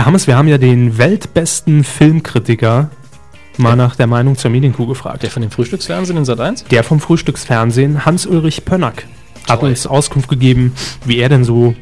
Herr 0.00 0.06
Hammes, 0.06 0.26
wir 0.26 0.38
haben 0.38 0.48
ja 0.48 0.56
den 0.56 0.96
weltbesten 0.96 1.84
Filmkritiker 1.84 2.88
mal 3.58 3.76
nach 3.76 3.96
der 3.96 4.06
Meinung 4.06 4.34
zur 4.38 4.50
Medienkuh 4.50 4.86
gefragt. 4.86 5.22
Der 5.22 5.30
von 5.30 5.42
dem 5.42 5.50
Frühstücksfernsehen 5.50 6.16
in 6.16 6.24
Sat 6.24 6.40
1? 6.40 6.64
Der 6.70 6.84
vom 6.84 7.00
Frühstücksfernsehen, 7.00 8.06
Hans-Ulrich 8.06 8.64
Pönnack, 8.64 9.04
hat 9.46 9.60
Toll. 9.60 9.68
uns 9.68 9.86
Auskunft 9.86 10.30
gegeben, 10.30 10.72
wie 11.04 11.18
er 11.18 11.28
denn 11.28 11.44
so 11.44 11.74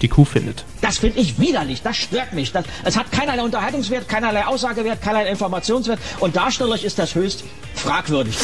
die 0.00 0.08
Kuh 0.08 0.24
findet. 0.24 0.64
Das 0.80 0.96
finde 0.96 1.20
ich 1.20 1.38
widerlich, 1.38 1.82
das 1.82 1.98
stört 1.98 2.32
mich. 2.32 2.52
Das, 2.52 2.64
es 2.84 2.96
hat 2.96 3.12
keinerlei 3.12 3.42
Unterhaltungswert, 3.42 4.08
keinerlei 4.08 4.46
Aussagewert, 4.46 5.02
keinerlei 5.02 5.28
Informationswert 5.28 5.98
und 6.20 6.36
darstellerisch 6.36 6.84
ist 6.84 6.98
das 6.98 7.14
höchst 7.16 7.44
fragwürdig. 7.74 8.34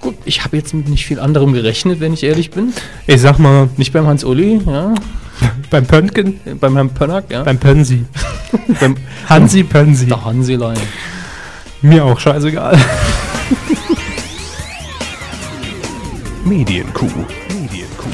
Gut, 0.00 0.16
ich 0.24 0.42
habe 0.42 0.56
jetzt 0.56 0.74
mit 0.74 0.88
nicht 0.88 1.06
viel 1.06 1.20
anderem 1.20 1.52
gerechnet, 1.52 2.00
wenn 2.00 2.12
ich 2.12 2.24
ehrlich 2.24 2.50
bin. 2.50 2.72
Ich 3.06 3.20
sag 3.20 3.38
mal, 3.38 3.68
Nicht 3.76 3.92
beim 3.92 4.08
Hans-Uli, 4.08 4.60
ja. 4.66 4.94
beim 5.70 5.86
Pönken, 5.86 6.40
Äh, 6.44 6.54
Beim 6.54 6.74
Herrn 6.74 6.90
Pönnack, 6.90 7.24
ja. 7.30 7.42
beim 7.42 7.58
Pönsi. 7.58 8.04
beim 8.80 8.96
Hansi 9.28 9.62
Pönsi. 9.64 10.06
der 10.06 10.24
Hanselein. 10.24 10.78
Mir 11.82 12.04
auch 12.04 12.18
scheißegal. 12.18 12.76
Medienkuh. 16.44 17.06
Medienkuh. 17.48 18.08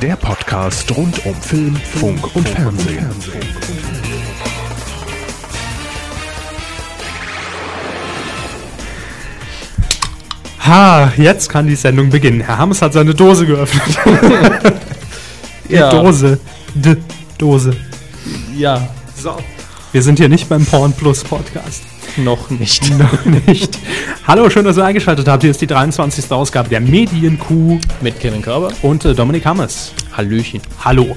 Der 0.00 0.16
Podcast 0.16 0.90
rund 0.96 1.24
um 1.24 1.34
Film, 1.34 1.76
Funk 1.76 2.34
und 2.34 2.48
Fernsehen. 2.48 3.06
Ha, 10.66 11.12
jetzt 11.16 11.48
kann 11.48 11.66
die 11.66 11.74
Sendung 11.74 12.10
beginnen. 12.10 12.40
Herr 12.40 12.58
Hammes 12.58 12.82
hat 12.82 12.92
seine 12.92 13.14
Dose 13.14 13.46
geöffnet. 13.46 13.98
Die 15.72 15.76
Ja. 15.76 15.88
Dose. 15.90 16.38
D 16.74 16.96
Dose. 17.38 17.74
Ja, 18.56 18.86
So. 19.20 19.34
Wir 19.92 20.02
sind 20.02 20.18
hier 20.18 20.28
nicht 20.28 20.48
beim 20.48 20.64
Porn 20.66 20.92
Plus 20.92 21.24
Podcast. 21.24 21.82
noch 22.18 22.50
nicht. 22.50 22.90
Noch 22.98 23.24
nicht. 23.46 23.78
Hallo, 24.26 24.48
schön, 24.50 24.64
dass 24.66 24.76
ihr 24.76 24.84
eingeschaltet 24.84 25.26
habt. 25.28 25.42
Hier 25.42 25.50
ist 25.50 25.60
die 25.62 25.66
23. 25.66 26.30
Ausgabe 26.30 26.68
der 26.68 26.80
Medienkuh 26.80 27.78
Mit 28.02 28.20
Kevin 28.20 28.42
Körber. 28.42 28.68
und 28.82 29.04
äh, 29.06 29.14
Dominik 29.14 29.46
Hammers. 29.46 29.92
Hallöchen. 30.14 30.60
Hallo. 30.84 31.16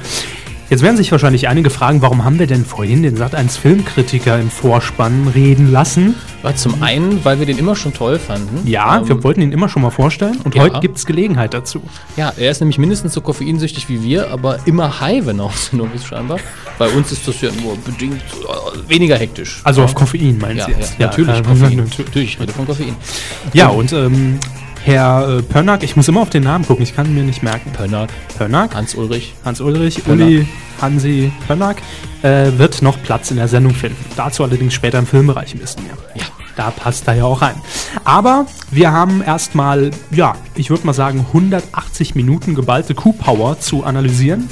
Jetzt 0.68 0.82
werden 0.82 0.98
sich 0.98 1.12
wahrscheinlich 1.12 1.48
einige 1.48 1.70
fragen, 1.70 2.02
warum 2.02 2.24
haben 2.24 2.40
wir 2.40 2.48
denn 2.48 2.66
vorhin 2.66 3.04
den 3.04 3.20
Sat1 3.20 3.60
Filmkritiker 3.60 4.40
im 4.40 4.50
Vorspann 4.50 5.28
reden 5.28 5.72
lassen? 5.72 6.16
War 6.42 6.56
zum 6.56 6.82
einen, 6.82 7.24
weil 7.24 7.38
wir 7.38 7.46
den 7.46 7.60
immer 7.60 7.76
schon 7.76 7.94
toll 7.94 8.18
fanden. 8.18 8.68
Ja, 8.68 8.98
Ähm, 8.98 9.08
wir 9.08 9.24
wollten 9.24 9.42
ihn 9.42 9.52
immer 9.52 9.70
schon 9.70 9.84
mal 9.84 9.92
vorstellen 9.92 10.38
und 10.44 10.56
ja. 10.56 10.64
heute 10.64 10.80
gibt 10.80 10.98
es 10.98 11.06
Gelegenheit 11.06 11.54
dazu. 11.54 11.84
Ja, 12.18 12.34
er 12.36 12.50
ist 12.50 12.62
nämlich 12.62 12.80
mindestens 12.80 13.14
so 13.14 13.22
koffeinsüchtig 13.22 13.90
wie 13.90 14.02
wir, 14.02 14.32
aber 14.32 14.58
immer 14.66 15.00
high, 15.00 15.28
wenn 15.28 15.38
er 15.38 15.46
auf 15.46 15.58
Sendung 15.58 15.92
ist, 15.94 16.08
scheinbar. 16.08 16.40
Bei 16.80 16.90
uns 16.90 17.12
ist 17.12 17.28
das 17.28 17.42
ja 17.42 17.52
nur 17.62 17.78
bedingt 17.78 18.24
äh, 18.24 18.90
weniger 18.90 19.18
hektisch. 19.18 19.62
Also 19.64 19.84
auf 19.84 19.94
Koffein 19.94 20.40
meinen 20.40 20.58
ja, 20.58 20.66
Sie 20.66 20.72
ja, 20.72 20.78
jetzt? 20.80 21.00
natürlich, 21.00 21.38
äh, 21.38 21.44
Koffein. 21.44 21.76
natürlich. 21.78 21.98
Natürlich, 22.06 22.34
ich 22.34 22.40
rede 22.40 22.54
von 22.54 22.66
Koffein. 22.66 22.96
Ja, 23.54 23.68
und 23.68 23.94
ähm, 23.94 24.40
Herr 24.86 25.40
äh, 25.40 25.42
Pönnack, 25.42 25.82
ich 25.82 25.96
muss 25.96 26.08
immer 26.08 26.22
auf 26.22 26.30
den 26.30 26.44
Namen 26.44 26.64
gucken, 26.64 26.84
ich 26.84 26.96
kann 26.96 27.08
ihn 27.08 27.16
mir 27.16 27.24
nicht 27.24 27.42
merken. 27.42 27.72
Pönnack, 27.72 28.12
Pönnack, 28.38 28.76
Hans-Ulrich. 28.76 29.34
Hans-Ulrich, 29.44 30.04
Pönnack. 30.04 30.28
Uli, 30.28 30.48
Hansi 30.80 31.32
Pönnack, 31.48 31.82
äh, 32.22 32.52
wird 32.58 32.84
noch 32.84 33.02
Platz 33.02 33.32
in 33.32 33.38
der 33.38 33.48
Sendung 33.48 33.74
finden. 33.74 33.98
Dazu 34.16 34.44
allerdings 34.44 34.76
später 34.76 35.00
im 35.00 35.08
Filmbereich 35.08 35.56
ein 35.56 35.60
bisschen 35.60 35.86
mehr. 35.86 35.98
Ja. 36.14 36.26
Da 36.56 36.70
passt 36.70 37.08
er 37.08 37.16
ja 37.16 37.24
auch 37.26 37.42
rein. 37.42 37.56
Aber 38.04 38.46
wir 38.70 38.92
haben 38.92 39.24
erstmal, 39.24 39.90
ja, 40.12 40.36
ich 40.54 40.70
würde 40.70 40.86
mal 40.86 40.94
sagen, 40.94 41.26
180 41.34 42.14
Minuten 42.14 42.54
geballte 42.54 42.94
Q-Power 42.94 43.60
zu 43.60 43.86
analysieren. 43.86 44.48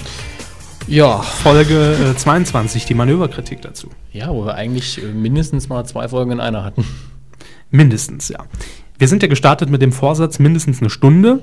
Ja, 0.88 1.20
Folge 1.20 1.96
äh, 2.12 2.18
22, 2.18 2.86
die 2.86 2.96
Manöverkritik 2.96 3.62
dazu. 3.62 3.90
ja, 4.12 4.30
wo 4.30 4.48
wir 4.48 4.56
eigentlich 4.56 4.98
äh, 4.98 5.06
mindestens 5.06 5.70
mal 5.70 5.86
zwei 5.86 6.08
Folgen 6.08 6.32
in 6.32 6.40
einer 6.40 6.64
hatten. 6.64 6.84
Mindestens, 7.70 8.30
ja. 8.30 8.40
Wir 9.04 9.10
sind 9.10 9.22
ja 9.22 9.28
gestartet 9.28 9.70
mit 9.70 9.82
dem 9.82 9.92
Vorsatz 9.92 10.40
mindestens 10.40 10.80
eine 10.80 10.90
Stunde, 10.90 11.42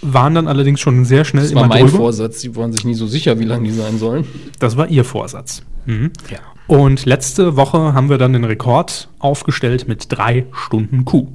waren 0.00 0.32
dann 0.36 0.46
allerdings 0.46 0.78
schon 0.78 1.04
sehr 1.04 1.24
schnell 1.24 1.42
Das 1.42 1.52
war 1.52 1.66
mein 1.66 1.86
drüber. 1.86 1.96
Vorsatz, 1.96 2.38
die 2.38 2.54
waren 2.54 2.70
sich 2.72 2.84
nie 2.84 2.94
so 2.94 3.08
sicher, 3.08 3.40
wie 3.40 3.44
lange 3.44 3.64
die 3.64 3.74
sein 3.74 3.98
sollen. 3.98 4.24
Das 4.60 4.76
war 4.76 4.86
ihr 4.86 5.04
Vorsatz. 5.04 5.64
Mhm. 5.86 6.12
Ja. 6.30 6.38
Und 6.68 7.04
letzte 7.04 7.56
Woche 7.56 7.94
haben 7.94 8.10
wir 8.10 8.18
dann 8.18 8.32
den 8.32 8.44
Rekord 8.44 9.08
aufgestellt 9.18 9.88
mit 9.88 10.06
drei 10.08 10.46
Stunden 10.52 11.04
Q. 11.04 11.26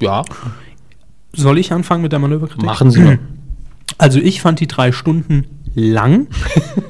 Ja, 0.00 0.22
Soll 1.34 1.58
ich 1.58 1.70
anfangen 1.70 2.00
mit 2.00 2.12
der 2.12 2.18
Manöverkritik? 2.18 2.64
machen 2.64 2.90
Sie 2.90 3.00
mal. 3.00 3.18
Also 3.98 4.18
ich 4.20 4.40
fand 4.40 4.58
die 4.58 4.66
drei 4.66 4.90
Stunden 4.90 5.44
lang, 5.74 6.28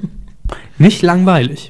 nicht 0.78 1.02
langweilig, 1.02 1.68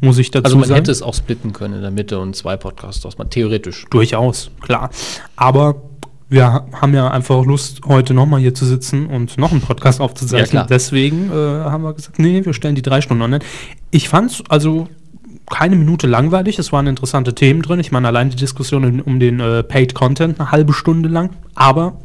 muss 0.00 0.18
ich 0.18 0.30
dazu 0.30 0.44
Also 0.44 0.56
man 0.56 0.68
sagen. 0.68 0.78
hätte 0.78 0.90
es 0.92 1.02
auch 1.02 1.14
splitten 1.14 1.52
können 1.52 1.74
in 1.74 1.82
der 1.82 1.90
Mitte 1.90 2.18
und 2.18 2.34
zwei 2.36 2.56
Podcasts 2.56 3.04
aus, 3.06 3.16
theoretisch. 3.30 3.86
Durchaus, 3.90 4.50
klar. 4.60 4.90
Aber 5.36 5.82
wir 6.28 6.46
ha- 6.52 6.66
haben 6.80 6.94
ja 6.94 7.10
einfach 7.10 7.44
Lust, 7.44 7.80
heute 7.86 8.14
nochmal 8.14 8.40
hier 8.40 8.54
zu 8.54 8.64
sitzen 8.64 9.06
und 9.06 9.36
noch 9.36 9.50
einen 9.52 9.60
Podcast 9.60 10.00
aufzuzeichnen. 10.00 10.62
Ja. 10.62 10.66
Deswegen 10.66 11.30
äh, 11.30 11.34
haben 11.34 11.82
wir 11.82 11.92
gesagt, 11.92 12.18
nee, 12.18 12.44
wir 12.44 12.54
stellen 12.54 12.74
die 12.76 12.82
drei 12.82 13.00
Stunden 13.00 13.22
online. 13.22 13.44
Ich 13.90 14.08
fand 14.08 14.30
es 14.30 14.42
also 14.48 14.88
keine 15.50 15.74
Minute 15.74 16.06
langweilig. 16.06 16.58
Es 16.60 16.70
waren 16.72 16.86
interessante 16.86 17.34
Themen 17.34 17.62
drin. 17.62 17.80
Ich 17.80 17.90
meine, 17.90 18.06
allein 18.06 18.30
die 18.30 18.36
Diskussion 18.36 18.84
um- 18.84 19.00
um 19.00 19.18
den 19.20 19.40
äh, 19.40 19.64
Paid 19.64 19.94
Content 19.94 20.38
eine 20.40 20.52
halbe 20.52 20.72
Stunde 20.72 21.08
lang. 21.08 21.30
Aber 21.56 21.98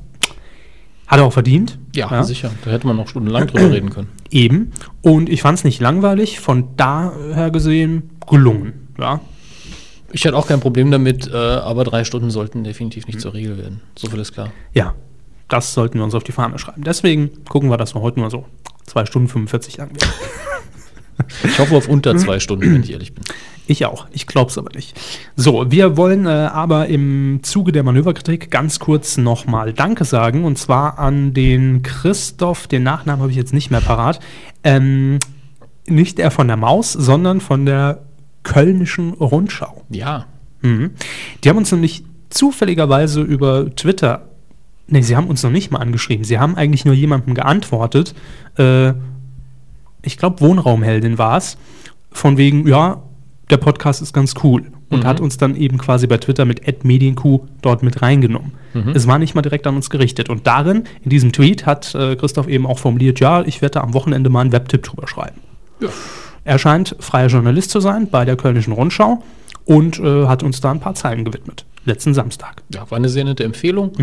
hat 1.07 1.19
er 1.19 1.25
auch 1.25 1.33
verdient. 1.33 1.77
Ja, 1.95 2.23
sicher. 2.23 2.51
Da 2.63 2.71
hätte 2.71 2.87
man 2.87 2.95
noch 2.95 3.07
stundenlang 3.07 3.47
drüber 3.47 3.71
reden 3.71 3.89
können. 3.89 4.09
Eben. 4.31 4.71
Und 5.01 5.29
ich 5.29 5.41
fand 5.41 5.59
es 5.59 5.63
nicht 5.63 5.79
langweilig. 5.79 6.39
Von 6.39 6.75
daher 6.77 7.51
gesehen 7.51 8.09
gelungen. 8.27 8.89
Ja. 8.99 9.21
Ich 10.11 10.23
hätte 10.25 10.35
auch 10.35 10.47
kein 10.47 10.59
Problem 10.59 10.91
damit, 10.91 11.27
äh, 11.27 11.35
aber 11.35 11.83
drei 11.83 12.03
Stunden 12.05 12.31
sollten 12.31 12.63
definitiv 12.63 13.05
nicht 13.07 13.19
zur 13.19 13.33
Regel 13.33 13.57
werden. 13.57 13.81
So 13.95 14.09
viel 14.09 14.19
ist 14.19 14.33
klar. 14.33 14.51
Ja, 14.73 14.95
das 15.47 15.73
sollten 15.73 15.97
wir 15.97 16.03
uns 16.03 16.15
auf 16.15 16.23
die 16.23 16.31
Fahne 16.31 16.57
schreiben. 16.57 16.83
Deswegen 16.83 17.43
gucken 17.45 17.69
wir, 17.69 17.77
dass 17.77 17.93
wir 17.95 18.01
heute 18.01 18.19
nur 18.19 18.29
so 18.29 18.45
2 18.85 19.05
Stunden 19.05 19.27
45 19.27 19.77
lang 19.77 19.89
werden. 19.89 20.13
Ich 21.43 21.59
hoffe 21.59 21.75
auf 21.75 21.87
unter 21.87 22.15
zwei 22.17 22.39
Stunden, 22.39 22.73
wenn 22.73 22.83
ich 22.83 22.91
ehrlich 22.91 23.13
bin. 23.13 23.23
Ich 23.67 23.85
auch. 23.85 24.07
Ich 24.11 24.27
glaube 24.27 24.51
es 24.51 24.57
aber 24.57 24.69
nicht. 24.75 24.99
So, 25.35 25.71
wir 25.71 25.97
wollen 25.97 26.27
äh, 26.27 26.29
aber 26.29 26.87
im 26.87 27.39
Zuge 27.41 27.71
der 27.71 27.83
Manöverkritik 27.83 28.51
ganz 28.51 28.79
kurz 28.79 29.17
nochmal 29.17 29.73
Danke 29.73 30.05
sagen. 30.05 30.43
Und 30.43 30.57
zwar 30.57 30.99
an 30.99 31.33
den 31.33 31.81
Christoph, 31.81 32.67
den 32.67 32.83
Nachnamen 32.83 33.21
habe 33.21 33.31
ich 33.31 33.37
jetzt 33.37 33.53
nicht 33.53 33.71
mehr 33.71 33.81
parat. 33.81 34.19
Ähm, 34.63 35.19
nicht 35.87 36.19
der 36.19 36.29
von 36.29 36.47
der 36.47 36.57
Maus, 36.57 36.93
sondern 36.93 37.41
von 37.41 37.65
der 37.65 38.03
Kölnischen 38.43 39.13
Rundschau. 39.13 39.83
Ja, 39.89 40.27
Mhm. 40.65 40.91
Die 41.43 41.49
haben 41.49 41.57
uns 41.57 41.71
nämlich 41.71 42.03
zufälligerweise 42.29 43.21
über 43.21 43.73
Twitter, 43.75 44.29
nee, 44.87 45.01
sie 45.01 45.15
haben 45.15 45.27
uns 45.27 45.43
noch 45.43 45.51
nicht 45.51 45.71
mal 45.71 45.79
angeschrieben, 45.79 46.25
sie 46.25 46.39
haben 46.39 46.55
eigentlich 46.55 46.85
nur 46.85 46.95
jemandem 46.95 47.35
geantwortet, 47.35 48.15
äh, 48.57 48.93
ich 50.05 50.17
glaube 50.17 50.41
Wohnraumheldin 50.41 51.17
war 51.17 51.37
es, 51.37 51.57
von 52.11 52.37
wegen, 52.37 52.67
ja, 52.67 53.01
der 53.49 53.57
Podcast 53.57 54.01
ist 54.01 54.13
ganz 54.13 54.33
cool 54.43 54.63
und 54.89 55.05
hat 55.05 55.19
uns 55.19 55.37
dann 55.37 55.55
eben 55.55 55.77
quasi 55.77 56.07
bei 56.07 56.17
Twitter 56.17 56.45
mit 56.45 56.83
@medienq 56.83 57.21
dort 57.61 57.83
mit 57.83 58.01
reingenommen. 58.01 58.53
Es 58.93 59.07
war 59.07 59.19
nicht 59.19 59.35
mal 59.35 59.41
direkt 59.41 59.67
an 59.67 59.75
uns 59.75 59.89
gerichtet 59.89 60.29
und 60.29 60.47
darin, 60.47 60.83
in 61.03 61.09
diesem 61.09 61.31
Tweet, 61.31 61.65
hat 61.65 61.95
äh, 61.95 62.15
Christoph 62.15 62.47
eben 62.47 62.65
auch 62.65 62.79
formuliert, 62.79 63.19
ja, 63.19 63.41
ich 63.41 63.61
werde 63.61 63.75
da 63.75 63.81
am 63.81 63.93
Wochenende 63.93 64.29
mal 64.29 64.41
einen 64.41 64.51
Webtipp 64.51 64.83
drüber 64.83 65.07
schreiben. 65.07 65.39
Er 66.43 66.59
scheint 66.59 66.95
freier 66.99 67.27
Journalist 67.27 67.71
zu 67.71 67.79
sein 67.79 68.07
bei 68.09 68.25
der 68.25 68.35
Kölnischen 68.35 68.73
Rundschau 68.73 69.23
und 69.65 69.99
äh, 69.99 70.27
hat 70.27 70.43
uns 70.43 70.61
da 70.61 70.71
ein 70.71 70.79
paar 70.79 70.93
Zeilen 70.95 71.25
gewidmet. 71.25 71.65
Letzten 71.85 72.13
Samstag. 72.13 72.63
ja 72.73 72.89
war 72.89 72.97
eine 72.97 73.09
sehr 73.09 73.23
nette 73.23 73.43
Empfehlung. 73.43 73.93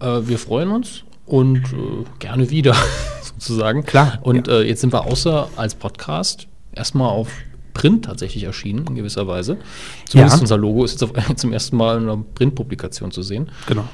Äh, 0.00 0.20
wir 0.26 0.38
freuen 0.38 0.70
uns 0.70 1.04
und 1.26 1.58
äh, 1.58 2.04
gerne 2.18 2.50
wieder, 2.50 2.74
sozusagen. 3.22 3.84
Klar, 3.84 4.18
Und 4.22 4.48
äh, 4.48 4.62
jetzt 4.62 4.80
sind 4.80 4.92
wir 4.92 5.04
außer 5.06 5.48
als 5.56 5.74
Podcast 5.74 6.46
erstmal 6.72 7.10
auf 7.10 7.28
Print 7.74 8.06
tatsächlich 8.06 8.44
erschienen, 8.44 8.86
in 8.88 8.94
gewisser 8.94 9.26
Weise. 9.26 9.58
Zumindest 10.06 10.36
Ja. 10.36 10.40
unser 10.40 10.56
Logo 10.56 10.84
ist 10.84 10.92
jetzt 10.92 11.02
auf, 11.04 11.36
zum 11.36 11.52
ersten 11.52 11.76
Mal 11.76 11.98
in 11.98 12.04
einer 12.04 12.16
Printpublikation 12.34 13.10
zu 13.10 13.22
sehen. 13.22 13.50
Genau. 13.66 13.84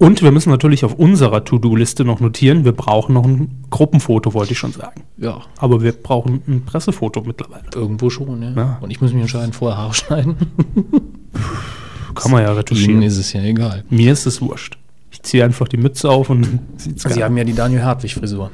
Und 0.00 0.22
wir 0.22 0.30
müssen 0.30 0.50
natürlich 0.50 0.84
auf 0.84 0.94
unserer 0.94 1.44
To-Do-Liste 1.44 2.04
noch 2.04 2.20
notieren, 2.20 2.64
wir 2.64 2.70
brauchen 2.70 3.14
noch 3.14 3.24
ein 3.24 3.64
Gruppenfoto, 3.70 4.32
wollte 4.32 4.52
ich 4.52 4.58
schon 4.58 4.70
sagen. 4.70 5.02
Ja, 5.16 5.40
Aber 5.56 5.82
wir 5.82 5.90
brauchen 5.90 6.40
ein 6.46 6.64
Pressefoto 6.64 7.22
mittlerweile. 7.22 7.64
irgendwo 7.74 8.08
schon, 8.08 8.40
ja. 8.40 8.50
Ja. 8.52 8.78
Und 8.80 8.92
ich 8.92 9.00
muss 9.00 9.12
mich 9.12 9.22
entscheiden, 9.22 9.52
vorher 9.52 9.76
Haare 9.76 9.94
schneiden. 9.94 10.36
Kann 12.14 12.30
man 12.30 12.42
ja 12.42 12.48
Ihnen 12.50 12.56
retuschieren. 12.58 13.02
ist 13.02 13.18
es 13.18 13.32
ja 13.32 13.42
egal. 13.42 13.82
Mir 13.90 14.12
ist 14.12 14.26
es 14.26 14.40
wurscht. 14.40 14.78
Ziehe 15.28 15.44
einfach 15.44 15.68
die 15.68 15.76
Mütze 15.76 16.08
auf 16.08 16.30
und 16.30 16.58
sieht's 16.78 17.02
Sie 17.02 17.22
haben 17.22 17.36
ja 17.36 17.44
die 17.44 17.52
Daniel 17.52 17.82
Hartwig-Frisur. 17.82 18.50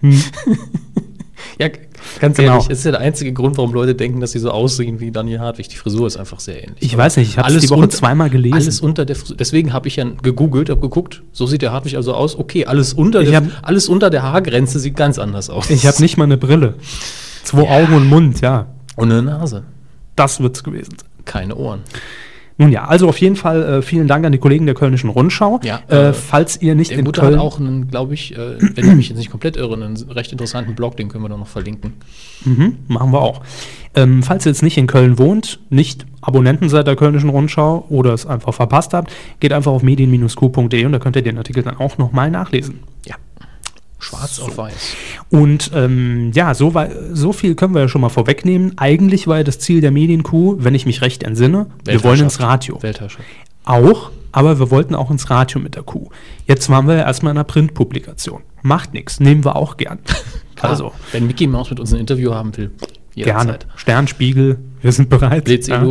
ja, 1.58 1.68
ganz 2.20 2.36
Genau. 2.36 2.52
ehrlich, 2.54 2.68
das 2.68 2.78
ist 2.78 2.84
ja 2.84 2.90
der 2.92 3.00
einzige 3.00 3.32
Grund, 3.32 3.56
warum 3.56 3.72
Leute 3.72 3.94
denken, 3.94 4.20
dass 4.20 4.32
sie 4.32 4.38
so 4.38 4.50
aussehen 4.50 5.00
wie 5.00 5.10
Daniel 5.10 5.40
Hartwig. 5.40 5.68
Die 5.68 5.76
Frisur 5.76 6.06
ist 6.06 6.16
einfach 6.16 6.40
sehr 6.40 6.56
ähnlich. 6.62 6.78
Ich 6.80 6.96
weiß 6.96 7.16
nicht, 7.18 7.30
ich 7.30 7.38
habe 7.38 7.56
die 7.56 7.70
Woche 7.70 7.80
unter- 7.82 7.96
zweimal 7.96 8.30
gelesen. 8.30 8.54
Alles 8.54 8.80
unter 8.80 9.04
der 9.04 9.16
Frisur. 9.16 9.36
Deswegen 9.36 9.72
habe 9.72 9.88
ich 9.88 9.96
ja 9.96 10.04
gegoogelt, 10.22 10.70
habe 10.70 10.80
geguckt, 10.80 11.22
so 11.32 11.46
sieht 11.46 11.62
der 11.62 11.72
Hartwig 11.72 11.96
also 11.96 12.14
aus. 12.14 12.36
Okay, 12.36 12.66
alles 12.66 12.92
unter, 12.94 13.20
Ich 13.22 13.28
der, 13.30 13.38
hab- 13.42 13.48
alles 13.62 13.88
unter 13.88 14.10
der 14.10 14.22
Haargrenze 14.22 14.78
sieht 14.80 14.96
ganz 14.96 15.18
anders 15.18 15.50
aus. 15.50 15.70
ich 15.70 15.86
habe 15.86 16.00
nicht 16.02 16.16
mal 16.16 16.24
eine 16.24 16.36
Brille. 16.36 16.74
Zwei 17.44 17.68
Augen 17.68 17.94
und 17.94 18.08
Mund, 18.08 18.40
ja. 18.40 18.66
Und 18.96 19.10
eine 19.12 19.22
Nase. 19.22 19.64
Das 20.16 20.40
wird's 20.40 20.64
gewesen. 20.64 20.96
Keine 21.24 21.54
Ohren. 21.54 21.80
Nun 22.60 22.72
ja, 22.72 22.86
also 22.86 23.08
auf 23.08 23.18
jeden 23.18 23.36
Fall 23.36 23.62
äh, 23.62 23.82
vielen 23.82 24.08
Dank 24.08 24.26
an 24.26 24.32
die 24.32 24.38
Kollegen 24.38 24.66
der 24.66 24.74
Kölnischen 24.74 25.10
Rundschau. 25.10 25.60
Ja, 25.62 25.80
äh, 25.88 26.08
äh, 26.08 26.12
falls 26.12 26.60
ihr 26.60 26.74
nicht 26.74 26.90
Der 26.90 26.98
in 26.98 27.04
Gute 27.04 27.20
Köln 27.20 27.34
hat 27.34 27.40
auch 27.40 27.60
einen, 27.60 27.88
glaube 27.88 28.14
ich, 28.14 28.36
äh, 28.36 28.58
wenn 28.58 28.88
ich 28.88 28.94
mich 28.96 29.08
jetzt 29.08 29.18
nicht 29.18 29.30
komplett 29.30 29.56
irre, 29.56 29.74
einen 29.74 29.96
recht 30.10 30.32
interessanten 30.32 30.74
Blog, 30.74 30.96
den 30.96 31.08
können 31.08 31.22
wir 31.22 31.28
dann 31.28 31.38
noch 31.38 31.46
verlinken. 31.46 31.92
Mhm, 32.44 32.78
machen 32.88 33.12
wir 33.12 33.20
auch. 33.20 33.42
Ähm, 33.94 34.24
falls 34.24 34.44
ihr 34.44 34.50
jetzt 34.50 34.64
nicht 34.64 34.76
in 34.76 34.88
Köln 34.88 35.18
wohnt, 35.18 35.60
nicht 35.70 36.04
Abonnenten 36.20 36.68
seid 36.68 36.88
der 36.88 36.96
Kölnischen 36.96 37.30
Rundschau 37.30 37.86
oder 37.90 38.12
es 38.12 38.26
einfach 38.26 38.52
verpasst 38.52 38.92
habt, 38.92 39.12
geht 39.38 39.52
einfach 39.52 39.70
auf 39.70 39.84
medien-q.de 39.84 40.84
und 40.84 40.92
da 40.92 40.98
könnt 40.98 41.14
ihr 41.14 41.22
den 41.22 41.38
Artikel 41.38 41.62
dann 41.62 41.76
auch 41.76 41.96
nochmal 41.96 42.28
nachlesen. 42.28 42.80
Ja. 43.06 43.14
Schwarz 44.08 44.40
auf 44.40 44.56
weiß. 44.56 44.96
Und 45.30 45.70
ähm, 45.74 46.32
ja, 46.34 46.54
so, 46.54 46.72
so 47.12 47.32
viel 47.32 47.54
können 47.54 47.74
wir 47.74 47.82
ja 47.82 47.88
schon 47.88 48.00
mal 48.00 48.08
vorwegnehmen. 48.08 48.72
Eigentlich 48.76 49.26
war 49.26 49.38
ja 49.38 49.44
das 49.44 49.58
Ziel 49.58 49.80
der 49.80 49.90
Medienkuh, 49.90 50.56
wenn 50.58 50.74
ich 50.74 50.86
mich 50.86 51.02
recht 51.02 51.22
entsinne, 51.22 51.66
wir 51.84 52.02
wollen 52.04 52.20
ins 52.20 52.40
Radio. 52.40 52.82
Weltherrschaft. 52.82 53.24
Auch, 53.64 54.10
aber 54.32 54.58
wir 54.58 54.70
wollten 54.70 54.94
auch 54.94 55.10
ins 55.10 55.28
Radio 55.28 55.60
mit 55.60 55.74
der 55.74 55.82
Kuh. 55.82 56.08
Jetzt 56.46 56.70
waren 56.70 56.86
wir 56.88 56.94
ja 56.94 57.02
erstmal 57.02 57.32
in 57.32 57.36
einer 57.36 57.44
Printpublikation. 57.44 58.40
Macht 58.62 58.94
nichts, 58.94 59.20
nehmen 59.20 59.44
wir 59.44 59.56
auch 59.56 59.76
gern. 59.76 59.98
Also, 60.60 60.90
Wenn 61.12 61.28
Mickey 61.28 61.46
Mouse 61.46 61.70
mit 61.70 61.78
uns 61.78 61.94
ein 61.94 62.00
Interview 62.00 62.34
haben 62.34 62.56
will, 62.56 62.72
gerne. 63.14 63.52
jederzeit. 63.52 63.66
Sternspiegel, 63.76 64.58
wir 64.82 64.90
sind 64.90 65.08
bereit. 65.08 65.44
Blitz 65.44 65.68
Ja. 65.68 65.86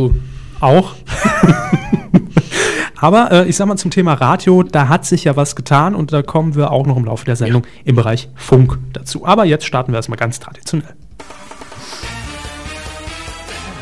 Auch. 0.60 0.92
Aber 3.00 3.30
äh, 3.30 3.48
ich 3.48 3.56
sag 3.56 3.66
mal 3.66 3.76
zum 3.76 3.90
Thema 3.90 4.14
Radio, 4.14 4.62
da 4.62 4.88
hat 4.88 5.06
sich 5.06 5.24
ja 5.24 5.36
was 5.36 5.54
getan 5.54 5.94
und 5.94 6.12
da 6.12 6.22
kommen 6.22 6.56
wir 6.56 6.72
auch 6.72 6.86
noch 6.86 6.96
im 6.96 7.04
Laufe 7.04 7.24
der 7.24 7.36
Sendung 7.36 7.64
im 7.84 7.96
Bereich 7.96 8.28
Funk 8.34 8.78
dazu. 8.92 9.24
Aber 9.24 9.44
jetzt 9.44 9.64
starten 9.64 9.92
wir 9.92 9.96
erstmal 9.96 10.18
ganz 10.18 10.40
traditionell. 10.40 10.94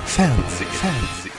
Fernsehen. 0.05 0.67
Fernsehen. 0.71 1.33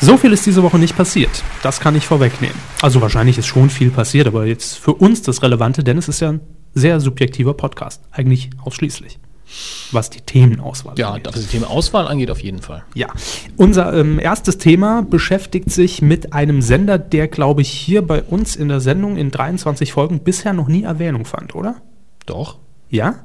So 0.00 0.16
viel 0.16 0.32
ist 0.32 0.44
diese 0.44 0.62
Woche 0.62 0.78
nicht 0.78 0.96
passiert. 0.96 1.30
Das 1.62 1.80
kann 1.80 1.96
ich 1.96 2.06
vorwegnehmen. 2.06 2.56
Also 2.82 3.00
wahrscheinlich 3.00 3.38
ist 3.38 3.46
schon 3.46 3.70
viel 3.70 3.90
passiert, 3.90 4.26
aber 4.26 4.46
jetzt 4.46 4.78
für 4.78 4.92
uns 4.92 5.22
das 5.22 5.42
Relevante, 5.42 5.84
denn 5.84 5.98
es 5.98 6.08
ist 6.08 6.20
ja 6.20 6.30
ein 6.30 6.40
sehr 6.74 7.00
subjektiver 7.00 7.54
Podcast. 7.54 8.02
Eigentlich 8.10 8.50
ausschließlich. 8.62 9.18
Was 9.92 10.10
die 10.10 10.20
Themenauswahl 10.20 10.94
Ja, 10.98 11.10
angeht. 11.10 11.26
was 11.26 11.34
das 11.34 11.46
Thema 11.48 11.68
Auswahl 11.70 12.08
angeht, 12.08 12.30
auf 12.30 12.40
jeden 12.42 12.60
Fall. 12.62 12.82
Ja, 12.94 13.08
unser 13.56 13.92
ähm, 13.94 14.18
erstes 14.18 14.58
Thema 14.58 15.02
beschäftigt 15.02 15.70
sich 15.70 16.02
mit 16.02 16.32
einem 16.32 16.62
Sender, 16.62 16.98
der, 16.98 17.28
glaube 17.28 17.62
ich, 17.62 17.68
hier 17.70 18.02
bei 18.06 18.22
uns 18.22 18.56
in 18.56 18.68
der 18.68 18.80
Sendung 18.80 19.16
in 19.16 19.30
23 19.30 19.92
Folgen 19.92 20.20
bisher 20.20 20.52
noch 20.52 20.68
nie 20.68 20.82
Erwähnung 20.84 21.24
fand, 21.24 21.54
oder? 21.54 21.76
Doch. 22.26 22.58
Ja? 22.90 23.16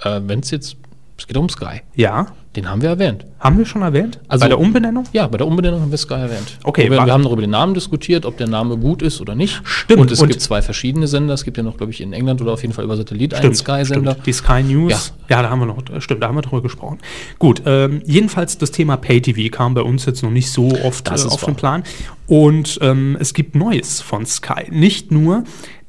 Äh, 0.00 0.20
Wenn 0.24 0.40
es 0.40 0.50
jetzt, 0.50 0.76
es 1.18 1.26
geht 1.26 1.36
um 1.36 1.48
Sky. 1.48 1.80
Ja. 1.94 2.26
Den 2.56 2.70
haben 2.70 2.80
wir 2.80 2.88
erwähnt. 2.88 3.26
Haben 3.38 3.58
wir 3.58 3.66
schon 3.66 3.82
erwähnt? 3.82 4.18
Also- 4.28 4.42
bei 4.44 4.48
der 4.48 4.58
Umbenennung? 4.58 5.04
Ja, 5.12 5.26
bei 5.26 5.36
der 5.36 5.46
Umbenennung 5.46 5.82
haben 5.82 5.90
wir 5.90 5.98
Sky 5.98 6.14
erwähnt. 6.14 6.58
Okay, 6.64 6.84
wir, 6.90 7.04
wir 7.04 7.12
haben 7.12 7.22
noch 7.22 7.32
über 7.32 7.42
den 7.42 7.50
Namen 7.50 7.74
diskutiert, 7.74 8.24
ob 8.24 8.38
der 8.38 8.48
Name 8.48 8.78
gut 8.78 9.02
ist 9.02 9.20
oder 9.20 9.34
nicht. 9.34 9.60
Stimmt, 9.64 10.00
Und 10.00 10.10
es 10.10 10.22
und- 10.22 10.28
gibt 10.28 10.40
zwei 10.40 10.62
verschiedene 10.62 11.06
Sender. 11.06 11.34
Es 11.34 11.44
gibt 11.44 11.58
ja 11.58 11.62
noch, 11.62 11.76
glaube 11.76 11.92
ich, 11.92 12.00
in 12.00 12.14
England 12.14 12.40
oder 12.40 12.52
auf 12.54 12.62
jeden 12.62 12.72
Fall 12.72 12.84
über 12.86 12.96
Satellit 12.96 13.34
einen 13.34 13.54
Sky-Sender. 13.54 14.12
stimmt. 14.12 14.26
Die 14.26 14.32
Sky 14.32 14.62
News. 14.62 15.12
Ja. 15.28 15.42
da 15.42 15.50
haben 15.50 15.58
wir 15.58 15.66
noch, 15.66 15.82
stimmt, 16.00 16.22
da 16.22 16.28
haben 16.28 16.36
wir 16.36 16.42
drüber 16.42 16.62
gesprochen. 16.62 16.98
Gut, 17.38 17.60
ähm, 17.66 18.00
jedenfalls 18.06 18.56
das 18.56 18.70
Thema 18.70 18.96
Pay-TV 18.96 19.54
kam 19.54 19.74
bei 19.74 19.82
uns 19.82 20.06
jetzt 20.06 20.22
noch 20.22 20.30
nicht 20.30 20.50
so 20.50 20.68
oft 20.82 21.08
äh, 21.08 21.12
auf 21.12 21.42
wahr. 21.42 21.50
den 21.50 21.56
Plan. 21.56 21.82
Und 22.26 22.78
ähm, 22.80 23.16
es 23.20 23.34
gibt 23.34 23.54
Neues 23.54 24.00
von 24.00 24.24
Sky. 24.24 24.70
Nicht 24.70 25.12
nur, 25.12 25.44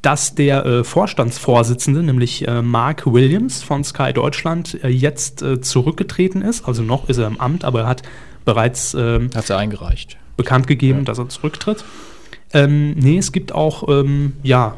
dass 0.07 0.35
der 0.35 0.65
äh, 0.65 0.83
Vorstandsvorsitzende, 0.85 2.01
nämlich 2.01 2.47
äh, 2.47 2.61
Mark 2.61 3.05
Williams 3.05 3.61
von 3.61 3.83
Sky 3.83 4.13
Deutschland, 4.13 4.81
äh, 4.81 4.87
jetzt 4.87 5.41
äh, 5.41 5.59
zurückgetreten 5.59 6.41
ist. 6.41 6.65
Also 6.65 6.81
noch 6.81 7.09
ist 7.09 7.17
er 7.17 7.27
im 7.27 7.41
Amt, 7.41 7.65
aber 7.65 7.81
er 7.81 7.87
hat 7.87 8.03
bereits 8.45 8.93
ähm, 8.93 9.29
Hat 9.35 9.49
er 9.49 9.57
eingereicht. 9.57 10.15
bekannt 10.37 10.65
gegeben, 10.65 11.03
dass 11.03 11.17
er 11.17 11.27
zurücktritt. 11.27 11.83
Ähm, 12.53 12.91
nee, 12.93 13.17
es 13.17 13.33
gibt 13.33 13.51
auch 13.51 13.89
ähm, 13.89 14.31
ja, 14.43 14.75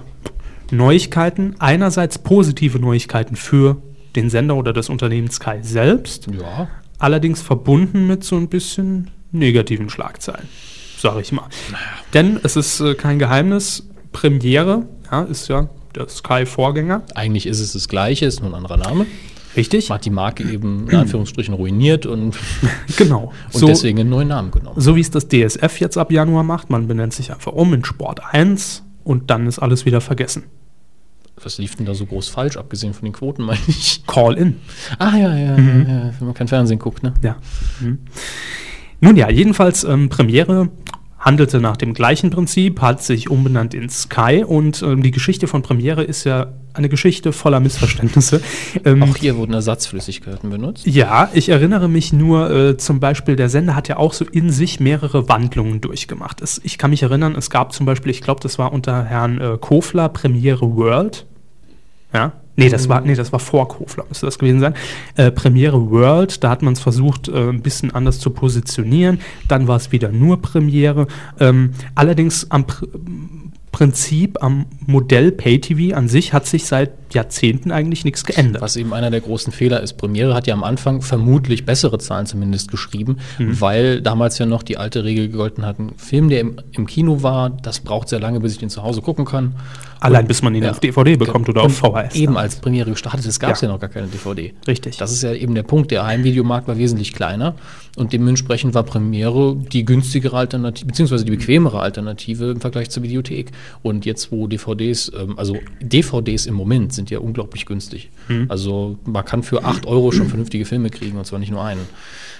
Neuigkeiten. 0.71 1.55
Einerseits 1.59 2.17
positive 2.17 2.79
Neuigkeiten 2.79 3.35
für 3.35 3.77
den 4.15 4.31
Sender 4.31 4.55
oder 4.55 4.73
das 4.73 4.89
Unternehmen 4.89 5.29
Sky 5.29 5.57
selbst, 5.61 6.25
Ja. 6.31 6.67
allerdings 6.97 7.39
verbunden 7.43 8.07
mit 8.07 8.23
so 8.23 8.35
ein 8.35 8.47
bisschen 8.47 9.11
negativen 9.31 9.91
Schlagzeilen, 9.91 10.47
sage 10.97 11.21
ich 11.21 11.31
mal. 11.31 11.45
Denn 12.15 12.39
es 12.41 12.55
ist 12.55 12.79
äh, 12.79 12.95
kein 12.95 13.19
Geheimnis, 13.19 13.87
Premiere 14.11 14.87
ja, 15.11 15.21
ist 15.23 15.47
ja 15.47 15.69
der 15.95 16.07
Sky-Vorgänger, 16.07 17.01
Eigentlich 17.15 17.47
ist 17.47 17.59
es 17.59 17.73
das 17.73 17.87
Gleiche, 17.89 18.25
ist 18.25 18.41
nur 18.41 18.51
ein 18.51 18.55
anderer 18.55 18.77
Name. 18.77 19.05
richtig? 19.55 19.89
Hat 19.89 20.05
die 20.05 20.11
Marke 20.11 20.43
eben 20.43 20.87
in 20.89 20.95
Anführungsstrichen 20.95 21.53
ruiniert 21.53 22.05
und, 22.05 22.35
Genau. 22.97 23.33
und 23.53 23.67
deswegen 23.67 23.99
einen 23.99 24.09
neuen 24.09 24.27
Namen 24.27 24.51
genommen. 24.51 24.79
So 24.79 24.95
wie 24.95 25.01
es 25.01 25.09
das 25.09 25.27
DSF 25.27 25.79
jetzt 25.79 25.97
ab 25.97 26.11
Januar 26.11 26.43
macht, 26.43 26.69
man 26.69 26.87
benennt 26.87 27.13
sich 27.13 27.31
einfach 27.31 27.53
um 27.53 27.73
in 27.73 27.83
Sport 27.83 28.21
1 28.23 28.83
und 29.03 29.31
dann 29.31 29.47
ist 29.47 29.59
alles 29.59 29.85
wieder 29.85 29.99
vergessen. 30.01 30.43
Was 31.41 31.57
lief 31.57 31.75
denn 31.77 31.85
da 31.85 31.93
so 31.95 32.05
groß 32.05 32.27
falsch, 32.27 32.57
abgesehen 32.57 32.93
von 32.93 33.05
den 33.05 33.13
Quoten, 33.13 33.43
meine 33.45 33.59
ich? 33.67 34.03
Call 34.05 34.35
in. 34.37 34.57
Ah, 34.99 35.15
ja, 35.17 35.35
ja, 35.35 35.57
ja, 35.57 35.57
ja, 35.57 36.13
wenn 36.19 36.27
man 36.27 36.33
kein 36.33 36.47
Fernsehen 36.47 36.79
guckt, 36.79 37.01
ne? 37.01 37.13
Ja. 37.23 37.37
Mhm. 37.79 37.99
Nun 39.01 39.15
ja, 39.15 39.29
jedenfalls 39.29 39.85
ähm, 39.85 40.09
Premiere 40.09 40.69
handelte 41.19 41.59
nach 41.59 41.77
dem 41.77 41.93
gleichen 41.93 42.29
Prinzip, 42.29 42.81
hat 42.81 43.03
sich 43.03 43.29
umbenannt 43.29 43.73
in 43.73 43.89
Sky 43.89 44.43
und 44.45 44.81
ähm, 44.81 45.03
die 45.03 45.11
Geschichte 45.11 45.47
von 45.47 45.61
Premiere 45.61 46.03
ist 46.03 46.23
ja 46.23 46.47
eine 46.73 46.87
Geschichte 46.87 47.33
voller 47.33 47.59
Missverständnisse. 47.59 48.41
Ähm, 48.85 49.03
Auch 49.03 49.17
hier 49.17 49.35
wurden 49.35 49.53
Ersatzflüssigkeiten 49.53 50.49
benutzt. 50.49 50.85
ja, 50.85 51.29
ich 51.33 51.49
erinnere 51.49 51.89
mich 51.89 52.13
nur, 52.13 52.49
äh, 52.49 52.77
zum 52.77 52.99
Beispiel, 52.99 53.35
der 53.35 53.49
Sender 53.49 53.75
hat 53.75 53.87
ja 53.87 53.97
auch 53.97 54.13
so 54.13 54.23
in 54.25 54.51
sich 54.51 54.79
mehrere 54.79 55.27
Wandlungen 55.27 55.81
durchgemacht. 55.81 56.41
Es, 56.41 56.61
ich 56.63 56.77
kann 56.77 56.91
mich 56.91 57.03
erinnern, 57.03 57.35
es 57.35 57.49
gab 57.49 57.73
zum 57.73 57.85
Beispiel, 57.85 58.11
ich 58.11 58.21
glaube, 58.21 58.39
das 58.41 58.57
war 58.59 58.71
unter 58.71 59.03
Herrn 59.03 59.41
äh, 59.41 59.57
Kofler 59.59 60.07
Premiere 60.09 60.75
World. 60.75 61.25
Ja. 62.13 62.33
Nee, 62.59 62.69
das 62.69 62.89
war, 62.89 63.01
nee, 63.01 63.15
das 63.15 63.31
war 63.31 63.39
vor 63.39 63.67
Kofler, 63.67 64.05
müsste 64.07 64.25
das 64.25 64.37
gewesen 64.39 64.59
sein. 64.59 64.73
Äh, 65.15 65.31
Premiere 65.31 65.89
World, 65.89 66.43
da 66.43 66.49
hat 66.49 66.61
man 66.61 66.73
es 66.73 66.79
versucht, 66.79 67.27
äh, 67.27 67.49
ein 67.49 67.61
bisschen 67.61 67.91
anders 67.93 68.19
zu 68.19 68.29
positionieren. 68.29 69.19
Dann 69.47 69.67
war 69.67 69.77
es 69.77 69.91
wieder 69.91 70.11
nur 70.11 70.41
Premiere. 70.41 71.07
Ähm, 71.39 71.71
allerdings 71.95 72.49
am 72.51 72.65
Pr 72.67 72.87
Prinzip, 73.71 74.41
am 74.43 74.65
Modell 74.87 75.31
Pay-TV 75.31 75.95
an 75.95 76.07
sich 76.09 76.33
hat 76.33 76.47
sich 76.47 76.65
seit 76.65 77.13
Jahrzehnten 77.13 77.71
eigentlich 77.71 78.03
nichts 78.03 78.25
geändert. 78.25 78.63
Was 78.63 78.75
eben 78.75 78.93
einer 78.93 79.11
der 79.11 79.21
großen 79.21 79.53
Fehler 79.53 79.81
ist. 79.81 79.93
Premiere 79.93 80.33
hat 80.33 80.47
ja 80.47 80.55
am 80.55 80.63
Anfang 80.63 81.03
vermutlich 81.03 81.65
bessere 81.65 81.99
Zahlen 81.99 82.25
zumindest 82.25 82.71
geschrieben, 82.71 83.17
Mhm. 83.37 83.61
weil 83.61 84.01
damals 84.01 84.39
ja 84.39 84.47
noch 84.47 84.63
die 84.63 84.77
alte 84.77 85.03
Regel 85.03 85.29
gegolten 85.29 85.65
hat, 85.67 85.77
ein 85.79 85.91
Film, 85.97 86.29
der 86.29 86.39
im, 86.41 86.55
im 86.71 86.87
Kino 86.87 87.21
war, 87.21 87.51
das 87.51 87.79
braucht 87.81 88.09
sehr 88.09 88.19
lange, 88.19 88.39
bis 88.39 88.53
ich 88.53 88.57
den 88.57 88.69
zu 88.71 88.81
Hause 88.81 89.01
gucken 89.01 89.25
kann. 89.25 89.53
Allein 89.99 90.27
bis 90.27 90.41
man 90.41 90.55
ihn 90.55 90.63
Ja. 90.63 90.71
auf 90.71 90.79
DVD 90.79 91.15
bekommt 91.17 91.49
oder 91.49 91.63
auf 91.63 91.77
VHS. 91.77 92.15
Eben 92.15 92.33
dann. 92.33 92.43
als 92.43 92.55
Premiere 92.57 92.89
gestartet 92.91 93.25
ist, 93.25 93.39
gab 93.39 93.51
es 93.53 93.61
ja. 93.61 93.67
Ja. 93.67 93.73
noch 93.73 93.79
gar 93.79 93.89
keine 93.89 94.07
DVD. 94.07 94.53
Richtig. 94.67 94.97
Das 94.97 95.11
ist 95.11 95.23
ja 95.23 95.33
eben 95.33 95.55
der 95.55 95.63
Punkt. 95.63 95.91
Der 95.91 96.05
Heimvideomarkt 96.05 96.67
war 96.67 96.77
wesentlich 96.77 97.13
kleiner 97.13 97.55
und 97.97 98.13
dementsprechend 98.13 98.73
war 98.73 98.83
Premiere 98.83 99.55
die 99.55 99.83
günstigere 99.85 100.37
Alternative, 100.37 100.85
beziehungsweise 100.87 101.25
die 101.25 101.31
bequemere 101.31 101.79
Alternative 101.81 102.51
im 102.51 102.61
Vergleich 102.61 102.89
zur 102.89 103.03
Videothek. 103.03 103.51
Und 103.83 104.05
jetzt, 104.05 104.31
wo 104.31 104.47
DVDs, 104.47 105.11
ähm, 105.17 105.37
also 105.37 105.57
DVDs 105.81 106.45
im 106.45 106.53
Moment 106.55 106.93
sind 106.93 107.09
ja 107.09 107.19
unglaublich 107.19 107.65
günstig. 107.65 108.09
Mhm. 108.27 108.45
Also 108.49 108.97
man 109.05 109.25
kann 109.25 109.43
für 109.43 109.63
8 109.65 109.85
Euro 109.85 110.11
schon 110.11 110.27
vernünftige 110.29 110.65
Filme 110.65 110.89
kriegen 110.89 111.17
und 111.17 111.25
zwar 111.25 111.39
nicht 111.39 111.51
nur 111.51 111.63
einen. 111.63 111.81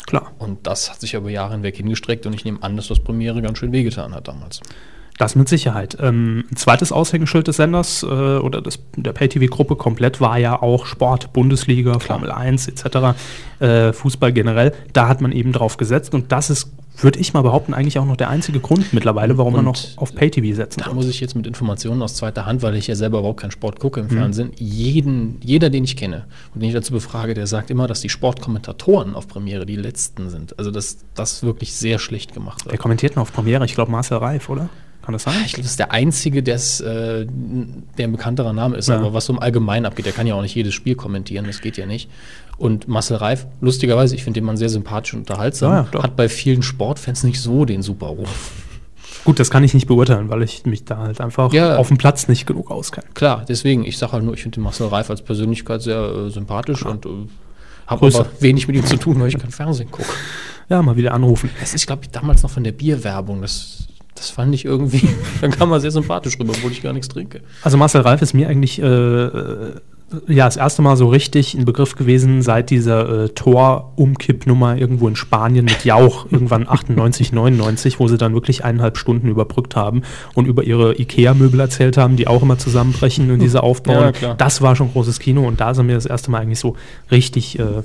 Klar. 0.05 0.31
Und 0.39 0.65
das 0.65 0.89
hat 0.89 1.01
sich 1.01 1.13
über 1.13 1.29
Jahre 1.29 1.53
hinweg 1.53 1.75
hingestreckt 1.75 2.25
und 2.25 2.33
ich 2.33 2.45
nehme 2.45 2.63
an, 2.63 2.75
dass 2.77 2.87
das 2.87 2.99
Premiere 2.99 3.41
ganz 3.41 3.57
schön 3.59 3.71
wehgetan 3.71 4.15
hat 4.15 4.27
damals. 4.27 4.61
Das 5.19 5.35
mit 5.35 5.49
Sicherheit. 5.49 5.97
Ähm, 6.01 6.45
ein 6.49 6.55
zweites 6.55 6.93
Aushängeschild 6.93 7.45
des 7.45 7.57
Senders 7.57 8.03
äh, 8.03 8.05
oder 8.05 8.61
des, 8.61 8.79
der 8.95 9.11
Pay-TV-Gruppe 9.11 9.75
komplett 9.75 10.21
war 10.21 10.37
ja 10.39 10.61
auch 10.61 10.85
Sport, 10.85 11.33
Bundesliga, 11.33 11.99
Formel 11.99 12.31
1 12.31 12.69
etc., 12.69 13.19
äh, 13.59 13.91
Fußball 13.91 14.31
generell. 14.31 14.73
Da 14.93 15.09
hat 15.09 15.19
man 15.19 15.33
eben 15.33 15.51
drauf 15.51 15.75
gesetzt 15.75 16.13
und 16.13 16.31
das 16.31 16.49
ist, 16.49 16.71
würde 17.01 17.19
ich 17.19 17.33
mal 17.33 17.41
behaupten, 17.41 17.73
eigentlich 17.73 17.99
auch 17.99 18.05
noch 18.05 18.15
der 18.15 18.29
einzige 18.29 18.61
Grund 18.61 18.93
mittlerweile, 18.93 19.37
warum 19.37 19.51
man 19.51 19.67
Und 19.67 19.97
noch 19.97 20.01
auf 20.01 20.15
Pay-TV 20.15 20.55
setzen 20.55 20.79
Da 20.79 20.85
wird. 20.85 20.95
muss 20.95 21.09
ich 21.09 21.19
jetzt 21.19 21.35
mit 21.35 21.45
Informationen 21.45 22.01
aus 22.01 22.15
zweiter 22.15 22.45
Hand, 22.45 22.61
weil 22.61 22.75
ich 22.75 22.87
ja 22.87 22.95
selber 22.95 23.19
überhaupt 23.19 23.41
keinen 23.41 23.51
Sport 23.51 23.81
gucke 23.81 23.99
im 23.99 24.09
Fernsehen, 24.09 24.53
jeden, 24.55 25.41
jeder, 25.43 25.69
den 25.69 25.83
ich 25.83 25.97
kenne 25.97 26.27
und 26.53 26.61
den 26.61 26.69
ich 26.69 26.75
dazu 26.75 26.93
befrage, 26.93 27.33
der 27.33 27.45
sagt 27.45 27.71
immer, 27.71 27.87
dass 27.87 27.99
die 27.99 28.09
Sportkommentatoren 28.09 29.15
auf 29.15 29.27
Premiere 29.27 29.65
die 29.65 29.75
letzten 29.75 30.29
sind. 30.29 30.57
Also 30.57 30.71
dass 30.71 30.99
das 31.13 31.43
wirklich 31.43 31.73
sehr 31.73 31.99
schlecht 31.99 32.33
gemacht 32.33 32.61
Wer 32.63 32.71
wird. 32.71 32.81
kommentiert 32.81 33.17
noch 33.17 33.23
auf 33.23 33.33
Premiere? 33.33 33.65
Ich 33.65 33.75
glaube 33.75 33.91
Marcel 33.91 34.19
Reif, 34.19 34.47
oder? 34.47 34.69
Kann 35.09 35.13
das 35.13 35.23
sein? 35.23 35.33
Ich 35.43 35.53
glaube, 35.53 35.63
das 35.63 35.71
ist 35.71 35.79
der 35.79 35.91
einzige, 35.91 36.43
der's, 36.43 36.81
äh, 36.81 37.25
der 37.97 38.07
ein 38.07 38.11
bekannterer 38.11 38.53
Name 38.53 38.77
ist, 38.77 38.89
Ja. 38.89 38.97
aber 38.97 39.11
was 39.11 39.25
so 39.25 39.33
im 39.33 39.39
Allgemeinen 39.39 39.87
abgeht, 39.87 40.05
der 40.05 40.13
kann 40.13 40.27
ja 40.27 40.35
auch 40.35 40.43
nicht 40.43 40.53
jedes 40.53 40.75
Spiel 40.75 40.93
kommentieren, 40.93 41.45
das 41.47 41.61
geht 41.61 41.77
ja 41.77 41.87
nicht. 41.87 42.11
Und 42.59 42.87
Marcel 42.87 43.17
Reif, 43.17 43.47
lustigerweise, 43.59 44.13
ich 44.13 44.23
finde 44.23 44.39
den 44.39 44.45
Mann 44.45 44.55
sehr 44.55 44.69
sympathisch 44.69 45.13
und 45.15 45.21
unterhaltsam, 45.21 45.87
Ja, 45.91 46.03
hat 46.03 46.15
bei 46.15 46.29
vielen 46.29 46.61
Sportfans 46.61 47.23
nicht 47.23 47.41
so 47.41 47.65
den 47.65 47.81
super 47.81 48.05
Ruf. 48.05 48.51
Gut, 49.25 49.39
das 49.39 49.49
kann 49.49 49.63
ich 49.63 49.73
nicht 49.73 49.87
beurteilen, 49.87 50.29
weil 50.29 50.43
ich 50.43 50.63
mich 50.67 50.85
da 50.85 50.97
halt 50.97 51.21
einfach 51.21 51.51
Ja. 51.53 51.77
auf 51.77 51.87
dem 51.87 51.97
Platz 51.97 52.27
nicht 52.27 52.45
genug 52.45 52.69
auskenne. 52.69 53.07
Klar, 53.15 53.45
deswegen, 53.49 53.85
ich 53.85 53.97
sage 53.97 54.11
halt 54.11 54.23
nur, 54.23 54.35
ich 54.35 54.43
finde 54.43 54.59
den 54.59 54.63
Marcel 54.63 54.89
Reif 54.89 55.09
als 55.09 55.23
Persönlichkeit 55.23 55.81
sehr 55.81 55.99
äh, 56.01 56.29
sympathisch 56.29 56.85
und 56.85 57.07
äh, 57.07 57.09
Habe 57.87 58.05
aber 58.05 58.27
wenig 58.41 58.67
mit 58.67 58.75
ihm 58.77 58.85
zu 58.85 58.97
tun, 58.97 59.19
weil 59.19 59.29
ich 59.29 59.39
kein 59.39 59.49
Fernsehen 59.49 59.89
gucke. 59.89 60.07
Ja, 60.69 60.83
mal 60.83 60.95
wieder 60.97 61.15
anrufen. 61.15 61.49
Es 61.63 61.73
ist, 61.73 61.87
glaube 61.87 62.03
ich, 62.03 62.11
damals 62.11 62.43
noch 62.43 62.51
von 62.51 62.63
der 62.63 62.73
Bierwerbung. 62.73 63.41
Das, 63.41 63.87
das 64.19 64.29
fand 64.29 64.53
ich 64.53 64.65
irgendwie, 64.65 65.07
dann 65.41 65.51
kam 65.51 65.69
man 65.69 65.79
sehr 65.79 65.91
sympathisch 65.91 66.37
rüber, 66.39 66.53
obwohl 66.55 66.71
ich 66.71 66.83
gar 66.83 66.93
nichts 66.93 67.07
trinke. 67.07 67.41
Also 67.63 67.77
Marcel 67.77 68.01
Reif 68.01 68.21
ist 68.21 68.33
mir 68.33 68.49
eigentlich 68.49 68.81
äh, 68.81 68.85
äh, 68.85 69.73
ja 70.27 70.45
das 70.45 70.57
erste 70.57 70.81
Mal 70.81 70.97
so 70.97 71.07
richtig 71.07 71.53
ein 71.53 71.63
Begriff 71.63 71.95
gewesen 71.95 72.41
seit 72.41 72.69
dieser 72.69 73.25
äh, 73.25 73.29
Tor-Umkippnummer 73.29 74.77
irgendwo 74.77 75.07
in 75.07 75.15
Spanien 75.15 75.65
mit 75.65 75.85
Jauch 75.85 76.27
irgendwann 76.31 76.67
98, 76.67 77.31
99, 77.31 77.99
wo 77.99 78.07
sie 78.09 78.17
dann 78.17 78.33
wirklich 78.33 78.65
eineinhalb 78.65 78.97
Stunden 78.97 79.29
überbrückt 79.29 79.77
haben 79.77 80.01
und 80.33 80.45
über 80.45 80.63
ihre 80.63 80.99
Ikea-Möbel 80.99 81.61
erzählt 81.61 81.95
haben, 81.95 82.17
die 82.17 82.27
auch 82.27 82.41
immer 82.41 82.57
zusammenbrechen 82.57 83.31
und 83.31 83.39
diese 83.39 83.63
aufbauen. 83.63 84.13
Ja. 84.21 84.33
Das 84.33 84.61
war 84.61 84.75
schon 84.75 84.91
großes 84.91 85.19
Kino 85.19 85.47
und 85.47 85.61
da 85.61 85.73
sind 85.73 85.87
wir 85.87 85.95
das 85.95 86.05
erste 86.05 86.29
Mal 86.29 86.41
eigentlich 86.41 86.59
so 86.59 86.75
richtig 87.09 87.57
äh, 87.57 87.83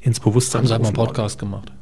ins 0.00 0.18
Bewusstsein 0.18 0.60
Haben 0.60 0.66
sie 0.66 0.72
halt 0.72 0.82
mal 0.82 0.88
einen 0.88 0.94
gerufen 0.94 1.08
worden. 1.08 1.14
Podcast 1.14 1.38
gemacht. 1.38 1.72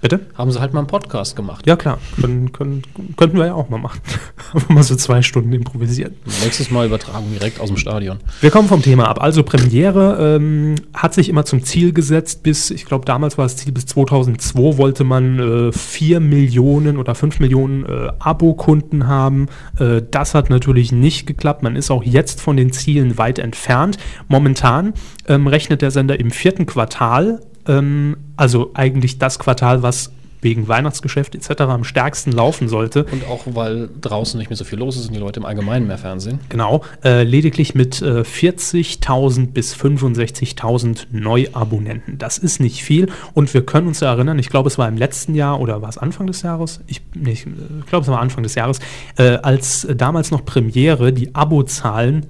Bitte? 0.00 0.20
Haben 0.34 0.50
sie 0.50 0.60
halt 0.60 0.72
mal 0.72 0.80
einen 0.80 0.86
Podcast 0.86 1.36
gemacht. 1.36 1.66
Ja 1.66 1.76
klar, 1.76 1.98
können, 2.18 2.52
können, 2.52 2.82
könnten 3.16 3.36
wir 3.36 3.46
ja 3.46 3.54
auch 3.54 3.68
mal 3.68 3.78
machen. 3.78 4.00
Einfach 4.54 4.68
mal 4.70 4.82
so 4.82 4.96
zwei 4.96 5.20
Stunden 5.20 5.52
improvisieren. 5.52 6.14
Nächstes 6.42 6.70
Mal 6.70 6.86
Übertragung 6.86 7.30
direkt 7.30 7.60
aus 7.60 7.68
dem 7.68 7.76
Stadion. 7.76 8.18
Wir 8.40 8.50
kommen 8.50 8.66
vom 8.66 8.80
Thema 8.80 9.08
ab. 9.08 9.20
Also 9.20 9.42
Premiere 9.42 10.36
ähm, 10.36 10.76
hat 10.94 11.12
sich 11.12 11.28
immer 11.28 11.44
zum 11.44 11.62
Ziel 11.64 11.92
gesetzt, 11.92 12.42
bis, 12.42 12.70
ich 12.70 12.86
glaube, 12.86 13.04
damals 13.04 13.36
war 13.36 13.44
das 13.44 13.56
Ziel, 13.56 13.72
bis 13.72 13.84
2002 13.86 14.78
wollte 14.78 15.04
man 15.04 15.68
äh, 15.68 15.72
4 15.72 16.20
Millionen 16.20 16.96
oder 16.96 17.14
5 17.14 17.38
Millionen 17.40 17.84
äh, 17.84 18.08
Abokunden 18.18 19.06
haben. 19.06 19.48
Äh, 19.78 20.00
das 20.10 20.34
hat 20.34 20.48
natürlich 20.48 20.92
nicht 20.92 21.26
geklappt. 21.26 21.62
Man 21.62 21.76
ist 21.76 21.90
auch 21.90 22.02
jetzt 22.02 22.40
von 22.40 22.56
den 22.56 22.72
Zielen 22.72 23.18
weit 23.18 23.38
entfernt. 23.38 23.98
Momentan 24.28 24.94
ähm, 25.28 25.46
rechnet 25.46 25.82
der 25.82 25.90
Sender 25.90 26.18
im 26.18 26.30
vierten 26.30 26.64
Quartal, 26.64 27.40
ähm, 27.70 28.16
also 28.36 28.72
eigentlich 28.74 29.18
das 29.18 29.38
Quartal, 29.38 29.82
was 29.82 30.10
wegen 30.42 30.68
Weihnachtsgeschäft 30.68 31.34
etc. 31.34 31.62
am 31.62 31.84
stärksten 31.84 32.32
laufen 32.32 32.68
sollte. 32.68 33.04
Und 33.04 33.26
auch, 33.26 33.42
weil 33.46 33.88
draußen 34.00 34.38
nicht 34.38 34.50
mehr 34.50 34.56
so 34.56 34.64
viel 34.64 34.78
los 34.78 34.96
ist 34.96 35.08
und 35.08 35.14
die 35.14 35.20
Leute 35.20 35.40
im 35.40 35.46
Allgemeinen 35.46 35.86
mehr 35.86 35.98
Fernsehen. 35.98 36.40
Genau, 36.48 36.82
äh, 37.04 37.22
lediglich 37.24 37.74
mit 37.74 38.00
äh, 38.00 38.20
40.000 38.22 39.52
bis 39.52 39.74
65.000 39.74 41.06
Neuabonnenten. 41.10 42.18
Das 42.18 42.38
ist 42.38 42.60
nicht 42.60 42.82
viel 42.82 43.08
und 43.34 43.52
wir 43.52 43.64
können 43.66 43.86
uns 43.86 44.02
erinnern, 44.02 44.38
ich 44.38 44.48
glaube, 44.48 44.68
es 44.68 44.78
war 44.78 44.88
im 44.88 44.96
letzten 44.96 45.34
Jahr 45.34 45.60
oder 45.60 45.82
war 45.82 45.88
es 45.88 45.98
Anfang 45.98 46.26
des 46.26 46.42
Jahres? 46.42 46.80
Ich, 46.86 47.02
nee, 47.14 47.32
ich 47.32 47.46
äh, 47.46 47.50
glaube, 47.88 48.04
es 48.04 48.08
war 48.08 48.20
Anfang 48.20 48.42
des 48.42 48.54
Jahres, 48.54 48.78
äh, 49.16 49.36
als 49.42 49.86
damals 49.94 50.30
noch 50.30 50.44
Premiere 50.44 51.12
die 51.12 51.34
Abozahlen 51.34 52.26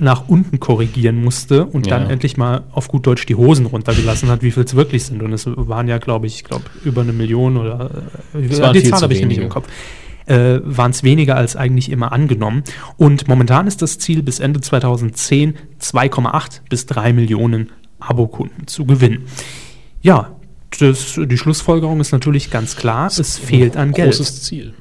nach 0.00 0.28
unten 0.28 0.60
korrigieren 0.60 1.22
musste 1.22 1.66
und 1.66 1.86
Ja. 1.86 1.98
dann 1.98 2.10
endlich 2.10 2.36
mal 2.36 2.62
auf 2.72 2.88
gut 2.88 3.06
Deutsch 3.06 3.26
die 3.26 3.34
Hosen 3.34 3.66
runtergelassen 3.66 4.28
hat, 4.30 4.42
wie 4.42 4.50
viel 4.50 4.64
es 4.64 4.74
wirklich 4.74 5.04
sind. 5.04 5.22
Und 5.22 5.32
es 5.32 5.46
waren 5.46 5.88
ja, 5.88 5.98
glaube 5.98 6.26
ich, 6.26 6.36
ich 6.36 6.44
glaube, 6.44 6.64
über 6.84 7.02
eine 7.02 7.12
Million 7.12 7.56
oder 7.56 7.90
äh, 8.34 8.60
waren 8.60 8.72
die 8.74 8.82
Zahl 8.84 9.02
habe 9.02 9.12
ich 9.12 9.20
nicht 9.20 9.30
wenige. 9.30 9.42
im 9.42 9.48
Kopf 9.48 9.68
äh, 10.26 10.60
waren 10.64 10.90
es 10.90 11.02
weniger 11.02 11.36
als 11.36 11.56
eigentlich 11.56 11.90
immer 11.90 12.12
angenommen. 12.12 12.62
Und 12.96 13.28
momentan 13.28 13.66
ist 13.66 13.82
das 13.82 13.98
Ziel 13.98 14.22
bis 14.22 14.38
Ende 14.40 14.60
2010 14.60 15.54
2,8 15.80 16.60
bis 16.68 16.86
3 16.86 17.12
Millionen 17.12 17.70
Abokunden 17.98 18.66
zu 18.66 18.84
gewinnen. 18.86 19.24
Ja, 20.02 20.36
das, 20.78 21.18
die 21.22 21.36
Schlussfolgerung 21.36 22.00
ist 22.00 22.12
natürlich 22.12 22.50
ganz 22.50 22.76
klar, 22.76 23.08
es 23.08 23.38
fehlt 23.38 23.76
an 23.76 23.92
Geld. 23.92 24.10
Großes 24.16 24.42
Ziel. 24.44 24.72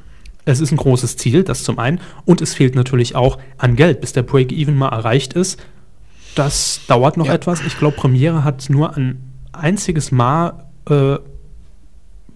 Es 0.51 0.59
ist 0.59 0.71
ein 0.71 0.77
großes 0.77 1.17
Ziel, 1.17 1.43
das 1.43 1.63
zum 1.63 1.79
einen. 1.79 1.99
Und 2.25 2.41
es 2.41 2.53
fehlt 2.53 2.75
natürlich 2.75 3.15
auch 3.15 3.37
an 3.57 3.75
Geld, 3.75 4.01
bis 4.01 4.13
der 4.13 4.23
Break-Even 4.23 4.75
mal 4.75 4.89
erreicht 4.89 5.33
ist. 5.33 5.59
Das 6.35 6.81
dauert 6.87 7.17
noch 7.17 7.27
Ja. 7.27 7.33
etwas. 7.33 7.61
Ich 7.65 7.77
glaube, 7.77 7.95
Premiere 7.97 8.43
hat 8.43 8.69
nur 8.69 8.95
ein 8.95 9.33
einziges 9.51 10.11
Mal 10.11 10.65
äh, 10.89 11.17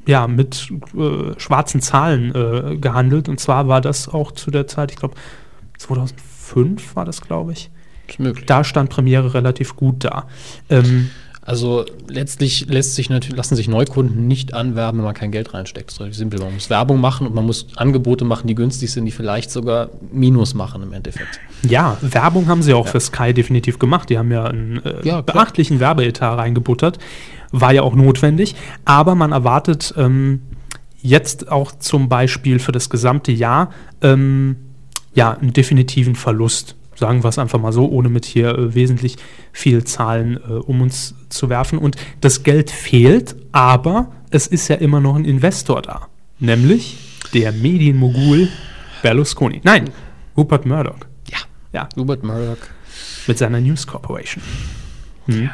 ja, 0.06 0.28
mit 0.28 0.70
äh, 0.98 1.40
schwarzen 1.40 1.82
Zahlen 1.82 2.34
äh, 2.36 2.78
gehandelt. 2.78 3.30
Und 3.30 3.40
zwar 3.40 3.68
war 3.68 3.82
das 3.82 4.10
auch 4.10 4.32
zu 4.32 4.52
der 4.52 4.68
Zeit, 4.68 4.92
ich 4.92 4.98
glaube, 4.98 5.16
2005 5.78 6.96
war 6.96 7.06
das, 7.06 7.22
glaube 7.22 7.54
ich. 7.54 7.70
Da 8.46 8.64
stand 8.64 8.90
Premiere 8.90 9.34
relativ 9.34 9.76
gut 9.76 10.04
da. 10.04 10.28
Ähm, 10.70 11.10
Also 11.46 11.84
letztlich 12.08 12.68
lässt 12.70 12.96
sich 12.96 13.10
natürlich, 13.10 13.36
lassen 13.36 13.56
sich 13.56 13.68
Neukunden 13.68 14.28
nicht 14.28 14.54
anwerben, 14.54 15.00
wenn 15.00 15.06
man 15.06 15.14
kein 15.14 15.32
Geld 15.32 15.54
reinsteckt. 15.54 15.88
Das 15.88 15.96
ist 15.96 16.00
relativ 16.00 16.18
simpel. 16.18 16.40
Man 16.40 16.54
muss 16.54 16.70
Werbung 16.70 17.02
machen 17.02 17.28
und 17.28 17.36
man 17.36 17.46
muss 17.46 17.68
Angebote 17.76 18.24
machen, 18.24 18.48
die 18.48 18.56
günstig 18.56 18.92
sind, 18.92 19.06
die 19.06 19.12
vielleicht 19.12 19.52
sogar 19.52 19.90
Minus 20.12 20.54
machen 20.54 20.82
im 20.84 20.94
Endeffekt. 20.94 21.42
Ja, 21.68 21.98
Werbung 22.02 22.48
haben 22.48 22.62
sie 22.62 22.74
auch 22.74 22.88
für 22.88 23.00
Sky 23.00 23.34
definitiv 23.34 23.78
gemacht. 23.78 24.10
Die 24.10 24.18
haben 24.18 24.32
ja 24.32 24.46
einen 24.46 24.84
äh, 24.86 25.06
Ja, 25.06 25.22
beachtlichen 25.22 25.82
Werbeetat 25.82 26.38
reingebuttert. 26.38 26.98
War 27.52 27.74
ja 27.74 27.82
auch 27.82 27.96
notwendig. 27.96 28.56
Aber 28.86 29.16
man 29.16 29.34
erwartet 29.34 29.94
ähm, 29.98 30.42
jetzt 31.02 31.52
auch 31.52 31.74
zum 31.74 32.08
Beispiel 32.08 32.60
für 32.60 32.72
das 32.72 32.90
gesamte 32.90 33.34
Jahr 33.34 33.72
ähm, 34.02 34.56
ja, 35.14 35.38
einen 35.38 35.52
definitiven 35.52 36.16
Verlust. 36.16 36.76
Sagen 36.96 37.24
wir 37.24 37.30
es 37.30 37.40
einfach 37.40 37.60
mal 37.60 37.74
so, 37.74 37.90
ohne 37.90 38.10
mit 38.10 38.26
hier 38.26 38.50
äh, 38.50 38.76
wesentlich 38.76 39.18
viel 39.52 39.84
Zahlen 39.84 40.38
äh, 40.38 40.54
um 40.54 40.82
uns 40.82 41.16
zu 41.30 41.50
werfen. 41.50 41.78
Und 41.78 41.96
das 42.22 42.44
Geld 42.44 42.70
fehlt, 42.70 43.36
aber 43.52 44.12
es 44.30 44.48
ist 44.48 44.68
ja 44.68 44.76
immer 44.76 45.00
noch 45.00 45.16
ein 45.16 45.26
Investor 45.26 45.82
da. 45.82 46.08
Nämlich 46.40 46.98
der 47.34 47.52
Medienmogul 47.52 48.50
Berlusconi. 49.02 49.62
Nein, 49.64 49.90
Rupert 50.38 50.66
Murdoch. 50.66 50.98
Ja. 51.30 51.38
Ja, 51.72 51.90
Rupert 51.98 52.24
Murdoch. 52.24 52.58
mit 53.28 53.38
seiner 53.38 53.60
News 53.60 53.86
Corporation. 53.86 54.44
Hm. 55.26 55.50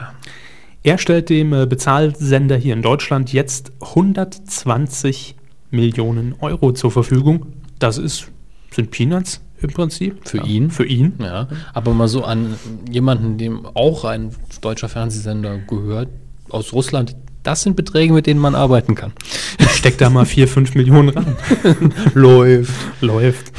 Er 0.83 0.97
stellt 0.97 1.29
dem 1.29 1.53
äh, 1.53 1.65
Bezahlsender 1.65 2.55
hier 2.57 2.73
in 2.73 2.81
Deutschland 2.81 3.33
jetzt 3.33 3.71
120 3.81 5.35
Millionen 5.71 6.35
Euro 6.39 6.71
zur 6.71 6.91
Verfügung. 6.91 7.47
Das 7.79 7.97
ist, 7.97 8.31
sind 8.71 8.91
Peanuts 8.91 9.41
im 9.61 9.71
Prinzip. 9.71 10.27
Für 10.27 10.43
ihn. 10.43 10.71
Für 10.71 10.85
ihn. 10.85 11.13
Ja, 11.19 11.47
aber 11.73 11.93
mal 11.93 12.07
so 12.07 12.23
an 12.23 12.55
jemanden, 12.89 13.37
dem 13.37 13.65
auch 13.73 14.05
ein 14.05 14.31
deutscher 14.61 14.89
Fernsehsender 14.89 15.57
gehört, 15.59 16.09
aus 16.49 16.73
Russland, 16.73 17.15
das 17.43 17.61
sind 17.61 17.75
Beträge, 17.75 18.13
mit 18.13 18.27
denen 18.27 18.39
man 18.39 18.55
arbeiten 18.55 18.95
kann. 18.95 19.13
Steckt 19.71 20.01
da 20.01 20.09
mal 20.09 20.25
4, 20.25 20.47
5 20.47 20.75
Millionen 20.75 21.09
ran. 21.09 21.35
Läuft. 22.13 22.73
Läuft. 23.01 23.51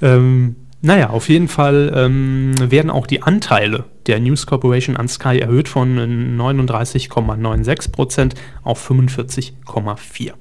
ähm, 0.00 0.56
naja, 0.80 1.10
auf 1.10 1.28
jeden 1.28 1.48
Fall 1.48 1.92
ähm, 1.94 2.54
werden 2.58 2.90
auch 2.90 3.06
die 3.06 3.22
Anteile 3.22 3.84
der 4.06 4.18
News 4.18 4.46
Corporation 4.46 4.96
an 4.96 5.08
Sky 5.08 5.38
erhöht 5.38 5.68
von 5.68 5.98
äh, 5.98 6.42
39,96 6.42 7.92
Prozent 7.92 8.34
auf 8.62 8.90
45,4. 8.90 10.32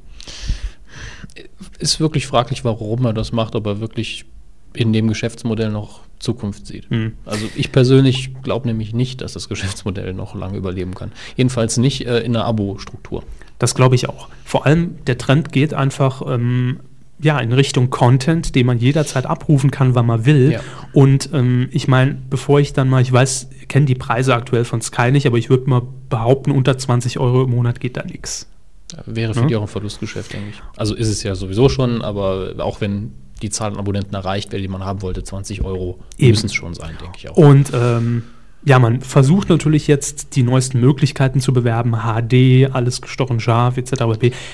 Ist 1.78 2.00
wirklich 2.00 2.26
fraglich, 2.26 2.66
warum 2.66 3.06
er 3.06 3.14
das 3.14 3.32
macht, 3.32 3.56
ob 3.56 3.68
er 3.68 3.80
wirklich 3.80 4.26
in 4.74 4.94
dem 4.94 5.08
Geschäftsmodell 5.08 5.70
noch 5.70 6.02
Zukunft 6.20 6.68
sieht. 6.68 6.90
Hm. 6.90 7.14
Also 7.26 7.48
ich 7.56 7.72
persönlich 7.72 8.32
glaube 8.44 8.68
nämlich 8.68 8.94
nicht, 8.94 9.22
dass 9.22 9.34
das 9.34 9.50
Geschäftsmodell 9.50 10.14
noch 10.14 10.36
lange 10.36 10.58
überleben 10.58 10.94
kann. 10.94 11.12
Jedenfalls 11.36 11.78
nicht 11.78 12.06
äh, 12.06 12.20
in 12.20 12.36
einer 12.36 12.46
Abo-Struktur. 12.46 13.24
Das 13.60 13.76
glaube 13.76 13.96
ich 13.96 14.08
auch. 14.08 14.30
Vor 14.46 14.66
allem 14.66 14.96
der 15.08 15.18
Trend 15.18 15.52
geht 15.52 15.74
einfach 15.74 16.22
ähm, 16.28 16.80
ja, 17.20 17.40
in 17.40 17.54
Richtung 17.54 17.90
Content, 17.90 18.56
den 18.56 18.66
man 18.66 18.80
jederzeit 18.80 19.26
abrufen 19.26 19.70
kann, 19.72 19.94
wann 19.94 20.06
man 20.08 20.26
will. 20.26 20.54
Ja. 20.54 20.62
Und 20.94 21.30
ähm, 21.34 21.70
ich 21.72 21.88
meine, 21.88 22.18
bevor 22.30 22.60
ich 22.60 22.74
dann 22.74 22.90
mal, 22.90 23.02
ich 23.02 23.12
weiß, 23.12 23.50
ich 23.62 23.68
kenne 23.68 23.86
die 23.86 23.96
Preise 23.96 24.34
aktuell 24.36 24.66
von 24.66 24.82
Sky 24.82 25.12
nicht, 25.12 25.28
aber 25.28 25.38
ich 25.38 25.50
würde 25.50 25.70
mal 25.70 25.84
behaupten, 26.10 26.52
unter 26.52 26.78
20 26.78 27.20
Euro 27.20 27.44
im 27.44 27.52
Monat 27.52 27.80
geht 27.80 27.98
da 27.98 28.04
nichts. 28.04 28.48
Wäre 29.06 29.34
für 29.34 29.42
Ja. 29.42 29.48
die 29.48 29.56
auch 29.56 29.62
ein 29.62 29.68
Verlustgeschäft, 29.68 30.34
denke 30.34 30.50
ich. 30.50 30.62
Also 30.76 30.96
ist 30.96 31.08
es 31.08 31.24
ja 31.24 31.36
sowieso 31.36 31.70
schon, 31.70 32.02
aber 32.02 32.56
auch 32.58 32.82
wenn 32.82 33.14
die 33.42 33.50
Zahl 33.50 33.72
an 33.72 33.78
Abonnenten 33.78 34.14
erreicht 34.16 34.52
wäre, 34.52 34.62
die 34.62 34.68
man 34.68 34.84
haben 34.84 35.02
wollte, 35.02 35.24
20 35.24 35.64
Euro 35.64 36.00
müssen 36.20 36.46
es 36.46 36.54
schon 36.54 36.74
sein, 36.74 36.96
denke 37.02 37.18
ich 37.18 37.30
auch. 37.30 37.38
Und 37.38 37.72
ähm, 37.74 38.24
ja, 38.64 38.78
man 38.78 39.02
versucht 39.02 39.50
natürlich 39.50 39.88
jetzt 39.88 40.36
die 40.36 40.44
neuesten 40.44 40.80
Möglichkeiten 40.80 41.40
zu 41.40 41.52
bewerben, 41.52 41.96
HD, 42.04 42.72
alles 42.72 43.02
gestochen 43.02 43.40
scharf, 43.40 43.78
etc. 43.78 44.04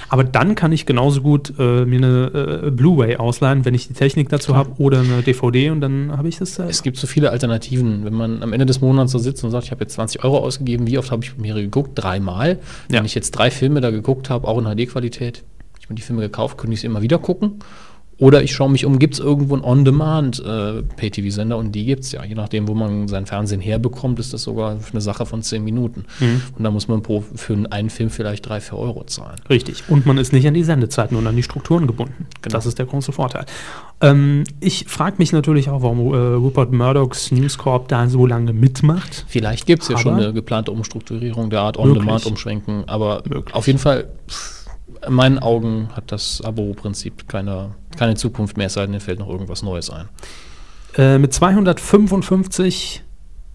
Aber 0.07 0.23
dann 0.23 0.55
kann 0.55 0.71
ich 0.71 0.85
genauso 0.85 1.21
gut 1.21 1.53
äh, 1.59 1.83
mir 1.83 1.97
eine 1.97 2.61
äh, 2.67 2.71
Blu-ray 2.71 3.17
ausleihen, 3.17 3.65
wenn 3.65 3.73
ich 3.73 3.87
die 3.87 3.93
Technik 3.93 4.29
dazu 4.29 4.55
habe, 4.55 4.71
oder 4.77 5.01
eine 5.01 5.23
DVD 5.23 5.71
und 5.71 5.81
dann 5.81 6.15
habe 6.15 6.29
ich 6.29 6.37
das. 6.37 6.57
Äh, 6.57 6.67
Es 6.69 6.83
gibt 6.83 6.97
so 6.97 7.05
viele 7.05 7.31
Alternativen. 7.31 8.05
Wenn 8.05 8.13
man 8.13 8.43
am 8.43 8.53
Ende 8.53 8.65
des 8.65 8.79
Monats 8.79 9.11
so 9.11 9.19
sitzt 9.19 9.43
und 9.43 9.51
sagt, 9.51 9.65
ich 9.65 9.71
habe 9.71 9.83
jetzt 9.83 9.95
20 9.95 10.23
Euro 10.23 10.37
ausgegeben, 10.37 10.87
wie 10.87 10.97
oft 10.97 11.11
habe 11.11 11.23
ich 11.25 11.33
Premiere 11.33 11.61
geguckt? 11.61 11.91
Dreimal. 11.95 12.59
Ja. 12.89 12.99
Wenn 12.99 13.05
ich 13.05 13.15
jetzt 13.15 13.31
drei 13.31 13.51
Filme 13.51 13.81
da 13.81 13.91
geguckt 13.91 14.29
habe, 14.29 14.47
auch 14.47 14.57
in 14.57 14.63
HD-Qualität, 14.65 15.43
ich 15.79 15.85
habe 15.85 15.93
mir 15.93 15.95
die 15.95 16.01
Filme 16.01 16.21
gekauft, 16.21 16.57
könnte 16.57 16.73
ich 16.73 16.81
sie 16.81 16.87
immer 16.87 17.01
wieder 17.01 17.17
gucken. 17.17 17.59
Oder 18.19 18.41
ich 18.41 18.53
schaue 18.53 18.71
mich 18.71 18.85
um, 18.85 18.97
gibt 18.97 19.13
es 19.13 19.19
irgendwo 19.19 19.53
einen 19.53 19.63
On-Demand-Pay-TV-Sender 19.63 21.55
und 21.55 21.71
die 21.73 21.85
gibt 21.85 22.03
es 22.03 22.11
ja. 22.11 22.23
Je 22.23 22.33
nachdem, 22.33 22.67
wo 22.67 22.73
man 22.73 23.07
sein 23.07 23.27
Fernsehen 23.27 23.61
herbekommt, 23.61 24.19
ist 24.19 24.33
das 24.33 24.43
sogar 24.43 24.77
eine 24.91 25.01
Sache 25.01 25.25
von 25.27 25.43
zehn 25.43 25.63
Minuten. 25.63 26.05
Und 26.57 26.63
da 26.63 26.71
muss 26.71 26.87
man 26.87 27.03
pro, 27.03 27.23
für 27.35 27.57
einen 27.69 27.89
Film 27.89 28.09
vielleicht 28.09 28.47
drei, 28.47 28.59
vier 28.59 28.77
Euro 28.77 29.03
zahlen. 29.03 29.35
Richtig. 29.49 29.83
Und 29.87 30.05
man 30.05 30.17
ist 30.17 30.33
nicht 30.33 30.47
an 30.47 30.55
die 30.55 30.63
Sendezeiten 30.63 31.15
und 31.15 31.27
an 31.27 31.35
die 31.35 31.43
Strukturen 31.43 31.85
gebunden. 31.85 32.25
Genau. 32.41 32.53
Das 32.53 32.65
ist 32.65 32.79
der 32.79 32.87
große 32.87 33.11
Vorteil. 33.11 33.45
Ähm, 34.01 34.43
ich 34.59 34.85
frage 34.87 35.15
mich 35.19 35.31
natürlich 35.31 35.69
auch, 35.69 35.83
warum 35.83 36.13
äh, 36.13 36.17
Rupert 36.17 36.71
Murdochs 36.71 37.31
News 37.31 37.57
Corp 37.57 37.87
da 37.87 38.07
so 38.09 38.25
lange 38.25 38.53
mitmacht. 38.53 39.25
Vielleicht 39.27 39.65
gibt 39.67 39.83
es 39.83 39.89
ja 39.89 39.97
schon 39.97 40.15
eine 40.15 40.33
geplante 40.33 40.71
Umstrukturierung 40.71 41.49
der 41.49 41.61
Art 41.61 41.77
Möglich. 41.77 41.97
On-Demand 41.97 42.25
umschwenken, 42.25 42.83
aber 42.87 43.23
Möglich. 43.27 43.53
auf 43.55 43.67
jeden 43.67 43.79
Fall, 43.79 44.07
pff, 44.27 44.56
in 45.05 45.13
meinen 45.13 45.39
Augen 45.39 45.89
hat 45.93 46.11
das 46.11 46.41
Abo-Prinzip 46.41 47.27
keine, 47.27 47.75
keine 47.97 48.15
Zukunft 48.15 48.57
mehr, 48.57 48.67
es 48.67 48.73
sei 48.73 48.81
denn, 48.81 48.91
mir 48.91 48.99
fällt 48.99 49.19
noch 49.19 49.29
irgendwas 49.29 49.63
Neues 49.63 49.89
ein. 49.89 50.07
Äh, 50.95 51.17
mit 51.17 51.33
255 51.33 53.03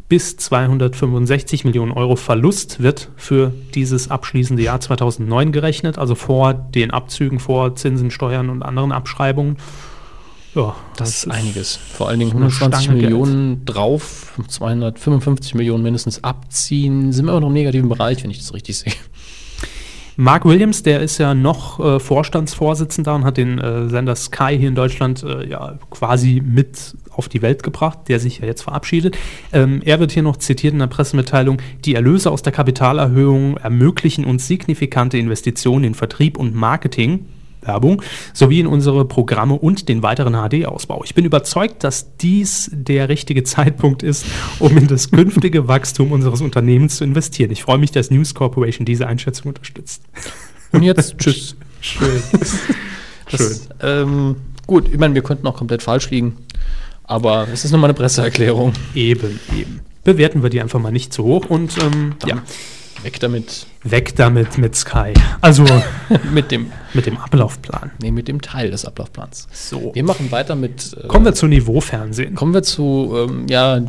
bis 0.08 0.36
265 0.36 1.64
Millionen 1.64 1.90
Euro 1.90 2.16
Verlust 2.16 2.82
wird 2.82 3.08
für 3.16 3.52
dieses 3.74 4.10
abschließende 4.10 4.62
Jahr 4.62 4.78
2009 4.78 5.52
gerechnet, 5.52 5.96
also 5.96 6.14
vor 6.14 6.52
den 6.52 6.90
Abzügen, 6.90 7.40
vor 7.40 7.76
Zinsen, 7.76 8.10
Steuern 8.10 8.50
und 8.50 8.62
anderen 8.62 8.92
Abschreibungen. 8.92 9.56
Ja, 10.54 10.76
Das 10.96 11.08
ist 11.08 11.30
einiges. 11.30 11.76
Vor 11.76 12.08
allen 12.10 12.18
Dingen 12.18 12.32
eine 12.32 12.40
120 12.40 12.84
Stange 12.84 13.00
Millionen 13.00 13.64
drauf, 13.64 14.38
255 14.46 15.54
Millionen 15.54 15.82
mindestens 15.82 16.22
abziehen, 16.22 17.12
sind 17.12 17.24
wir 17.24 17.30
immer 17.30 17.40
noch 17.40 17.48
im 17.48 17.54
negativen 17.54 17.88
Bereich, 17.88 18.22
wenn 18.22 18.30
ich 18.30 18.38
das 18.38 18.52
richtig 18.52 18.78
sehe. 18.78 18.92
Mark 20.16 20.44
Williams, 20.44 20.82
der 20.82 21.00
ist 21.00 21.18
ja 21.18 21.34
noch 21.34 21.80
äh, 21.80 21.98
Vorstandsvorsitzender 21.98 23.14
und 23.14 23.24
hat 23.24 23.38
den 23.38 23.58
äh, 23.58 23.88
Sender 23.88 24.14
Sky 24.14 24.56
hier 24.58 24.68
in 24.68 24.74
Deutschland 24.74 25.22
äh, 25.22 25.48
ja 25.48 25.78
quasi 25.90 26.42
mit 26.44 26.96
auf 27.10 27.28
die 27.28 27.40
Welt 27.40 27.62
gebracht, 27.62 28.00
der 28.08 28.20
sich 28.20 28.38
ja 28.38 28.46
jetzt 28.46 28.62
verabschiedet. 28.62 29.16
Ähm, 29.52 29.80
er 29.84 30.00
wird 30.00 30.12
hier 30.12 30.22
noch 30.22 30.36
zitiert 30.36 30.74
in 30.74 30.80
der 30.80 30.86
Pressemitteilung, 30.86 31.60
die 31.84 31.94
Erlöse 31.94 32.30
aus 32.30 32.42
der 32.42 32.52
Kapitalerhöhung 32.52 33.56
ermöglichen 33.56 34.24
uns 34.24 34.46
signifikante 34.46 35.16
Investitionen 35.18 35.84
in 35.84 35.94
Vertrieb 35.94 36.36
und 36.36 36.54
Marketing. 36.54 37.26
Werbung, 37.62 38.02
sowie 38.32 38.60
in 38.60 38.66
unsere 38.66 39.04
Programme 39.04 39.54
und 39.54 39.88
den 39.88 40.02
weiteren 40.02 40.34
HD-Ausbau. 40.34 41.02
Ich 41.04 41.14
bin 41.14 41.24
überzeugt, 41.24 41.84
dass 41.84 42.16
dies 42.16 42.70
der 42.72 43.08
richtige 43.08 43.44
Zeitpunkt 43.44 44.02
ist, 44.02 44.26
um 44.58 44.76
in 44.76 44.86
das 44.86 45.10
künftige 45.10 45.68
Wachstum 45.68 46.12
unseres 46.12 46.40
Unternehmens 46.40 46.96
zu 46.96 47.04
investieren. 47.04 47.50
Ich 47.50 47.62
freue 47.62 47.78
mich, 47.78 47.90
dass 47.90 48.10
News 48.10 48.34
Corporation 48.34 48.84
diese 48.84 49.06
Einschätzung 49.06 49.48
unterstützt. 49.48 50.02
Und 50.72 50.82
jetzt 50.82 51.18
tschüss. 51.18 51.56
Schön. 51.80 52.22
Das, 53.30 53.68
ähm, 53.80 54.36
gut, 54.66 54.88
ich 54.88 54.98
meine, 54.98 55.14
wir 55.14 55.22
könnten 55.22 55.46
auch 55.46 55.56
komplett 55.56 55.82
falsch 55.82 56.10
liegen, 56.10 56.36
aber 57.04 57.48
es 57.52 57.64
ist 57.64 57.72
nur 57.72 57.80
mal 57.80 57.88
eine 57.88 57.94
Presseerklärung. 57.94 58.72
Eben, 58.94 59.40
eben. 59.56 59.80
Bewerten 60.04 60.42
wir 60.42 60.50
die 60.50 60.60
einfach 60.60 60.80
mal 60.80 60.92
nicht 60.92 61.12
zu 61.12 61.24
hoch 61.24 61.46
und 61.46 61.76
ähm, 61.78 62.14
ja, 62.26 62.42
Weg 63.02 63.18
damit. 63.20 63.66
weg 63.82 64.14
damit 64.16 64.58
mit 64.58 64.76
Sky. 64.76 65.12
Also 65.40 65.64
mit 66.32 66.50
dem, 66.50 66.70
mit 66.94 67.06
dem 67.06 67.16
Ablaufplan. 67.18 67.90
nee, 68.00 68.10
mit 68.10 68.28
dem 68.28 68.40
Teil 68.40 68.70
des 68.70 68.84
Ablaufplans. 68.84 69.48
So. 69.52 69.90
Wir 69.94 70.04
machen 70.04 70.30
weiter 70.30 70.54
mit. 70.54 70.96
äh, 71.02 71.06
Kommen 71.08 71.24
wir 71.24 71.34
zu 71.34 71.46
Niveaufernsehen. 71.46 72.34
kommen 72.34 72.54
wir 72.54 72.62
zu, 72.62 73.12
ähm, 73.28 73.46
ja, 73.48 73.78
äh, 73.78 73.82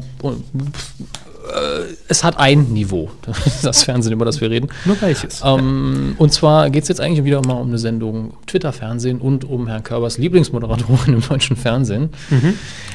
es 2.08 2.24
hat 2.24 2.38
ein 2.40 2.72
Niveau, 2.74 3.12
das 3.62 3.84
Fernsehen, 3.84 4.14
über 4.14 4.26
das 4.26 4.42
wir 4.42 4.50
reden. 4.50 4.70
Nur 4.86 5.00
welches? 5.02 5.42
Ähm, 5.46 6.16
und 6.18 6.32
zwar 6.34 6.70
geht 6.70 6.84
es 6.84 6.90
jetzt 6.90 7.02
eigentlich 7.02 7.26
wieder 7.26 7.46
mal 7.46 7.56
um 7.56 7.68
eine 7.68 7.78
Sendung 7.78 8.34
Twitter-Fernsehen 8.48 9.20
und 9.20 9.44
um 9.46 9.68
Herrn 9.68 9.84
Körbers 9.84 10.18
Lieblingsmoderatorin 10.18 11.14
im 11.16 11.22
deutschen 11.22 11.56
Fernsehen. 11.58 12.10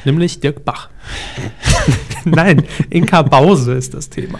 Nämlich 0.03 0.39
Dirk 0.39 0.65
Bach. 0.65 0.89
Nein, 2.25 2.63
Inka 2.89 3.21
Bause 3.21 3.73
ist 3.73 3.93
das 3.93 4.09
Thema. 4.09 4.39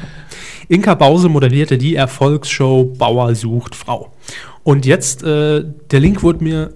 Inka 0.70 0.94
Bause 0.94 1.30
moderierte 1.30 1.78
die 1.78 1.96
Erfolgsshow 1.96 2.86
Bauer 2.98 3.34
sucht 3.36 3.76
Frau. 3.76 4.14
Und 4.64 4.86
jetzt, 4.86 5.24
äh, 5.24 5.66
der 5.92 6.00
Link 6.00 6.22
wurde 6.24 6.44
mir 6.44 6.74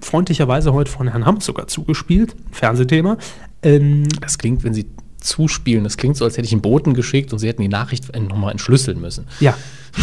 freundlicherweise 0.00 0.72
heute 0.72 0.90
von 0.90 1.06
Herrn 1.08 1.24
Hamm 1.24 1.40
sogar 1.40 1.68
zugespielt, 1.68 2.34
Fernsehthema. 2.50 3.16
Ähm, 3.62 4.08
Das 4.20 4.38
klingt, 4.38 4.64
wenn 4.64 4.74
Sie 4.74 4.86
zuspielen, 5.20 5.84
das 5.84 5.96
klingt 5.96 6.16
so, 6.16 6.24
als 6.24 6.36
hätte 6.36 6.46
ich 6.46 6.52
einen 6.52 6.62
Boten 6.62 6.94
geschickt 6.94 7.32
und 7.32 7.38
Sie 7.38 7.46
hätten 7.46 7.62
die 7.62 7.68
Nachricht 7.68 8.12
nochmal 8.18 8.50
entschlüsseln 8.50 9.00
müssen. 9.00 9.26
ja, 9.38 9.56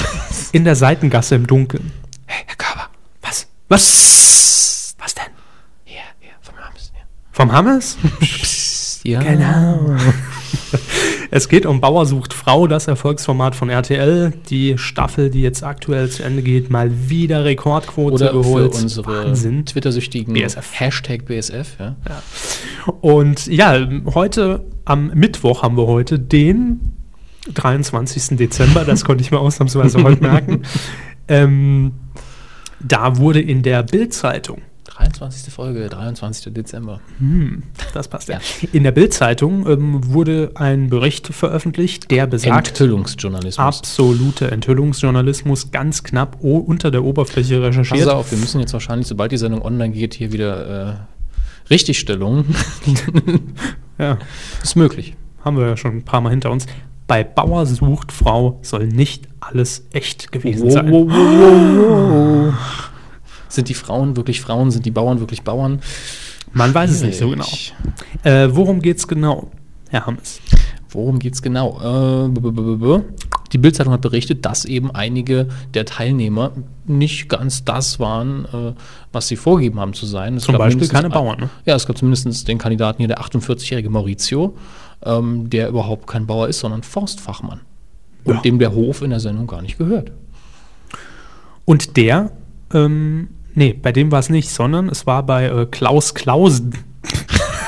in 0.53 0.63
der 0.63 0.77
Seitengasse 0.77 1.35
im 1.35 1.45
Dunkeln. 1.45 1.91
Hey, 2.25 2.45
Herr 2.47 2.55
Körber, 2.55 2.87
Was? 3.21 3.47
Was? 3.67 4.95
Was 4.97 5.13
denn? 5.15 5.25
hier, 5.83 5.99
hier, 6.21 6.31
vom 6.41 6.55
Hammes, 6.57 6.91
hier. 6.93 7.03
Vom 7.33 7.51
Hammers? 7.51 7.97
Ja. 9.03 9.21
Genau. 9.23 9.95
Es 11.31 11.47
geht 11.47 11.67
um 11.67 11.79
Bauer 11.79 12.07
sucht 12.07 12.33
Frau, 12.33 12.65
das 12.65 12.87
Erfolgsformat 12.87 13.55
von 13.55 13.69
RTL. 13.69 14.33
Die 14.49 14.77
Staffel, 14.77 15.29
die 15.29 15.41
jetzt 15.41 15.63
aktuell 15.63 16.09
zu 16.09 16.23
Ende 16.23 16.41
geht, 16.41 16.71
mal 16.71 16.89
wieder 17.09 17.45
Rekordquote 17.45 18.15
Oder 18.15 18.31
geholt. 18.31 18.75
für 18.75 18.81
unsere 18.81 19.05
Wahnsinn. 19.05 19.65
Twitter-süchtigen 19.65 20.33
BSF. 20.33 20.71
Hashtag 20.71 21.25
BSF, 21.25 21.77
ja. 21.79 21.95
Und 23.01 23.45
ja, 23.45 23.87
heute, 24.15 24.65
am 24.85 25.11
Mittwoch 25.13 25.61
haben 25.61 25.77
wir 25.77 25.85
heute 25.85 26.17
den 26.17 26.93
23. 27.53 28.37
Dezember, 28.37 28.83
das 28.83 29.05
konnte 29.05 29.23
ich 29.23 29.31
mir 29.31 29.39
ausnahmsweise 29.39 30.01
heute 30.03 30.21
merken. 30.21 30.63
Ähm, 31.27 31.91
da 32.79 33.17
wurde 33.17 33.41
in 33.41 33.61
der 33.61 33.83
Bild-Zeitung 33.83 34.61
23. 34.89 35.53
Folge, 35.53 35.87
23. 35.87 36.53
Dezember. 36.53 36.99
Das 37.93 38.07
passt 38.07 38.27
ja. 38.27 38.39
In 38.73 38.83
der 38.83 38.91
Bild-Zeitung 38.91 39.67
ähm, 39.67 40.13
wurde 40.13 40.51
ein 40.55 40.89
Bericht 40.89 41.27
veröffentlicht, 41.27 42.11
der 42.11 42.27
besagt, 42.27 42.69
Enthüllungsjournalismus. 42.69 43.65
absolute 43.65 44.51
Enthüllungsjournalismus, 44.51 45.71
ganz 45.71 46.03
knapp 46.03 46.37
o 46.41 46.57
unter 46.57 46.91
der 46.91 47.03
Oberfläche 47.03 47.59
Pass 47.59 47.67
recherchiert. 47.67 48.09
auf, 48.09 48.31
wir 48.31 48.37
müssen 48.37 48.59
jetzt 48.59 48.73
wahrscheinlich, 48.73 49.07
sobald 49.07 49.31
die 49.31 49.37
Sendung 49.37 49.61
online 49.61 49.93
geht, 49.93 50.13
hier 50.13 50.31
wieder 50.31 50.89
äh, 50.89 50.93
Richtigstellung. 51.69 52.45
Ja, 53.99 54.17
ist 54.63 54.77
möglich. 54.77 55.13
haben 55.43 55.57
wir 55.57 55.67
ja 55.67 55.75
schon 55.75 55.97
ein 55.97 56.03
paar 56.03 56.21
Mal 56.21 56.29
hinter 56.29 56.51
uns. 56.51 56.67
Bei 57.05 57.25
Bauer 57.25 57.65
sucht 57.65 58.13
Frau 58.13 58.59
soll 58.61 58.87
nicht 58.87 59.27
alles 59.41 59.85
echt 59.91 60.31
gewesen 60.31 60.71
sein. 60.71 60.87
Sind 63.49 63.67
die 63.69 63.73
Frauen 63.73 64.15
wirklich 64.15 64.41
Frauen? 64.41 64.71
Sind 64.71 64.85
die 64.85 64.91
Bauern 64.91 65.19
wirklich 65.19 65.41
Bauern? 65.43 65.81
Man 66.53 66.73
weiß 66.73 66.89
es 66.91 67.01
nicht 67.03 67.17
so 67.17 67.29
genau. 67.29 67.45
Äh, 68.23 68.49
worum 68.51 68.81
geht's 68.81 69.07
genau, 69.07 69.51
Herr 69.89 70.05
Hammes? 70.05 70.39
Worum 70.89 71.19
geht's 71.19 71.41
genau? 71.41 72.25
Äh, 72.25 72.29
b- 72.29 72.39
b- 72.41 72.51
b- 72.51 72.75
b- 72.75 73.01
die 73.51 73.57
Bildzeitung 73.57 73.93
hat 73.93 74.01
berichtet, 74.01 74.45
dass 74.45 74.65
eben 74.65 74.91
einige 74.91 75.47
der 75.73 75.85
Teilnehmer 75.85 76.51
nicht 76.85 77.29
ganz 77.29 77.63
das 77.65 77.99
waren, 77.99 78.45
äh, 78.45 78.73
was 79.11 79.27
sie 79.27 79.35
vorgegeben 79.35 79.79
haben 79.79 79.93
zu 79.93 80.05
sein. 80.05 80.37
Es 80.37 80.43
Zum 80.43 80.57
Beispiel 80.57 80.87
keine 80.87 81.07
ein- 81.07 81.11
Bauern, 81.11 81.39
ne? 81.39 81.49
Ja, 81.65 81.75
es 81.75 81.85
gab 81.87 81.97
zumindest 81.97 82.47
den 82.47 82.57
Kandidaten 82.59 82.97
hier, 82.99 83.07
der 83.07 83.19
48-jährige 83.21 83.89
Maurizio, 83.89 84.55
ähm, 85.03 85.49
der 85.49 85.69
überhaupt 85.69 86.05
kein 86.07 86.25
Bauer 86.27 86.47
ist, 86.47 86.59
sondern 86.59 86.83
Forstfachmann. 86.83 87.61
Und 88.23 88.35
Ja. 88.35 88.41
dem 88.41 88.59
der 88.59 88.73
Hof 88.73 89.01
in 89.01 89.09
der 89.11 89.19
Sendung 89.19 89.47
gar 89.47 89.61
nicht 89.63 89.77
gehört. 89.77 90.11
Und 91.65 91.97
der, 91.97 92.31
ähm, 92.73 93.29
nee, 93.55 93.73
bei 93.73 93.91
dem 93.91 94.11
war 94.11 94.19
es 94.19 94.29
nicht, 94.29 94.49
sondern 94.49 94.89
es 94.89 95.05
war 95.07 95.23
bei 95.23 95.45
äh, 95.45 95.65
Klaus 95.69 96.13
Klausen. 96.13 96.73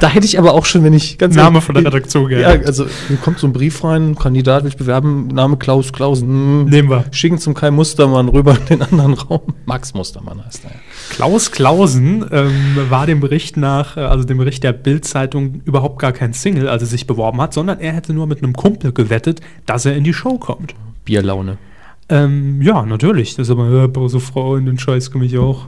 Da 0.00 0.08
hätte 0.08 0.24
ich 0.24 0.38
aber 0.38 0.54
auch 0.54 0.64
schon, 0.64 0.82
wenn 0.82 0.94
ich 0.94 1.18
ganz 1.18 1.34
Name 1.36 1.60
von 1.60 1.74
der 1.74 1.84
Redaktion, 1.84 2.30
Ja, 2.30 2.56
gell? 2.56 2.66
also 2.66 2.86
mir 3.10 3.18
kommt 3.18 3.38
so 3.38 3.46
ein 3.46 3.52
Brief 3.52 3.84
rein, 3.84 4.14
Kandidat 4.14 4.62
will 4.62 4.70
ich 4.70 4.78
bewerben, 4.78 5.26
Name 5.28 5.58
Klaus 5.58 5.92
Klausen. 5.92 6.26
Hm, 6.28 6.64
Nehmen 6.70 6.88
wir. 6.88 7.04
Schicken 7.10 7.36
zum 7.36 7.52
Kai 7.52 7.70
Mustermann 7.70 8.28
rüber 8.28 8.56
in 8.58 8.64
den 8.64 8.82
anderen 8.82 9.12
Raum. 9.12 9.42
Max 9.66 9.92
Mustermann 9.92 10.42
heißt 10.42 10.64
er. 10.64 10.70
ja. 10.70 10.76
Klaus 11.10 11.50
Klausen 11.50 12.24
ähm, 12.32 12.76
war 12.88 13.04
dem 13.06 13.20
Bericht 13.20 13.58
nach, 13.58 13.98
äh, 13.98 14.00
also 14.00 14.24
dem 14.24 14.38
Bericht 14.38 14.64
der 14.64 14.72
Bild-Zeitung 14.72 15.60
überhaupt 15.66 15.98
gar 15.98 16.12
kein 16.12 16.32
Single, 16.32 16.66
als 16.68 16.82
er 16.82 16.88
sich 16.88 17.06
beworben 17.06 17.42
hat, 17.42 17.52
sondern 17.52 17.78
er 17.78 17.92
hätte 17.92 18.14
nur 18.14 18.26
mit 18.26 18.42
einem 18.42 18.54
Kumpel 18.54 18.90
gewettet, 18.92 19.42
dass 19.66 19.84
er 19.84 19.94
in 19.96 20.04
die 20.04 20.14
Show 20.14 20.38
kommt. 20.38 20.74
Bierlaune. 21.04 21.58
Ähm, 22.08 22.60
ja, 22.62 22.84
natürlich. 22.84 23.34
Das 23.36 23.48
ist 23.48 23.50
aber, 23.50 23.70
ja, 23.70 24.08
so 24.08 24.20
Frau 24.20 24.56
in 24.56 24.66
den 24.66 24.78
Scheiß 24.78 25.10
komme 25.10 25.24
ich 25.24 25.38
auch. 25.38 25.66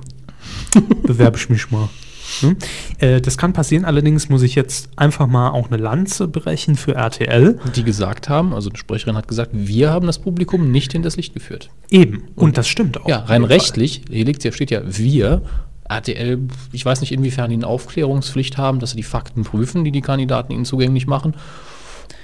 Bewerbe 1.03 1.39
ich 1.39 1.49
mich 1.49 1.71
mal. 1.71 1.89
Hm? 2.41 2.57
Äh, 2.99 3.21
das 3.21 3.39
kann 3.39 3.53
passieren, 3.53 3.85
allerdings 3.85 4.29
muss 4.29 4.43
ich 4.43 4.55
jetzt 4.55 4.91
einfach 4.97 5.27
mal 5.27 5.51
auch 5.51 5.71
eine 5.71 5.77
Lanze 5.77 6.29
brechen 6.29 6.77
für 6.77 6.95
RTL. 6.95 7.59
Die 7.75 7.85
gesagt 7.85 8.29
haben, 8.29 8.53
also 8.53 8.69
die 8.69 8.79
Sprecherin 8.79 9.17
hat 9.17 9.29
gesagt, 9.29 9.51
wir 9.55 9.91
haben 9.91 10.07
das 10.07 10.19
Publikum 10.19 10.71
nicht 10.71 10.95
in 10.95 11.03
das 11.03 11.17
Licht 11.17 11.35
geführt. 11.35 11.71
Eben. 11.91 12.25
Und 12.35 12.59
das 12.59 12.69
stimmt 12.69 13.01
auch. 13.01 13.09
Ja, 13.09 13.21
rein 13.21 13.45
rechtlich, 13.45 14.03
hier 14.11 14.25
liegt 14.25 14.45
ja, 14.45 14.53
steht 14.53 14.71
ja 14.71 14.83
wir. 14.85 15.43
RTL, 15.89 16.41
ich 16.73 16.85
weiß 16.85 17.01
nicht, 17.01 17.13
inwiefern 17.13 17.49
die 17.49 17.57
eine 17.57 17.67
Aufklärungspflicht 17.67 18.59
haben, 18.59 18.81
dass 18.81 18.91
sie 18.91 18.97
die 18.97 19.05
Fakten 19.05 19.45
prüfen, 19.45 19.85
die 19.85 19.93
die 19.93 20.01
Kandidaten 20.01 20.53
ihnen 20.53 20.65
zugänglich 20.65 21.07
machen. 21.07 21.35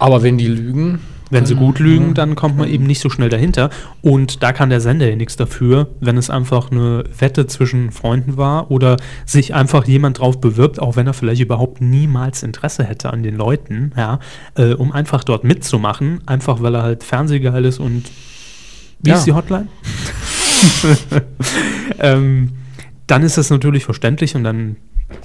Aber 0.01 0.25
wenn 0.25 0.37
die 0.37 0.49
lügen, 0.49 0.99
Wenn 1.33 1.47
sie 1.47 1.55
gut 1.55 1.79
lügen, 1.79 2.13
dann 2.13 2.35
kommt 2.35 2.59
man 2.59 2.69
eben 2.69 2.85
nicht 2.85 3.01
so 3.01 3.09
schnell 3.09 3.31
dahinter. 3.31 3.71
Und 4.03 4.43
da 4.43 4.53
kann 4.53 4.69
der 4.69 4.83
Sender 4.83 5.09
ja 5.09 5.17
nichts 5.17 5.35
dafür, 5.37 5.89
wenn 5.99 6.19
es 6.19 6.29
einfach 6.29 6.71
eine 6.71 7.05
Wette 7.19 7.47
zwischen 7.47 7.91
Freunden 7.91 8.37
war 8.37 8.71
oder 8.71 8.99
sich 9.25 9.55
einfach 9.55 9.87
jemand 9.87 10.19
drauf 10.19 10.43
bewirbt, 10.43 10.79
auch 10.79 10.95
wenn 10.97 11.07
er 11.07 11.15
vielleicht 11.15 11.41
überhaupt 11.41 11.81
niemals 11.81 12.43
Interesse 12.43 12.85
hätte 12.85 13.11
an 13.13 13.23
den 13.23 13.35
Leuten, 13.37 13.93
ja, 13.97 14.19
äh, 14.57 14.75
um 14.75 14.93
einfach 14.93 15.25
dort 15.25 15.43
mitzumachen, 15.45 16.21
einfach 16.27 16.61
weil 16.61 16.75
er 16.75 16.83
halt 16.83 17.03
fernsehgeil 17.03 17.65
ist 17.65 17.81
und 17.81 18.05
wie 19.01 19.11
Ja. 19.11 19.17
ist 19.17 19.25
die 19.25 19.33
Hotline? 19.33 19.69
ähm, 21.99 22.53
dann 23.07 23.23
ist 23.23 23.39
das 23.39 23.51
natürlich 23.51 23.85
verständlich 23.85 24.37
und 24.37 24.45
dann 24.45 24.77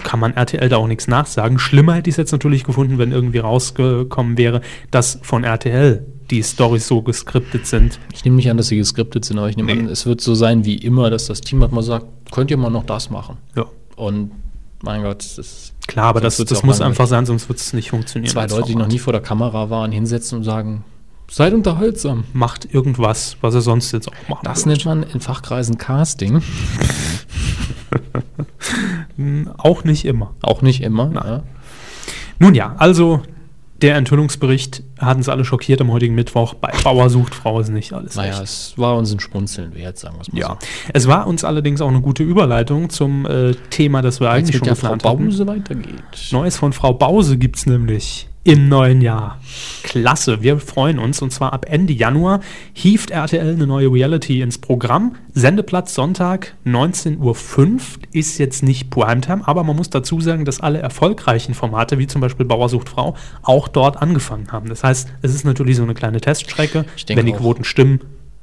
kann 0.03 0.19
man 0.19 0.33
RTL 0.33 0.69
da 0.69 0.77
auch 0.77 0.87
nichts 0.87 1.07
nachsagen. 1.07 1.59
Schlimmer 1.59 1.95
hätte 1.95 2.09
ich 2.09 2.13
es 2.13 2.17
jetzt 2.17 2.31
natürlich 2.31 2.63
gefunden, 2.63 2.97
wenn 2.97 3.11
irgendwie 3.11 3.39
rausgekommen 3.39 4.37
wäre, 4.37 4.61
dass 4.91 5.19
von 5.23 5.43
RTL 5.43 6.05
die 6.29 6.43
Storys 6.43 6.87
so 6.87 7.01
geskriptet 7.01 7.65
sind. 7.67 7.99
Ich 8.13 8.25
nehme 8.25 8.35
nicht 8.35 8.49
an, 8.51 8.57
dass 8.57 8.67
sie 8.67 8.77
geskriptet 8.77 9.23
sind, 9.25 9.37
aber 9.37 9.49
ich 9.49 9.55
nehme 9.57 9.73
Nee. 9.73 9.81
an, 9.81 9.87
es 9.87 10.05
wird 10.05 10.19
so 10.21 10.35
sein 10.35 10.65
wie 10.65 10.75
immer, 10.75 11.09
dass 11.09 11.27
das 11.27 11.41
Team 11.41 11.63
hat 11.63 11.71
mal 11.71 11.81
sagt, 11.83 12.05
könnt 12.31 12.51
ihr 12.51 12.57
mal 12.57 12.69
noch 12.69 12.85
das 12.85 13.09
machen? 13.09 13.37
Ja. 13.55 13.65
Und 13.95 14.31
mein 14.83 15.01
Gott, 15.03 15.25
das 15.37 15.73
Klar, 15.87 16.07
aber 16.07 16.19
das, 16.21 16.37
das 16.37 16.63
muss 16.63 16.81
einfach 16.81 17.07
sein, 17.07 17.25
sonst 17.25 17.47
wird 17.47 17.59
es 17.59 17.71
nicht 17.71 17.91
funktionieren. 17.91 18.31
zwei 18.31 18.45
Leute, 18.45 18.67
die 18.67 18.75
noch 18.75 18.87
nie 18.87 18.99
vor 18.99 19.13
der 19.13 19.21
Kamera 19.21 19.69
waren, 19.69 19.91
hinsetzen 19.93 20.37
und 20.39 20.43
sagen, 20.43 20.83
seid 21.29 21.53
unterhaltsam. 21.53 22.23
macht 22.33 22.73
irgendwas, 22.73 23.37
was 23.41 23.53
er 23.55 23.61
sonst 23.61 23.91
jetzt 23.91 24.07
auch 24.07 24.29
machen 24.29 24.41
Das 24.43 24.65
nennt 24.65 24.85
man 24.85 25.03
in 25.03 25.19
Fachkreisen 25.19 25.77
Casting. 25.77 26.41
Auch 29.57 29.83
nicht 29.83 30.05
immer. 30.05 30.33
Auch 30.41 30.61
nicht 30.61 30.81
immer. 30.81 31.11
Ja. 31.13 31.43
Nun 32.39 32.53
ja, 32.55 32.75
also 32.77 33.21
der 33.81 33.95
Enthüllungsbericht 33.95 34.83
hat 34.99 35.17
uns 35.17 35.29
alle 35.29 35.45
schockiert 35.45 35.81
am 35.81 35.91
heutigen 35.91 36.15
Mittwoch. 36.15 36.55
Bei 36.55 36.71
Bauer 36.83 37.09
sucht 37.09 37.35
Frau 37.35 37.59
ist 37.59 37.69
nicht 37.69 37.93
alles 37.93 38.15
Naja, 38.15 38.31
recht. 38.33 38.43
es 38.43 38.73
war 38.77 38.95
uns 38.97 39.11
ein 39.13 39.19
Schmunzeln 39.19 39.75
wert, 39.75 39.97
sagen 39.99 40.15
wir 40.17 40.21
es 40.21 40.31
mal 40.31 40.39
Ja, 40.39 40.47
so. 40.49 40.67
es 40.93 41.07
war 41.07 41.27
uns 41.27 41.43
allerdings 41.43 41.81
auch 41.81 41.89
eine 41.89 42.01
gute 42.01 42.23
Überleitung 42.23 42.89
zum 42.89 43.25
äh, 43.25 43.53
Thema, 43.69 44.01
das 44.01 44.19
wir 44.19 44.29
eigentlich 44.31 44.55
mit 44.55 44.59
schon 44.59 44.65
der 44.67 44.75
Frau 44.75 44.93
geplant 44.93 45.05
hatten. 45.05 45.25
Bause 45.27 45.47
weitergeht. 45.47 46.29
Neues 46.31 46.57
von 46.57 46.73
Frau 46.73 46.93
Bause 46.93 47.37
gibt 47.37 47.57
es 47.57 47.65
nämlich 47.67 48.27
im 48.47 48.69
neuen 48.69 49.01
Jahr. 49.01 49.39
Klasse, 49.83 50.41
wir 50.41 50.59
freuen 50.59 50.99
uns. 50.99 51.21
Und 51.21 51.31
zwar 51.31 51.51
ab 51.51 51.65
Ende 51.69 51.91
Januar 51.91 52.39
hieft 52.71 53.11
RTL 53.11 53.53
eine 53.55 53.67
neue 53.67 53.91
Reality 53.91 54.41
ins 54.41 54.57
Programm. 54.57 55.15
Sendeplatz 55.33 55.93
Sonntag 55.93 56.53
19.05 56.65 57.17
Uhr 57.19 57.77
ist 58.13 58.37
jetzt 58.37 58.63
nicht 58.63 58.89
Primetime, 58.89 59.45
aber 59.45 59.65
man 59.65 59.75
muss 59.75 59.89
dazu 59.89 60.21
sagen, 60.21 60.45
dass 60.45 60.61
alle 60.61 60.79
erfolgreichen 60.79 61.55
Formate, 61.55 61.99
wie 61.99 62.07
zum 62.07 62.21
Beispiel 62.21 62.45
Bauer 62.45 62.69
sucht 62.69 62.87
Frau, 62.87 63.15
auch 63.43 63.67
dort 63.67 64.01
angefangen 64.01 64.49
haben. 64.49 64.69
Das 64.69 64.81
heißt, 64.81 65.09
es 65.21 65.35
ist 65.35 65.43
natürlich 65.43 65.75
so 65.75 65.83
eine 65.83 65.93
kleine 65.93 66.21
Teststrecke. 66.21 66.85
Wenn 67.09 67.25
die 67.25 67.33
auch. 67.33 67.39
Quoten 67.39 67.65
stimmen, 67.65 67.99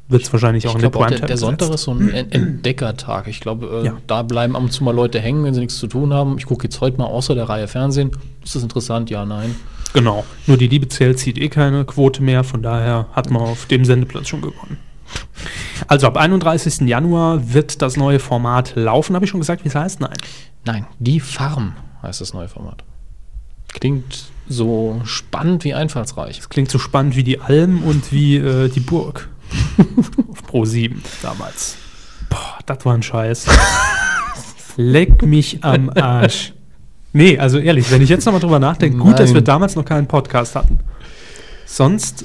wird 0.08 0.22
es 0.22 0.30
wahrscheinlich 0.34 0.66
auch 0.66 0.72
Ich 0.72 0.74
in 0.76 0.80
der 0.82 0.88
auch 0.90 0.92
der, 0.92 0.98
Primetime 1.06 1.26
der 1.28 1.38
Sonntag 1.38 1.70
ist 1.72 1.84
so 1.84 1.92
ein 1.94 2.10
En- 2.10 2.30
Entdeckertag. 2.30 3.26
Ich 3.26 3.40
glaube, 3.40 3.80
äh, 3.82 3.86
Ja. 3.86 3.96
da 4.06 4.22
bleiben 4.22 4.54
ab 4.54 4.60
und 4.60 4.70
zu 4.70 4.84
mal 4.84 4.94
Leute 4.94 5.18
hängen, 5.18 5.42
wenn 5.44 5.54
sie 5.54 5.60
nichts 5.60 5.78
zu 5.78 5.86
tun 5.86 6.12
haben. 6.12 6.36
Ich 6.36 6.44
gucke 6.44 6.64
jetzt 6.64 6.78
heute 6.82 6.98
mal 6.98 7.06
außer 7.06 7.34
der 7.34 7.48
Reihe 7.48 7.68
Fernsehen. 7.68 8.10
Ist 8.44 8.54
das 8.54 8.62
interessant? 8.62 9.08
Ja, 9.08 9.24
nein. 9.24 9.54
Genau. 9.94 10.24
Nur 10.46 10.57
die 10.57 10.66
Liebe 10.66 10.88
zählt 10.88 11.18
zieht 11.18 11.38
eh 11.38 11.48
keine 11.48 11.85
Quote 11.85 12.22
mehr, 12.22 12.44
von 12.44 12.62
daher 12.62 13.07
hat 13.12 13.30
man 13.30 13.42
auf 13.42 13.66
dem 13.66 13.85
Sendeplatz 13.85 14.28
schon 14.28 14.42
gewonnen. 14.42 14.76
Also 15.87 16.07
ab 16.09 16.16
31. 16.16 16.80
Januar 16.88 17.52
wird 17.54 17.80
das 17.80 17.96
neue 17.96 18.18
Format 18.18 18.74
laufen. 18.74 19.14
Habe 19.14 19.24
ich 19.24 19.30
schon 19.30 19.40
gesagt, 19.40 19.64
wie 19.64 19.68
es 19.68 19.74
heißt? 19.74 20.00
Nein. 20.00 20.16
Nein, 20.64 20.87
die 20.98 21.20
Farm 21.20 21.76
heißt 22.02 22.20
das 22.20 22.35
neue 22.35 22.48
Format. 22.48 22.83
Klingt 23.68 24.24
so 24.48 25.00
spannend 25.04 25.64
wie 25.64 25.74
einfallsreich. 25.74 26.37
Das 26.37 26.48
klingt 26.48 26.70
so 26.70 26.78
spannend 26.78 27.16
wie 27.16 27.24
die 27.24 27.40
Alm 27.40 27.83
und 27.83 28.12
wie 28.12 28.37
äh, 28.37 28.68
die 28.68 28.80
Burg. 28.80 29.28
auf 30.30 30.42
Pro 30.46 30.64
7 30.64 31.02
damals. 31.22 31.76
Boah, 32.30 32.59
das 32.66 32.85
war 32.85 32.94
ein 32.94 33.02
Scheiß. 33.02 33.46
Leck 34.76 35.22
mich 35.22 35.62
am 35.62 35.90
Arsch. 35.90 36.52
Nee, 37.16 37.38
also 37.38 37.59
ehrlich, 37.59 37.90
wenn 37.92 38.03
ich 38.03 38.09
jetzt 38.09 38.24
nochmal 38.27 38.40
drüber 38.40 38.59
nachdenke, 38.59 38.98
gut, 38.98 39.20
dass 39.20 39.33
wir 39.33 39.40
damals 39.40 39.77
noch 39.77 39.85
keinen 39.85 40.09
Podcast 40.09 40.57
hatten. 40.57 40.81
Sonst, 41.64 42.24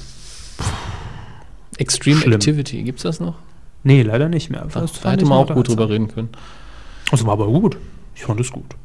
Extreme 1.78 2.20
Schlimm. 2.20 2.34
Activity, 2.34 2.84
gibt's 2.84 3.04
das 3.04 3.20
noch? 3.20 3.36
nee, 3.84 4.02
leider 4.02 4.30
nicht 4.30 4.50
mehr. 4.50 4.68
Da, 4.74 5.12
hätte 5.12 5.26
man 5.26 5.38
auch 5.38 5.54
gut 5.54 5.68
drüber 5.68 5.90
reden 5.90 6.08
können. 6.08 6.30
Das 7.12 7.24
war 7.24 7.34
aber 7.34 7.46
gut. 7.48 7.78
Ich 8.16 8.24
fand 8.24 8.40
es 8.40 8.52
gut. 8.52 8.76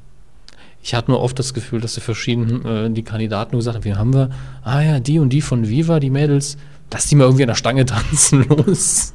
Ich 0.82 0.94
hatte 0.94 1.10
nur 1.10 1.20
oft 1.22 1.38
das 1.38 1.54
Gefühl, 1.54 1.80
dass 1.80 1.94
die 1.94 2.02
verschiedenen, 2.02 2.64
äh, 2.66 2.90
die 2.90 3.02
Kandidaten 3.02 3.52
nur 3.52 3.60
gesagt 3.60 3.76
haben, 3.76 3.84
wen 3.84 3.98
haben 3.98 4.12
wir? 4.12 4.28
Ah 4.62 4.82
ja, 4.82 5.00
die 5.00 5.18
und 5.18 5.30
die 5.30 5.40
von 5.40 5.68
Viva, 5.68 6.00
die 6.00 6.10
Mädels, 6.10 6.58
dass 6.90 7.06
die 7.06 7.16
mal 7.16 7.24
irgendwie 7.24 7.44
an 7.44 7.48
der 7.48 7.54
Stange 7.54 7.86
tanzen, 7.86 8.44
los. 8.44 9.14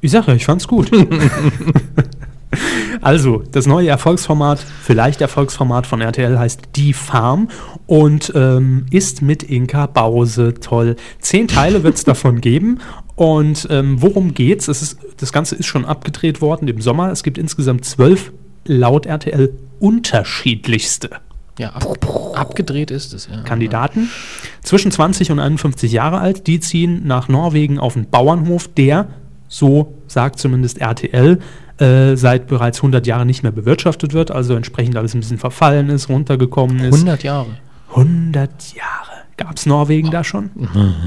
Ich 0.00 0.12
sage 0.12 0.28
ja, 0.28 0.34
ich 0.34 0.44
fand's 0.44 0.68
gut. 0.68 0.90
also, 3.00 3.42
das 3.50 3.66
neue 3.66 3.88
Erfolgsformat, 3.88 4.58
vielleicht 4.82 5.20
Erfolgsformat 5.20 5.86
von 5.86 6.00
RTL 6.00 6.38
heißt 6.38 6.62
Die 6.76 6.92
Farm 6.92 7.48
und 7.86 8.32
ähm, 8.34 8.86
ist 8.90 9.22
mit 9.22 9.42
Inka 9.42 9.86
Bause 9.86 10.54
toll. 10.54 10.96
Zehn 11.20 11.48
Teile 11.48 11.82
wird 11.82 11.96
es 11.96 12.04
davon 12.04 12.40
geben. 12.40 12.78
Und 13.14 13.68
ähm, 13.70 14.00
worum 14.00 14.34
geht's? 14.34 14.68
Es 14.68 14.82
ist, 14.82 14.98
das 15.18 15.32
Ganze 15.32 15.54
ist 15.54 15.66
schon 15.66 15.84
abgedreht 15.84 16.40
worden 16.40 16.68
im 16.68 16.80
Sommer. 16.80 17.10
Es 17.10 17.22
gibt 17.22 17.38
insgesamt 17.38 17.84
zwölf 17.84 18.32
laut 18.64 19.06
RTL 19.06 19.52
unterschiedlichste 19.78 21.10
Ja, 21.58 21.70
ab, 21.70 22.34
abgedreht 22.34 22.90
ist 22.90 23.12
es, 23.12 23.28
ja. 23.30 23.42
Kandidaten 23.42 24.08
zwischen 24.62 24.90
20 24.90 25.30
und 25.32 25.38
51 25.38 25.92
Jahre 25.92 26.18
alt. 26.18 26.46
Die 26.46 26.60
ziehen 26.60 27.06
nach 27.06 27.28
Norwegen 27.28 27.78
auf 27.78 27.96
einen 27.96 28.08
Bauernhof, 28.08 28.68
der, 28.68 29.08
so 29.48 29.94
sagt 30.06 30.38
zumindest 30.38 30.78
RTL, 30.78 31.38
äh, 31.80 32.16
seit 32.16 32.46
bereits 32.46 32.78
100 32.78 33.06
Jahren 33.06 33.26
nicht 33.26 33.42
mehr 33.42 33.52
bewirtschaftet 33.52 34.12
wird, 34.12 34.30
also 34.30 34.54
entsprechend 34.54 34.96
alles 34.96 35.14
ein 35.14 35.20
bisschen 35.20 35.38
verfallen 35.38 35.88
ist, 35.88 36.08
runtergekommen 36.08 36.78
ist. 36.80 36.94
100 36.94 37.22
Jahre. 37.22 37.56
100 37.90 38.74
Jahre. 38.74 39.10
Gab 39.36 39.56
es 39.56 39.64
Norwegen 39.64 40.10
da 40.10 40.22
schon? 40.22 40.50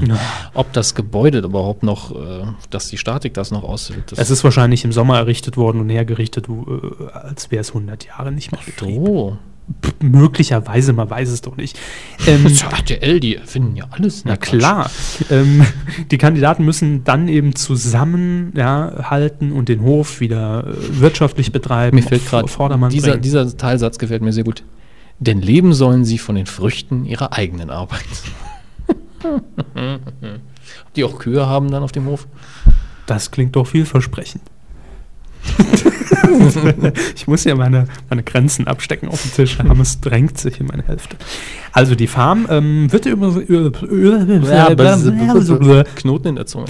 Ja. 0.08 0.18
Ob 0.54 0.72
das 0.72 0.96
Gebäude 0.96 1.38
überhaupt 1.38 1.84
noch, 1.84 2.10
äh, 2.10 2.46
dass 2.70 2.88
die 2.88 2.98
Statik 2.98 3.32
das 3.34 3.52
noch 3.52 3.62
aushält, 3.62 4.10
das 4.10 4.18
Es 4.18 4.30
ist 4.30 4.42
wahrscheinlich 4.42 4.84
im 4.84 4.90
Sommer 4.90 5.18
errichtet 5.18 5.56
worden 5.56 5.80
und 5.80 5.88
hergerichtet, 5.88 6.48
äh, 6.48 7.04
als 7.12 7.52
wäre 7.52 7.60
es 7.60 7.68
100 7.68 8.06
Jahre 8.06 8.32
nicht 8.32 8.50
mehr 8.50 8.60
betrieben. 8.66 9.06
so. 9.06 9.38
Möglicherweise, 10.00 10.92
man 10.92 11.08
weiß 11.08 11.30
es 11.30 11.40
doch 11.40 11.56
nicht. 11.56 11.78
Ähm, 12.26 12.44
Das 12.44 12.52
ist 12.52 12.62
ja 12.62 12.68
RTL, 12.70 13.20
die 13.20 13.38
finden 13.44 13.76
ja 13.76 13.84
alles. 13.90 14.24
Na 14.24 14.38
klar. 14.38 14.90
ähm, 15.30 15.66
die 16.10 16.16
Kandidaten 16.16 16.64
müssen 16.64 17.04
dann 17.04 17.28
eben 17.28 17.54
zusammenhalten 17.54 19.50
ja, 19.50 19.54
und 19.54 19.68
den 19.68 19.82
Hof 19.82 20.20
wieder 20.20 20.66
äh, 20.66 21.00
wirtschaftlich 21.00 21.52
betreiben. 21.52 21.96
Mir 21.96 22.02
fällt 22.02 22.26
gerade 22.26 22.48
dieser, 22.88 23.10
bringen. 23.10 23.22
dieser 23.22 23.56
Teilsatz 23.56 23.98
gefällt 23.98 24.22
mir 24.22 24.32
sehr 24.32 24.44
gut. 24.44 24.62
Denn 25.18 25.42
leben 25.42 25.74
sollen 25.74 26.04
sie 26.04 26.16
von 26.16 26.34
den 26.34 26.46
Früchten 26.46 27.04
ihrer 27.04 27.34
eigenen 27.34 27.68
Arbeit. 27.68 28.00
Ob 29.74 30.94
die 30.96 31.04
auch 31.04 31.18
Kühe 31.18 31.46
haben 31.46 31.70
dann 31.70 31.82
auf 31.82 31.92
dem 31.92 32.06
Hof? 32.06 32.26
Das 33.06 33.30
klingt 33.30 33.54
doch 33.56 33.66
vielversprechend. 33.66 34.42
ich 37.14 37.26
muss 37.26 37.44
ja 37.44 37.54
meine, 37.54 37.86
meine 38.08 38.22
Grenzen 38.22 38.66
abstecken 38.66 39.08
auf 39.08 39.22
dem 39.22 39.32
Tisch. 39.32 39.58
haben. 39.58 39.80
Es 39.80 40.00
drängt 40.00 40.38
sich 40.38 40.60
in 40.60 40.66
meine 40.66 40.84
Hälfte. 40.84 41.16
Also 41.72 41.94
die 41.94 42.06
Farm 42.06 42.46
ähm, 42.50 42.92
wird 42.92 43.06
über, 43.06 43.28
über, 43.28 43.70
Knoten 45.96 46.28
in 46.28 46.36
der 46.36 46.46
Zunge. 46.46 46.66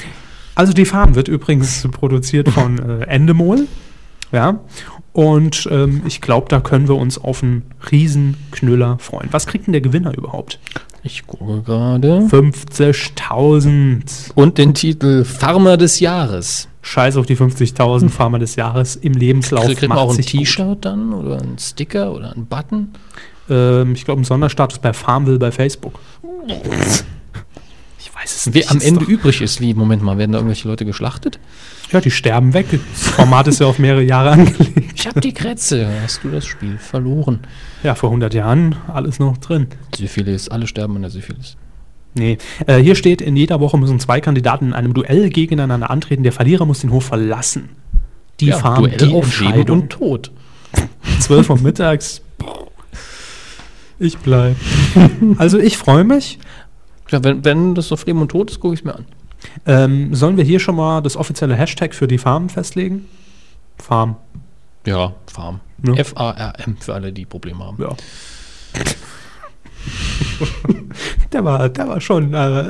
Also 0.55 0.73
die 0.73 0.85
Farm 0.85 1.15
wird 1.15 1.29
übrigens 1.29 1.87
produziert 1.91 2.49
von 2.49 2.79
äh, 2.79 3.05
Endemol. 3.05 3.67
Ja. 4.33 4.61
Und 5.13 5.69
ähm, 5.71 6.03
ich 6.07 6.21
glaube, 6.21 6.49
da 6.49 6.61
können 6.61 6.89
wir 6.89 6.97
uns 6.97 7.19
auf 7.19 7.43
einen 7.43 7.63
Riesenknüller 7.91 8.99
freuen. 8.99 9.29
Was 9.31 9.47
kriegt 9.47 9.67
denn 9.67 9.73
der 9.73 9.81
Gewinner 9.81 10.17
überhaupt? 10.17 10.59
Ich 11.05 11.27
gucke 11.27 11.63
gerade. 11.63 12.27
50.000. 12.31 14.33
Und 14.35 14.59
den 14.59 14.75
Titel 14.75 15.25
Farmer 15.25 15.77
des 15.77 16.01
Jahres. 16.01 16.67
Scheiß 16.87 17.16
auf 17.16 17.25
die 17.25 17.37
50.000 17.37 18.11
Farmer 18.11 18.38
des 18.38 18.57
Jahres 18.57 18.94
im 18.97 19.14
Lebenslauf. 19.14 19.64
Kriegt 19.64 19.88
man 19.88 19.97
auch 19.97 20.14
ein. 20.14 20.20
T-Shirt 20.20 20.85
dann 20.85 21.14
oder 21.14 21.40
ein 21.40 21.57
Sticker 21.59 22.12
oder 22.12 22.33
ein 22.37 22.44
Button? 22.47 22.90
Ähm, 23.49 23.94
ich 23.94 24.05
glaube, 24.05 24.20
ein 24.20 24.25
Sonderstatus 24.25 24.79
bei 24.81 24.92
Farmville 24.92 25.38
bei 25.38 25.51
Facebook. 25.51 25.99
Ich 27.99 28.14
weiß 28.14 28.37
es 28.37 28.47
nicht. 28.47 28.55
Wer 28.55 28.70
am 28.70 28.81
Ende 28.83 29.01
doch- 29.01 29.09
übrig 29.09 29.40
ist, 29.40 29.61
wie, 29.61 29.73
Moment 29.73 30.03
mal, 30.03 30.18
werden 30.18 30.33
da 30.33 30.38
irgendwelche 30.38 30.68
Leute 30.68 30.85
geschlachtet? 30.85 31.38
Ja, 31.90 32.01
die 32.01 32.11
sterben 32.11 32.53
weg. 32.55 32.66
Das 32.70 33.09
Format 33.09 33.47
ist 33.49 33.61
ja 33.61 33.66
auf 33.66 33.79
mehrere 33.79 34.03
Jahre 34.03 34.31
angelegt. 34.33 34.92
Ich 34.94 35.07
hab 35.07 35.20
die 35.20 35.33
Krätze. 35.33 35.88
Hast 36.03 36.23
du 36.25 36.31
das 36.31 36.44
Spiel 36.44 36.77
verloren? 36.79 37.40
Ja, 37.83 37.94
vor 37.94 38.11
100 38.11 38.35
Jahren 38.35 38.77
alles 38.92 39.18
noch 39.18 39.38
drin. 39.38 39.68
Syphilis. 39.97 40.49
Alle 40.49 40.66
sterben 40.66 40.97
an 40.97 41.03
der 41.03 41.11
Syphilis. 41.11 41.57
Nee, 42.14 42.38
äh, 42.66 42.79
hier 42.79 42.94
steht, 42.94 43.20
in 43.20 43.37
jeder 43.37 43.61
Woche 43.61 43.77
müssen 43.77 43.98
zwei 43.98 44.20
Kandidaten 44.20 44.66
in 44.66 44.72
einem 44.72 44.94
Duell 44.94 45.31
gegeneinander 45.31 45.90
antreten. 45.90 46.22
Der 46.22 46.33
Verlierer 46.33 46.64
muss 46.64 46.81
den 46.81 46.92
Hof 46.92 47.07
verlassen. 47.07 47.70
Die 48.40 48.53
Farm, 48.53 48.85
Duell 48.85 48.96
die 48.96 49.12
auf 49.14 49.40
Leben 49.40 49.70
und 49.70 49.90
Tod. 49.90 50.31
12 51.20 51.50
Uhr 51.50 51.61
mittags. 51.61 52.22
Ich 53.98 54.18
bleib. 54.18 54.57
Also 55.38 55.59
ich 55.59 55.77
freue 55.77 56.05
mich. 56.05 56.38
Ja, 57.11 57.22
wenn, 57.22 57.44
wenn 57.44 57.74
das 57.74 57.92
auf 57.92 58.07
Leben 58.07 58.20
und 58.20 58.31
Tod 58.31 58.50
ist, 58.50 58.61
gucke 58.61 58.74
ich 58.74 58.81
es 58.81 58.85
mir 58.85 58.94
an. 58.94 59.05
Ähm, 59.66 60.14
sollen 60.14 60.37
wir 60.37 60.44
hier 60.44 60.61
schon 60.61 60.77
mal 60.77 61.00
das 61.00 61.16
offizielle 61.16 61.55
Hashtag 61.55 61.94
für 61.94 62.09
die 62.09 62.18
Farm 62.18 62.48
festlegen? 62.48 63.07
Farm. 63.79 64.16
Ja, 64.87 65.14
Farm. 65.27 65.61
Ja. 65.85 65.94
F-A-R-M 65.94 66.77
für 66.79 66.94
alle, 66.94 67.12
die 67.12 67.24
Probleme 67.24 67.64
haben. 67.64 67.83
Ja. 67.83 67.94
Der, 71.33 71.44
war, 71.44 71.68
der 71.68 71.88
war 71.88 72.01
schon 72.01 72.33
äh, 72.35 72.64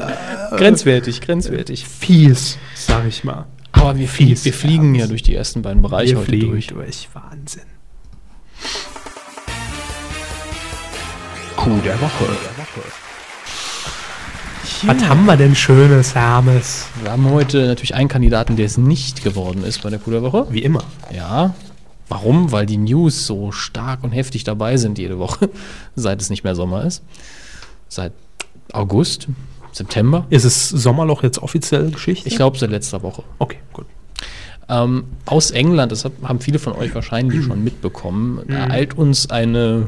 Grenzwertig, 0.57 1.20
grenzwertig. 1.20 1.85
fies, 1.87 2.59
sag 2.74 3.07
ich 3.07 3.24
mal. 3.24 3.46
Aber 3.72 3.98
wir, 3.98 4.09
Fies, 4.09 4.44
wir 4.44 4.53
fliegen 4.53 4.94
ja. 4.94 5.03
ja 5.03 5.07
durch 5.09 5.22
die 5.22 5.35
ersten 5.35 5.62
beiden 5.62 5.83
Bereiche 5.83 6.12
Wir 6.12 6.18
heute 6.18 6.27
fliegen 6.27 6.50
durch. 6.50 6.68
durch. 6.68 7.09
Wahnsinn. 7.12 7.62
Coup 11.57 11.83
der 11.83 12.00
Woche. 12.00 12.27
Was 14.87 15.09
haben 15.09 15.24
wir 15.24 15.37
denn 15.37 15.55
Schönes, 15.55 16.14
Hermes? 16.14 16.87
Wir 17.03 17.12
haben 17.12 17.29
heute 17.31 17.66
natürlich 17.66 17.94
einen 17.94 18.09
Kandidaten, 18.09 18.57
der 18.57 18.66
es 18.66 18.77
nicht 18.77 19.24
geworden 19.24 19.64
ist 19.64 19.83
bei 19.83 19.90
der 19.90 19.98
Coup 19.98 20.12
der 20.12 20.22
Woche. 20.22 20.46
Wie 20.50 20.62
immer. 20.62 20.85
Ja. 21.14 21.55
Warum? 22.09 22.53
Weil 22.53 22.66
die 22.66 22.77
News 22.77 23.27
so 23.27 23.50
stark 23.50 24.05
und 24.05 24.12
heftig 24.12 24.44
dabei 24.44 24.77
sind 24.77 24.98
jede 24.98 25.18
Woche, 25.18 25.50
seit 25.96 26.20
es 26.20 26.31
nicht 26.31 26.44
mehr 26.44 26.55
Sommer 26.55 26.85
ist. 26.85 27.03
Seit 27.88 28.12
August, 28.73 29.29
September. 29.73 30.27
Ist 30.31 30.44
es 30.44 30.68
Sommerloch 30.68 31.23
jetzt 31.23 31.38
offiziell 31.42 31.90
Geschichte? 31.90 32.29
Ich 32.29 32.37
glaube, 32.37 32.59
seit 32.59 32.70
letzter 32.70 33.03
Woche. 33.03 33.23
Okay, 33.38 33.59
gut. 33.73 33.87
Ähm, 34.68 35.05
aus 35.27 35.51
England, 35.51 35.92
das 35.92 36.05
hab- 36.05 36.23
haben 36.23 36.40
viele 36.40 36.59
von 36.59 36.73
euch 36.73 36.94
wahrscheinlich 36.94 37.44
schon 37.44 37.62
mitbekommen, 37.62 38.49
ereilt 38.49 38.97
uns 38.97 39.29
eine 39.31 39.87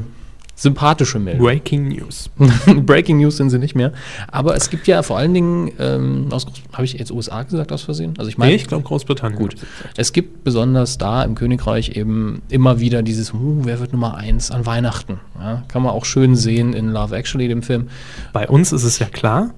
sympathische 0.59 1.19
Meldung. 1.19 1.45
Breaking 1.45 1.87
News. 1.89 2.29
Breaking 2.85 3.19
News 3.19 3.37
sind 3.37 3.51
sie 3.51 3.59
nicht 3.59 3.75
mehr. 3.75 3.93
Aber 4.29 4.55
es 4.55 4.69
gibt 4.71 4.87
ja 4.87 5.03
vor 5.03 5.17
allen 5.17 5.33
Dingen, 5.33 5.71
ähm, 5.77 6.27
aus 6.31 6.47
habe 6.73 6.83
ich 6.83 6.93
jetzt 6.93 7.11
USA 7.11 7.43
gesagt 7.43 7.71
aus 7.71 7.83
Versehen? 7.83 8.15
Also 8.17 8.27
ich 8.29 8.37
meine, 8.39 8.51
Nee, 8.51 8.55
ich 8.57 8.67
glaube 8.67 8.83
Großbritannien. 8.83 9.37
Gut. 9.39 9.55
Es 9.95 10.11
gibt 10.13 10.43
besonders 10.43 10.97
da 10.97 11.23
im 11.23 11.35
Königreich 11.35 11.95
eben 11.95 12.41
immer 12.49 12.79
wieder 12.79 13.03
dieses, 13.03 13.33
uh, 13.33 13.59
wer 13.65 13.79
wird 13.79 13.93
Nummer 13.93 14.15
eins 14.15 14.49
an 14.49 14.65
Weihnachten? 14.65 15.19
Ja, 15.39 15.63
kann 15.67 15.83
man 15.83 15.91
auch 15.91 16.05
schön 16.05 16.35
sehen 16.35 16.73
in 16.73 16.89
Love 16.89 17.15
Actually, 17.15 17.47
dem 17.47 17.61
Film. 17.61 17.89
Bei 18.33 18.47
uns 18.49 18.71
ist 18.71 18.83
es 18.83 18.97
ja 18.97 19.05
klar, 19.05 19.53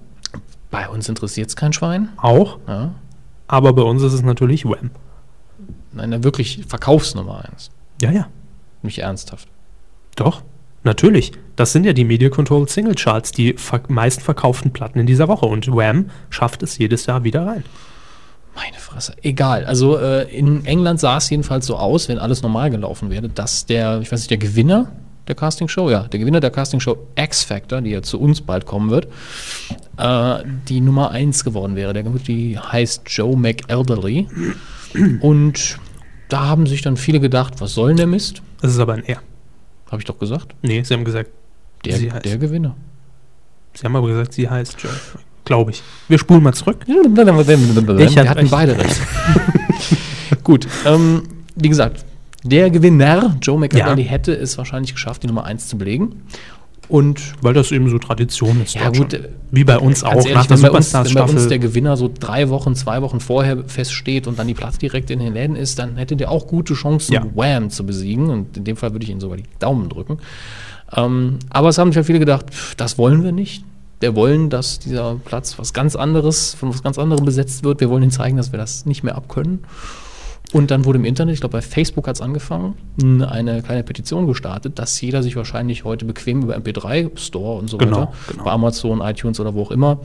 Bei 0.69 0.89
uns 0.89 1.07
interessiert 1.07 1.47
es 1.47 1.55
kein 1.55 1.71
Schwein. 1.71 2.09
auch, 2.17 2.59
Ja. 2.67 2.91
aber 3.47 3.71
bei 3.71 3.83
uns 3.83 4.03
ist 4.03 4.12
es 4.13 4.21
natürlich 4.21 4.65
Wham. 4.65 4.91
Nein, 5.93 6.23
wirklich 6.25 6.63
Verkaufsnummer 6.67 7.45
eins. 7.49 7.71
Ja, 8.01 8.12
ja. 8.12 8.27
Nicht 8.83 8.99
ernsthaft. 8.99 9.47
Doch, 10.17 10.43
natürlich. 10.83 11.31
Das 11.55 11.71
sind 11.71 11.85
ja 11.85 11.93
die 11.93 12.05
Media 12.05 12.29
Controlled 12.29 12.69
Single 12.69 12.95
Charts, 12.95 13.31
die 13.31 13.53
ver 13.53 13.81
meisten 13.87 14.21
verkauften 14.21 14.71
Platten 14.71 14.99
in 14.99 15.05
dieser 15.05 15.27
Woche. 15.27 15.45
Und 15.45 15.67
Wham 15.67 16.09
schafft 16.29 16.63
es 16.63 16.77
jedes 16.77 17.05
Jahr 17.05 17.23
wieder 17.23 17.45
rein. 17.45 17.63
Meine 18.55 18.77
Fresse. 18.77 19.13
Egal. 19.21 19.65
Also 19.65 19.97
äh, 19.97 20.23
in 20.35 20.65
England 20.65 20.99
sah 20.99 21.17
es 21.17 21.29
jedenfalls 21.29 21.65
so 21.65 21.77
aus, 21.77 22.09
wenn 22.09 22.17
alles 22.17 22.41
normal 22.41 22.69
gelaufen 22.69 23.09
wäre, 23.09 23.29
dass 23.29 23.65
der, 23.65 23.99
ich 24.01 24.11
weiß 24.11 24.21
nicht, 24.21 24.31
der 24.31 24.37
Gewinner 24.37 24.91
der 25.27 25.35
Castingshow, 25.35 25.91
ja, 25.91 26.07
der 26.07 26.19
Gewinner 26.19 26.39
der 26.39 26.49
Castingshow 26.49 26.97
X 27.15 27.43
Factor, 27.43 27.81
die 27.81 27.91
ja 27.91 28.01
zu 28.01 28.19
uns 28.19 28.41
bald 28.41 28.65
kommen 28.65 28.89
wird, 28.89 29.07
äh, 29.97 30.43
die 30.67 30.81
Nummer 30.81 31.11
eins 31.11 31.43
geworden 31.43 31.75
wäre. 31.75 31.93
Der 31.93 32.03
die 32.03 32.57
heißt 32.57 33.03
Joe 33.05 33.37
McElderly. 33.37 34.27
Und 35.21 35.77
da 36.29 36.45
haben 36.47 36.65
sich 36.65 36.81
dann 36.81 36.97
viele 36.97 37.19
gedacht, 37.19 37.61
was 37.61 37.75
soll 37.75 37.89
denn 37.89 37.97
der 37.97 38.07
Mist? 38.07 38.41
Das 38.61 38.71
ist 38.71 38.79
aber 38.79 38.93
ein 38.93 39.05
R. 39.05 39.21
Habe 39.91 40.02
ich 40.02 40.06
doch 40.06 40.19
gesagt. 40.19 40.56
Nee, 40.62 40.84
sie 40.84 40.93
haben 40.93 41.04
gesagt, 41.06 41.30
Der, 41.86 41.97
Sie 41.97 42.12
heißt- 42.12 42.21
der 42.23 42.38
Gewinner. 42.38 42.75
sie 43.73 43.84
haben 43.86 43.95
aber 43.95 44.08
gesagt, 44.08 44.34
sie 44.34 44.49
heißt 44.49 44.75
Joe. 44.82 44.91
Glaube 45.45 45.71
ich. 45.71 45.82
Wir 46.08 46.19
spulen 46.19 46.43
mal 46.43 46.54
zurück. 46.54 46.84
Wir 46.86 46.99
hatte 47.02 48.30
hatten 48.30 48.49
beide 48.49 48.78
recht. 48.78 48.99
Gut, 50.43 50.67
ähm, 50.86 51.23
wie 51.56 51.69
gesagt, 51.69 52.06
der 52.43 52.69
Gewinner, 52.69 53.36
Joe 53.41 53.58
McElderly, 53.60 54.04
Ja. 54.04 54.10
hätte 54.10 54.34
es 54.34 54.58
wahrscheinlich 54.58 54.93
geschafft, 54.93 55.23
die 55.23 55.28
Nummer 55.28 55.45
1 55.45 55.67
zu 55.67 55.78
belegen. 55.78 56.23
Und 56.89 57.34
Weil 57.41 57.54
das 57.54 57.71
eben 57.71 57.88
so 57.89 57.99
Tradition 57.99 58.62
ist. 58.63 58.73
Ja, 58.73 58.89
gut, 58.89 59.17
Wie 59.52 59.63
bei 59.63 59.78
uns 59.78 60.04
auch 60.04 60.15
ehrlich, 60.15 60.34
nach 60.34 60.45
der 60.47 60.62
wenn, 60.62 60.71
bei 60.71 60.78
uns, 60.78 60.93
wenn 60.93 61.13
bei 61.13 61.23
uns 61.23 61.47
der. 61.47 61.60
Gewinner 61.60 61.95
so 61.95 62.12
drei 62.12 62.49
Wochen, 62.49 62.75
zwei 62.75 63.04
Wochen 63.04 63.19
vorher 63.19 63.63
feststeht 63.67 64.25
und 64.25 64.39
dann 64.39 64.47
die 64.47 64.56
Platte 64.56 64.80
direkt 64.80 65.12
in 65.12 65.19
den 65.19 65.34
Läden 65.34 65.56
ist, 65.56 65.78
dann 65.78 65.97
hätte 65.97 66.15
der 66.15 66.32
auch 66.32 66.47
gute 66.47 66.73
Chancen, 66.73 67.13
Ja. 67.13 67.23
Wham 67.36 67.69
zu 67.69 67.86
besiegen. 67.86 68.30
Und 68.30 68.58
in 68.58 68.63
dem 68.63 68.75
Fall 68.75 68.91
würde 68.91 69.04
ich 69.04 69.12
ihm 69.12 69.19
sogar 69.21 69.38
die 69.38 69.43
Daumen 69.60 69.88
drücken. 69.88 70.17
Ähm, 70.95 71.38
aber 71.49 71.69
es 71.69 71.78
haben 71.78 71.91
sich 71.91 71.97
ja 71.97 72.04
viele 72.04 72.19
gedacht, 72.19 72.47
pff, 72.52 72.73
das 72.75 72.97
wollen 72.97 73.23
wir 73.23 73.32
nicht. 73.32 73.63
Wir 73.99 74.15
wollen, 74.15 74.49
dass 74.49 74.80
dieser 74.80 75.15
Platz 75.25 75.60
was 75.60 75.73
ganz 75.73 75.95
anderes, 75.95 76.56
von 76.56 76.69
was 76.69 76.82
ganz 76.82 76.97
anderem 76.97 77.23
besetzt 77.23 77.63
wird. 77.63 77.82
Wir 77.82 77.89
wollen 77.89 78.02
ihnen 78.04 78.12
zeigen, 78.12 78.38
dass 78.38 78.52
wir 78.52 78.58
das 78.58 78.86
nicht 78.88 79.04
mehr 79.04 79.15
abkönnen. 79.15 79.60
Und 80.51 80.71
dann 80.71 80.83
wurde 80.85 80.97
im 80.97 81.05
Internet, 81.05 81.35
ich 81.35 81.39
glaube 81.41 81.53
bei 81.53 81.62
Facebook 81.62 82.07
hat 82.07 82.15
es 82.15 82.21
angefangen, 82.21 82.73
eine 83.23 83.62
kleine 83.62 83.83
Petition 83.83 84.25
gestartet, 84.25 84.79
dass 84.79 84.99
jeder 84.99 85.21
sich 85.21 85.35
wahrscheinlich 85.35 85.83
heute 85.83 86.05
bequem 86.05 86.41
über 86.41 86.55
MP3 86.57 87.15
Store 87.19 87.59
und 87.59 87.69
so 87.69 87.77
Genau, 87.77 87.97
weiter, 88.01 88.12
genau. 88.31 88.43
bei 88.45 88.51
Amazon, 88.51 89.01
iTunes 89.01 89.39
oder 89.39 89.53
wo 89.53 89.62
auch 89.63 89.71
immer, 89.71 89.99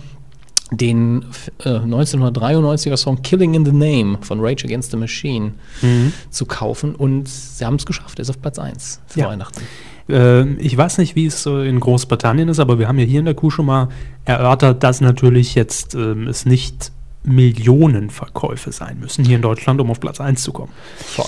den 0.70 1.24
äh, 1.64 1.68
1993er 1.70 2.96
Song 2.96 3.22
Killing 3.22 3.54
in 3.54 3.64
the 3.64 3.72
Name 3.72 4.18
von 4.22 4.40
Rage 4.40 4.64
Against 4.66 4.90
the 4.90 4.96
Machine 4.96 5.52
Mhm. 5.82 6.12
zu 6.30 6.46
kaufen. 6.46 6.94
Und 6.94 7.28
sie 7.28 7.64
haben 7.64 7.76
es 7.76 7.86
geschafft, 7.86 8.18
er 8.18 8.22
ist 8.22 8.30
auf 8.30 8.40
Platz 8.40 8.58
1 8.58 9.00
für 9.06 9.20
Ja. 9.20 9.28
Weihnachten. 9.28 9.60
Ähm, 10.08 10.56
ich 10.60 10.76
weiß 10.76 10.98
nicht, 10.98 11.16
wie 11.16 11.26
es 11.26 11.46
äh, 11.46 11.66
in 11.68 11.80
Großbritannien 11.80 12.48
ist, 12.48 12.58
aber 12.60 12.78
wir 12.78 12.88
haben 12.88 12.98
ja 12.98 13.04
hier 13.06 13.20
in 13.20 13.24
der 13.24 13.34
Kuh 13.34 13.50
schon 13.50 13.66
mal 13.66 13.88
erörtert, 14.26 14.82
dass 14.82 15.00
natürlich 15.00 15.54
jetzt 15.54 15.94
ähm, 15.94 16.26
es 16.28 16.44
nicht 16.44 16.92
Millionen 17.24 18.10
Verkäufe 18.10 18.70
sein 18.72 18.98
müssen 19.00 19.24
hier 19.24 19.36
in 19.36 19.42
Deutschland, 19.42 19.80
um 19.80 19.90
auf 19.90 19.98
Platz 20.00 20.20
1 20.20 20.42
zu 20.42 20.52
kommen. 20.52 20.72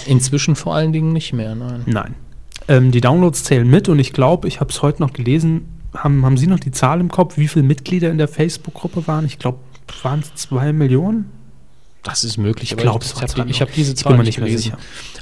Inzwischen 0.07 0.55
vor 0.57 0.75
allen 0.75 0.93
Dingen 0.93 1.13
nicht 1.13 1.33
mehr, 1.33 1.55
nein. 1.55 1.83
Nein. 1.87 2.15
Ähm, 2.69 2.91
die 2.91 3.01
Downloads 3.01 3.45
zählen 3.45 3.69
mit 3.69 3.89
und 3.89 3.99
ich 3.99 4.13
glaube, 4.13 4.49
ich 4.49 4.61
habe 4.61 4.71
es 4.71 4.83
heute 4.83 5.03
noch 5.03 5.13
gelesen, 5.13 5.69
haben, 5.97 6.25
haben 6.25 6.37
Sie 6.37 6.47
noch 6.47 6.61
die 6.61 6.71
Zahl 6.73 7.01
im 7.01 7.11
Kopf, 7.11 7.39
wie 7.39 7.49
viele 7.49 7.65
Mitglieder 7.65 8.11
in 8.11 8.19
der 8.19 8.29
Facebook-Gruppe 8.29 9.07
waren? 9.07 9.25
Ich 9.25 9.39
glaube, 9.39 9.59
waren 10.03 10.21
es 10.21 10.35
zwei 10.35 10.73
Millionen? 10.73 11.31
Das 12.03 12.23
ist 12.23 12.37
möglich. 12.37 12.71
Ich 12.71 12.73
aber 12.75 12.83
glaub, 12.83 13.03
ich, 13.05 13.11
ich 13.13 13.21
habe 13.23 13.45
die, 13.45 13.51
ich 13.51 13.61
hab 13.61 13.69
20. 13.69 13.75
diese 13.75 13.93
Ich 13.93 13.99
Zahl 13.99 14.11
bin 14.13 14.19
mir 14.19 14.25
nicht 14.25 14.39
nicht 14.39 14.49
mehr 14.49 14.59
sicher. 14.59 14.79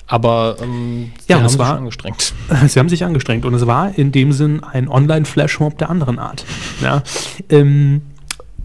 Aber 0.07 0.57
ähm, 0.63 1.13
Ja, 1.29 1.37
haben 1.37 1.45
es 1.47 1.53
sich 1.53 1.59
war- 1.59 1.77
angestrengt. 1.79 2.35
Sie 2.69 2.79
haben 2.79 2.89
sich 2.91 3.05
angestrengt 3.05 3.45
und 3.47 3.55
es 3.55 3.67
war 3.67 3.97
in 3.97 4.13
dem 4.13 4.33
Sinn 4.33 4.63
ein 4.63 4.89
Online-Flashmob 4.89 5.79
der 5.79 5.89
anderen 5.89 6.19
Art. 6.19 6.45
Ja. 6.83 7.03
Ähm, 7.49 8.03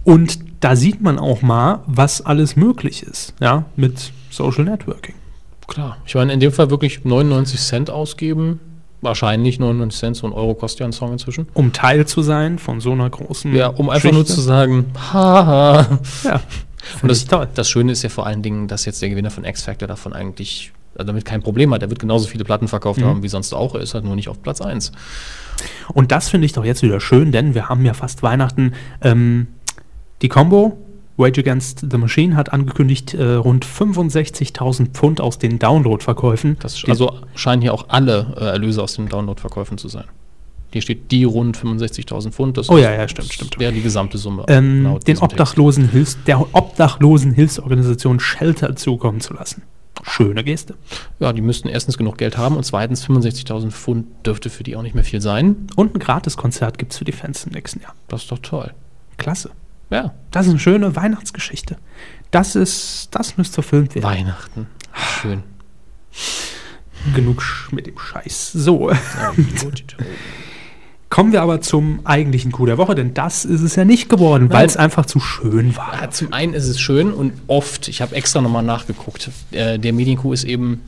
und 0.09 0.39
da 0.59 0.75
sieht 0.75 1.01
man 1.01 1.19
auch 1.19 1.41
mal, 1.41 1.79
was 1.85 2.21
alles 2.25 2.55
möglich 2.55 3.03
ist, 3.03 3.33
ja, 3.39 3.65
mit 3.75 4.11
Social 4.29 4.65
Networking. 4.65 5.15
Klar. 5.67 5.97
Ich 6.05 6.15
meine, 6.15 6.33
in 6.33 6.39
dem 6.39 6.51
Fall 6.51 6.69
wirklich 6.69 7.05
99 7.05 7.59
Cent 7.59 7.89
ausgeben. 7.89 8.59
Wahrscheinlich 9.01 9.59
99 9.59 9.97
Cent, 9.99 10.17
so 10.17 10.27
ein 10.27 10.33
Euro 10.33 10.55
kostet 10.55 10.81
ja 10.81 10.85
ein 10.87 10.91
Song 10.91 11.13
inzwischen. 11.13 11.47
Um 11.53 11.71
Teil 11.71 12.05
zu 12.05 12.21
sein 12.21 12.59
von 12.59 12.81
so 12.81 12.91
einer 12.91 13.09
großen. 13.09 13.55
Ja, 13.55 13.67
um 13.67 13.89
einfach 13.89 14.11
nur 14.11 14.23
Geschichte. 14.23 14.41
zu 14.41 14.45
sagen, 14.45 14.87
haha. 15.13 15.99
Ja. 16.23 16.41
Und 17.01 17.09
das, 17.09 17.23
toll. 17.25 17.47
das 17.53 17.69
Schöne 17.69 17.91
ist 17.91 18.03
ja 18.03 18.09
vor 18.09 18.25
allen 18.25 18.41
Dingen, 18.41 18.67
dass 18.67 18.85
jetzt 18.85 19.01
der 19.01 19.09
Gewinner 19.09 19.29
von 19.31 19.45
X 19.45 19.63
Factor 19.63 19.87
davon 19.87 20.11
eigentlich 20.13 20.71
also 20.95 21.07
damit 21.07 21.23
kein 21.23 21.41
Problem 21.41 21.73
hat. 21.73 21.81
Er 21.81 21.89
wird 21.89 21.99
genauso 21.99 22.27
viele 22.27 22.43
Platten 22.43 22.67
verkauft 22.67 22.99
Mhm. 22.99 23.05
haben 23.05 23.23
wie 23.23 23.27
sonst 23.29 23.53
auch. 23.53 23.75
Er 23.75 23.81
ist 23.81 23.93
halt 23.93 24.03
nur 24.03 24.15
nicht 24.15 24.27
auf 24.27 24.41
Platz 24.41 24.59
1. 24.59 24.91
Und 25.93 26.11
das 26.11 26.29
finde 26.29 26.45
ich 26.45 26.53
doch 26.53 26.65
jetzt 26.65 26.81
wieder 26.81 26.99
schön, 26.99 27.31
denn 27.31 27.53
wir 27.53 27.69
haben 27.69 27.85
ja 27.85 27.93
fast 27.93 28.23
Weihnachten. 28.23 28.73
Ähm, 29.01 29.47
die 30.21 30.29
Combo 30.29 30.77
Rage 31.17 31.41
Against 31.41 31.85
the 31.91 31.97
Machine 31.97 32.35
hat 32.37 32.53
angekündigt, 32.53 33.13
äh, 33.13 33.33
rund 33.33 33.65
65.000 33.65 34.87
Pfund 34.93 35.19
aus 35.19 35.37
den 35.37 35.59
Download-Verkäufen. 35.59 36.57
Also 36.87 37.13
scheinen 37.35 37.61
hier 37.61 37.73
auch 37.73 37.85
alle 37.89 38.35
äh, 38.39 38.45
Erlöse 38.45 38.81
aus 38.81 38.95
den 38.95 39.09
Download-Verkäufen 39.09 39.77
zu 39.77 39.89
sein. 39.89 40.05
Hier 40.71 40.81
steht 40.81 41.11
die 41.11 41.23
rund 41.25 41.57
65.000 41.57 42.31
Pfund. 42.31 42.57
Das 42.57 42.69
Oh 42.69 42.77
ist- 42.77 42.83
ja, 42.83 42.93
ja, 42.93 43.07
stimmt, 43.07 43.33
stimmt. 43.33 43.59
Wäre 43.59 43.73
die 43.73 43.81
gesamte 43.81 44.17
Summe. 44.17 44.45
ähm, 44.47 44.83
laut 44.83 45.07
den. 45.07 45.17
Obdachlosen 45.17 45.89
Hilfs 45.89 46.17
der 46.25 46.39
Obdachlosen 46.55 47.33
Hilfsorganisation 47.33 48.19
Shelter 48.21 48.75
zukommen 48.77 49.19
zu 49.19 49.33
lassen. 49.33 49.63
Schöne 50.03 50.43
Geste. 50.45 50.75
Ja, 51.19 51.33
die 51.33 51.41
müssten 51.41 51.67
erstens 51.67 51.97
genug 51.97 52.17
Geld 52.17 52.37
haben 52.37 52.55
und 52.55 52.63
zweitens 52.63 53.03
65.000 53.05 53.71
Pfund 53.71 54.05
dürfte 54.25 54.49
für 54.49 54.63
die 54.63 54.77
auch 54.77 54.83
nicht 54.83 54.95
mehr 54.95 55.03
viel 55.03 55.19
sein. 55.19 55.67
Und 55.75 55.95
ein 55.95 55.99
Gratiskonzert 55.99 56.77
gibt 56.77 56.93
es 56.93 56.99
für 56.99 57.03
die 57.05 57.11
Fans 57.11 57.43
im 57.45 57.51
nächsten 57.51 57.81
Jahr. 57.81 57.93
Das 58.07 58.21
ist 58.21 58.31
doch 58.31 58.39
toll. 58.39 58.71
Klasse. 59.17 59.49
Ja, 59.89 60.13
Das 60.31 60.45
ist 60.45 60.51
eine 60.51 60.59
schöne 60.59 60.95
Weihnachtsgeschichte. 60.95 61.77
Das 62.31 62.55
ist, 62.55 63.09
das 63.11 63.37
müsste 63.37 63.55
verfilmt 63.55 63.95
werden. 63.95 64.05
Weihnachten. 64.05 64.67
Schön. 64.93 65.43
Genug 67.15 67.43
mit 67.71 67.87
dem 67.87 67.97
Scheiß. 67.97 68.51
So, 68.51 68.91
kommen 71.09 71.31
wir 71.31 71.41
aber 71.41 71.61
zum 71.61 72.05
eigentlichen 72.05 72.51
Coup 72.51 72.65
der 72.67 72.77
Woche, 72.77 72.93
denn 72.93 73.13
das 73.13 73.45
ist 73.45 73.61
es 73.61 73.75
ja 73.75 73.85
nicht 73.85 74.09
geworden, 74.09 74.51
weil 74.51 74.65
es 74.65 74.77
einfach 74.77 75.05
zu 75.05 75.19
schön 75.19 75.75
war. 75.75 76.01
Ja, 76.01 76.11
zum 76.11 76.33
einen 76.33 76.53
ist 76.53 76.67
es 76.67 76.79
schön 76.79 77.11
und 77.13 77.33
oft, 77.47 77.87
ich 77.87 78.01
habe 78.01 78.15
extra 78.15 78.41
nochmal 78.41 78.63
nachgeguckt, 78.63 79.29
äh, 79.51 79.79
der 79.79 79.93
Medienkuh 79.93 80.33
ist 80.33 80.43
eben 80.43 80.81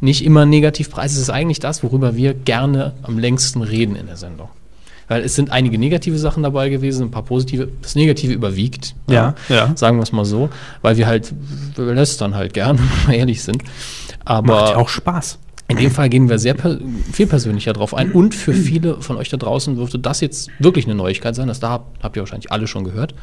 nicht 0.00 0.24
immer 0.24 0.46
Negativpreis. 0.46 1.12
Es 1.12 1.18
ist 1.18 1.30
eigentlich 1.30 1.60
das, 1.60 1.82
worüber 1.82 2.14
wir 2.14 2.34
gerne 2.34 2.92
am 3.02 3.18
längsten 3.18 3.62
reden 3.62 3.96
in 3.96 4.06
der 4.06 4.16
Sendung. 4.16 4.48
Weil 5.08 5.22
es 5.22 5.34
sind 5.34 5.50
einige 5.50 5.78
negative 5.78 6.18
Sachen 6.18 6.42
dabei 6.42 6.68
gewesen, 6.68 7.08
ein 7.08 7.10
paar 7.10 7.24
positive. 7.24 7.68
Das 7.82 7.94
Negative 7.94 8.32
überwiegt. 8.32 8.94
Ja, 9.08 9.34
ja. 9.48 9.72
Sagen 9.76 9.98
wir 9.98 10.02
es 10.02 10.12
mal 10.12 10.24
so. 10.24 10.48
Weil 10.82 10.96
wir 10.96 11.06
halt, 11.06 11.32
wir 11.76 11.94
lästern 11.94 12.34
halt 12.34 12.54
gern, 12.54 12.78
wenn 13.06 13.12
wir 13.12 13.18
ehrlich 13.18 13.42
sind. 13.42 13.62
Aber 14.24 14.54
Macht 14.54 14.70
ja 14.70 14.76
auch 14.76 14.88
Spaß. 14.88 15.38
in 15.68 15.76
dem 15.76 15.90
Fall 15.90 16.08
gehen 16.08 16.28
wir 16.28 16.38
sehr 16.38 16.54
per 16.54 16.78
viel 17.12 17.26
persönlicher 17.26 17.72
drauf 17.72 17.94
ein. 17.94 18.12
Und 18.12 18.34
für 18.34 18.54
viele 18.54 19.00
von 19.00 19.16
euch 19.16 19.28
da 19.28 19.36
draußen 19.36 19.76
dürfte 19.76 19.98
das 19.98 20.20
jetzt 20.20 20.50
wirklich 20.58 20.86
eine 20.86 20.94
Neuigkeit 20.94 21.34
sein. 21.34 21.48
Das 21.48 21.60
da 21.60 21.70
habt, 21.70 22.02
habt 22.02 22.16
ihr 22.16 22.22
wahrscheinlich 22.22 22.50
alle 22.50 22.66
schon 22.66 22.84
gehört. 22.84 23.14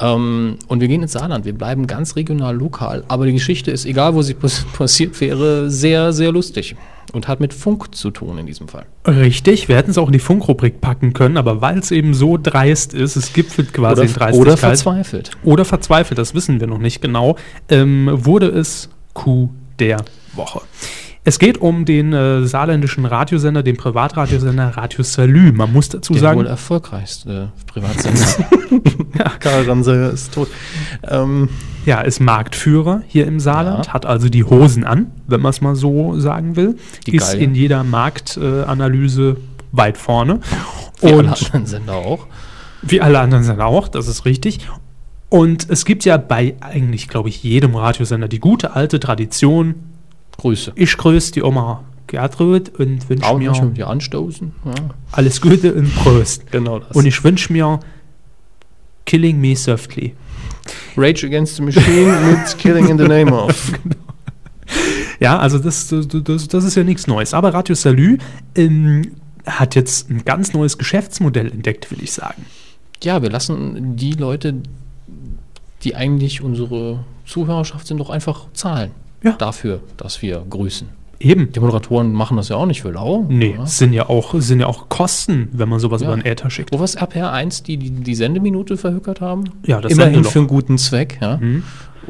Ähm, 0.00 0.56
und 0.66 0.80
wir 0.80 0.88
gehen 0.88 1.02
ins 1.02 1.12
Saarland. 1.12 1.44
Wir 1.44 1.52
bleiben 1.54 1.86
ganz 1.86 2.16
regional 2.16 2.56
lokal. 2.56 3.04
Aber 3.08 3.26
die 3.26 3.32
Geschichte 3.32 3.70
ist, 3.70 3.84
egal 3.86 4.14
wo 4.14 4.22
sie 4.22 4.34
pass 4.34 4.64
passiert 4.76 5.20
wäre, 5.20 5.70
sehr, 5.70 6.12
sehr 6.12 6.32
lustig. 6.32 6.76
Und 7.12 7.28
hat 7.28 7.40
mit 7.40 7.54
Funk 7.54 7.94
zu 7.94 8.10
tun 8.10 8.38
in 8.38 8.46
diesem 8.46 8.68
Fall. 8.68 8.86
Richtig, 9.06 9.68
wir 9.68 9.76
hätten 9.76 9.90
es 9.90 9.98
auch 9.98 10.06
in 10.06 10.12
die 10.12 10.18
Funkrubrik 10.18 10.80
packen 10.80 11.12
können, 11.12 11.36
aber 11.36 11.60
weil 11.60 11.78
es 11.78 11.90
eben 11.90 12.14
so 12.14 12.38
dreist 12.40 12.94
ist, 12.94 13.16
es 13.16 13.32
gipfelt 13.32 13.72
quasi 13.72 14.02
in 14.02 14.08
Oder, 14.08 14.18
Dreistigkeit. 14.18 14.40
oder 14.40 14.56
verzweifelt. 14.56 15.30
Oder 15.44 15.64
verzweifelt, 15.64 16.18
das 16.18 16.34
wissen 16.34 16.60
wir 16.60 16.66
noch 16.66 16.78
nicht 16.78 17.00
genau, 17.00 17.36
ähm, 17.68 18.08
wurde 18.12 18.46
es 18.48 18.88
Coup 19.12 19.50
der 19.78 20.04
Woche. 20.32 20.62
Es 21.26 21.38
geht 21.38 21.56
um 21.58 21.86
den 21.86 22.12
äh, 22.12 22.46
saarländischen 22.46 23.06
Radiosender, 23.06 23.62
den 23.62 23.78
Privatradiosender 23.78 24.76
Radio 24.76 25.02
Salü. 25.02 25.52
Man 25.52 25.72
muss 25.72 25.88
dazu 25.88 26.12
Der 26.12 26.20
sagen, 26.20 26.40
wohl 26.40 26.46
erfolgreichste 26.46 27.50
Privatsender. 27.66 28.20
ja, 29.18 29.32
Karl 29.40 29.62
Ramsayer 29.62 30.10
ist 30.10 30.34
tot. 30.34 30.48
Ähm, 31.08 31.48
ja, 31.86 32.02
ist 32.02 32.20
Marktführer 32.20 33.02
hier 33.06 33.26
im 33.26 33.40
Saarland, 33.40 33.86
Ja. 33.86 33.92
hat 33.94 34.04
also 34.04 34.28
die 34.28 34.44
Hosen 34.44 34.84
an, 34.84 35.12
wenn 35.26 35.40
man 35.40 35.50
es 35.50 35.62
mal 35.62 35.74
so 35.76 36.18
sagen 36.20 36.56
will. 36.56 36.76
Die 37.06 37.16
ist 37.16 37.30
Galge. 37.30 37.44
in 37.44 37.54
jeder 37.54 37.84
Marktanalyse 37.84 39.30
äh, 39.30 39.36
weit 39.72 39.96
vorne. 39.96 40.40
wie 41.00 41.06
alle 41.06 41.18
Und 41.20 41.28
anderen 41.28 41.66
Sender 41.66 41.94
auch. 41.94 42.26
Wie 42.82 43.00
alle 43.00 43.18
anderen 43.20 43.44
Sender 43.44 43.64
auch, 43.64 43.88
das 43.88 44.08
ist 44.08 44.26
richtig. 44.26 44.68
Und 45.30 45.70
es 45.70 45.86
gibt 45.86 46.04
ja 46.04 46.18
bei 46.18 46.54
eigentlich, 46.60 47.08
glaube 47.08 47.30
ich, 47.30 47.42
jedem 47.42 47.74
Radiosender 47.74 48.28
die 48.28 48.40
gute 48.40 48.74
alte 48.74 49.00
Tradition. 49.00 49.74
Grüße. 50.38 50.72
Ich 50.74 50.96
grüße 50.96 51.32
die 51.32 51.42
Oma 51.42 51.84
Gertrud 52.06 52.68
und 52.78 53.08
wünsche 53.08 53.34
mir 53.34 53.52
dir 53.70 53.88
anstoßen. 53.88 54.52
Ja, 54.64 54.72
alles 55.12 55.40
Gute 55.40 55.74
und 55.74 55.94
Prost. 55.94 56.50
genau 56.50 56.80
das. 56.80 56.90
Und 56.92 57.06
ich 57.06 57.22
wünsche 57.24 57.52
mir 57.52 57.80
Killing 59.06 59.40
Me 59.40 59.56
Softly. 59.56 60.14
Rage 60.96 61.26
Against 61.26 61.56
the 61.56 61.62
Machine 61.62 62.16
mit 62.30 62.58
Killing 62.58 62.88
in 62.88 62.98
the 62.98 63.08
Name 63.08 63.32
of. 63.32 63.72
Ja, 65.20 65.38
also 65.38 65.58
das, 65.58 65.88
das, 65.88 66.08
das, 66.08 66.48
das 66.48 66.64
ist 66.64 66.74
ja 66.74 66.84
nichts 66.84 67.06
Neues. 67.06 67.34
Aber 67.34 67.54
Radio 67.54 67.74
Salü 67.74 68.18
ähm, 68.56 69.12
hat 69.46 69.74
jetzt 69.74 70.10
ein 70.10 70.24
ganz 70.24 70.52
neues 70.52 70.78
Geschäftsmodell 70.78 71.50
entdeckt, 71.50 71.90
will 71.90 72.02
ich 72.02 72.12
sagen. 72.12 72.46
Ja, 73.02 73.22
wir 73.22 73.30
lassen 73.30 73.96
die 73.96 74.12
Leute, 74.12 74.54
die 75.82 75.94
eigentlich 75.94 76.40
unsere 76.40 77.04
Zuhörerschaft 77.26 77.86
sind, 77.86 77.98
doch 77.98 78.10
einfach 78.10 78.46
zahlen. 78.54 78.90
Ja. 79.24 79.32
Dafür, 79.32 79.80
dass 79.96 80.22
wir 80.22 80.44
grüßen. 80.48 80.88
Eben. 81.20 81.50
Die 81.52 81.60
Moderatoren 81.60 82.12
machen 82.12 82.36
das 82.36 82.48
ja 82.50 82.56
auch 82.56 82.66
nicht 82.66 82.82
für 82.82 82.90
lau. 82.90 83.24
Nee, 83.28 83.56
es 83.62 83.78
sind 83.78 83.92
ja 83.94 84.08
auch, 84.08 84.34
sind 84.38 84.60
ja 84.60 84.66
auch 84.66 84.88
Kosten, 84.88 85.48
wenn 85.52 85.68
man 85.68 85.78
sowas 85.80 86.02
Ja. 86.02 86.08
über 86.08 86.16
den 86.16 86.26
Äther 86.26 86.50
schickt. 86.50 86.72
Wo 86.72 86.78
war 86.78 86.84
es 86.84 86.96
RPR 86.96 87.32
1, 87.32 87.62
die, 87.62 87.76
die 87.78 87.90
die 87.90 88.14
Sendeminute 88.14 88.76
verhökert 88.76 89.20
haben? 89.20 89.44
Ja, 89.64 89.80
das 89.80 89.92
Immerhin 89.92 90.24
für 90.24 90.40
einen 90.40 90.48
guten 90.48 90.76
Zweck. 90.76 91.18
Ja. 91.22 91.38
Mhm. 91.38 91.62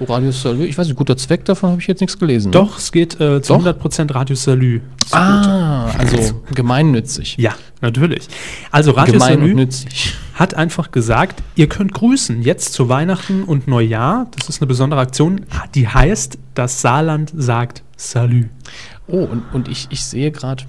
Radio 0.08 0.32
Salü, 0.32 0.64
ich 0.64 0.76
weiß 0.76 0.88
nicht, 0.88 0.96
guter 0.96 1.16
Zweck, 1.16 1.44
davon 1.44 1.70
habe 1.70 1.80
ich 1.80 1.86
jetzt 1.86 2.00
nichts 2.00 2.18
gelesen. 2.18 2.48
ne? 2.48 2.52
Doch, 2.58 2.78
es 2.78 2.90
geht 2.90 3.20
äh, 3.20 3.40
zu 3.42 3.52
Doch? 3.52 3.64
100% 3.64 4.12
Radio 4.12 4.34
Salü. 4.34 4.80
Ah, 5.12 5.84
also 5.96 6.42
gemeinnützig. 6.52 7.36
Ja, 7.38 7.52
natürlich. 7.80 8.26
Also 8.72 8.90
Radio 8.92 9.12
Gemein 9.14 9.38
Salü 9.38 9.54
nützlich. 9.54 10.14
hat 10.34 10.54
einfach 10.54 10.90
gesagt, 10.90 11.42
ihr 11.54 11.68
könnt 11.68 11.94
grüßen. 11.94 12.42
Jetzt 12.42 12.72
zu 12.72 12.88
Weihnachten 12.88 13.44
und 13.44 13.68
Neujahr. 13.68 14.26
Das 14.36 14.48
ist 14.48 14.60
eine 14.60 14.66
besondere 14.66 15.00
Aktion. 15.00 15.46
Die 15.74 15.88
heißt, 15.88 16.38
das 16.54 16.80
Saarland 16.80 17.32
sagt 17.34 17.82
Salü. 17.96 18.48
Oh, 19.06 19.18
und, 19.24 19.42
und 19.52 19.68
ich, 19.68 19.86
ich 19.90 20.04
sehe 20.04 20.30
gerade, 20.30 20.64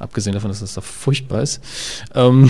abgesehen 0.00 0.34
davon, 0.34 0.50
dass 0.50 0.60
das 0.60 0.74
da 0.74 0.80
furchtbar 0.80 1.42
ist, 1.42 1.60
ähm, 2.14 2.48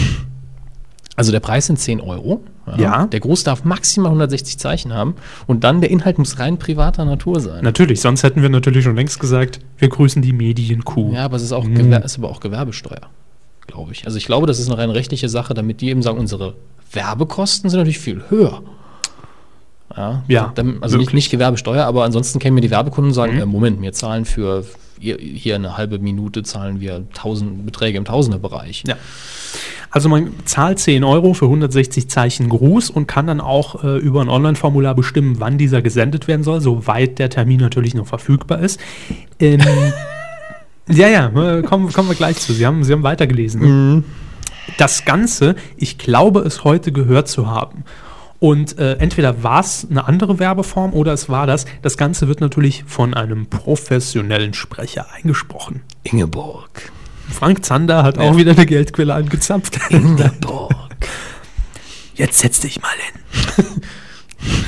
also 1.16 1.32
der 1.32 1.40
Preis 1.40 1.66
sind 1.66 1.78
10 1.78 2.00
Euro. 2.00 2.42
Ja. 2.78 3.06
Der 3.06 3.20
Gruß 3.20 3.44
darf 3.44 3.64
maximal 3.64 4.08
160 4.08 4.58
Zeichen 4.58 4.94
haben 4.94 5.16
und 5.46 5.64
dann 5.64 5.82
der 5.82 5.90
Inhalt 5.90 6.18
muss 6.18 6.38
rein 6.38 6.58
privater 6.58 7.04
Natur 7.04 7.40
sein. 7.40 7.62
Natürlich, 7.62 8.00
sonst 8.00 8.22
hätten 8.22 8.40
wir 8.40 8.48
natürlich 8.48 8.84
schon 8.84 8.96
längst 8.96 9.20
gesagt, 9.20 9.60
wir 9.76 9.88
grüßen 9.88 10.22
die 10.22 10.32
Medienkuh. 10.32 11.12
Ja, 11.12 11.26
aber 11.26 11.36
es 11.36 11.42
ist, 11.42 11.52
auch 11.52 11.64
Mhm. 11.64 11.92
Ist 11.92 12.18
aber 12.18 12.30
auch 12.30 12.40
Gewerbesteuer, 12.40 13.02
glaube 13.66 13.92
ich. 13.92 14.04
Also 14.06 14.16
ich 14.18 14.26
glaube, 14.26 14.46
das 14.46 14.58
ist 14.58 14.68
eine 14.68 14.78
rein 14.78 14.90
rechtliche 14.90 15.28
Sache, 15.28 15.54
damit 15.54 15.80
die 15.80 15.88
eben 15.88 16.02
sagen, 16.02 16.18
unsere 16.18 16.54
Werbekosten 16.92 17.70
sind 17.70 17.78
natürlich 17.78 17.98
viel 17.98 18.22
höher. 18.28 18.62
Ja, 19.96 20.22
Ja, 20.28 20.52
dann, 20.54 20.78
also 20.80 20.96
nicht, 20.96 21.14
nicht 21.14 21.30
Gewerbesteuer, 21.30 21.84
aber 21.84 22.04
ansonsten 22.04 22.38
kämen 22.38 22.56
mir 22.56 22.60
die 22.60 22.70
Werbekunden 22.70 23.10
und 23.10 23.14
sagen, 23.14 23.34
Mhm. 23.36 23.40
äh, 23.42 23.46
Moment, 23.46 23.82
wir 23.82 23.92
zahlen 23.92 24.24
für 24.24 24.64
hier, 24.98 25.18
hier 25.18 25.54
eine 25.56 25.76
halbe 25.76 25.98
Minute 25.98 26.42
zahlen 26.42 26.80
wir 26.80 27.04
tausend 27.14 27.64
Beträge 27.66 27.98
im 27.98 28.04
Tausenderbereich. 28.04 28.84
Ja. 28.86 28.96
Also 29.90 30.08
man 30.08 30.32
zahlt 30.44 30.80
10 30.80 31.04
Euro 31.04 31.34
für 31.34 31.44
160 31.48 32.08
Zeichen 32.10 32.48
Gruß 32.48 32.90
und 32.90 33.06
kann 33.06 33.28
dann 33.28 33.40
auch 33.40 33.84
äh, 33.84 33.98
über 33.98 34.22
ein 34.22 34.28
Online-Formular 34.28 34.94
bestimmen, 34.96 35.36
wann 35.38 35.58
dieser 35.58 35.82
gesendet 35.82 36.26
werden 36.26 36.42
soll, 36.42 36.60
soweit 36.60 37.20
der 37.20 37.30
Termin 37.30 37.60
natürlich 37.60 37.94
noch 37.94 38.06
verfügbar 38.06 38.58
ist. 38.60 38.80
Ähm, 39.38 39.60
ja, 40.88 41.08
ja, 41.08 41.28
äh, 41.28 41.62
kommen, 41.62 41.92
kommen 41.92 42.08
wir 42.08 42.16
gleich 42.16 42.36
zu. 42.38 42.52
Sie 42.52 42.66
haben, 42.66 42.84
Sie 42.84 42.92
haben 42.92 43.02
weitergelesen. 43.02 43.60
ne? 43.96 44.04
Das 44.78 45.04
Ganze, 45.04 45.56
ich 45.76 45.98
glaube 45.98 46.40
es 46.40 46.64
heute 46.64 46.90
gehört 46.92 47.28
zu 47.28 47.48
haben. 47.48 47.84
Und 48.40 48.78
äh, 48.78 48.94
entweder 48.94 49.42
war 49.42 49.60
es 49.60 49.86
eine 49.88 50.06
andere 50.06 50.38
Werbeform 50.38 50.92
oder 50.92 51.12
es 51.12 51.28
war 51.28 51.46
das. 51.46 51.64
Das 51.82 51.96
Ganze 51.96 52.28
wird 52.28 52.40
natürlich 52.40 52.84
von 52.86 53.14
einem 53.14 53.46
professionellen 53.46 54.52
Sprecher 54.52 55.06
eingesprochen. 55.14 55.82
Ingeborg. 56.02 56.92
Frank 57.30 57.64
Zander 57.64 58.02
hat 58.02 58.18
auch 58.18 58.36
wieder 58.36 58.52
eine 58.52 58.66
Geldquelle 58.66 59.14
angezapft. 59.14 59.78
Jetzt 62.14 62.38
setz 62.38 62.60
dich 62.60 62.80
mal 62.82 62.92
hin. 63.56 63.64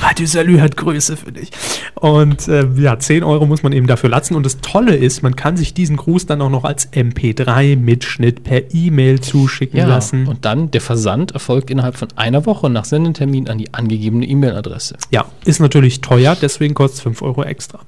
Radio 0.01 0.25
Salü 0.25 0.59
hat 0.59 0.77
Größe 0.77 1.17
für 1.17 1.31
dich. 1.31 1.51
Und 1.95 2.47
äh, 2.47 2.67
ja, 2.77 2.97
10 2.99 3.23
Euro 3.23 3.45
muss 3.45 3.63
man 3.63 3.71
eben 3.73 3.87
dafür 3.87 4.09
latzen. 4.09 4.35
Und 4.35 4.45
das 4.45 4.57
Tolle 4.61 4.95
ist, 4.95 5.23
man 5.23 5.35
kann 5.35 5.57
sich 5.57 5.73
diesen 5.73 5.97
Gruß 5.97 6.25
dann 6.25 6.41
auch 6.41 6.49
noch 6.49 6.63
als 6.63 6.91
MP3-Mitschnitt 6.93 8.43
per 8.43 8.73
E-Mail 8.73 9.19
zuschicken 9.21 9.79
Ja, 9.79 9.87
lassen. 9.87 10.27
und 10.27 10.45
dann 10.45 10.71
der 10.71 10.81
Versand 10.81 11.31
erfolgt 11.31 11.69
innerhalb 11.69 11.95
von 11.97 12.07
einer 12.15 12.45
Woche 12.45 12.69
nach 12.69 12.85
Sendetermin 12.85 13.47
an 13.49 13.57
die 13.57 13.73
angegebene 13.73 14.25
E-Mail-Adresse. 14.25 14.97
ja, 15.11 15.25
ist 15.45 15.59
natürlich 15.59 16.01
teuer, 16.01 16.35
deswegen 16.39 16.73
kostet 16.73 16.97
es 16.97 17.01
5 17.03 17.21
Euro 17.21 17.43
extra. 17.43 17.79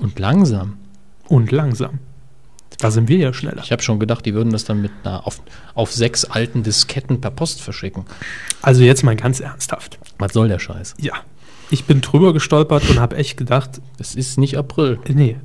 Und 0.00 0.18
langsam. 0.18 0.74
Und 1.28 1.50
langsam. 1.52 1.98
Da 2.78 2.90
sind 2.90 3.08
wir 3.08 3.16
ja 3.18 3.32
schneller. 3.32 3.62
Ich 3.64 3.70
habe 3.70 3.82
schon 3.82 4.00
gedacht, 4.00 4.26
die 4.26 4.34
würden 4.34 4.50
das 4.52 4.64
dann 4.64 4.82
mit 4.82 4.90
einer 5.04 5.26
auf, 5.26 5.40
auf 5.74 5.92
sechs 5.92 6.24
alten 6.24 6.64
Disketten 6.64 7.20
per 7.20 7.30
Post 7.30 7.62
verschicken. 7.62 8.04
Also 8.62 8.82
jetzt 8.82 9.04
mal 9.04 9.14
ganz 9.14 9.38
ernsthaft. 9.40 9.98
Was 10.18 10.32
soll 10.32 10.48
der 10.48 10.58
Scheiß? 10.58 10.94
Ja, 11.00 11.14
ich 11.74 11.84
bin 11.84 12.00
drüber 12.00 12.32
gestolpert 12.32 12.88
und 12.88 13.00
habe 13.00 13.16
echt 13.16 13.36
gedacht, 13.36 13.80
Es 13.98 14.14
ist 14.14 14.38
nicht 14.38 14.56
April. 14.56 14.98
Nee. 15.08 15.36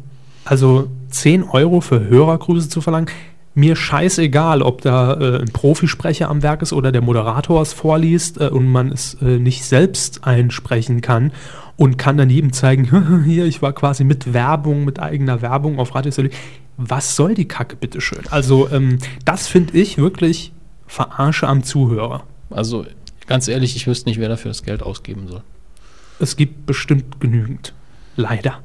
Also 0.45 0.87
10 1.09 1.43
Euro 1.43 1.81
für 1.81 2.07
Hörergrüße 2.07 2.69
zu 2.69 2.81
verlangen, 2.81 3.09
mir 3.55 3.75
scheißegal, 3.75 4.61
ob 4.61 4.81
da 4.81 5.13
äh, 5.13 5.41
ein 5.41 5.51
Profisprecher 5.51 6.29
am 6.29 6.43
Werk 6.43 6.61
ist 6.61 6.71
oder 6.71 6.91
der 6.91 7.01
Moderator 7.01 7.61
es 7.61 7.73
vorliest 7.73 8.39
äh, 8.39 8.47
und 8.47 8.67
man 8.67 8.91
es 8.91 9.15
äh, 9.21 9.39
nicht 9.39 9.65
selbst 9.65 10.23
einsprechen 10.23 11.01
kann 11.01 11.31
und 11.75 11.97
kann 11.97 12.17
dann 12.17 12.29
jedem 12.29 12.53
zeigen, 12.53 13.23
hier, 13.25 13.45
ich 13.45 13.61
war 13.61 13.73
quasi 13.73 14.03
mit 14.03 14.33
Werbung, 14.33 14.85
mit 14.85 14.99
eigener 14.99 15.41
Werbung 15.41 15.79
auf 15.79 15.95
Radio 15.95 16.11
Salü. 16.11 16.29
Was 16.77 17.15
soll 17.15 17.33
die 17.33 17.47
Kacke, 17.47 17.75
bitteschön? 17.75 18.21
Also, 18.29 18.69
ähm, 18.71 18.99
das 19.25 19.47
finde 19.47 19.77
ich 19.77 19.97
wirklich 19.97 20.53
Verarsche 20.87 21.47
am 21.47 21.63
Zuhörer. 21.63 22.23
Also 22.49 22.85
ganz 23.27 23.47
ehrlich, 23.47 23.75
ich 23.75 23.87
wüsste 23.87 24.09
nicht, 24.09 24.19
wer 24.19 24.29
dafür 24.29 24.49
das 24.49 24.63
Geld 24.63 24.81
ausgeben 24.81 25.27
soll. 25.27 25.41
Es 26.19 26.35
gibt 26.35 26.65
bestimmt 26.65 27.19
genügend. 27.19 27.73
Leider. 28.15 28.61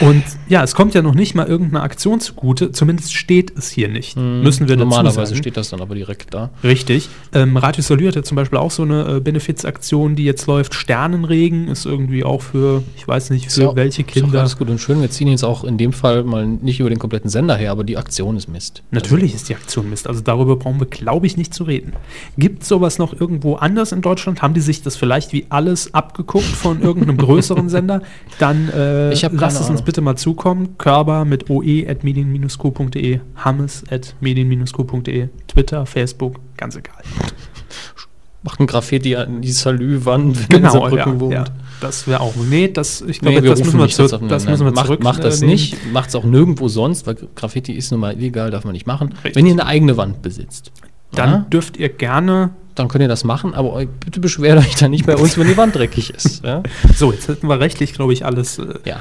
Und 0.00 0.22
ja, 0.48 0.62
es 0.62 0.74
kommt 0.74 0.94
ja 0.94 1.02
noch 1.02 1.14
nicht 1.14 1.34
mal 1.34 1.46
irgendeine 1.46 1.82
Aktion 1.82 2.20
zugute. 2.20 2.72
Zumindest 2.72 3.14
steht 3.14 3.56
es 3.56 3.68
hier 3.70 3.88
nicht. 3.88 4.16
Müssen 4.16 4.68
wir 4.68 4.74
Hm, 4.74 4.80
Normalerweise 4.80 5.34
steht 5.36 5.56
das 5.56 5.70
dann 5.70 5.80
aber 5.80 5.94
direkt 5.94 6.32
da. 6.34 6.50
Richtig. 6.62 7.08
Ähm, 7.34 7.56
Radio 7.56 7.82
hat 8.08 8.16
ja 8.16 8.22
zum 8.22 8.36
Beispiel 8.36 8.58
auch 8.58 8.70
so 8.70 8.82
eine 8.82 9.16
äh, 9.16 9.20
Benefizaktion, 9.20 10.14
die 10.16 10.24
jetzt 10.24 10.46
läuft. 10.46 10.74
Sternenregen 10.74 11.68
ist 11.68 11.84
irgendwie 11.86 12.24
auch 12.24 12.42
für, 12.42 12.82
ich 12.96 13.06
weiß 13.08 13.30
nicht, 13.30 13.50
für 13.52 13.62
Ja, 13.62 13.76
welche 13.76 14.02
Ist 14.02 14.08
doch 14.16 14.22
Kinder. 14.22 14.40
alles 14.40 14.56
gut 14.56 14.68
und 14.70 14.78
schön. 14.80 15.00
Wir 15.00 15.10
ziehen 15.10 15.28
jetzt 15.28 15.44
auch 15.44 15.64
in 15.64 15.78
dem 15.78 15.92
Fall 15.92 16.24
mal 16.24 16.46
nicht 16.46 16.80
über 16.80 16.88
den 16.90 16.98
kompletten 16.98 17.30
Sender 17.30 17.56
her, 17.56 17.70
aber 17.72 17.84
die 17.84 17.96
Aktion 17.96 18.36
ist 18.36 18.48
Mist. 18.48 18.82
Natürlich 18.90 19.34
ist 19.34 19.48
die 19.48 19.54
Aktion 19.54 19.90
Mist. 19.90 20.06
Also 20.06 20.20
darüber 20.20 20.56
brauchen 20.56 20.78
wir, 20.80 20.86
glaube 20.86 21.26
ich, 21.26 21.36
nicht 21.36 21.52
zu 21.54 21.64
reden. 21.64 21.92
Gibt 22.36 22.64
sowas 22.64 22.98
noch 22.98 23.18
irgendwo 23.18 23.54
anders 23.56 23.92
in 23.92 24.00
Deutschland? 24.02 24.42
Haben 24.42 24.54
die 24.54 24.60
sich 24.60 24.82
das 24.82 24.96
vielleicht 24.96 25.32
wie 25.32 25.46
alles 25.48 25.94
abgeguckt 25.94 26.44
von 26.44 26.80
irgendeinem 26.82 27.16
größeren 27.18 27.68
Sender? 27.68 28.02
Dann 28.38 28.68
äh, 28.70 29.12
Ich 29.12 29.24
hab 29.24 29.36
keine 29.36 29.47
lasst 29.54 29.60
es 29.64 29.70
uns 29.70 29.82
bitte 29.82 30.00
mal 30.00 30.16
zukommen. 30.16 30.76
Körber 30.78 31.24
mit 31.24 31.48
oe 31.50 31.86
at 31.88 32.04
medien-q.de, 32.04 33.20
hammes 33.36 33.84
at 33.90 34.14
medien-q.de, 34.20 35.28
Twitter, 35.46 35.86
Facebook, 35.86 36.36
ganz 36.56 36.76
egal. 36.76 36.96
Macht 38.44 38.60
ein 38.60 38.66
Graffiti 38.68 39.16
an 39.16 39.42
die 39.42 39.50
Salü-Wand, 39.50 40.38
wenn 40.38 40.48
Genau, 40.48 40.68
in 40.68 40.72
Saarbrücken 40.80 41.14
ja, 41.14 41.20
wohnt. 41.20 41.32
ja. 41.34 41.44
Das 41.80 42.06
wäre 42.06 42.20
auch. 42.20 42.34
Nee, 42.36 42.68
das, 42.68 43.00
ich 43.02 43.20
Nee, 43.20 43.32
glaube, 43.32 43.42
wir 43.44 43.50
das, 43.50 43.58
müssen 43.60 43.78
wir 43.78 43.84
nicht 43.86 43.98
das 43.98 44.46
müssen 44.46 44.64
wir 44.64 44.72
macht, 44.72 44.86
zurück. 44.86 45.02
Macht 45.02 45.24
das 45.24 45.38
äh, 45.38 45.46
nehmen. 45.46 45.52
nicht, 45.52 45.92
macht 45.92 46.08
es 46.10 46.14
auch 46.14 46.24
nirgendwo 46.24 46.68
sonst, 46.68 47.06
weil 47.06 47.16
Graffiti 47.34 47.72
ist 47.72 47.90
nun 47.90 48.00
mal 48.00 48.14
illegal, 48.14 48.50
darf 48.50 48.64
man 48.64 48.72
nicht 48.72 48.86
machen. 48.86 49.08
Richtig. 49.24 49.34
Wenn 49.34 49.46
ihr 49.46 49.52
eine 49.52 49.66
eigene 49.66 49.96
Wand 49.96 50.22
besitzt, 50.22 50.70
Dann 51.12 51.30
ja, 51.30 51.38
dürft 51.50 51.76
ihr 51.76 51.88
gerne. 51.88 52.50
dann 52.76 52.86
könnt 52.88 53.02
ihr 53.02 53.08
das 53.08 53.24
machen, 53.24 53.54
aber 53.54 53.84
bitte 53.86 54.20
beschwert 54.20 54.58
euch 54.58 54.76
dann 54.76 54.92
nicht 54.92 55.04
bei 55.06 55.16
uns, 55.16 55.36
wenn 55.36 55.48
die 55.48 55.56
Wand 55.56 55.74
dreckig 55.74 56.10
ist. 56.10 56.44
Ja? 56.44 56.62
So, 56.94 57.12
jetzt 57.12 57.26
hätten 57.28 57.48
wir 57.48 57.58
rechtlich, 57.60 57.92
glaube 57.92 58.12
ich, 58.12 58.24
alles 58.24 58.58
äh, 58.58 58.66
ja. 58.84 59.00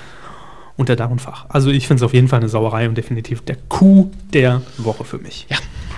Unter 0.78 0.96
Dach 0.96 1.10
und 1.10 1.20
Fach. 1.20 1.46
Also 1.50 1.70
ich 1.70 1.88
finde 1.88 2.02
es 2.02 2.04
auf 2.04 2.14
jeden 2.14 2.28
Fall 2.28 2.40
eine 2.40 2.50
Sauerei 2.50 2.88
und 2.88 2.98
definitiv 2.98 3.42
der 3.42 3.58
Coup 3.68 4.12
der 4.32 4.62
Woche 4.78 5.04
für 5.04 5.18
mich. 5.18 5.48
Ja. 5.50 5.58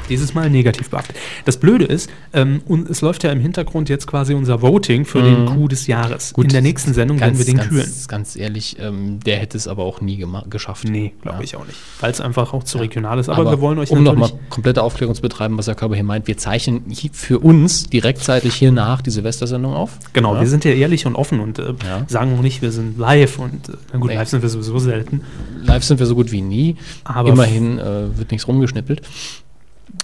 Dieses 0.10 0.34
Mal 0.34 0.50
negativ 0.50 0.90
behaftet. 0.90 1.16
Das 1.46 1.58
Blöde 1.58 1.86
ist, 1.86 2.10
ähm, 2.34 2.62
und 2.68 2.90
es 2.90 3.02
läuft 3.02 3.24
ja 3.24 3.32
im 3.32 3.40
Hintergrund 3.40 3.90
jetzt 3.90 4.08
quasi 4.08 4.34
unser 4.34 4.62
Voting 4.62 5.06
für 5.06 5.22
den 5.22 5.46
Coup 5.46 5.70
des 5.70 5.88
Jahres. 5.88 6.34
In 6.38 6.50
der 6.50 6.62
nächsten 6.62 6.94
Sendung 6.94 7.20
werden 7.20 7.38
wir 7.38 7.46
den 7.46 7.58
ganz, 7.58 7.70
küren. 7.70 7.92
Ganz 8.08 8.36
ehrlich, 8.36 8.78
ähm, 8.80 9.20
der 9.26 9.38
hätte 9.38 9.58
es 9.58 9.68
aber 9.68 9.84
auch 9.84 10.02
nie 10.02 10.24
geschafft. 10.50 10.86
Nee, 10.90 11.14
glaube 11.22 11.38
Ja. 11.40 11.44
ich 11.44 11.56
auch 11.56 11.66
nicht. 11.66 11.78
Weil 12.00 12.12
es 12.12 12.22
einfach 12.22 12.54
auch 12.54 12.64
zu 12.64 12.78
regional 12.80 13.20
ist. 13.20 13.30
Aber, 13.30 13.50
wir 13.52 13.62
wollen 13.62 13.78
euch 13.80 13.92
um 13.92 14.04
natürlich. 14.04 14.20
nochmal 14.30 14.40
komplette 14.50 14.84
Aufklärung 14.84 15.16
zu 15.16 15.22
betreiben, 15.22 15.58
was 15.58 15.68
Herr 15.68 15.76
Körber 15.76 15.96
hier 15.96 16.04
meint, 16.04 16.28
wir 16.28 16.38
zeichnen 16.38 16.84
für 17.14 17.40
uns 17.40 17.84
direktzeitig 17.90 18.54
hier 18.56 18.72
nach 18.72 19.02
die 19.02 19.12
Silvestersendung 19.12 19.74
auf. 19.74 19.98
Genau, 20.14 20.36
Ja. 20.36 20.42
wir 20.42 20.48
sind 20.48 20.66
ja 20.66 20.72
ehrlich 20.72 21.06
und 21.06 21.16
offen 21.16 21.40
und 21.40 21.60
äh, 21.60 21.74
Ja. 21.86 22.06
sagen 22.08 22.36
auch 22.38 22.42
nicht, 22.42 22.62
wir 22.62 22.72
sind 22.72 22.98
live 22.98 23.40
und 23.40 23.70
äh, 23.70 23.98
gut, 24.00 24.10
Nee. 24.10 24.16
live 24.16 24.30
sind 24.30 24.42
wir 24.42 24.50
sowieso 24.50 24.80
selten. 24.80 25.22
Live 25.64 25.84
sind 25.84 26.00
wir 26.00 26.06
so 26.06 26.16
gut 26.16 26.32
wie 26.32 26.42
nie. 26.42 26.76
Aber 27.04 27.30
Immerhin 27.30 27.78
äh, 27.80 28.18
wird 28.18 28.32
nichts 28.32 28.48
rumgeschnippelt. 28.48 29.02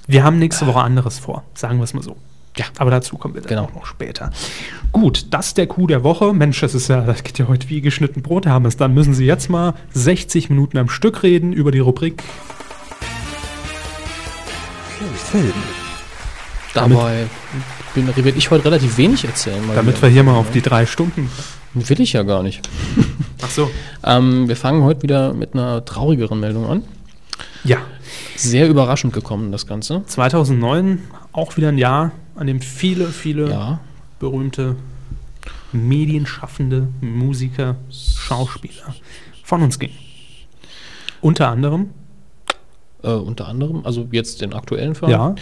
Wir 0.07 0.23
haben 0.23 0.37
nächste 0.39 0.67
Woche 0.67 0.81
anderes 0.81 1.19
vor, 1.19 1.43
sagen 1.55 1.77
wir 1.79 1.83
es 1.83 1.93
mal 1.93 2.03
so. 2.03 2.15
Ja. 2.57 2.65
Aber 2.77 2.89
dazu 2.91 3.17
kommen 3.17 3.33
wir 3.33 3.41
dann 3.41 3.49
Genau. 3.49 3.63
auch 3.65 3.73
noch 3.73 3.85
später. 3.85 4.31
Gut, 4.93 5.27
das 5.31 5.47
ist 5.47 5.57
der 5.57 5.67
Coup 5.67 5.87
der 5.87 6.03
Woche. 6.03 6.33
Mensch, 6.33 6.61
das 6.61 6.73
ist 6.73 6.87
ja, 6.87 7.01
das 7.01 7.23
geht 7.23 7.37
ja 7.37 7.47
heute 7.47 7.69
wie 7.69 7.81
geschnitten 7.81 8.21
Brot, 8.21 8.45
Herr 8.45 8.53
Hammes. 8.53 8.77
Dann 8.77 8.93
müssen 8.93 9.13
Sie 9.13 9.25
jetzt 9.25 9.49
mal 9.49 9.73
60 9.93 10.49
Minuten 10.49 10.77
am 10.77 10.87
Stück 10.87 11.23
reden 11.23 11.51
über 11.51 11.71
die 11.71 11.79
Rubrik. 11.79 12.23
Film. 15.31 15.53
Dabei 16.73 17.25
bin, 17.93 18.07
werde 18.07 18.37
ich 18.37 18.51
heute 18.51 18.65
relativ 18.65 18.97
wenig 18.97 19.25
erzählen. 19.25 19.61
Damit 19.73 19.97
wieder. 19.97 20.03
wir 20.03 20.09
hier 20.09 20.23
mal 20.23 20.35
auf 20.35 20.51
die 20.51 20.61
drei 20.61 20.85
Stunden. 20.85 21.29
Will 21.73 21.99
ich 21.99 22.13
ja 22.13 22.23
gar 22.23 22.41
nicht. 22.43 22.69
Ach 23.41 23.49
so. 23.49 23.69
Ähm, 24.03 24.47
wir 24.47 24.55
fangen 24.55 24.83
heute 24.83 25.03
wieder 25.03 25.33
mit 25.33 25.53
einer 25.53 25.83
traurigeren 25.83 26.39
Meldung 26.39 26.69
an. 26.69 26.83
Ja, 27.65 27.77
Sehr 28.35 28.67
überraschend 28.69 29.13
gekommen, 29.13 29.51
das 29.51 29.65
Ganze. 29.67 30.03
2009 30.05 30.99
auch 31.31 31.57
wieder 31.57 31.69
ein 31.69 31.77
Jahr, 31.77 32.11
an 32.35 32.47
dem 32.47 32.61
viele, 32.61 33.07
viele 33.07 33.49
Ja. 33.49 33.79
berühmte 34.19 34.75
Medienschaffende, 35.71 36.87
Musiker, 37.01 37.75
Schauspieler 37.91 38.95
von 39.43 39.61
uns 39.61 39.79
gingen. 39.79 39.95
Unter 41.21 41.49
anderem, 41.49 41.89
Äh, 43.03 43.09
unter 43.11 43.47
anderem, 43.47 43.85
also 43.85 44.07
jetzt 44.11 44.41
den 44.41 44.53
aktuellen 44.53 44.95
Fall. 44.95 45.11
ja, 45.11 45.35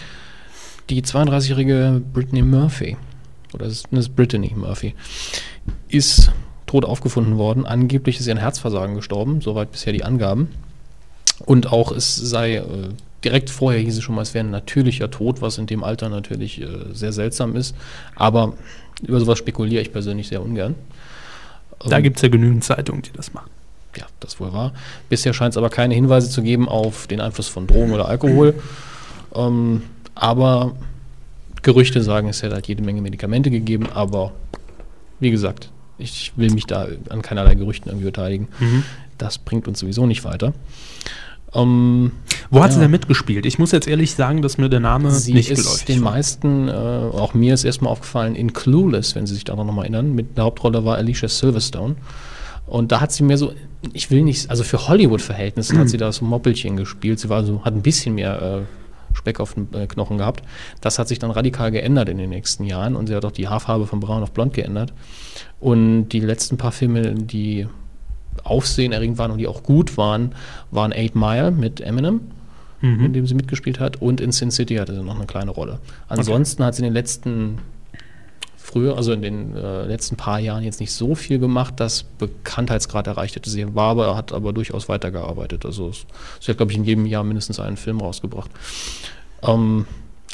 Die 0.90 1.00
32-jährige 1.02 2.02
Brittany 2.12 2.42
Murphy, 2.42 2.96
oder 3.54 3.64
es 3.66 3.84
ist 3.90 4.14
Brittany 4.16 4.52
Murphy, 4.54 4.94
ist 5.88 6.30
tot 6.66 6.84
aufgefunden 6.84 7.38
worden. 7.38 7.64
Angeblich 7.64 8.20
ist 8.20 8.26
ihr 8.26 8.32
an 8.34 8.38
Herzversagen 8.38 8.94
gestorben, 8.94 9.40
soweit 9.40 9.72
bisher 9.72 9.94
die 9.94 10.04
Angaben. 10.04 10.48
Und 11.44 11.72
auch 11.72 11.92
es 11.92 12.14
sei, 12.16 12.56
äh, 12.56 12.64
direkt 13.24 13.50
vorher 13.50 13.80
hieß 13.80 13.96
es 13.98 14.02
schon 14.02 14.14
mal, 14.14 14.22
es 14.22 14.34
wäre 14.34 14.44
ein 14.44 14.50
natürlicher 14.50 15.10
Tod, 15.10 15.42
was 15.42 15.58
in 15.58 15.66
dem 15.66 15.82
Alter 15.82 16.08
natürlich 16.08 16.60
äh, 16.60 16.68
sehr 16.92 17.12
seltsam 17.12 17.56
ist. 17.56 17.74
Aber 18.14 18.54
über 19.02 19.18
sowas 19.20 19.38
spekuliere 19.38 19.82
ich 19.82 19.92
persönlich 19.92 20.28
sehr 20.28 20.42
ungern. 20.42 20.74
da 21.84 21.96
Ähm, 21.96 22.02
gibt 22.02 22.16
es 22.16 22.22
ja 22.22 22.28
genügend 22.28 22.64
Zeitungen, 22.64 23.02
die 23.02 23.12
das 23.12 23.32
machen. 23.34 23.50
ja, 23.96 24.06
das 24.20 24.38
wohl 24.40 24.52
war. 24.52 24.72
Bisher 25.08 25.32
scheint 25.32 25.52
es 25.54 25.56
aber 25.56 25.70
keine 25.70 25.94
Hinweise 25.94 26.28
zu 26.30 26.42
geben 26.42 26.68
auf 26.68 27.06
den 27.06 27.20
Einfluss 27.20 27.48
von 27.48 27.66
Drogen 27.66 27.92
oder 27.92 28.08
Alkohol. 28.08 28.54
Ähm, 29.34 29.82
aber 30.14 30.76
Gerüchte 31.62 32.02
sagen, 32.02 32.28
es 32.28 32.42
hätte 32.42 32.54
halt 32.54 32.68
jede 32.68 32.82
Menge 32.82 33.00
Medikamente 33.00 33.50
gegeben, 33.50 33.88
aber 33.92 34.32
wie 35.18 35.30
gesagt, 35.30 35.70
ich 35.98 36.32
will 36.36 36.50
mich 36.50 36.66
da 36.66 36.86
an 37.08 37.22
keinerlei 37.22 37.54
Gerüchten 37.54 37.88
irgendwie 37.88 38.06
beteiligen. 38.06 38.48
Das 39.16 39.38
bringt 39.38 39.66
uns 39.68 39.78
sowieso 39.78 40.06
nicht 40.06 40.24
weiter. 40.24 40.52
Ähm, 41.54 42.12
Wo 42.50 42.62
hat 42.62 42.72
sie 42.72 42.76
Ja. 42.78 42.82
denn 42.82 42.90
mitgespielt? 42.90 43.46
Ich 43.46 43.58
muss 43.58 43.72
jetzt 43.72 43.86
ehrlich 43.88 44.14
sagen, 44.14 44.42
dass 44.42 44.58
mir 44.58 44.68
der 44.68 44.80
Name 44.80 45.10
sie 45.10 45.32
nicht 45.34 45.50
ist 45.50 45.62
geläufig 45.62 45.84
den 45.86 46.04
war. 46.04 46.12
meisten, 46.12 46.68
äh, 46.68 46.72
auch 46.72 47.34
mir 47.34 47.54
ist 47.54 47.64
erstmal 47.64 47.90
aufgefallen, 47.92 48.34
in 48.34 48.52
Clueless, 48.52 49.14
wenn 49.14 49.26
Sie 49.26 49.34
sich 49.34 49.44
daran 49.44 49.66
nochmal 49.66 49.84
erinnern. 49.84 50.14
Mit 50.14 50.36
der 50.36 50.44
Hauptrolle 50.44 50.84
war 50.84 50.96
Alicia 50.96 51.28
Silverstone. 51.28 51.96
Und 52.66 52.92
da 52.92 53.00
hat 53.00 53.12
sie 53.12 53.24
mehr 53.24 53.36
so, 53.38 53.52
ich 53.92 54.10
will 54.10 54.22
nicht, 54.22 54.48
also 54.50 54.64
für 54.64 54.88
Hollywood-Verhältnisse 54.88 55.76
hat 55.78 55.88
sie 55.90 55.98
da 55.98 56.10
so 56.12 56.24
Moppelchen 56.24 56.76
gespielt. 56.76 57.18
Sie 57.20 57.28
war 57.28 57.44
so, 57.44 57.62
hat 57.64 57.74
ein 57.74 57.82
bisschen 57.82 58.14
mehr 58.14 58.40
äh, 58.40 59.16
Speck 59.16 59.38
auf 59.38 59.54
den 59.54 59.68
äh, 59.74 59.86
Knochen 59.86 60.16
gehabt. 60.18 60.42
Das 60.80 60.98
hat 60.98 61.06
sich 61.08 61.18
dann 61.18 61.30
radikal 61.30 61.70
geändert 61.70 62.08
in 62.08 62.16
den 62.18 62.30
nächsten 62.30 62.64
Jahren 62.64 62.96
und 62.96 63.06
sie 63.08 63.14
hat 63.14 63.24
auch 63.24 63.32
die 63.32 63.48
Haarfarbe 63.48 63.86
von 63.86 64.00
braun 64.00 64.22
auf 64.22 64.32
blond 64.32 64.54
geändert. 64.54 64.92
Und 65.60 66.08
die 66.08 66.20
letzten 66.20 66.56
paar 66.56 66.72
Filme, 66.72 67.12
die 67.14 67.66
aufsehenerregend 68.42 69.18
waren 69.18 69.30
und 69.30 69.38
die 69.38 69.46
auch 69.46 69.62
gut 69.62 69.96
waren, 69.96 70.34
waren 70.70 70.92
Eight 70.92 71.14
Mile 71.14 71.50
mit 71.50 71.80
Eminem 71.80 72.20
in 72.84 73.12
dem 73.14 73.26
sie 73.26 73.34
mitgespielt 73.34 73.80
hat. 73.80 74.02
Und 74.02 74.20
in 74.20 74.30
Sin 74.30 74.50
City 74.50 74.76
hatte 74.76 74.94
sie 74.94 75.02
noch 75.02 75.16
eine 75.16 75.26
kleine 75.26 75.50
Rolle. 75.50 75.78
Ansonsten 76.08 76.62
hat 76.64 76.74
sie 76.74 76.80
in 76.80 76.84
den 76.84 76.92
letzten, 76.92 77.58
früher, 78.56 78.96
also 78.96 79.12
in 79.12 79.22
den 79.22 79.56
äh, 79.56 79.86
letzten 79.86 80.16
paar 80.16 80.38
Jahren 80.38 80.62
jetzt 80.62 80.80
nicht 80.80 80.92
so 80.92 81.14
viel 81.14 81.38
gemacht, 81.38 81.80
dass 81.80 82.02
Bekanntheitsgrad 82.02 83.06
erreicht 83.06 83.36
hätte. 83.36 83.48
Sie 83.48 83.74
war 83.74 83.90
aber, 83.90 84.16
hat 84.16 84.32
aber 84.32 84.52
durchaus 84.52 84.88
weitergearbeitet. 84.88 85.64
Also 85.64 85.88
es, 85.88 86.04
sie 86.40 86.50
hat, 86.50 86.58
glaube 86.58 86.72
ich, 86.72 86.78
in 86.78 86.84
jedem 86.84 87.06
Jahr 87.06 87.24
mindestens 87.24 87.58
einen 87.58 87.78
Film 87.78 88.00
rausgebracht. 88.00 88.50
Ähm, 89.42 89.86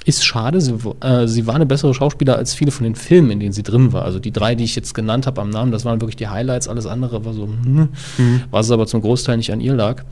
ist 0.05 0.25
schade, 0.25 0.61
sie, 0.61 0.75
äh, 1.01 1.27
sie 1.27 1.47
war 1.47 1.55
eine 1.55 1.67
bessere 1.67 1.93
Schauspieler 1.95 2.37
als 2.37 2.55
viele 2.55 2.71
von 2.71 2.85
den 2.85 2.95
Filmen, 2.95 3.31
in 3.31 3.41
denen 3.41 3.53
sie 3.53 3.63
drin 3.63 3.93
war. 3.93 4.05
Also 4.05 4.19
die 4.19 4.33
drei, 4.33 4.55
die 4.55 4.65
ich 4.65 4.75
jetzt 4.75 4.95
genannt 4.95 5.27
habe 5.27 5.41
am 5.41 5.51
Namen, 5.51 5.73
das 5.73 5.85
waren 5.85 6.01
wirklich 6.01 6.17
die 6.17 6.29
Highlights, 6.29 6.69
alles 6.69 6.87
andere 6.87 7.25
war 7.25 7.35
so, 7.35 7.47
hm, 7.47 7.89
was 8.51 8.71
aber 8.71 8.87
zum 8.87 9.03
Großteil 9.03 9.37
nicht 9.37 9.53
an 9.53 9.61
ihr 9.61 9.75
lag. 9.75 10.05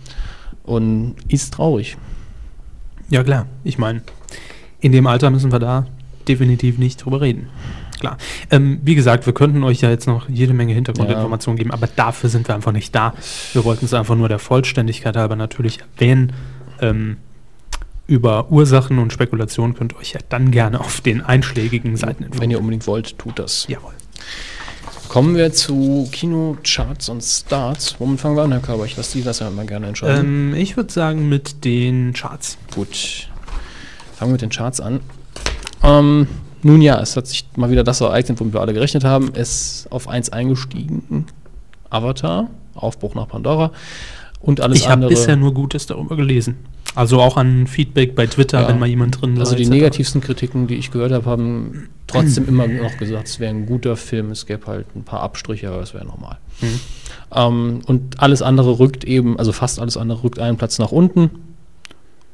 Und 0.62 1.14
ist 1.28 1.54
traurig. 1.54 1.96
Ja, 3.08 3.24
klar. 3.24 3.46
Ich 3.64 3.78
meine, 3.78 4.02
in 4.80 4.92
dem 4.92 5.06
Alter 5.06 5.30
müssen 5.30 5.50
wir 5.50 5.58
da 5.58 5.86
definitiv 6.28 6.76
nicht 6.76 7.04
drüber 7.04 7.22
reden. 7.22 7.48
Klar. 7.98 8.18
Ähm, 8.50 8.80
wie 8.84 8.94
gesagt, 8.94 9.26
wir 9.26 9.32
könnten 9.32 9.64
euch 9.64 9.80
ja 9.80 9.90
jetzt 9.90 10.06
noch 10.06 10.28
jede 10.28 10.52
Menge 10.52 10.72
Hintergrundinformationen 10.74 11.56
geben, 11.56 11.70
aber 11.72 11.88
dafür 11.88 12.30
sind 12.30 12.46
wir 12.46 12.54
einfach 12.54 12.72
nicht 12.72 12.94
da. 12.94 13.14
Wir 13.54 13.64
wollten 13.64 13.86
es 13.86 13.94
einfach 13.94 14.14
nur 14.14 14.28
der 14.28 14.38
Vollständigkeit 14.38 15.16
halber 15.16 15.36
natürlich 15.36 15.80
erwähnen. 15.96 16.32
Ähm, 16.80 17.16
über 18.08 18.50
Ursachen 18.50 18.98
und 18.98 19.12
Spekulationen 19.12 19.74
könnt 19.76 19.92
ihr 19.92 19.98
euch 19.98 20.12
ja 20.12 20.20
dann 20.28 20.50
gerne 20.50 20.80
auf 20.80 21.00
den 21.00 21.20
einschlägigen 21.20 21.96
Seiten 21.96 22.26
Wenn 22.40 22.50
ihr 22.50 22.58
unbedingt 22.58 22.86
wollt, 22.88 23.18
tut 23.18 23.38
das. 23.38 23.66
Jawohl. 23.68 23.92
Kommen 25.08 25.36
wir 25.36 25.52
zu 25.52 26.08
Kinocharts 26.10 27.08
und 27.08 27.22
Starts. 27.22 27.96
Womit 27.98 28.20
fangen 28.20 28.36
wir 28.36 28.42
an, 28.42 28.52
Herr 28.52 28.60
Körber? 28.60 28.84
Ich 28.86 28.96
lasse 28.96 29.12
Sie 29.12 29.22
das 29.22 29.38
ja 29.38 29.48
immer 29.48 29.64
gerne 29.64 29.86
entscheiden. 29.86 30.52
Ähm, 30.52 30.54
ich 30.54 30.76
würde 30.76 30.92
sagen 30.92 31.28
mit 31.28 31.64
den 31.64 32.12
Charts. 32.14 32.58
Gut. 32.74 33.28
Fangen 34.16 34.30
wir 34.30 34.32
mit 34.32 34.42
den 34.42 34.50
Charts 34.50 34.80
an. 34.80 35.00
Ähm, 35.82 36.26
nun 36.62 36.82
ja, 36.82 37.00
es 37.00 37.16
hat 37.16 37.26
sich 37.26 37.46
mal 37.56 37.70
wieder 37.70 37.84
das 37.84 38.00
ereignet, 38.00 38.40
womit 38.40 38.54
wir 38.54 38.60
alle 38.60 38.74
gerechnet 38.74 39.04
haben. 39.04 39.30
Es 39.34 39.82
ist 39.84 39.92
auf 39.92 40.08
1 40.08 40.30
eingestiegen. 40.30 41.26
Avatar, 41.90 42.48
Aufbruch 42.74 43.14
nach 43.14 43.28
Pandora. 43.28 43.70
Und 44.40 44.60
alles 44.60 44.78
Ich 44.78 44.84
habe 44.84 44.94
andere. 44.94 45.10
bisher 45.10 45.36
nur 45.36 45.54
Gutes 45.54 45.86
darüber 45.86 46.16
gelesen. 46.16 46.56
Also 46.98 47.20
auch 47.20 47.36
an 47.36 47.68
Feedback 47.68 48.16
bei 48.16 48.26
Twitter, 48.26 48.62
Ja. 48.62 48.68
wenn 48.68 48.80
mal 48.80 48.88
jemand 48.88 49.22
drin 49.22 49.36
war. 49.36 49.42
Also 49.42 49.54
die 49.54 49.62
etc. 49.62 49.70
negativsten 49.70 50.20
Kritiken, 50.20 50.66
die 50.66 50.74
ich 50.74 50.90
gehört 50.90 51.12
habe, 51.12 51.26
haben 51.26 51.90
trotzdem 52.08 52.48
immer 52.48 52.66
noch 52.66 52.96
gesagt, 52.96 53.28
es 53.28 53.38
wäre 53.38 53.54
ein 53.54 53.66
guter 53.66 53.96
Film, 53.96 54.32
es 54.32 54.46
gäbe 54.46 54.66
halt 54.66 54.86
ein 54.96 55.04
paar 55.04 55.20
Abstriche, 55.20 55.68
aber 55.68 55.80
es 55.80 55.94
wäre 55.94 56.04
normal. 56.04 56.38
Ähm, 57.32 57.82
und 57.86 58.18
alles 58.20 58.42
andere 58.42 58.80
rückt 58.80 59.04
eben, 59.04 59.38
also 59.38 59.52
fast 59.52 59.78
alles 59.78 59.96
andere 59.96 60.24
rückt 60.24 60.40
einen 60.40 60.56
Platz 60.56 60.80
nach 60.80 60.90
unten. 60.90 61.30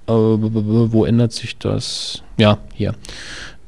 Äh, 0.06 0.12
wo 0.12 1.04
ändert 1.04 1.32
sich 1.32 1.58
das? 1.58 2.22
Ja, 2.38 2.56
hier. 2.72 2.94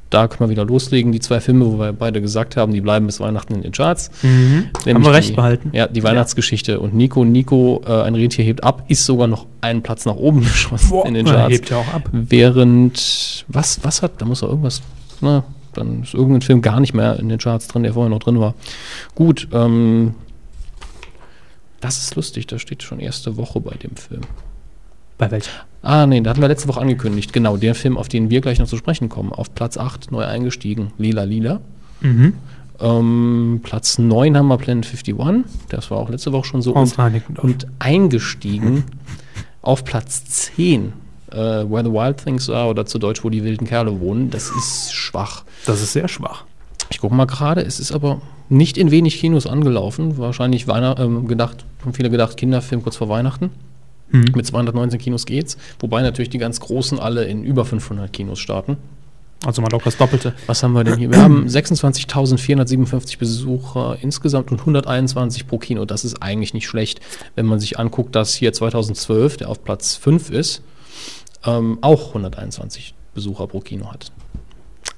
Da 0.09 0.27
können 0.27 0.49
wir 0.49 0.51
wieder 0.51 0.65
loslegen. 0.65 1.11
Die 1.11 1.19
zwei 1.19 1.39
Filme, 1.41 1.65
wo 1.65 1.77
wir 1.79 1.91
beide 1.91 2.21
gesagt 2.21 2.55
haben, 2.55 2.71
die 2.73 2.79
bleiben 2.81 3.05
bis 3.05 3.19
Weihnachten 3.19 3.55
in 3.55 3.61
den 3.61 3.71
Charts. 3.73 4.09
Mhm. 4.21 4.69
Haben 4.85 5.03
wir 5.03 5.13
recht 5.13 5.29
die, 5.29 5.33
behalten. 5.33 5.71
Ja, 5.73 5.87
die 5.87 6.01
Weihnachtsgeschichte 6.03 6.79
und 6.79 6.93
Nico. 6.93 7.25
Nico, 7.25 7.81
äh, 7.85 8.03
ein 8.03 8.15
Rentier 8.15 8.45
hebt 8.45 8.63
ab, 8.63 8.83
ist 8.87 9.05
sogar 9.05 9.27
noch 9.27 9.45
einen 9.61 9.81
Platz 9.83 10.05
nach 10.05 10.15
oben 10.15 10.41
geschossen 10.43 11.01
in 11.05 11.13
den 11.13 11.25
Charts. 11.25 11.53
hebt 11.53 11.69
ja 11.69 11.77
auch 11.77 11.93
ab. 11.93 12.09
Während, 12.13 13.45
was, 13.49 13.83
was 13.83 14.01
hat, 14.01 14.13
da 14.21 14.25
muss 14.25 14.39
doch 14.39 14.49
irgendwas, 14.49 14.81
na, 15.19 15.43
dann 15.73 16.03
ist 16.03 16.13
irgendein 16.13 16.41
Film 16.41 16.61
gar 16.61 16.79
nicht 16.79 16.93
mehr 16.93 17.19
in 17.19 17.27
den 17.29 17.37
Charts 17.37 17.67
drin, 17.67 17.83
der 17.83 17.93
vorher 17.93 18.09
noch 18.09 18.19
drin 18.19 18.39
war. 18.39 18.53
Gut, 19.13 19.47
ähm, 19.51 20.15
Das 21.81 21.97
ist 21.99 22.15
lustig, 22.15 22.47
da 22.47 22.57
steht 22.57 22.81
schon 22.81 22.99
erste 22.99 23.37
Woche 23.37 23.59
bei 23.59 23.75
dem 23.75 23.95
Film. 23.95 24.21
Bei 25.17 25.29
welcher? 25.31 25.51
Ah, 25.87 26.05
nee, 26.05 26.19
da 26.19 26.31
hatten 26.31 26.41
wir 26.41 26.49
letzte 26.49 26.67
Woche 26.67 26.81
angekündigt. 26.81 27.31
Genau, 27.31 27.55
der 27.55 27.73
Film, 27.73 27.95
auf 27.95 28.09
den 28.09 28.29
wir 28.29 28.41
gleich 28.41 28.59
noch 28.59 28.67
zu 28.67 28.75
sprechen 28.75 29.07
kommen. 29.07 29.31
Auf 29.31 29.55
Platz 29.55 29.77
8 29.77 30.11
neu 30.11 30.25
eingestiegen, 30.25 30.91
Lila 30.97 31.23
Lila. 31.23 31.61
Mhm. 32.01 32.33
Ähm, 32.81 33.61
Platz 33.63 33.97
9 33.97 34.35
haben 34.35 34.49
wir 34.49 34.57
Planet 34.57 34.85
51. 34.85 35.45
Das 35.69 35.89
war 35.89 35.99
auch 35.99 36.09
letzte 36.09 36.33
Woche 36.33 36.43
schon 36.43 36.61
so. 36.61 36.73
Und, 36.73 36.93
und 37.37 37.67
eingestiegen 37.79 38.83
auf 39.61 39.85
Platz 39.85 40.25
10. 40.25 40.91
Äh, 41.31 41.35
Where 41.37 41.85
the 41.85 41.91
Wild 41.93 42.17
Things 42.17 42.49
Are 42.49 42.67
oder 42.67 42.85
zu 42.85 42.99
Deutsch, 42.99 43.23
wo 43.23 43.29
die 43.29 43.45
wilden 43.45 43.65
Kerle 43.65 44.01
wohnen. 44.01 44.29
Das 44.29 44.49
ist 44.49 44.93
schwach. 44.93 45.45
Das 45.65 45.81
ist 45.81 45.93
sehr 45.93 46.09
schwach. 46.09 46.43
Ich 46.89 46.99
gucke 46.99 47.15
mal 47.15 47.27
gerade, 47.27 47.61
es 47.61 47.79
ist 47.79 47.93
aber 47.93 48.19
nicht 48.49 48.77
in 48.77 48.91
wenig 48.91 49.21
Kinos 49.21 49.47
angelaufen. 49.47 50.17
Wahrscheinlich 50.17 50.67
Weihnacht, 50.67 50.99
ähm, 50.99 51.29
gedacht, 51.29 51.63
haben 51.81 51.93
viele 51.93 52.09
gedacht, 52.09 52.35
Kinderfilm 52.35 52.83
kurz 52.83 52.97
vor 52.97 53.07
Weihnachten. 53.07 53.51
Mhm. 54.11 54.25
Mit 54.35 54.45
219 54.45 54.99
Kinos 54.99 55.25
geht's. 55.25 55.57
Wobei 55.79 56.01
natürlich 56.01 56.29
die 56.29 56.37
ganz 56.37 56.59
großen 56.59 56.99
alle 56.99 57.25
in 57.25 57.43
über 57.43 57.65
500 57.65 58.11
Kinos 58.11 58.39
starten. 58.39 58.77
Also 59.45 59.61
mal 59.61 59.69
locker 59.71 59.85
das 59.85 59.97
Doppelte. 59.97 60.33
Was 60.47 60.63
haben 60.63 60.73
wir 60.73 60.83
denn 60.83 60.97
hier? 60.97 61.11
Wir 61.11 61.21
haben 61.21 61.45
26.457 61.45 63.19
Besucher 63.19 63.97
insgesamt 64.01 64.51
und 64.51 64.59
121 64.61 65.47
pro 65.47 65.59
Kino. 65.59 65.85
Das 65.85 66.05
ist 66.05 66.23
eigentlich 66.23 66.53
nicht 66.53 66.67
schlecht, 66.67 67.01
wenn 67.35 67.45
man 67.45 67.59
sich 67.59 67.77
anguckt, 67.77 68.15
dass 68.15 68.33
hier 68.33 68.51
2012, 68.51 69.37
der 69.37 69.49
auf 69.49 69.63
Platz 69.63 69.95
5 69.95 70.31
ist, 70.31 70.63
ähm, 71.45 71.77
auch 71.81 72.07
121 72.09 72.95
Besucher 73.13 73.45
pro 73.47 73.59
Kino 73.59 73.91
hat. 73.91 74.11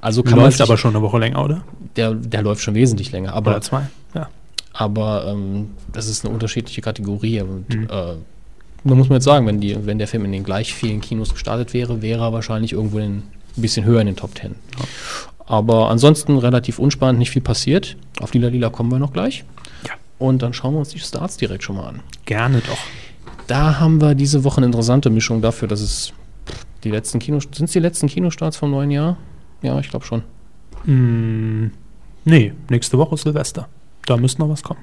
Also 0.01 0.24
kann 0.24 0.39
Läuft 0.39 0.62
aber 0.62 0.78
schon 0.78 0.95
eine 0.95 1.01
Woche 1.01 1.18
länger, 1.20 1.43
oder? 1.43 1.64
der, 1.95 2.14
der 2.14 2.41
läuft 2.41 2.62
schon 2.62 2.76
wesentlich 2.76 3.12
länger. 3.12 3.34
Aber 3.34 3.51
Oder 3.51 3.62
zwei. 3.62 3.88
Ja. 4.14 4.30
aber 4.74 5.26
ähm, 5.28 5.72
das 5.91 6.07
ist 6.07 6.24
eine 6.24 6.34
unterschiedliche 6.34 6.82
Kategorie. 6.82 7.41
Und, 7.41 7.66
äh, 7.89 8.16
da 8.84 8.95
muss 8.95 9.09
man 9.09 9.17
jetzt 9.17 9.25
sagen, 9.25 9.45
wenn, 9.45 9.59
die, 9.59 9.86
wenn 9.86 9.97
der 9.97 10.07
Film 10.07 10.25
in 10.25 10.32
den 10.32 10.43
gleich 10.43 10.73
vielen 10.73 11.01
Kinos 11.01 11.34
gestartet 11.34 11.73
wäre, 11.73 12.01
wäre 12.01 12.23
er 12.23 12.34
wahrscheinlich 12.34 12.73
irgendwo 12.73 12.99
in, 12.99 13.17
ein 13.17 13.23
bisschen 13.57 13.86
höher 13.86 14.01
in 14.01 14.07
den 14.07 14.15
Top 14.15 14.36
Ten. 14.36 14.55
Aber 15.45 15.89
ansonsten 15.89 16.38
relativ 16.38 16.80
unspannend, 16.80 17.19
nicht 17.19 17.32
viel 17.32 17.41
passiert. 17.41 17.97
Auf 18.19 18.34
Lila 18.34 18.49
Lila 18.49 18.69
kommen 18.69 18.91
wir 18.91 18.99
noch 18.99 19.13
gleich. 19.13 19.43
Ja. 19.88 19.93
Und 20.19 20.41
dann 20.41 20.53
schauen 20.53 20.73
wir 20.75 20.80
uns 20.80 20.89
die 20.89 20.99
Starts 20.99 21.38
direkt 21.38 21.63
schon 21.63 21.75
mal 21.77 21.88
an. 21.88 21.99
Gerne 22.25 22.59
doch. 22.59 22.77
Da 23.47 23.80
haben 23.80 23.99
wir 23.99 24.13
diese 24.13 24.43
Woche 24.43 24.57
eine 24.57 24.67
interessante 24.67 25.09
Mischung 25.09 25.41
dafür, 25.41 25.67
dass 25.67 25.82
es 25.82 26.13
die 26.84 26.91
letzten 26.91 27.19
Kinos. 27.19 27.47
Sind 27.51 27.65
es 27.65 27.71
die 27.71 27.80
letzten 27.80 28.07
Kinostarts 28.07 28.57
vom 28.57 28.71
neuen 28.71 28.91
Jahr? 28.91 29.17
Ja, 29.63 29.80
ich 29.80 29.89
glaube 29.89 30.05
schon. 30.05 30.23
Mm, 30.86 31.71
nee, 32.25 32.53
nächste 32.69 32.97
Woche 32.97 33.15
ist 33.15 33.23
Silvester. 33.23 33.67
Da 34.05 34.17
müsste 34.17 34.41
noch 34.41 34.49
was 34.49 34.63
kommen. 34.63 34.80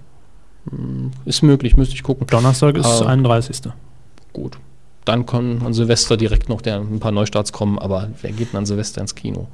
Ist 1.25 1.43
möglich, 1.43 1.77
müsste 1.77 1.95
ich 1.95 2.03
gucken. 2.03 2.27
Donnerstag 2.27 2.77
ist 2.77 3.03
Ah. 3.03 3.07
31. 3.07 3.73
Gut. 4.37 4.59
Dann 5.07 5.25
kommen 5.25 5.65
an 5.65 5.73
Silvester 5.73 6.19
direkt 6.19 6.51
noch 6.51 6.61
der, 6.61 6.77
ein 6.77 7.01
paar 7.01 7.11
Neustarts 7.11 7.53
kommen, 7.53 7.79
aber 7.79 8.11
wer 8.21 8.33
geht 8.33 8.53
denn 8.53 8.59
an 8.59 8.67
Silvester 8.67 9.01
ins 9.01 9.15
Kino? 9.15 9.49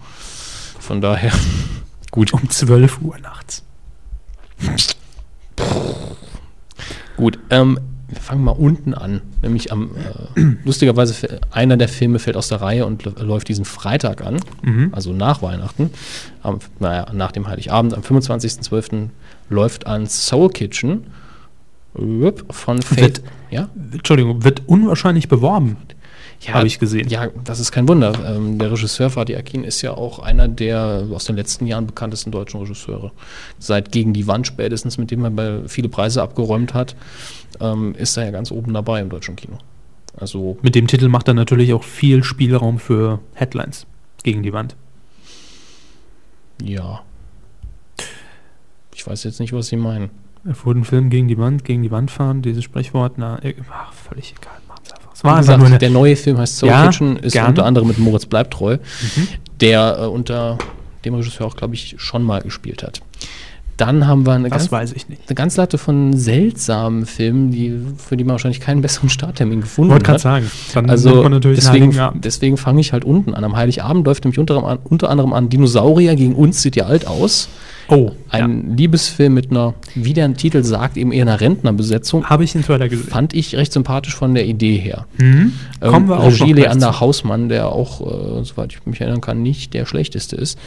Von 0.80 1.00
daher, 1.00 1.30
gut. 2.10 2.32
Um 2.32 2.50
12 2.50 3.00
Uhr 3.00 3.16
nachts. 3.18 3.62
Gut, 7.16 7.38
ähm, 7.50 7.78
wir 8.08 8.20
fangen 8.20 8.42
mal 8.42 8.50
unten 8.50 8.92
an. 8.92 9.20
Nämlich 9.40 9.70
am, 9.70 9.92
äh, 9.94 10.42
lustigerweise, 10.64 11.38
einer 11.52 11.76
der 11.76 11.88
Filme 11.88 12.18
fällt 12.18 12.36
aus 12.36 12.48
der 12.48 12.60
Reihe 12.60 12.84
und 12.84 13.04
läuft 13.20 13.46
diesen 13.46 13.64
Freitag 13.64 14.26
an, 14.26 14.40
also 14.90 15.12
nach 15.12 15.42
Weihnachten, 15.42 15.90
am, 16.42 16.58
naja, 16.80 17.06
nach 17.12 17.30
dem 17.30 17.46
Heiligabend, 17.46 17.94
am 17.94 18.02
25.12. 18.02 19.10
läuft 19.48 19.86
an 19.86 20.08
Soul 20.08 20.48
Kitchen 20.48 21.06
von 21.94 22.80
Faith. 22.82 23.00
Wird- 23.00 23.22
ja? 23.50 23.68
Entschuldigung, 23.92 24.44
wird 24.44 24.62
unwahrscheinlich 24.66 25.28
beworben. 25.28 25.76
Ja, 26.40 26.54
Habe 26.54 26.66
ich 26.66 26.80
gesehen. 26.80 27.08
Ja, 27.08 27.28
das 27.44 27.60
ist 27.60 27.70
kein 27.70 27.86
Wunder. 27.88 28.12
Ähm, 28.34 28.58
der 28.58 28.72
Regisseur 28.72 29.10
Fatih 29.10 29.36
Akin 29.36 29.62
ist 29.62 29.80
ja 29.82 29.92
auch 29.92 30.18
einer 30.18 30.48
der 30.48 31.06
aus 31.12 31.26
den 31.26 31.36
letzten 31.36 31.66
Jahren 31.68 31.86
bekanntesten 31.86 32.32
deutschen 32.32 32.58
Regisseure. 32.60 33.12
Seit 33.60 33.92
Gegen 33.92 34.12
die 34.12 34.26
Wand 34.26 34.48
spätestens, 34.48 34.98
mit 34.98 35.12
dem 35.12 35.24
er 35.38 35.68
viele 35.68 35.88
Preise 35.88 36.20
abgeräumt 36.20 36.74
hat, 36.74 36.96
ähm, 37.60 37.94
ist 37.96 38.16
er 38.16 38.24
ja 38.24 38.30
ganz 38.32 38.50
oben 38.50 38.74
dabei 38.74 39.00
im 39.00 39.08
deutschen 39.08 39.36
Kino. 39.36 39.58
Also 40.16 40.58
Mit 40.62 40.74
dem 40.74 40.88
Titel 40.88 41.08
macht 41.08 41.28
er 41.28 41.34
natürlich 41.34 41.72
auch 41.74 41.84
viel 41.84 42.24
Spielraum 42.24 42.80
für 42.80 43.20
Headlines 43.34 43.86
gegen 44.24 44.42
die 44.42 44.52
Wand. 44.52 44.74
ja. 46.62 47.02
Ich 48.94 49.06
weiß 49.06 49.24
jetzt 49.24 49.40
nicht, 49.40 49.52
was 49.52 49.68
Sie 49.68 49.76
meinen. 49.76 50.10
Er 50.44 50.54
wurde 50.64 50.80
ein 50.80 50.84
Film 50.84 51.08
gegen 51.10 51.28
die 51.28 51.38
Wand, 51.38 51.64
gegen 51.64 51.82
die 51.82 51.90
Wand 51.90 52.10
fahren, 52.10 52.42
dieses 52.42 52.64
Sprichwort, 52.64 53.12
na, 53.16 53.38
äh, 53.42 53.54
ach, 53.70 53.92
völlig 53.92 54.34
egal. 54.40 54.52
Es 55.14 55.22
war 55.22 55.36
einfach 55.36 55.56
gesagt, 55.60 55.82
der 55.82 55.90
neue 55.90 56.16
Film 56.16 56.38
heißt 56.38 56.58
Soul 56.58 56.68
Ja, 56.70 56.86
Kitchen, 56.86 57.16
ist 57.18 57.32
gern. 57.34 57.46
unter 57.50 57.64
anderem 57.64 57.86
mit 57.86 57.98
Moritz 57.98 58.26
Bleibtreu, 58.26 58.78
Mhm. 58.78 59.28
der 59.60 59.98
äh, 60.00 60.06
unter 60.06 60.58
dem 61.04 61.14
Regisseur 61.14 61.46
auch, 61.46 61.54
glaube 61.54 61.74
ich, 61.74 61.94
schon 61.98 62.24
mal 62.24 62.40
gespielt 62.42 62.82
hat. 62.82 63.00
Dann 63.76 64.06
haben 64.06 64.26
wir 64.26 64.32
eine 64.32 64.48
das 64.48 64.58
ganz 64.58 64.72
weiß 64.72 64.92
ich 64.92 65.08
nicht. 65.08 65.22
eine 65.28 65.34
ganze 65.34 65.60
Latte 65.60 65.78
von 65.78 66.12
seltsamen 66.16 67.06
Filmen, 67.06 67.50
die, 67.52 67.78
für 67.96 68.16
die 68.16 68.24
man 68.24 68.32
wahrscheinlich 68.32 68.60
keinen 68.60 68.82
besseren 68.82 69.08
Starttermin 69.08 69.60
gefunden 69.60 69.90
Wollte 69.92 70.04
gerade 70.04 70.14
hat. 70.16 70.20
sagen. 70.20 70.50
Dann 70.74 70.90
Also 70.90 71.22
man 71.22 71.32
natürlich 71.32 71.60
deswegen, 71.60 71.96
deswegen 72.14 72.56
fange 72.56 72.80
ich 72.80 72.92
halt 72.92 73.04
unten 73.04 73.34
an. 73.34 73.44
Am 73.44 73.56
Heiligabend 73.56 74.06
läuft 74.06 74.24
nämlich 74.24 74.38
unter, 74.38 74.78
unter 74.84 75.08
anderem 75.08 75.32
an 75.32 75.48
Dinosaurier 75.48 76.16
gegen 76.16 76.34
uns 76.34 76.62
sieht 76.62 76.76
ja 76.76 76.84
alt 76.86 77.06
aus. 77.06 77.48
Oh, 77.92 78.12
Ein 78.30 78.74
Liebesfilm 78.76 79.34
mit 79.34 79.50
einer, 79.50 79.74
wie 79.94 80.14
der 80.14 80.32
Titel 80.32 80.64
sagt, 80.64 80.96
eben 80.96 81.12
eher 81.12 81.22
einer 81.22 81.40
Rentnerbesetzung. 81.40 82.24
habe 82.24 82.42
ich 82.42 82.52
den 82.52 82.62
Trailer 82.62 82.88
gesehen. 82.88 83.08
Fand 83.08 83.34
ich 83.34 83.54
recht 83.54 83.70
sympathisch 83.72 84.14
von 84.14 84.34
der 84.34 84.46
Idee 84.46 84.78
her. 84.78 85.06
Mhm. 85.18 85.52
Ähm, 85.82 85.90
Kommen 85.90 86.08
wir 86.08 86.18
auch 86.20 86.26
Regie 86.26 86.54
Leander. 86.54 87.00
Hausmann, 87.00 87.50
der 87.50 87.68
auch, 87.68 88.00
äh, 88.00 88.44
soweit 88.44 88.72
ich 88.72 88.86
mich 88.86 89.00
erinnern 89.00 89.20
kann, 89.20 89.42
nicht 89.42 89.74
der 89.74 89.84
schlechteste 89.84 90.36
ist. 90.36 90.58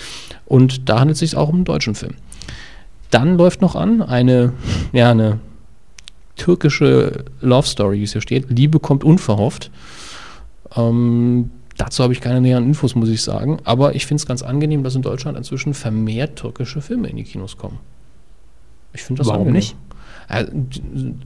Und 0.45 0.87
da 0.87 0.99
handelt 0.99 1.15
es 1.15 1.19
sich 1.21 1.35
auch 1.35 1.49
um 1.49 1.55
einen 1.55 1.65
deutschen 1.65 1.95
Film. 1.95 2.13
Dann 3.09 3.37
läuft 3.37 3.61
noch 3.61 3.75
an 3.75 4.03
eine, 4.03 4.53
ja, 4.93 5.09
eine 5.09 5.39
türkische 6.35 7.25
Love 7.41 7.67
Story, 7.67 7.99
wie 7.99 8.03
es 8.03 8.11
hier 8.11 8.21
steht. 8.21 8.49
Liebe 8.49 8.79
kommt 8.79 9.03
unverhofft. 9.03 9.71
Ähm, 10.75 11.49
dazu 11.77 12.03
habe 12.03 12.13
ich 12.13 12.21
keine 12.21 12.41
näheren 12.41 12.65
Infos, 12.65 12.95
muss 12.95 13.09
ich 13.09 13.21
sagen. 13.21 13.59
Aber 13.63 13.95
ich 13.95 14.05
finde 14.05 14.21
es 14.21 14.25
ganz 14.25 14.41
angenehm, 14.41 14.83
dass 14.83 14.95
in 14.95 15.01
Deutschland 15.01 15.37
inzwischen 15.37 15.73
vermehrt 15.73 16.37
türkische 16.37 16.81
Filme 16.81 17.09
in 17.09 17.17
die 17.17 17.23
Kinos 17.23 17.57
kommen. 17.57 17.79
Ich 18.93 19.03
finde 19.03 19.19
das 19.19 19.27
Warum 19.27 19.47
angenehm. 19.47 19.59
nicht? 19.59 19.75
Äh, 20.29 20.45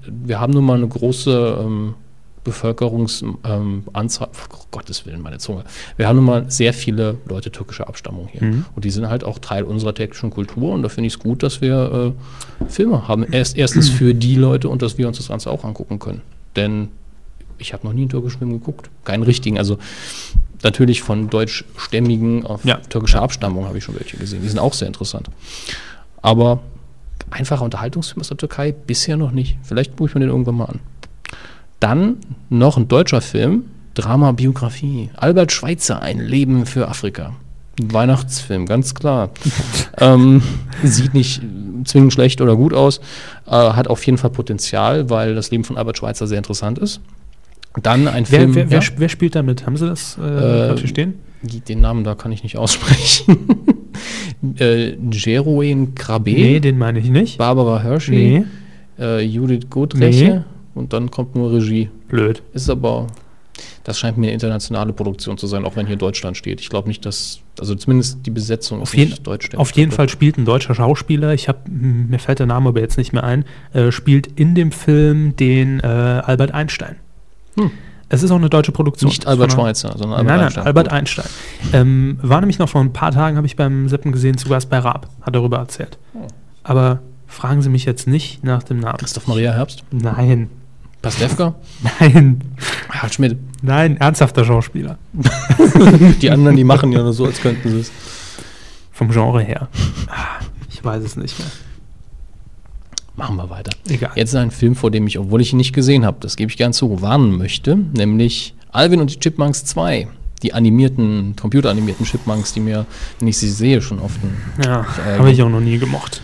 wir 0.05 0.39
haben 0.39 0.53
nun 0.53 0.65
mal 0.65 0.77
eine 0.77 0.87
große 0.87 1.59
ähm, 1.61 1.93
Bevölkerungsanzahl, 2.43 4.27
ähm, 4.27 4.49
oh, 4.53 4.65
Gottes 4.71 5.05
Willen, 5.05 5.21
meine 5.21 5.37
Zunge. 5.37 5.63
Wir 5.97 6.07
haben 6.07 6.15
nun 6.15 6.25
mal 6.25 6.49
sehr 6.49 6.73
viele 6.73 7.17
Leute 7.27 7.51
türkischer 7.51 7.87
Abstammung 7.87 8.27
hier. 8.31 8.43
Mhm. 8.43 8.65
Und 8.75 8.85
die 8.85 8.89
sind 8.89 9.07
halt 9.07 9.23
auch 9.23 9.39
Teil 9.39 9.63
unserer 9.63 9.93
türkischen 9.93 10.29
Kultur. 10.29 10.73
Und 10.73 10.83
da 10.83 10.89
finde 10.89 11.07
ich 11.07 11.13
es 11.13 11.19
gut, 11.19 11.43
dass 11.43 11.61
wir 11.61 12.15
äh, 12.61 12.69
Filme 12.69 13.07
haben. 13.07 13.23
Erst, 13.31 13.57
erstens 13.57 13.89
für 13.89 14.13
die 14.13 14.35
Leute 14.35 14.69
und 14.69 14.81
dass 14.81 14.97
wir 14.97 15.07
uns 15.07 15.17
das 15.17 15.27
Ganze 15.27 15.51
auch 15.51 15.63
angucken 15.63 15.99
können. 15.99 16.21
Denn 16.55 16.89
ich 17.59 17.73
habe 17.73 17.85
noch 17.85 17.93
nie 17.93 18.01
einen 18.01 18.09
türkischen 18.09 18.39
Film 18.39 18.51
geguckt. 18.51 18.89
Keinen 19.03 19.23
richtigen. 19.23 19.57
Also 19.57 19.77
natürlich 20.63 21.01
von 21.01 21.29
deutschstämmigen 21.29 22.45
auf 22.45 22.65
Ja. 22.65 22.77
türkischer 22.77 23.21
Abstammung 23.21 23.65
habe 23.65 23.77
ich 23.77 23.83
schon 23.83 23.95
welche 23.95 24.17
gesehen. 24.17 24.41
Die 24.41 24.49
sind 24.49 24.59
auch 24.59 24.73
sehr 24.73 24.87
interessant. 24.87 25.29
Aber 26.21 26.59
einfacher 27.31 27.63
Unterhaltungsfilm 27.63 28.21
aus 28.21 28.27
der 28.29 28.37
Türkei 28.37 28.71
bisher 28.71 29.17
noch 29.17 29.31
nicht. 29.31 29.57
Vielleicht 29.63 29.95
gucke 29.95 30.09
ich 30.09 30.15
mir 30.15 30.21
den 30.21 30.29
irgendwann 30.29 30.55
mal 30.55 30.65
an. 30.65 30.79
Dann 31.79 32.17
noch 32.49 32.77
ein 32.77 32.87
deutscher 32.87 33.21
Film, 33.21 33.65
Drama 33.93 34.31
Biografie. 34.31 35.11
Albert 35.15 35.51
Schweitzer, 35.51 36.01
ein 36.01 36.19
Leben 36.19 36.65
für 36.65 36.87
Afrika. 36.87 37.33
Ein 37.79 37.93
Weihnachtsfilm, 37.93 38.65
ganz 38.65 38.93
klar. 38.93 39.29
ähm, 39.97 40.41
sieht 40.83 41.13
nicht 41.13 41.41
zwingend 41.85 42.11
schlecht 42.11 42.41
oder 42.41 42.55
gut 42.57 42.73
aus, 42.73 42.99
äh, 43.47 43.51
hat 43.51 43.87
auf 43.87 44.05
jeden 44.05 44.17
Fall 44.17 44.29
Potenzial, 44.31 45.09
weil 45.09 45.35
das 45.35 45.51
Leben 45.51 45.63
von 45.63 45.77
Albert 45.77 45.97
Schweitzer 45.97 46.27
sehr 46.27 46.37
interessant 46.37 46.77
ist. 46.79 46.99
Dann 47.81 48.07
ein 48.07 48.25
Wer, 48.29 48.39
Film. 48.41 48.55
wer, 48.55 48.63
ja? 48.65 48.69
wer, 48.71 48.79
sp- 48.81 48.97
wer 48.99 49.09
spielt 49.09 49.35
da 49.35 49.43
mit? 49.43 49.65
Haben 49.65 49.77
Sie 49.77 49.87
das 49.87 50.17
äh, 50.17 50.75
hier 50.77 50.87
stehen? 50.87 51.13
Den 51.41 51.79
Namen 51.81 52.03
da 52.03 52.15
kann 52.15 52.31
ich 52.31 52.43
nicht 52.43 52.57
aussprechen. 52.57 53.37
äh, 54.59 54.95
Jeroen 55.11 55.95
Krabbe, 55.95 56.31
Nee, 56.31 56.59
den 56.59 56.77
meine 56.77 56.99
ich 56.99 57.09
nicht. 57.09 57.37
Barbara 57.37 57.81
Hershey, 57.81 58.45
Nee, 58.97 59.03
äh, 59.03 59.21
Judith 59.21 59.69
Gutreche 59.69 60.25
Nee. 60.25 60.41
und 60.75 60.91
dann 60.93 61.11
kommt 61.11 61.35
nur 61.35 61.53
Regie. 61.53 61.89
blöd. 62.09 62.41
Ist 62.53 62.69
aber, 62.69 63.07
das 63.85 63.99
scheint 63.99 64.17
mir 64.17 64.25
eine 64.27 64.33
internationale 64.33 64.91
Produktion 64.91 65.37
zu 65.37 65.47
sein, 65.47 65.63
auch 65.63 65.75
wenn 65.77 65.87
hier 65.87 65.95
Deutschland 65.95 66.35
steht. 66.35 66.59
Ich 66.59 66.69
glaube 66.69 66.87
nicht, 66.89 67.05
dass, 67.05 67.39
also 67.59 67.75
zumindest 67.75 68.25
die 68.25 68.31
Besetzung 68.31 68.81
Auf 68.81 68.93
jeden, 68.95 69.11
nicht 69.11 69.25
deutsch. 69.25 69.53
auf 69.55 69.71
jeden 69.71 69.91
Fall 69.91 70.09
spielt 70.09 70.37
ein 70.37 70.45
deutscher 70.45 70.75
Schauspieler, 70.75 71.33
ich 71.33 71.47
habe, 71.47 71.59
mir 71.69 72.19
fällt 72.19 72.39
der 72.39 72.47
Name 72.47 72.69
aber 72.69 72.81
jetzt 72.81 72.97
nicht 72.97 73.13
mehr 73.13 73.23
ein, 73.23 73.45
äh, 73.73 73.91
spielt 73.91 74.27
in 74.39 74.55
dem 74.55 74.71
Film 74.73 75.35
den 75.37 75.79
äh, 75.79 75.85
Albert 75.85 76.53
Einstein. 76.53 76.97
Hm. 77.59 77.71
Es 78.11 78.23
ist 78.23 78.31
auch 78.31 78.37
eine 78.37 78.49
deutsche 78.49 78.71
Produktion. 78.71 79.09
Nicht 79.09 79.27
Albert 79.27 79.51
Schweitzer, 79.51 79.91
sondern 79.95 80.13
Albert 80.19 80.25
nein, 80.25 80.37
nein, 80.37 80.45
Einstein. 80.45 80.65
Albert. 80.65 80.91
Einstein. 80.91 81.25
Ähm, 81.73 82.19
war 82.23 82.39
nämlich 82.39 82.57
noch 82.57 82.67
vor 82.69 82.81
ein 82.81 82.91
paar 82.91 83.11
Tagen, 83.11 83.37
habe 83.37 83.45
ich 83.45 83.55
beim 83.55 83.87
Seppen 83.87 84.11
gesehen, 84.11 84.37
zu 84.37 84.49
Gast 84.49 84.69
bei 84.69 84.79
Raab, 84.79 85.07
hat 85.21 85.35
darüber 85.35 85.57
erzählt. 85.57 85.99
Oh. 86.15 86.25
Aber 86.63 87.01
Fragen 87.29 87.61
Sie 87.61 87.69
mich 87.69 87.85
jetzt 87.85 88.07
nicht 88.07 88.43
nach 88.43 88.63
dem 88.63 88.79
Namen. 88.79 88.97
Christoph 88.97 89.27
Maria 89.27 89.53
Herbst? 89.53 89.83
Nein, 89.91 90.49
Pastewka? 91.01 91.53
nein, 91.99 92.43
Harald 92.89 93.13
Schmidt? 93.13 93.37
nein, 93.61 93.97
ernsthafter 93.97 94.43
Schauspieler. 94.43 94.97
Die 96.21 96.31
anderen, 96.31 96.57
die 96.57 96.63
machen 96.63 96.91
ja 96.91 97.03
nur 97.03 97.13
so, 97.13 97.25
als 97.25 97.39
könnten 97.39 97.69
sie 97.69 97.79
es. 97.81 97.91
Vom 98.91 99.11
Genre 99.11 99.41
her. 99.41 99.69
Ah, 100.07 100.43
Ich 100.71 100.83
weiß 100.83 101.03
es 101.03 101.15
nicht 101.15 101.37
mehr. 101.37 101.47
Machen 103.19 103.35
wir 103.35 103.49
weiter. 103.49 103.71
Egal. 103.87 104.11
Jetzt 104.15 104.35
ein 104.35 104.49
Film, 104.51 104.75
vor 104.75 104.91
dem 104.91 105.05
ich, 105.07 105.19
obwohl 105.19 105.41
ich 105.41 105.53
ihn 105.53 105.57
nicht 105.57 105.73
gesehen 105.73 106.05
habe, 106.05 106.17
das 106.21 106.35
gebe 106.35 106.49
ich 106.49 106.57
gern 106.57 106.73
zu, 106.73 107.01
warnen 107.01 107.37
möchte, 107.37 107.75
nämlich 107.75 108.55
Alvin 108.71 109.01
und 109.01 109.13
die 109.13 109.19
Chipmunks 109.19 109.65
2. 109.65 110.07
Die 110.41 110.53
animierten, 110.53 111.35
computeranimierten 111.35 112.05
Chipmunks, 112.05 112.53
die 112.53 112.61
mir, 112.61 112.85
wenn 113.19 113.27
ich 113.27 113.37
sie 113.37 113.49
sehe, 113.49 113.81
schon 113.81 113.99
oft 113.99 114.17
Ja, 114.63 114.85
Äh, 115.05 115.17
habe 115.19 115.31
ich 115.31 115.43
auch 115.43 115.49
noch 115.49 115.59
nie 115.59 115.77
gemocht. 115.79 116.21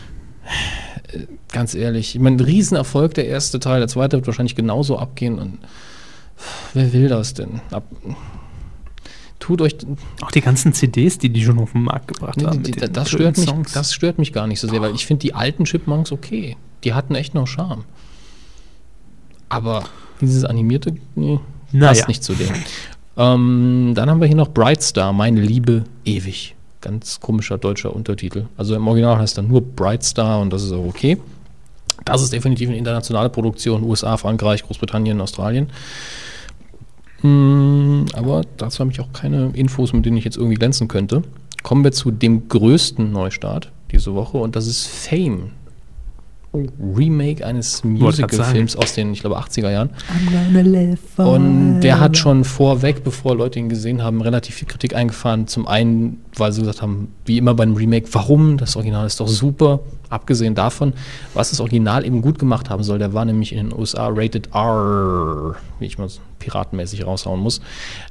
ganz 1.51 1.75
ehrlich, 1.75 2.15
ich 2.15 2.21
meine, 2.21 2.37
ein 2.37 2.39
Riesenerfolg 2.39 3.13
der 3.13 3.27
erste 3.27 3.59
Teil, 3.59 3.79
der 3.79 3.87
zweite 3.89 4.17
wird 4.17 4.27
wahrscheinlich 4.27 4.55
genauso 4.55 4.97
abgehen 4.97 5.37
und 5.39 5.59
wer 6.73 6.91
will 6.93 7.07
das 7.09 7.33
denn? 7.33 7.61
Ab, 7.71 7.85
tut 9.39 9.61
euch, 9.61 9.75
Auch 10.21 10.31
die 10.31 10.41
ganzen 10.41 10.73
CDs, 10.73 11.17
die 11.17 11.29
die 11.29 11.43
schon 11.43 11.59
auf 11.59 11.71
den 11.73 11.83
Markt 11.83 12.07
gebracht 12.09 12.41
haben. 12.43 12.63
die, 12.63 12.71
diesen 12.71 12.93
das, 12.93 13.09
stört 13.09 13.37
mich, 13.37 13.51
das 13.73 13.93
stört 13.93 14.17
mich 14.17 14.33
gar 14.33 14.47
nicht 14.47 14.59
so 14.59 14.67
sehr, 14.67 14.81
weil 14.81 14.95
ich 14.95 15.05
finde 15.05 15.21
die 15.21 15.33
alten 15.33 15.65
Chipmunks 15.65 16.11
okay. 16.11 16.55
Die 16.85 16.93
hatten 16.93 17.15
echt 17.15 17.33
noch 17.33 17.47
Charme. 17.47 17.83
Aber 19.49 19.83
dieses 20.21 20.45
animierte, 20.45 20.95
nee, 21.15 21.39
Naja. 21.71 21.89
passt 21.93 22.07
nicht 22.07 22.23
zu 22.23 22.33
dem. 22.33 22.49
Ähm, 23.17 23.93
dann 23.95 24.09
haben 24.09 24.19
wir 24.21 24.27
hier 24.27 24.35
noch 24.37 24.49
Bright 24.49 24.81
Star, 24.83 25.13
meine 25.13 25.41
Liebe 25.41 25.83
ewig. 26.05 26.55
Ganz 26.81 27.19
komischer 27.19 27.57
deutscher 27.57 27.95
Untertitel. 27.95 28.45
Also 28.57 28.75
im 28.75 28.87
Original 28.87 29.17
heißt 29.17 29.37
er 29.37 29.43
nur 29.43 29.61
Bright 29.61 30.03
Star 30.03 30.39
und 30.39 30.51
das 30.53 30.63
ist 30.63 30.71
auch 30.71 30.85
okay. 30.85 31.17
Das 32.03 32.21
ist 32.21 32.33
definitiv 32.33 32.69
eine 32.69 32.77
internationale 32.77 33.29
Produktion, 33.29 33.83
USA, 33.83 34.17
Frankreich, 34.17 34.63
Großbritannien, 34.63 35.19
Australien. 35.21 35.69
Mm, 37.21 38.05
Aber 38.13 38.41
dazu 38.57 38.79
habe 38.81 38.91
ich 38.91 38.99
auch 38.99 39.11
keine 39.13 39.49
Infos, 39.53 39.93
mit 39.93 40.05
denen 40.05 40.17
ich 40.17 40.25
jetzt 40.25 40.37
irgendwie 40.37 40.55
glänzen 40.55 40.87
könnte. 40.87 41.23
Kommen 41.63 41.83
wir 41.83 41.91
zu 41.91 42.11
dem 42.11 42.47
größten 42.47 43.11
Neustart 43.11 43.71
diese 43.91 44.13
Woche 44.13 44.37
und 44.37 44.55
das 44.55 44.67
ist 44.67 44.85
Fame. 44.85 45.51
Remake 46.79 47.45
eines 47.45 47.83
Musical-Films 47.83 48.75
aus 48.75 48.93
den, 48.93 49.13
ich 49.13 49.21
glaube, 49.21 49.37
80er 49.37 49.71
Jahren. 49.71 49.89
Und 51.17 51.81
der 51.81 51.99
hat 51.99 52.17
schon 52.17 52.43
vorweg, 52.43 53.03
bevor 53.03 53.35
Leute 53.35 53.59
ihn 53.59 53.69
gesehen 53.69 54.03
haben, 54.03 54.21
relativ 54.21 54.55
viel 54.55 54.67
Kritik 54.67 54.95
eingefahren. 54.95 55.47
Zum 55.47 55.67
einen, 55.67 56.21
weil 56.35 56.51
sie 56.51 56.61
gesagt 56.61 56.81
haben, 56.81 57.09
wie 57.25 57.37
immer 57.37 57.53
beim 57.53 57.75
Remake, 57.75 58.07
warum? 58.11 58.57
Das 58.57 58.75
Original 58.75 59.05
ist 59.05 59.19
doch 59.19 59.27
super. 59.27 59.79
Abgesehen 60.09 60.55
davon, 60.55 60.93
was 61.33 61.49
das 61.49 61.59
Original 61.59 62.05
eben 62.05 62.21
gut 62.21 62.39
gemacht 62.39 62.69
haben 62.69 62.83
soll, 62.83 62.99
der 62.99 63.13
war 63.13 63.25
nämlich 63.25 63.53
in 63.53 63.69
den 63.69 63.77
USA 63.77 64.07
rated 64.07 64.49
R, 64.53 65.55
wie 65.79 65.85
ich 65.85 65.97
mal 65.97 66.07
so 66.07 66.21
piratenmäßig 66.39 67.05
raushauen 67.05 67.39
muss. 67.39 67.59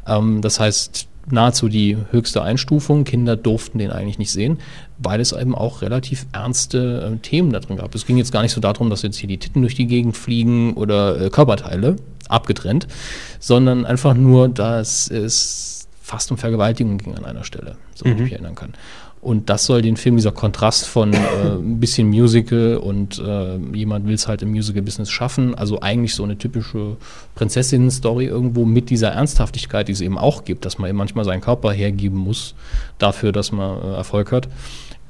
Ähm, 0.06 0.42
das 0.42 0.58
heißt, 0.58 1.08
nahezu 1.30 1.68
die 1.68 1.96
höchste 2.10 2.42
Einstufung. 2.42 3.04
Kinder 3.04 3.36
durften 3.36 3.78
den 3.78 3.90
eigentlich 3.90 4.18
nicht 4.18 4.32
sehen, 4.32 4.58
weil 4.98 5.20
es 5.20 5.32
eben 5.32 5.54
auch 5.54 5.82
relativ 5.82 6.26
ernste 6.32 7.12
äh, 7.14 7.18
Themen 7.18 7.52
da 7.52 7.60
drin 7.60 7.76
gab. 7.76 7.94
Es 7.94 8.06
ging 8.06 8.16
jetzt 8.16 8.32
gar 8.32 8.42
nicht 8.42 8.52
so 8.52 8.60
darum, 8.60 8.90
dass 8.90 9.02
jetzt 9.02 9.16
hier 9.16 9.28
die 9.28 9.38
Titten 9.38 9.62
durch 9.62 9.74
die 9.74 9.86
Gegend 9.86 10.16
fliegen 10.16 10.74
oder 10.74 11.20
äh, 11.20 11.30
Körperteile 11.30 11.96
abgetrennt, 12.28 12.86
sondern 13.38 13.84
einfach 13.86 14.14
nur, 14.14 14.48
dass 14.48 15.10
es 15.10 15.88
fast 16.00 16.30
um 16.30 16.36
Vergewaltigung 16.38 16.98
ging 16.98 17.14
an 17.14 17.24
einer 17.24 17.44
Stelle, 17.44 17.76
so 17.94 18.04
ich 18.04 18.16
mich 18.16 18.32
erinnern 18.32 18.54
kann. 18.54 18.74
Und 19.24 19.48
das 19.48 19.64
soll 19.64 19.80
den 19.80 19.96
Film, 19.96 20.16
dieser 20.16 20.32
Kontrast 20.32 20.86
von 20.86 21.14
äh, 21.14 21.16
ein 21.56 21.80
bisschen 21.80 22.08
Musical 22.08 22.76
und 22.76 23.18
äh, 23.18 23.56
jemand 23.72 24.06
will 24.06 24.12
es 24.12 24.28
halt 24.28 24.42
im 24.42 24.50
Musical-Business 24.50 25.10
schaffen, 25.10 25.54
also 25.54 25.80
eigentlich 25.80 26.14
so 26.14 26.24
eine 26.24 26.36
typische 26.36 26.98
Prinzessinnen-Story 27.34 28.26
irgendwo 28.26 28.66
mit 28.66 28.90
dieser 28.90 29.12
Ernsthaftigkeit, 29.12 29.88
die 29.88 29.92
es 29.92 30.02
eben 30.02 30.18
auch 30.18 30.44
gibt, 30.44 30.66
dass 30.66 30.76
man 30.76 30.90
eben 30.90 30.98
manchmal 30.98 31.24
seinen 31.24 31.40
Körper 31.40 31.72
hergeben 31.72 32.18
muss 32.18 32.54
dafür, 32.98 33.32
dass 33.32 33.50
man 33.50 33.80
äh, 33.82 33.94
Erfolg 33.94 34.30
hat. 34.30 34.46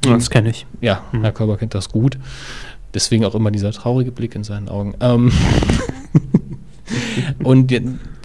Das 0.02 0.30
kenne 0.30 0.50
ich. 0.50 0.64
Ja, 0.80 1.02
Herr 1.10 1.32
Körber 1.32 1.56
kennt 1.56 1.74
das 1.74 1.88
gut. 1.88 2.16
Deswegen 2.94 3.24
auch 3.24 3.34
immer 3.34 3.50
dieser 3.50 3.72
traurige 3.72 4.12
Blick 4.12 4.36
in 4.36 4.44
seinen 4.44 4.68
Augen. 4.68 4.94
Ähm 5.00 5.32
und 7.42 7.72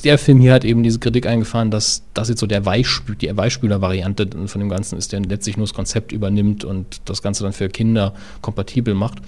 der, 0.03 0.17
Film 0.17 0.39
hier 0.39 0.53
hat 0.53 0.65
eben 0.65 0.83
diese 0.83 0.99
Kritik 0.99 1.25
eingefahren, 1.25 1.71
dass 1.71 2.03
das 2.13 2.29
jetzt 2.29 2.39
so 2.39 2.47
der 2.47 2.65
Weichspül, 2.65 3.15
die 3.15 3.35
Weichspüler-Variante 3.35 4.27
von 4.47 4.59
dem 4.59 4.69
Ganzen 4.69 4.97
ist, 4.97 5.11
der 5.11 5.21
letztlich 5.21 5.57
nur 5.57 5.65
das 5.65 5.73
Konzept 5.73 6.11
übernimmt 6.11 6.63
und 6.63 7.01
das 7.05 7.21
Ganze 7.21 7.43
dann 7.43 7.53
für 7.53 7.69
Kinder 7.69 8.13
kompatibel 8.41 8.93
macht. 8.93 9.19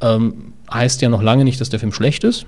Ähm, 0.00 0.52
heißt 0.72 1.02
ja 1.02 1.08
noch 1.08 1.22
lange 1.22 1.44
nicht, 1.44 1.60
dass 1.60 1.70
der 1.70 1.80
Film 1.80 1.92
schlecht 1.92 2.24
ist. 2.24 2.46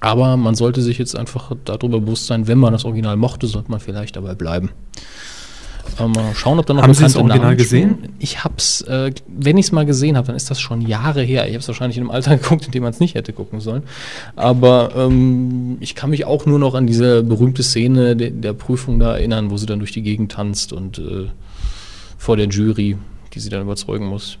Aber 0.00 0.36
man 0.36 0.54
sollte 0.54 0.80
sich 0.80 0.98
jetzt 0.98 1.16
einfach 1.16 1.52
darüber 1.64 2.00
bewusst 2.00 2.26
sein, 2.26 2.46
wenn 2.46 2.58
man 2.58 2.72
das 2.72 2.84
Original 2.84 3.16
mochte, 3.16 3.46
sollte 3.46 3.70
man 3.70 3.80
vielleicht 3.80 4.16
dabei 4.16 4.34
bleiben. 4.34 4.70
Ähm, 5.98 6.12
mal 6.12 6.34
schauen, 6.34 6.58
ob 6.58 6.66
da 6.66 6.74
noch 6.74 6.82
Haben 6.82 6.94
Sie 6.94 7.04
bekannte 7.04 7.20
Original 7.20 7.56
gesehen? 7.56 7.98
Ich 8.18 8.44
hab's, 8.44 8.82
äh, 8.82 9.12
wenn 9.26 9.58
ich 9.58 9.66
es 9.66 9.72
mal 9.72 9.86
gesehen 9.86 10.16
habe, 10.16 10.26
dann 10.28 10.36
ist 10.36 10.50
das 10.50 10.60
schon 10.60 10.80
Jahre 10.80 11.22
her. 11.22 11.46
Ich 11.46 11.54
habe 11.54 11.60
es 11.60 11.68
wahrscheinlich 11.68 11.96
in 11.96 12.04
einem 12.04 12.10
Alter 12.10 12.36
geguckt, 12.38 12.66
in 12.66 12.72
dem 12.72 12.82
man 12.82 12.92
es 12.92 13.00
nicht 13.00 13.14
hätte 13.14 13.32
gucken 13.32 13.60
sollen. 13.60 13.82
Aber 14.36 14.92
ähm, 14.96 15.76
ich 15.80 15.94
kann 15.94 16.10
mich 16.10 16.24
auch 16.24 16.46
nur 16.46 16.58
noch 16.58 16.74
an 16.74 16.86
diese 16.86 17.22
berühmte 17.22 17.62
Szene 17.62 18.16
de 18.16 18.30
der 18.30 18.52
Prüfung 18.52 18.98
da 18.98 19.16
erinnern, 19.16 19.50
wo 19.50 19.56
sie 19.56 19.66
dann 19.66 19.78
durch 19.78 19.92
die 19.92 20.02
Gegend 20.02 20.32
tanzt 20.32 20.72
und 20.72 20.98
äh, 20.98 21.28
vor 22.16 22.36
der 22.36 22.48
Jury, 22.48 22.96
die 23.34 23.40
sie 23.40 23.48
dann 23.48 23.62
überzeugen 23.62 24.06
muss. 24.06 24.38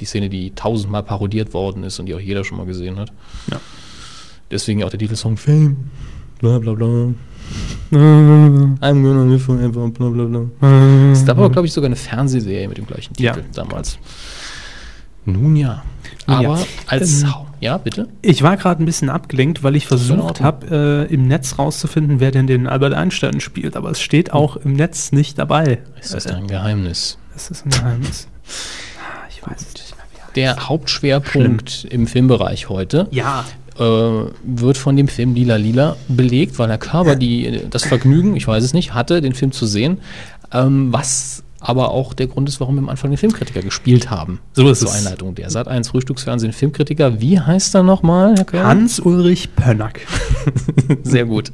Die 0.00 0.04
Szene, 0.04 0.28
die 0.28 0.52
tausendmal 0.54 1.02
parodiert 1.02 1.54
worden 1.54 1.84
ist 1.84 1.98
und 1.98 2.06
die 2.06 2.14
auch 2.14 2.20
jeder 2.20 2.44
schon 2.44 2.58
mal 2.58 2.66
gesehen 2.66 2.98
hat. 2.98 3.12
Ja. 3.50 3.60
Deswegen 4.50 4.84
auch 4.84 4.90
der 4.90 4.98
Titelsong 4.98 5.36
Fame. 5.36 5.90
Bla 6.42 6.58
bla 6.58 6.74
bla. 6.74 6.86
I'm 7.92 8.76
gonna 8.80 9.24
live 9.24 9.42
forever, 9.42 9.88
bla 9.88 10.08
bla 10.10 10.24
bla. 10.24 11.10
Es 11.12 11.24
gab 11.24 11.38
aber, 11.38 11.50
glaube 11.50 11.66
ich, 11.66 11.72
sogar 11.72 11.86
eine 11.86 11.96
Fernsehserie 11.96 12.68
mit 12.68 12.78
dem 12.78 12.86
gleichen 12.86 13.14
Titel 13.14 13.22
Ja. 13.24 13.36
damals. 13.54 13.98
Nun 15.24 15.56
ja. 15.56 15.82
Nun 16.26 16.40
ja. 16.42 16.50
Aber 16.50 16.58
als. 16.86 17.22
Ähm, 17.22 17.28
ja, 17.60 17.78
bitte? 17.78 18.08
Ich 18.22 18.42
war 18.42 18.56
gerade 18.56 18.82
ein 18.82 18.86
bisschen 18.86 19.08
abgelenkt, 19.08 19.62
weil 19.62 19.76
ich 19.76 19.86
versucht 19.86 20.40
habe, 20.40 21.06
äh, 21.08 21.14
im 21.14 21.28
Netz 21.28 21.58
rauszufinden, 21.60 22.18
wer 22.18 22.32
denn 22.32 22.48
den 22.48 22.66
Albert 22.66 22.92
Einstein 22.94 23.38
spielt. 23.40 23.76
Aber 23.76 23.90
es 23.90 24.00
steht 24.00 24.32
auch 24.32 24.56
im 24.56 24.72
Netz 24.72 25.12
nicht 25.12 25.38
dabei. 25.38 25.78
Ist 26.00 26.12
das 26.14 26.26
Äh, 26.26 26.32
ein 26.34 26.48
Geheimnis? 26.48 27.18
das 27.34 27.50
ist 27.50 27.64
ein 27.64 27.70
Geheimnis. 27.70 28.26
Ah, 28.98 29.26
Ich 29.30 29.46
weiß 29.46 29.60
es 29.60 29.72
nicht 29.74 29.94
er. 29.94 30.32
Der 30.56 30.68
Hauptschwerpunkt 30.68 31.86
im 31.90 32.06
Filmbereich 32.08 32.68
heute 32.68 33.06
Ja, 33.12 33.44
äh, 33.78 33.82
wird 34.44 34.76
von 34.76 34.96
dem 34.96 35.08
Film 35.08 35.34
Lila 35.34 35.56
Lila 35.56 35.96
belegt, 36.08 36.58
weil 36.58 36.68
Herr 36.68 36.78
Körber 36.78 37.16
die, 37.16 37.60
das 37.70 37.84
Vergnügen, 37.84 38.36
ich 38.36 38.46
weiß 38.46 38.62
es 38.62 38.74
nicht, 38.74 38.94
hatte, 38.94 39.20
den 39.20 39.34
Film 39.34 39.52
zu 39.52 39.66
sehen, 39.66 39.98
ähm, 40.52 40.92
was 40.92 41.42
aber 41.62 41.92
auch 41.92 42.12
der 42.12 42.26
Grund 42.26 42.48
ist, 42.48 42.60
warum 42.60 42.74
wir 42.74 42.82
am 42.82 42.88
Anfang 42.88 43.10
den 43.10 43.16
Filmkritiker 43.16 43.62
gespielt 43.62 44.10
haben. 44.10 44.40
So 44.52 44.68
ist 44.68 44.80
Zur 44.80 44.88
es. 44.88 44.96
Einleitung. 44.96 45.34
Der 45.36 45.48
Sat 45.48 45.68
1 45.68 45.88
Frühstücksfernsehen 45.88 46.52
Filmkritiker. 46.52 47.20
Wie 47.20 47.38
heißt 47.38 47.74
er 47.76 47.84
nochmal, 47.84 48.34
Herr 48.36 48.44
Körber? 48.44 48.68
Hans-Ulrich 48.68 49.54
Pönnack. 49.54 50.00
Sehr 51.04 51.24
gut. 51.24 51.50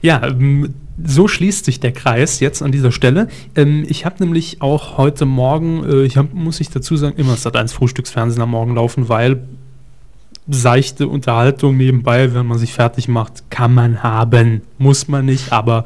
Ja, 0.00 0.26
ähm, 0.26 0.74
so 1.04 1.28
schließt 1.28 1.66
sich 1.66 1.80
der 1.80 1.92
Kreis 1.92 2.40
jetzt 2.40 2.62
an 2.62 2.72
dieser 2.72 2.92
Stelle. 2.92 3.28
Ähm, 3.54 3.84
ich 3.86 4.06
habe 4.06 4.16
nämlich 4.20 4.62
auch 4.62 4.96
heute 4.96 5.26
Morgen, 5.26 5.84
äh, 5.84 6.02
ich 6.04 6.16
hab, 6.16 6.32
muss 6.32 6.60
ich 6.60 6.70
dazu 6.70 6.96
sagen, 6.96 7.16
immer 7.18 7.36
Sat 7.36 7.56
1 7.56 7.74
Frühstücksfernsehen 7.74 8.42
am 8.42 8.50
Morgen 8.50 8.74
laufen, 8.74 9.10
weil 9.10 9.42
seichte 10.48 11.08
Unterhaltung 11.08 11.76
nebenbei, 11.76 12.34
wenn 12.34 12.46
man 12.46 12.58
sich 12.58 12.72
fertig 12.72 13.08
macht, 13.08 13.50
kann 13.50 13.74
man 13.74 14.02
haben. 14.02 14.62
Muss 14.78 15.08
man 15.08 15.24
nicht, 15.26 15.52
aber 15.52 15.84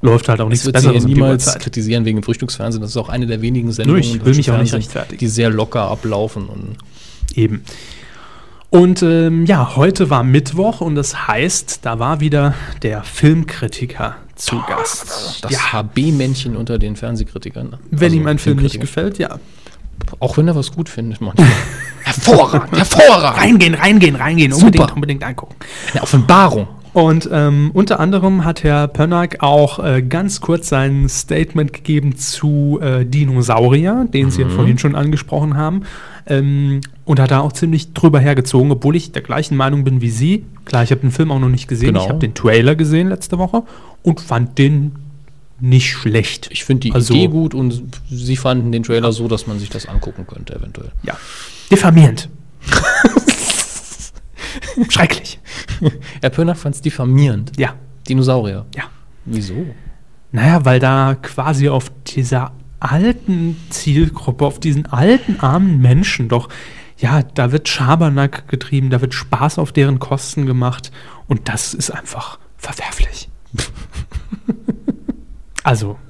läuft 0.00 0.28
halt 0.28 0.40
auch 0.40 0.50
Ich 0.50 0.64
nichts 0.64 0.86
um 0.86 0.92
die 0.92 1.06
niemals 1.06 1.58
kritisieren 1.58 2.04
wegen 2.04 2.18
dem 2.18 2.22
Frühstücksfernsehen. 2.22 2.80
Das 2.80 2.90
ist 2.90 2.96
auch 2.96 3.08
eine 3.08 3.26
der 3.26 3.42
wenigen 3.42 3.72
Sendungen, 3.72 4.02
ich 4.02 4.14
im 4.14 4.24
will 4.24 4.34
mich 4.34 4.50
auch 4.50 4.58
nicht 4.58 4.74
rechtfertigen. 4.74 5.18
die 5.18 5.28
sehr 5.28 5.50
locker 5.50 5.82
ablaufen. 5.82 6.46
Und 6.46 6.76
Eben. 7.34 7.62
Und 8.70 9.02
ähm, 9.02 9.46
ja, 9.46 9.76
heute 9.76 10.10
war 10.10 10.22
Mittwoch 10.22 10.82
und 10.82 10.94
das 10.94 11.26
heißt, 11.26 11.80
da 11.82 11.98
war 11.98 12.20
wieder 12.20 12.54
der 12.82 13.02
Filmkritiker 13.02 14.16
zu 14.34 14.62
Gast. 14.68 15.42
das 15.42 15.50
ja, 15.50 15.72
HB-Männchen 15.72 16.54
unter 16.54 16.78
den 16.78 16.94
Fernsehkritikern. 16.94 17.78
wenn 17.90 18.06
Also 18.06 18.16
ihm 18.16 18.26
ein 18.26 18.38
Film 18.38 18.58
nicht 18.58 18.80
gefällt, 18.80 19.18
ja. 19.18 19.40
Auch 20.20 20.36
wenn 20.36 20.48
er 20.48 20.56
was 20.56 20.72
gut 20.72 20.88
findet 20.88 21.20
manchmal. 21.20 21.46
hervorragend, 22.02 22.76
hervorragend. 22.76 23.42
Reingehen, 23.42 23.74
reingehen, 23.74 24.16
reingehen. 24.16 24.52
Super. 24.52 24.66
Unbedingt, 24.66 24.92
unbedingt 24.92 25.24
angucken. 25.24 25.54
Eine 25.92 26.02
Offenbarung. 26.02 26.68
Und 26.94 27.28
ähm, 27.30 27.70
unter 27.74 28.00
anderem 28.00 28.44
hat 28.44 28.64
Herr 28.64 28.88
Pönnack 28.88 29.36
auch 29.40 29.78
äh, 29.78 30.02
ganz 30.02 30.40
kurz 30.40 30.68
sein 30.68 31.08
Statement 31.08 31.72
gegeben 31.72 32.16
zu 32.16 32.80
äh, 32.82 33.04
Dinosaurier, 33.04 34.06
den 34.12 34.30
Sie 34.30 34.42
ja 34.42 34.48
vorhin 34.48 34.78
schon 34.78 34.94
angesprochen 34.94 35.56
haben. 35.56 35.82
Ähm, 36.26 36.80
und 37.04 37.20
hat 37.20 37.30
da 37.30 37.40
auch 37.40 37.52
ziemlich 37.52 37.94
drüber 37.94 38.20
hergezogen, 38.20 38.70
obwohl 38.72 38.96
ich 38.96 39.12
der 39.12 39.22
gleichen 39.22 39.56
Meinung 39.56 39.84
bin 39.84 40.00
wie 40.00 40.10
Sie. 40.10 40.44
Klar, 40.64 40.82
ich 40.82 40.90
habe 40.90 41.00
den 41.00 41.10
Film 41.10 41.30
auch 41.30 41.38
noch 41.38 41.48
nicht 41.48 41.68
gesehen. 41.68 41.88
Genau. 41.88 42.02
Ich 42.02 42.08
habe 42.08 42.18
den 42.18 42.34
Trailer 42.34 42.74
gesehen 42.74 43.08
letzte 43.08 43.38
Woche 43.38 43.62
und 44.02 44.20
fand 44.20 44.58
den 44.58 44.92
nicht 45.60 45.90
schlecht. 45.90 46.48
Ich 46.50 46.64
finde 46.64 46.80
die 46.88 46.92
Also- 46.92 47.14
Idee 47.14 47.28
gut 47.28 47.54
und 47.54 47.82
Sie 48.10 48.36
fanden 48.36 48.72
den 48.72 48.82
Trailer 48.82 49.12
so, 49.12 49.28
dass 49.28 49.46
man 49.46 49.58
sich 49.58 49.70
das 49.70 49.86
angucken 49.86 50.26
könnte, 50.26 50.54
eventuell. 50.54 50.92
Ja. 51.02 51.16
Diffamierend. 51.70 52.28
Schrecklich. 54.88 55.38
Herr 56.20 56.30
Pönack 56.30 56.56
fand 56.58 56.74
es 56.76 56.82
diffamierend. 56.82 57.52
Ja, 57.58 57.74
Dinosaurier. 58.08 58.66
ja. 58.74 58.84
Wieso? 59.24 59.66
Naja, 60.32 60.64
weil 60.64 60.78
da 60.80 61.14
quasi 61.20 61.68
auf 61.68 61.90
dieser 62.06 62.52
alten 62.80 63.56
Zielgruppe, 63.70 64.46
auf 64.46 64.60
diesen 64.60 64.86
alten 64.86 65.40
armen 65.40 65.80
Menschen 65.80 66.28
doch, 66.28 66.48
ja, 66.98 67.22
da 67.22 67.52
wird 67.52 67.68
Schabernack 67.68 68.48
getrieben, 68.48 68.90
da 68.90 69.00
wird 69.00 69.14
Spaß 69.14 69.58
auf 69.58 69.72
deren 69.72 69.98
Kosten 69.98 70.46
gemacht 70.46 70.90
und 71.26 71.48
das 71.48 71.74
ist 71.74 71.90
einfach 71.90 72.38
verwerflich. 72.56 73.28
also. 75.64 75.96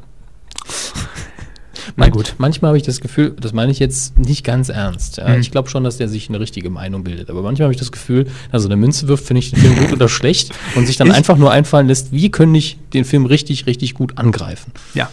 Na 1.96 2.08
gut. 2.10 2.34
Manchmal 2.38 2.68
habe 2.70 2.76
ich 2.78 2.84
das 2.84 3.00
Gefühl, 3.00 3.34
das 3.40 3.52
meine 3.52 3.72
ich 3.72 3.78
jetzt 3.78 4.18
nicht 4.18 4.44
ganz 4.44 4.68
ernst. 4.68 5.16
Ja. 5.16 5.28
Mhm. 5.30 5.40
Ich 5.40 5.50
glaube 5.50 5.68
schon, 5.68 5.82
dass 5.84 5.96
der 5.96 6.08
sich 6.08 6.28
eine 6.28 6.38
richtige 6.38 6.70
Meinung 6.70 7.02
bildet. 7.02 7.28
Aber 7.30 7.42
manchmal 7.42 7.64
habe 7.64 7.72
ich 7.72 7.78
das 7.78 7.90
Gefühl, 7.90 8.26
dass 8.52 8.62
er 8.62 8.66
eine 8.66 8.76
Münze 8.76 9.08
wirft, 9.08 9.24
finde 9.26 9.40
ich 9.40 9.50
den 9.50 9.58
Film 9.60 9.76
gut 9.78 9.92
oder 9.92 10.08
schlecht 10.08 10.52
und 10.76 10.86
sich 10.86 10.96
dann 10.96 11.08
Ich- 11.08 11.14
einfach 11.14 11.36
nur 11.36 11.50
einfallen 11.50 11.88
lässt, 11.88 12.12
wie 12.12 12.30
können 12.30 12.54
ich 12.54 12.78
den 12.92 13.04
Film 13.04 13.26
richtig, 13.26 13.66
richtig 13.66 13.94
gut 13.94 14.16
angreifen. 14.18 14.72
Ja, 14.94 15.10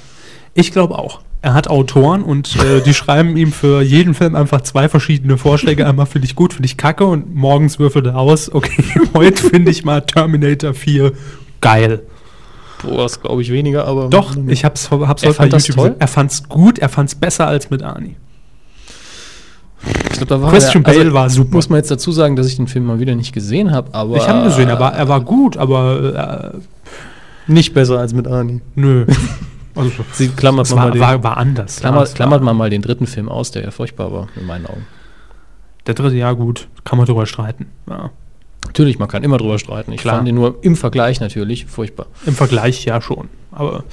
ich 0.54 0.72
glaube 0.72 0.98
auch. 1.00 1.22
Er 1.42 1.54
hat 1.54 1.68
Autoren 1.70 2.24
und 2.24 2.56
äh, 2.58 2.82
die 2.82 2.94
schreiben 2.96 3.38
ihm 3.38 3.52
für 3.52 3.82
jeden 3.82 4.16
Film 4.16 4.36
einfach 4.36 4.62
zwei 4.62 4.90
verschiedene 4.90 5.38
Vorschläge. 5.38 5.86
Einmal 5.88 6.08
finde 6.08 6.26
ich 6.28 6.36
gut, 6.36 6.54
finde 6.54 6.66
ich 6.66 6.76
kacke 6.76 7.06
und 7.06 7.36
morgens 7.36 7.78
würfelt 7.78 8.08
er 8.08 8.18
aus. 8.18 8.52
Okay, 8.52 8.84
heute 9.14 9.50
finde 9.50 9.70
ich 9.72 9.84
mal 9.86 10.02
Terminator 10.02 10.74
4 10.74 11.12
geil. 11.62 12.02
Boah, 12.86 13.04
das 13.04 13.22
glaube 13.22 13.42
ich 13.42 13.52
weniger, 13.52 13.86
aber. 13.86 14.10
Doch, 14.10 14.36
ich 14.48 14.64
hab's, 14.66 14.90
hab's 14.92 15.24
Er 15.24 15.30
heute 15.30 15.34
fand 15.38 15.54
das 15.54 15.66
toll? 15.66 15.76
gesehen. 15.90 15.96
Er 16.02 16.08
fand's 16.08 16.48
gut, 16.50 16.80
er 16.80 16.90
fand's 16.90 17.16
besser 17.16 17.48
als 17.48 17.70
mit 17.70 17.84
Arnie. 17.84 18.16
Ich 20.12 20.18
glaub, 20.18 20.30
da 20.30 20.42
war 20.42 20.52
Christian 20.52 20.84
er- 20.84 20.88
also 20.90 21.00
Bale 21.00 21.14
war 21.14 21.30
super. 21.30 21.56
Muss 21.56 21.70
man 21.70 21.78
jetzt 21.78 21.92
dazu 21.92 22.12
sagen, 22.12 22.36
dass 22.36 22.48
ich 22.48 22.56
den 22.56 22.68
Film 22.68 22.86
mal 22.86 23.00
wieder 23.00 23.16
nicht 23.16 23.34
gesehen 23.34 23.72
habe, 23.72 23.94
aber. 23.94 24.18
Ich 24.18 24.28
habe 24.28 24.40
ihn 24.40 24.46
gesehen, 24.46 24.70
er 24.70 24.80
war, 24.80 24.94
er 24.96 25.08
war 25.08 25.22
gut, 25.22 25.58
aber 25.58 26.54
äh, 27.48 27.52
nicht 27.52 27.74
besser 27.74 28.00
als 28.00 28.14
mit 28.14 28.28
Arnie. 28.28 28.62
nö. 28.76 29.06
Also, 29.78 29.92
Sie 30.14 30.30
klammert 30.30 30.70
man 30.70 30.78
mal 30.80 30.84
war, 30.86 30.92
den, 30.92 31.02
war, 31.02 31.24
war 31.26 31.36
anders. 31.38 31.82
klammert, 31.82 32.04
Ja, 32.04 32.08
war- 32.12 32.16
klammert 32.16 32.42
man 32.44 32.56
mal 32.56 32.70
den 32.70 32.82
dritten 32.82 33.08
Film 33.08 33.28
aus, 33.28 33.52
der 33.52 33.62
ja 33.64 33.72
furchtbar 33.72 34.10
war, 34.14 34.30
in 34.38 34.46
meinen 34.46 34.66
Augen. 34.68 34.86
Der 35.86 35.96
dritte 35.96 36.16
Jahr 36.16 36.34
gut, 36.34 36.70
kann 36.86 36.98
man 36.98 37.06
drüber 37.06 37.26
streiten. 37.26 37.66
Ja. 37.90 38.10
Natürlich, 38.66 39.00
man 39.00 39.08
kann 39.08 39.24
immer 39.24 39.38
drüber 39.38 39.60
streiten. 39.60 39.92
Ich 39.92 40.02
Klar. 40.02 40.16
fand 40.16 40.28
den 40.28 40.36
nur 40.36 40.58
im 40.62 40.76
Vergleich 40.76 41.20
natürlich 41.20 41.66
furchtbar. 41.66 42.08
Im 42.26 42.36
Vergleich 42.36 42.86
ja 42.86 43.02
schon. 43.02 43.30
Aber 43.52 43.84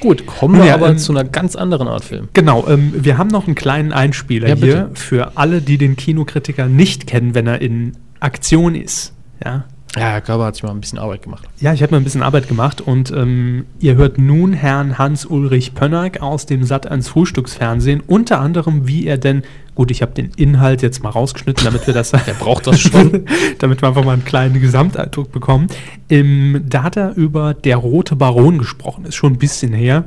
Gut, 0.00 0.26
kommen 0.26 0.58
wir 0.58 0.64
ja, 0.64 0.74
aber 0.74 0.88
ähm, 0.88 0.98
zu 0.98 1.12
einer 1.12 1.24
ganz 1.24 1.56
anderen 1.56 1.86
Art 1.86 2.04
Film. 2.04 2.28
Genau, 2.32 2.66
ähm, 2.66 2.92
wir 2.96 3.18
haben 3.18 3.28
noch 3.28 3.46
einen 3.46 3.54
kleinen 3.54 3.92
Einspieler 3.92 4.48
Ja, 4.48 4.54
hier 4.54 4.90
für 4.94 5.36
alle, 5.36 5.60
die 5.60 5.76
den 5.76 5.94
Kinokritiker 5.96 6.66
nicht 6.66 7.06
kennen, 7.06 7.34
wenn 7.34 7.46
er 7.46 7.60
in 7.60 7.92
Aktion 8.18 8.74
ist. 8.74 9.12
Ja, 9.44 9.64
Ja, 9.96 10.02
Herr 10.02 10.20
Körber 10.20 10.44
hat 10.46 10.54
sich 10.54 10.62
mal 10.62 10.70
ein 10.70 10.80
bisschen 10.80 11.00
Arbeit 11.00 11.22
gemacht. 11.22 11.48
ja 11.58 11.72
ich 11.72 11.82
habe 11.82 11.92
mal 11.92 11.98
ein 11.98 12.04
bisschen 12.04 12.22
Arbeit 12.22 12.46
gemacht 12.46 12.80
und 12.80 13.10
ähm, 13.10 13.64
ihr 13.80 13.96
hört 13.96 14.18
nun 14.18 14.52
Herrn 14.52 14.98
Hans-Ulrich 14.98 15.74
Pönnack 15.74 16.20
aus 16.22 16.46
dem 16.46 16.62
Sat1 16.62 17.08
Frühstücksfernsehen, 17.08 18.00
unter 18.06 18.40
anderem, 18.40 18.86
wie 18.86 19.06
er 19.06 19.18
denn, 19.18 19.42
gut, 19.74 19.90
ich 19.90 20.00
habe 20.00 20.12
den 20.12 20.30
Inhalt 20.36 20.82
jetzt 20.82 21.02
mal 21.02 21.10
rausgeschnitten, 21.10 21.64
damit 21.64 21.88
wir 21.88 21.94
das, 21.94 22.10
Der 22.26 22.34
braucht 22.34 22.68
das 22.68 22.78
schon. 22.80 23.24
damit 23.58 23.82
wir 23.82 23.88
einfach 23.88 24.04
mal 24.04 24.12
einen 24.12 24.24
kleinen 24.24 24.60
Gesamteindruck 24.60 25.32
bekommen. 25.32 25.66
Ähm, 26.08 26.64
da 26.68 26.84
hat 26.84 26.96
er 26.96 27.16
über 27.16 27.52
Der 27.54 27.76
Rote 27.76 28.14
Baron 28.14 28.58
gesprochen, 28.58 29.06
ist 29.06 29.16
schon 29.16 29.32
ein 29.32 29.38
bisschen 29.38 29.72
her. 29.72 30.04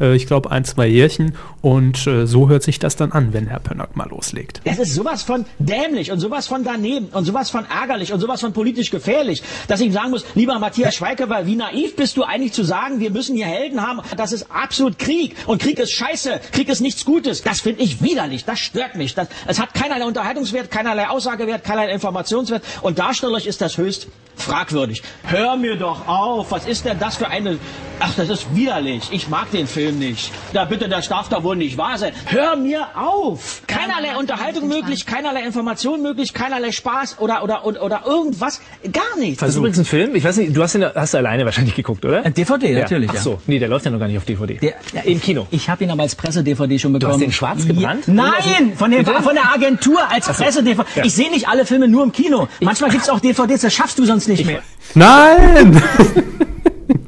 Äh, 0.00 0.16
ich 0.16 0.26
glaube, 0.26 0.50
ein, 0.50 0.64
zwei 0.64 0.86
Jährchen. 0.86 1.36
Und 1.62 2.06
äh, 2.06 2.26
so 2.26 2.48
hört 2.48 2.62
sich 2.62 2.78
das 2.78 2.96
dann 2.96 3.12
an, 3.12 3.32
wenn 3.32 3.46
Herr 3.46 3.60
Pönnack 3.60 3.96
mal 3.96 4.08
loslegt. 4.08 4.60
Es 4.64 4.78
ist 4.78 4.94
sowas 4.94 5.22
von 5.22 5.46
dämlich 5.58 6.12
und 6.12 6.20
sowas 6.20 6.46
von 6.46 6.64
daneben 6.64 7.06
und 7.06 7.24
sowas 7.24 7.50
von 7.50 7.64
ärgerlich 7.64 8.12
und 8.12 8.20
sowas 8.20 8.40
von 8.40 8.52
politisch 8.52 8.90
gefährlich, 8.90 9.42
dass 9.68 9.80
ich 9.80 9.86
ihm 9.86 9.92
sagen 9.92 10.10
muss, 10.10 10.24
lieber 10.34 10.58
Matthias 10.58 10.94
Schweighöfer, 10.94 11.46
wie 11.46 11.56
naiv 11.56 11.96
bist 11.96 12.16
du 12.16 12.22
eigentlich 12.22 12.52
zu 12.52 12.64
sagen, 12.64 13.00
wir 13.00 13.10
müssen 13.10 13.36
hier 13.36 13.46
Helden 13.46 13.80
haben? 13.80 14.00
Das 14.16 14.32
ist 14.32 14.50
absolut 14.50 14.98
Krieg 14.98 15.36
und 15.46 15.62
Krieg 15.62 15.78
ist 15.78 15.92
scheiße, 15.92 16.40
Krieg 16.52 16.68
ist 16.68 16.80
nichts 16.80 17.04
Gutes. 17.04 17.42
Das 17.42 17.60
finde 17.60 17.82
ich 17.82 18.02
widerlich, 18.02 18.44
das 18.44 18.58
stört 18.58 18.96
mich. 18.96 19.14
Das, 19.14 19.28
es 19.46 19.60
hat 19.60 19.74
keinerlei 19.74 20.04
Unterhaltungswert, 20.04 20.70
keinerlei 20.70 21.08
Aussagewert, 21.08 21.64
keinerlei 21.64 21.92
Informationswert 21.92 22.62
und 22.82 22.98
darstellerisch 22.98 23.46
ist 23.46 23.60
das 23.60 23.78
höchst 23.78 24.08
fragwürdig. 24.36 25.02
Hör 25.24 25.56
mir 25.56 25.76
doch 25.76 26.06
auf, 26.06 26.50
was 26.50 26.66
ist 26.66 26.84
denn 26.84 26.98
das 26.98 27.16
für 27.16 27.28
eine... 27.28 27.58
Ach, 28.00 28.14
das 28.16 28.28
ist 28.28 28.54
widerlich, 28.54 29.04
ich 29.12 29.28
mag 29.28 29.50
den 29.52 29.66
Film 29.66 29.98
nicht. 29.98 30.30
Da 30.52 30.64
bitte, 30.64 30.88
das 30.88 31.08
darf 31.08 31.28
doch 31.28 31.42
wohl 31.42 31.56
nicht 31.56 31.78
wahr 31.78 31.96
sein. 31.96 32.12
Hör 32.26 32.56
mir 32.56 32.86
auf! 32.96 33.62
Keinerlei 33.66 34.16
Unterhaltung 34.18 34.68
möglich, 34.68 35.06
keinerlei 35.06 35.42
Information 35.44 36.02
möglich, 36.02 36.34
keinerlei 36.34 36.72
Spaß 36.72 37.18
oder, 37.20 37.42
oder, 37.42 37.64
oder, 37.64 37.82
oder 37.82 38.02
irgendwas, 38.06 38.60
gar 38.92 39.18
nichts. 39.18 39.40
Das 39.40 39.50
ist 39.50 39.56
übrigens 39.56 39.78
ein 39.78 39.84
Film, 39.84 40.14
ich 40.14 40.24
weiß 40.24 40.38
nicht, 40.38 40.56
du 40.56 40.62
hast 40.62 40.74
ihn 40.74 40.84
hast 40.84 41.14
du 41.14 41.18
alleine 41.18 41.44
wahrscheinlich 41.44 41.74
geguckt, 41.74 42.04
oder? 42.04 42.26
Äh, 42.26 42.30
DVD, 42.30 42.74
natürlich, 42.74 43.10
Ach 43.10 43.14
ja. 43.14 43.20
so, 43.20 43.40
nee, 43.46 43.58
der 43.58 43.68
läuft 43.68 43.84
ja 43.84 43.90
noch 43.90 44.00
gar 44.00 44.08
nicht 44.08 44.18
auf 44.18 44.24
DVD. 44.24 44.54
Der, 44.54 44.74
ja, 44.92 45.02
Im 45.02 45.20
Kino. 45.20 45.46
Ich 45.50 45.68
habe 45.68 45.84
ihn 45.84 45.90
aber 45.90 46.02
als 46.02 46.14
Presse-DVD 46.14 46.78
schon 46.78 46.92
bekommen. 46.92 47.12
hast 47.12 47.20
den 47.20 47.32
schwarz 47.32 47.66
gebrannt? 47.66 48.06
Ja. 48.06 48.12
Nein, 48.12 48.72
von, 48.76 48.90
dem, 48.90 49.04
von 49.04 49.34
der 49.34 49.52
Agentur 49.52 50.00
als 50.10 50.26
Presse-DVD. 50.26 50.88
Ja. 50.96 51.04
Ich 51.04 51.14
sehe 51.14 51.30
nicht 51.30 51.48
alle 51.48 51.64
Filme 51.64 51.88
nur 51.88 52.02
im 52.04 52.12
Kino. 52.12 52.48
Manchmal 52.60 52.90
gibt's 52.90 53.08
auch 53.08 53.20
DVDs, 53.20 53.62
das 53.62 53.72
schaffst 53.72 53.98
du 53.98 54.04
sonst 54.04 54.28
nicht 54.28 54.44
mehr. 54.44 54.62
Nein! 54.94 55.82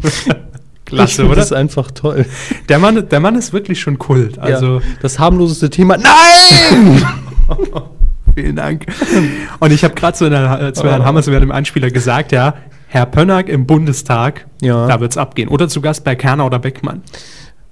Klasse, 0.86 1.26
oder? 1.26 1.36
Das 1.36 1.46
ist 1.46 1.52
einfach 1.52 1.90
toll. 1.90 2.24
Der 2.68 2.78
Mann, 2.78 3.08
der 3.08 3.20
Mann 3.20 3.34
ist 3.34 3.52
wirklich 3.52 3.80
schon 3.80 3.98
Kult. 3.98 4.38
Also, 4.38 4.76
ja, 4.78 4.82
das 5.02 5.18
harmloseste 5.18 5.68
Thema. 5.68 5.96
Nein! 5.98 7.04
vielen 8.34 8.56
Dank. 8.56 8.86
Und 9.60 9.72
ich 9.72 9.84
habe 9.84 9.94
gerade 9.94 10.16
zu, 10.16 10.24
einer- 10.26 10.60
äh, 10.62 10.72
zu 10.72 10.84
Herrn 10.84 11.42
im 11.42 11.50
Einspieler 11.52 11.90
gesagt, 11.90 12.32
ja, 12.32 12.54
Herr 12.88 13.06
Pönnack 13.06 13.48
im 13.48 13.66
Bundestag, 13.66 14.46
Ja. 14.62 14.86
da 14.86 15.00
wird's 15.00 15.16
abgehen. 15.16 15.48
Oder 15.48 15.68
zu 15.68 15.80
Gast 15.80 16.04
bei 16.04 16.14
Kerner 16.14 16.46
oder 16.46 16.58
Beckmann. 16.58 17.02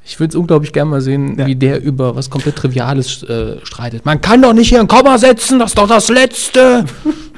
Ich 0.05 0.19
würde 0.21 0.31
es 0.31 0.35
unglaublich 0.37 0.73
gerne 0.73 0.91
mal 0.91 1.01
sehen, 1.01 1.39
Ja. 1.39 1.47
wie 1.47 1.55
der 1.57 1.83
über 1.83 2.15
was 2.17 2.29
komplett 2.31 2.57
Triviales 2.57 3.23
äh, 3.23 3.57
streitet. 3.65 4.05
Man 4.05 4.21
kann 4.21 4.43
doch 4.43 4.53
nicht 4.53 4.69
hier 4.69 4.81
ein 4.81 4.89
Komma 4.89 5.17
setzen, 5.19 5.59
das 5.59 5.71
ist 5.71 5.79
doch 5.79 5.89
das 5.89 6.09
Letzte. 6.09 6.85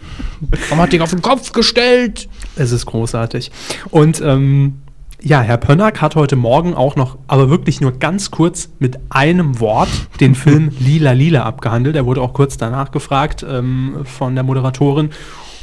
Grammatik 0.69 1.01
auf 1.01 1.11
den 1.11 1.23
Kopf 1.23 1.53
gestellt. 1.53 2.29
Es 2.57 2.73
ist 2.73 2.87
großartig. 2.87 3.51
Und 3.91 4.21
ähm, 4.21 4.79
ja, 5.27 5.41
Herr 5.41 5.57
Pönnack 5.57 6.01
hat 6.01 6.15
heute 6.15 6.37
Morgen 6.37 6.75
auch 6.75 6.95
noch, 6.95 7.19
aber 7.27 7.51
wirklich 7.51 7.81
nur 7.81 7.99
ganz 7.99 8.31
kurz 8.31 8.69
mit 8.79 8.97
einem 9.09 9.59
Wort 9.59 9.89
den 10.21 10.35
Film 10.37 10.71
Lila 10.79 11.13
Lila 11.13 11.43
abgehandelt. 11.43 11.97
Er 11.97 12.07
wurde 12.07 12.21
auch 12.21 12.33
kurz 12.33 12.57
danach 12.57 12.93
gefragt 12.93 13.45
ähm, 13.49 14.05
von 14.05 14.37
der 14.37 14.45
Moderatorin. 14.45 15.11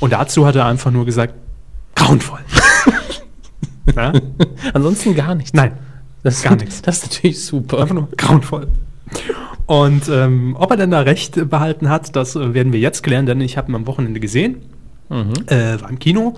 Und 0.02 0.12
dazu 0.12 0.46
hat 0.46 0.58
er 0.58 0.66
einfach 0.66 0.92
nur 0.92 1.06
gesagt, 1.06 1.36
grauenvoll. 1.96 2.42
ja? 3.96 4.12
Ansonsten 4.74 5.16
gar 5.16 5.34
nichts. 5.34 5.54
Nein, 5.54 5.72
das 6.24 6.42
gar 6.42 6.58
nichts. 6.58 6.82
Das 6.86 6.98
ist 6.98 7.14
natürlich 7.14 7.46
super. 7.46 7.80
einfach 7.80 7.96
nur 7.96 8.10
grauenvoll. 8.18 8.68
Und 9.66 10.10
ähm, 10.10 10.58
ob 10.60 10.72
er 10.72 10.78
denn 10.78 10.92
da 10.92 11.00
recht 11.00 11.50
behalten 11.50 11.88
hat, 11.88 12.18
das 12.18 12.36
äh, 12.36 12.54
werden 12.54 12.74
wir 12.74 12.82
jetzt 12.82 13.02
klären, 13.02 13.26
denn 13.26 13.40
ich 13.40 13.56
habe 13.56 13.72
ihn 13.72 13.76
am 13.76 13.88
Wochenende 13.88 14.20
gesehen, 14.20 14.58
äh, 15.10 15.80
war 15.80 15.90
im 15.90 16.00
Kino 16.00 16.36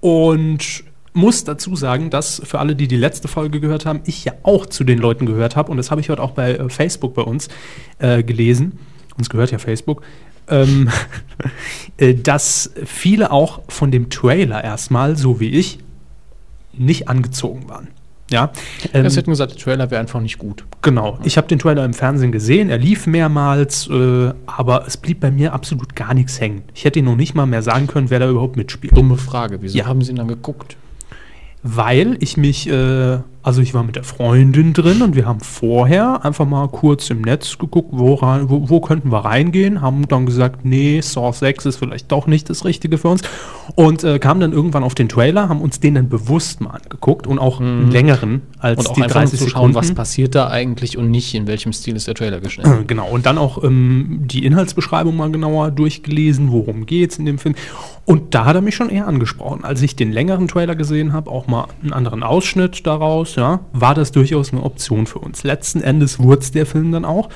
und 0.00 0.84
muss 1.14 1.44
dazu 1.44 1.76
sagen, 1.76 2.10
dass 2.10 2.42
für 2.44 2.58
alle, 2.58 2.76
die 2.76 2.88
die 2.88 2.96
letzte 2.96 3.28
Folge 3.28 3.60
gehört 3.60 3.86
haben, 3.86 4.00
ich 4.04 4.24
ja 4.24 4.32
auch 4.42 4.66
zu 4.66 4.84
den 4.84 4.98
Leuten 4.98 5.26
gehört 5.26 5.56
habe 5.56 5.70
und 5.70 5.76
das 5.78 5.90
habe 5.90 6.00
ich 6.00 6.10
heute 6.10 6.22
auch 6.22 6.32
bei 6.32 6.54
äh, 6.56 6.68
Facebook 6.68 7.14
bei 7.14 7.22
uns 7.22 7.48
äh, 7.98 8.22
gelesen. 8.22 8.78
Uns 9.16 9.30
gehört 9.30 9.50
ja 9.52 9.58
Facebook. 9.58 10.02
Ähm, 10.48 10.90
äh, 11.96 12.14
dass 12.14 12.72
viele 12.84 13.30
auch 13.30 13.62
von 13.68 13.90
dem 13.90 14.10
Trailer 14.10 14.62
erstmal, 14.62 15.16
so 15.16 15.40
wie 15.40 15.50
ich, 15.50 15.78
nicht 16.72 17.08
angezogen 17.08 17.68
waren. 17.68 17.88
Ja, 18.30 18.50
ähm, 18.92 19.04
Das 19.04 19.16
hätten 19.16 19.30
gesagt, 19.30 19.52
der 19.52 19.58
Trailer 19.60 19.90
wäre 19.90 20.00
einfach 20.00 20.20
nicht 20.20 20.38
gut. 20.38 20.64
Genau. 20.82 21.18
Ich 21.24 21.36
habe 21.36 21.46
den 21.46 21.58
Trailer 21.58 21.84
im 21.84 21.92
Fernsehen 21.94 22.32
gesehen, 22.32 22.70
er 22.70 22.78
lief 22.78 23.06
mehrmals, 23.06 23.86
äh, 23.88 24.32
aber 24.46 24.86
es 24.86 24.96
blieb 24.96 25.20
bei 25.20 25.30
mir 25.30 25.52
absolut 25.52 25.94
gar 25.94 26.14
nichts 26.14 26.40
hängen. 26.40 26.62
Ich 26.74 26.84
hätte 26.84 26.98
Ihnen 26.98 27.06
noch 27.08 27.16
nicht 27.16 27.34
mal 27.34 27.46
mehr 27.46 27.62
sagen 27.62 27.86
können, 27.86 28.10
wer 28.10 28.18
da 28.18 28.28
überhaupt 28.28 28.56
mitspielt. 28.56 28.96
Dumme 28.96 29.16
Frage. 29.18 29.58
Wieso 29.60 29.78
Ja. 29.78 29.86
haben 29.86 30.02
Sie 30.02 30.10
ihn 30.10 30.16
dann 30.16 30.28
geguckt? 30.28 30.76
Weil 31.66 32.18
ich 32.20 32.36
mich, 32.36 32.68
äh, 32.68 33.20
also 33.44 33.60
ich 33.60 33.74
war 33.74 33.84
mit 33.84 33.94
der 33.94 34.04
Freundin 34.04 34.72
drin 34.72 35.02
und 35.02 35.14
wir 35.14 35.26
haben 35.26 35.40
vorher 35.40 36.24
einfach 36.24 36.46
mal 36.46 36.66
kurz 36.68 37.10
im 37.10 37.20
Netz 37.20 37.58
geguckt, 37.58 37.90
wo, 37.92 38.14
rein, 38.14 38.48
wo, 38.48 38.70
wo 38.70 38.80
könnten 38.80 39.12
wir 39.12 39.18
reingehen, 39.18 39.82
haben 39.82 40.08
dann 40.08 40.24
gesagt, 40.24 40.64
nee, 40.64 41.02
Saw 41.02 41.30
6 41.30 41.66
ist 41.66 41.76
vielleicht 41.76 42.10
doch 42.10 42.26
nicht 42.26 42.48
das 42.48 42.64
Richtige 42.64 42.96
für 42.96 43.08
uns 43.08 43.20
und 43.74 44.02
äh, 44.02 44.18
kamen 44.18 44.40
dann 44.40 44.52
irgendwann 44.52 44.82
auf 44.82 44.94
den 44.94 45.10
Trailer, 45.10 45.50
haben 45.50 45.60
uns 45.60 45.78
den 45.78 45.94
dann 45.94 46.08
bewusst 46.08 46.62
mal 46.62 46.70
angeguckt 46.70 47.26
und 47.26 47.38
auch 47.38 47.60
einen 47.60 47.90
längeren 47.90 48.40
als 48.60 48.78
Und 48.78 48.88
auch 48.88 48.94
die 48.94 49.02
einfach 49.02 49.16
nur 49.16 49.22
30 49.22 49.38
zu 49.38 49.44
Sekunden. 49.44 49.74
schauen, 49.74 49.74
was 49.74 49.92
passiert 49.92 50.34
da 50.34 50.48
eigentlich 50.48 50.96
und 50.96 51.10
nicht, 51.10 51.34
in 51.34 51.46
welchem 51.46 51.74
Stil 51.74 51.96
ist 51.96 52.08
der 52.08 52.14
Trailer 52.14 52.40
geschnitten. 52.40 52.70
Äh, 52.70 52.84
Genau, 52.86 53.08
und 53.08 53.26
dann 53.26 53.36
auch 53.36 53.62
ähm, 53.62 54.20
die 54.24 54.46
Inhaltsbeschreibung 54.46 55.16
mal 55.16 55.30
genauer 55.30 55.70
durchgelesen, 55.70 56.50
worum 56.50 56.86
geht's 56.86 57.18
in 57.18 57.26
dem 57.26 57.38
Film. 57.38 57.54
Und 58.06 58.34
da 58.34 58.44
hat 58.44 58.54
er 58.54 58.62
mich 58.62 58.74
schon 58.74 58.90
eher 58.90 59.06
angesprochen. 59.06 59.64
Als 59.64 59.80
ich 59.82 59.96
den 59.96 60.12
längeren 60.12 60.48
Trailer 60.48 60.76
gesehen 60.76 61.12
habe, 61.12 61.30
auch 61.30 61.46
mal 61.46 61.66
einen 61.82 61.92
anderen 61.92 62.22
Ausschnitt 62.22 62.86
daraus, 62.86 63.33
ja, 63.36 63.60
war 63.72 63.94
das 63.94 64.12
durchaus 64.12 64.52
eine 64.52 64.62
Option 64.62 65.06
für 65.06 65.18
uns. 65.18 65.44
Letzten 65.44 65.80
Endes 65.80 66.18
wurde 66.18 66.50
der 66.50 66.66
Film 66.66 66.92
dann 66.92 67.04
auch. 67.04 67.28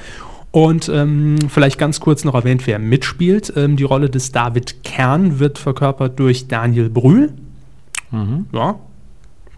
Und 0.51 0.89
ähm, 0.89 1.37
vielleicht 1.49 1.79
ganz 1.79 2.01
kurz 2.01 2.25
noch 2.25 2.35
erwähnt, 2.35 2.67
wer 2.67 2.79
mitspielt. 2.79 3.53
Ähm, 3.55 3.77
die 3.77 3.85
Rolle 3.85 4.09
des 4.09 4.33
David 4.33 4.83
Kern 4.83 5.39
wird 5.39 5.59
verkörpert 5.59 6.19
durch 6.19 6.49
Daniel 6.49 6.89
Brühl. 6.89 7.35
Ja, 8.53 8.77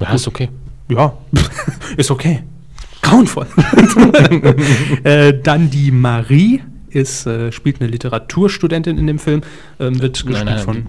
Ja, 0.01 0.12
ist 0.12 0.26
okay. 0.26 0.49
ja, 0.88 1.12
ist 1.97 2.11
okay. 2.11 2.43
Grauenvoll. 3.03 3.47
äh, 5.05 5.32
dann 5.43 5.70
die 5.70 5.91
Marie 5.91 6.62
ist, 6.91 7.26
äh, 7.26 7.53
spielt 7.53 7.80
eine 7.80 7.91
Literaturstudentin 7.91 8.99
in 8.99 9.07
dem 9.07 9.18
Film, 9.18 9.43
ähm, 9.78 10.01
wird 10.03 10.14
gespielt 10.14 10.45
Nein, 10.45 10.55
nein, 10.57 10.64
von. 10.64 10.74
die, 10.74 10.84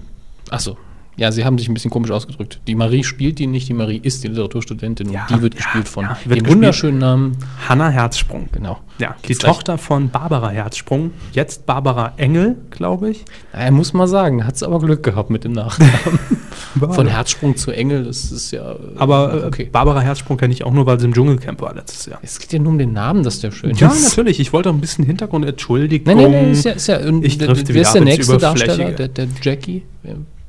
ach 0.50 0.60
so. 0.60 0.76
Ja, 1.16 1.30
sie 1.30 1.44
haben 1.44 1.58
sich 1.58 1.68
ein 1.68 1.74
bisschen 1.74 1.90
komisch 1.90 2.10
ausgedrückt. 2.10 2.60
Die 2.66 2.74
Marie 2.74 3.04
spielt 3.04 3.38
die 3.38 3.46
nicht, 3.46 3.68
die 3.68 3.74
Marie 3.74 4.00
ist 4.02 4.24
die 4.24 4.28
Literaturstudentin 4.28 5.08
und 5.08 5.12
Ja, 5.12 5.26
die 5.28 5.42
wird 5.42 5.54
ja, 5.54 5.58
gespielt 5.58 5.88
von 5.88 6.04
ja, 6.04 6.16
wird 6.24 6.40
dem 6.40 6.48
wunderschönen 6.48 6.98
Namen. 6.98 7.36
Hannah 7.68 7.90
Herzsprung. 7.90 8.48
Genau. 8.52 8.78
Ja, 8.98 9.16
die. 9.28 9.34
Tochter 9.34 9.76
von 9.78 10.10
Barbara 10.10 10.50
Herzsprung, 10.50 11.10
jetzt 11.32 11.66
Barbara 11.66 12.12
Engel, 12.16 12.56
glaube 12.70 13.10
ich. 13.10 13.24
Ja, 13.52 13.70
muss 13.70 13.92
man 13.92 14.06
sagen, 14.06 14.46
hat 14.46 14.54
es 14.54 14.62
aber 14.62 14.78
Glück 14.78 15.02
gehabt 15.02 15.30
mit 15.30 15.44
dem 15.44 15.52
Nachnamen. 15.52 15.92
Von 16.78 17.06
Herzsprung 17.06 17.56
zu 17.56 17.70
Engel, 17.70 18.04
das 18.04 18.32
ist 18.32 18.50
ja. 18.50 18.72
äh, 18.72 18.76
Aber 18.96 19.42
äh, 19.42 19.46
okay. 19.46 19.68
Barbara 19.70 20.00
Herzsprung 20.00 20.38
kenne 20.38 20.54
ich 20.54 20.64
auch 20.64 20.72
nur, 20.72 20.86
weil 20.86 20.98
sie 20.98 21.06
im 21.06 21.12
Dschungelcamp 21.12 21.60
war 21.60 21.74
letztes 21.74 22.06
Jahr. 22.06 22.18
Es 22.22 22.38
geht 22.38 22.52
ja 22.52 22.58
nur 22.58 22.72
um 22.72 22.78
den 22.78 22.92
Namen, 22.92 23.22
dass 23.22 23.40
der 23.40 23.50
schön 23.50 23.74
Ja, 23.74 23.88
ist. 23.88 24.10
natürlich. 24.10 24.40
Ich 24.40 24.52
wollte 24.52 24.70
auch 24.70 24.74
ein 24.74 24.80
bisschen 24.80 25.04
Hintergrund. 25.04 25.44
Entschuldigung. 25.44 26.14
Nein, 26.16 26.24
nein, 26.24 26.32
nein, 26.44 26.50
ist 26.52 26.64
ja, 26.64 26.72
ist 26.72 26.86
ja 26.86 26.98
und 27.00 27.24
Ich 27.24 27.38
wer 27.38 27.82
ist 27.82 27.92
der 27.92 28.02
nächste 28.02 28.38
Darsteller? 28.38 28.92
Der, 28.92 29.08
der 29.08 29.28
Jackie 29.42 29.82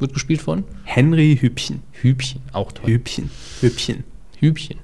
wird 0.03 0.13
gespielt 0.13 0.43
von 0.43 0.63
Henry 0.83 1.37
Hübchen. 1.41 1.81
Hübchen, 1.93 2.41
auch 2.51 2.71
toll. 2.71 2.91
Hübchen. 2.91 3.31
Hübchen. 3.61 4.03
Hübchen, 4.37 4.77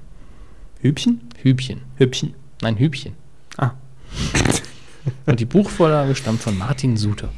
Hübchen? 0.80 1.20
Hübchen. 1.40 1.82
Hübchen. 1.96 2.34
Nein, 2.62 2.78
Hübchen. 2.78 3.12
Ah. 3.56 3.72
Und 5.26 5.38
die 5.38 5.44
Buchvorlage 5.44 6.16
stammt 6.16 6.40
von 6.40 6.58
Martin 6.58 6.96
Suter. 6.96 7.28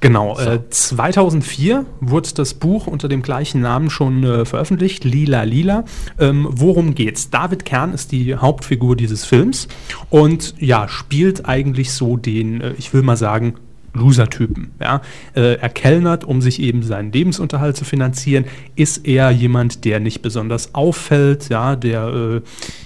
Genau, 0.00 0.38
äh, 0.38 0.60
2004 0.70 1.84
wurde 2.00 2.30
das 2.34 2.54
Buch 2.54 2.86
unter 2.86 3.06
dem 3.08 3.20
gleichen 3.20 3.60
Namen 3.60 3.90
schon 3.90 4.24
äh, 4.24 4.44
veröffentlicht, 4.46 5.04
Lila 5.04 5.42
Lila. 5.42 5.84
Ähm, 6.18 6.46
worum 6.50 6.94
geht's? 6.94 7.28
David 7.28 7.66
Kern 7.66 7.92
ist 7.92 8.10
die 8.10 8.34
Hauptfigur 8.34 8.96
dieses 8.96 9.26
Films 9.26 9.68
und 10.08 10.54
ja, 10.58 10.88
spielt 10.88 11.44
eigentlich 11.44 11.92
so 11.92 12.16
den, 12.16 12.62
äh, 12.62 12.72
ich 12.78 12.94
will 12.94 13.02
mal 13.02 13.18
sagen, 13.18 13.56
Loser-Typen. 13.94 14.70
Ja? 14.80 15.00
Äh, 15.34 15.54
er 15.54 15.68
kellnert, 15.68 16.24
um 16.24 16.40
sich 16.40 16.60
eben 16.60 16.82
seinen 16.82 17.12
Lebensunterhalt 17.12 17.76
zu 17.76 17.84
finanzieren, 17.84 18.44
ist 18.76 19.06
eher 19.06 19.30
jemand, 19.30 19.84
der 19.84 20.00
nicht 20.00 20.22
besonders 20.22 20.74
auffällt, 20.74 21.48
ja, 21.48 21.76
der 21.76 22.06
äh, 22.08 22.40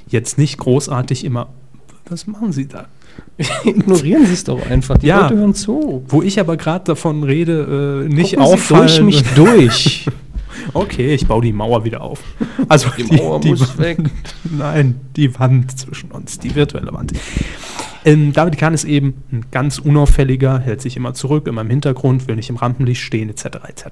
jetzt 0.08 0.38
nicht 0.38 0.58
großartig 0.58 1.24
immer. 1.24 1.48
Was 2.08 2.26
machen 2.26 2.52
Sie 2.52 2.66
da? 2.68 2.86
Ignorieren 3.64 4.26
Sie 4.26 4.32
es 4.32 4.44
doch 4.44 4.68
einfach. 4.70 4.98
Die 4.98 5.06
Ja. 5.06 5.22
Leute 5.22 5.36
hören 5.36 5.54
zu. 5.54 6.04
Wo 6.08 6.22
ich 6.22 6.38
aber 6.40 6.56
gerade 6.56 6.84
davon 6.84 7.22
rede, 7.22 8.04
äh, 8.04 8.12
nicht 8.12 8.34
Gucken 8.36 8.46
Sie 8.46 8.52
auffallen. 8.52 8.86
durch 8.86 9.02
mich 9.02 9.22
durch. 9.34 10.06
Okay, 10.72 11.14
ich 11.14 11.26
baue 11.26 11.42
die 11.42 11.52
Mauer 11.52 11.84
wieder 11.84 12.00
auf. 12.00 12.20
Also 12.68 12.88
Die 12.96 13.04
Mauer 13.16 13.44
muss 13.44 13.76
weg. 13.78 13.98
Nein, 14.44 14.94
die 15.14 15.38
Wand 15.38 15.78
zwischen 15.78 16.10
uns, 16.10 16.38
die 16.38 16.54
virtuelle 16.54 16.92
Wand. 16.92 17.12
Ähm, 18.04 18.32
David 18.32 18.58
Kahn 18.58 18.74
ist 18.74 18.84
eben 18.84 19.22
ein 19.32 19.46
ganz 19.50 19.78
unauffälliger, 19.78 20.58
hält 20.58 20.80
sich 20.80 20.96
immer 20.96 21.14
zurück, 21.14 21.46
immer 21.46 21.62
im 21.62 21.70
Hintergrund, 21.70 22.28
will 22.28 22.36
nicht 22.36 22.50
im 22.50 22.56
Rampenlicht 22.56 23.02
stehen, 23.02 23.30
etc. 23.30 23.44
etc. 23.68 23.86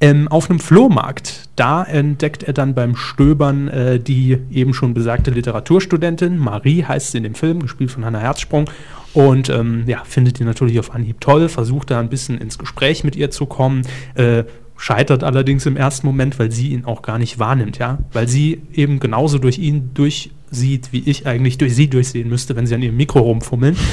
Ähm, 0.00 0.28
auf 0.28 0.48
einem 0.48 0.60
Flohmarkt, 0.60 1.48
da 1.56 1.84
entdeckt 1.84 2.42
er 2.42 2.52
dann 2.52 2.74
beim 2.74 2.96
Stöbern 2.96 3.68
äh, 3.68 4.00
die 4.00 4.38
eben 4.50 4.74
schon 4.74 4.94
besagte 4.94 5.30
Literaturstudentin, 5.30 6.38
Marie 6.38 6.84
heißt 6.84 7.12
sie 7.12 7.18
in 7.18 7.24
dem 7.24 7.34
Film, 7.34 7.60
gespielt 7.60 7.90
von 7.90 8.04
Hannah 8.04 8.20
Herzsprung. 8.20 8.70
Und 9.12 9.48
ähm, 9.48 9.84
ja, 9.86 10.02
findet 10.04 10.40
die 10.40 10.44
natürlich 10.44 10.80
auf 10.80 10.92
Anhieb 10.92 11.20
toll, 11.20 11.48
versucht 11.48 11.92
da 11.92 12.00
ein 12.00 12.08
bisschen 12.08 12.36
ins 12.38 12.58
Gespräch 12.58 13.04
mit 13.04 13.14
ihr 13.14 13.30
zu 13.30 13.46
kommen, 13.46 13.82
äh, 14.16 14.42
scheitert 14.76 15.24
allerdings 15.24 15.66
im 15.66 15.76
ersten 15.76 16.06
Moment, 16.06 16.38
weil 16.38 16.50
sie 16.50 16.68
ihn 16.68 16.84
auch 16.84 17.02
gar 17.02 17.18
nicht 17.18 17.38
wahrnimmt, 17.38 17.78
ja, 17.78 17.98
weil 18.12 18.28
sie 18.28 18.62
eben 18.72 19.00
genauso 19.00 19.38
durch 19.38 19.58
ihn 19.58 19.90
durchsieht, 19.94 20.92
wie 20.92 21.08
ich 21.08 21.26
eigentlich 21.26 21.58
durch 21.58 21.74
sie 21.74 21.88
durchsehen 21.88 22.28
müsste, 22.28 22.56
wenn 22.56 22.66
sie 22.66 22.74
an 22.74 22.82
ihrem 22.82 22.96
Mikro 22.96 23.20
rumfummeln. 23.20 23.76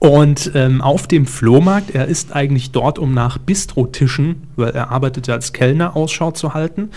Und 0.00 0.52
ähm, 0.54 0.80
auf 0.80 1.06
dem 1.06 1.26
Flohmarkt, 1.26 1.90
er 1.90 2.06
ist 2.06 2.32
eigentlich 2.34 2.70
dort, 2.70 2.98
um 2.98 3.12
nach 3.12 3.36
Bistrotischen, 3.36 4.48
weil 4.56 4.70
er 4.70 4.90
arbeitet 4.90 5.26
ja 5.26 5.34
als 5.34 5.52
Kellner, 5.52 5.94
Ausschau 5.94 6.30
zu 6.30 6.54
halten 6.54 6.88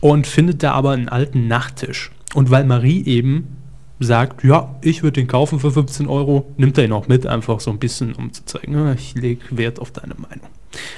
und 0.00 0.28
findet 0.28 0.62
da 0.62 0.72
aber 0.72 0.92
einen 0.92 1.08
alten 1.08 1.48
Nachttisch. 1.48 2.12
Und 2.34 2.52
weil 2.52 2.64
Marie 2.64 3.04
eben 3.04 3.56
sagt, 3.98 4.44
ja, 4.44 4.76
ich 4.80 5.02
würde 5.02 5.20
den 5.20 5.26
kaufen 5.26 5.58
für 5.58 5.72
15 5.72 6.06
Euro, 6.06 6.52
nimmt 6.56 6.78
er 6.78 6.84
ihn 6.84 6.92
auch 6.92 7.08
mit, 7.08 7.26
einfach 7.26 7.58
so 7.58 7.70
ein 7.72 7.80
bisschen, 7.80 8.14
um 8.14 8.32
zu 8.32 8.44
zeigen, 8.44 8.74
"Ja, 8.74 8.92
ich 8.92 9.14
lege 9.14 9.42
Wert 9.50 9.80
auf 9.80 9.90
deine 9.90 10.14
Meinung. 10.14 10.48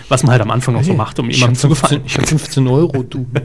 Was 0.09 0.23
man 0.23 0.33
halt 0.33 0.43
am 0.43 0.51
Anfang 0.51 0.77
auch 0.77 0.83
so 0.83 0.95
macht, 0.95 1.19
um 1.19 1.31
jemandem 1.31 1.57
zu 1.57 1.69
gefallen. 1.69 2.03
Ich 2.07 2.17
habe 2.17 2.27
15 2.27 2.67
Euro, 2.69 3.03
du. 3.03 3.27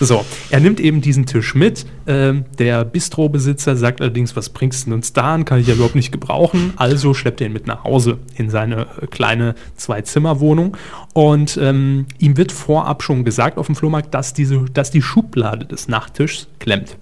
So, 0.00 0.24
er 0.50 0.60
nimmt 0.60 0.80
eben 0.80 1.00
diesen 1.00 1.26
Tisch 1.26 1.54
mit. 1.54 1.84
Ähm, 2.06 2.44
der 2.58 2.84
Bistrobesitzer 2.84 3.76
sagt 3.76 4.00
allerdings, 4.00 4.36
was 4.36 4.48
bringst 4.50 4.82
du 4.82 4.84
denn 4.86 4.94
uns 4.94 5.12
da 5.12 5.34
an? 5.34 5.44
Kann 5.44 5.60
ich 5.60 5.66
ja 5.66 5.74
überhaupt 5.74 5.94
nicht 5.94 6.12
gebrauchen. 6.12 6.72
Also 6.76 7.14
schleppt 7.14 7.40
er 7.40 7.48
ihn 7.48 7.52
mit 7.52 7.66
nach 7.66 7.84
Hause 7.84 8.18
in 8.36 8.50
seine 8.50 8.86
äh, 9.00 9.06
kleine 9.06 9.54
Zwei-Zimmer-Wohnung. 9.76 10.76
Und 11.14 11.58
ähm, 11.60 12.06
ihm 12.18 12.36
wird 12.36 12.52
vorab 12.52 13.02
schon 13.02 13.24
gesagt 13.24 13.58
auf 13.58 13.66
dem 13.66 13.74
Flohmarkt, 13.74 14.14
dass, 14.14 14.34
diese, 14.34 14.64
dass 14.72 14.90
die 14.90 15.02
Schublade 15.02 15.66
des 15.66 15.88
Nachttischs 15.88 16.48
klemmt. 16.58 16.96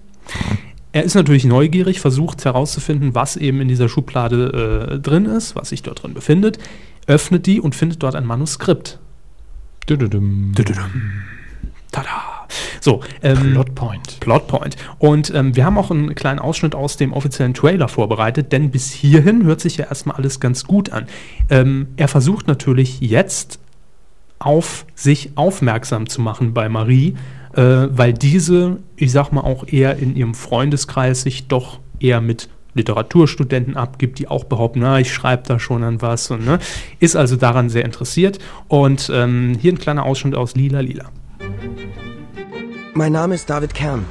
Er 0.91 1.03
ist 1.03 1.15
natürlich 1.15 1.45
neugierig, 1.45 1.99
versucht 1.99 2.45
herauszufinden, 2.45 3.13
was 3.13 3.35
eben 3.35 3.61
in 3.61 3.67
dieser 3.67 3.89
Schublade 3.89 4.89
äh, 4.93 4.99
drin 4.99 5.25
ist, 5.25 5.55
was 5.55 5.69
sich 5.69 5.83
dort 5.83 6.01
drin 6.01 6.13
befindet, 6.13 6.57
öffnet 7.07 7.45
die 7.45 7.59
und 7.59 7.75
findet 7.75 8.03
dort 8.03 8.15
ein 8.15 8.25
Manuskript. 8.25 8.99
Düdüdüm. 10.53 11.25
Tada! 11.91 12.47
So, 12.81 13.01
ähm, 13.23 13.53
Plotpoint. 13.53 14.19
Plotpoint. 14.19 14.75
Und 14.99 15.33
ähm, 15.33 15.55
wir 15.55 15.65
haben 15.65 15.77
auch 15.77 15.91
einen 15.91 16.15
kleinen 16.15 16.39
Ausschnitt 16.39 16.75
aus 16.75 16.97
dem 16.97 17.13
offiziellen 17.13 17.53
Trailer 17.53 17.87
vorbereitet, 17.87 18.51
denn 18.51 18.71
bis 18.71 18.91
hierhin 18.91 19.43
hört 19.45 19.61
sich 19.61 19.77
ja 19.77 19.85
erstmal 19.85 20.17
alles 20.17 20.39
ganz 20.39 20.65
gut 20.65 20.91
an. 20.91 21.07
Ähm, 21.49 21.87
er 21.97 22.07
versucht 22.07 22.47
natürlich 22.47 22.99
jetzt 22.99 23.59
auf 24.39 24.85
sich 24.95 25.31
aufmerksam 25.35 26.07
zu 26.07 26.21
machen 26.21 26.53
bei 26.53 26.69
Marie, 26.69 27.15
äh, 27.53 27.61
weil 27.61 28.13
diese, 28.13 28.77
ich 28.95 29.11
sag 29.11 29.31
mal, 29.31 29.41
auch 29.41 29.67
eher 29.67 29.97
in 29.97 30.15
ihrem 30.15 30.35
Freundeskreis 30.35 31.23
sich 31.23 31.47
doch 31.47 31.79
eher 31.99 32.21
mit 32.21 32.49
Literaturstudenten 32.77 33.75
abgibt, 33.75 34.19
die 34.19 34.27
auch 34.27 34.45
behaupten, 34.45 34.79
na, 34.79 34.99
ich 34.99 35.13
schreibe 35.13 35.43
da 35.45 35.59
schon 35.59 35.83
an 35.83 36.01
was 36.01 36.31
und 36.31 36.45
ne, 36.45 36.59
ist 36.99 37.15
also 37.15 37.35
daran 37.35 37.69
sehr 37.69 37.85
interessiert. 37.85 38.39
Und 38.67 39.11
ähm, 39.13 39.57
hier 39.59 39.73
ein 39.73 39.79
kleiner 39.79 40.05
Ausschnitt 40.05 40.35
aus 40.35 40.55
Lila 40.55 40.79
Lila. 40.79 41.05
Mein 42.93 43.11
Name 43.11 43.35
ist 43.35 43.49
David 43.49 43.73
Kern. 43.73 44.05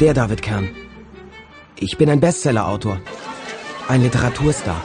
Der 0.00 0.14
David 0.14 0.40
Kern. 0.40 0.68
Ich 1.78 1.98
bin 1.98 2.08
ein 2.08 2.20
Bestseller-Autor. 2.20 3.00
Ein 3.88 4.02
Literaturstar. 4.02 4.84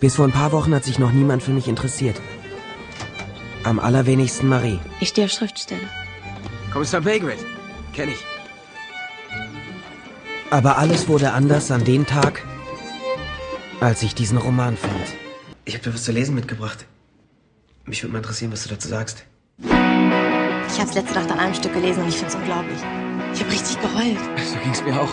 Bis 0.00 0.16
vor 0.16 0.24
ein 0.26 0.32
paar 0.32 0.50
Wochen 0.50 0.74
hat 0.74 0.84
sich 0.84 0.98
noch 0.98 1.12
niemand 1.12 1.42
für 1.42 1.52
mich 1.52 1.68
interessiert. 1.68 2.20
Am 3.62 3.78
allerwenigsten 3.78 4.48
Marie. 4.48 4.80
Ich 4.98 5.10
stehe 5.10 5.26
auf 5.26 5.32
Schriftsteller. 5.32 5.88
Kommissar 6.72 7.02
Bagrid. 7.02 7.38
Kenn 7.92 8.08
ich. 8.08 8.31
Aber 10.52 10.76
alles 10.76 11.08
wurde 11.08 11.32
anders 11.32 11.70
an 11.70 11.82
dem 11.82 12.04
Tag, 12.04 12.42
als 13.80 14.02
ich 14.02 14.14
diesen 14.14 14.36
Roman 14.36 14.76
fand. 14.76 14.92
Ich 15.64 15.72
habe 15.72 15.84
dir 15.84 15.94
was 15.94 16.04
zu 16.04 16.12
lesen 16.12 16.34
mitgebracht. 16.34 16.84
Mich 17.86 18.02
würde 18.02 18.12
mal 18.12 18.18
interessieren, 18.18 18.52
was 18.52 18.64
du 18.64 18.68
dazu 18.68 18.86
sagst. 18.86 19.24
Ich 19.62 20.78
habe 20.78 20.90
es 20.90 20.94
letzte 20.94 21.14
Nacht 21.14 21.30
an 21.30 21.38
einem 21.38 21.54
Stück 21.54 21.72
gelesen 21.72 22.02
und 22.02 22.10
ich 22.10 22.16
finde 22.16 22.28
es 22.28 22.34
unglaublich. 22.34 22.78
Ich 23.32 23.40
habe 23.40 23.50
richtig 23.50 23.80
geheult. 23.80 24.18
So 24.44 24.58
ging's 24.62 24.82
mir 24.82 25.00
auch. 25.00 25.08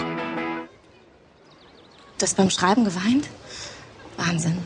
Du 2.17 2.23
hast 2.23 2.35
beim 2.35 2.49
Schreiben 2.49 2.83
geweint? 2.83 3.29
Wahnsinn. 4.17 4.57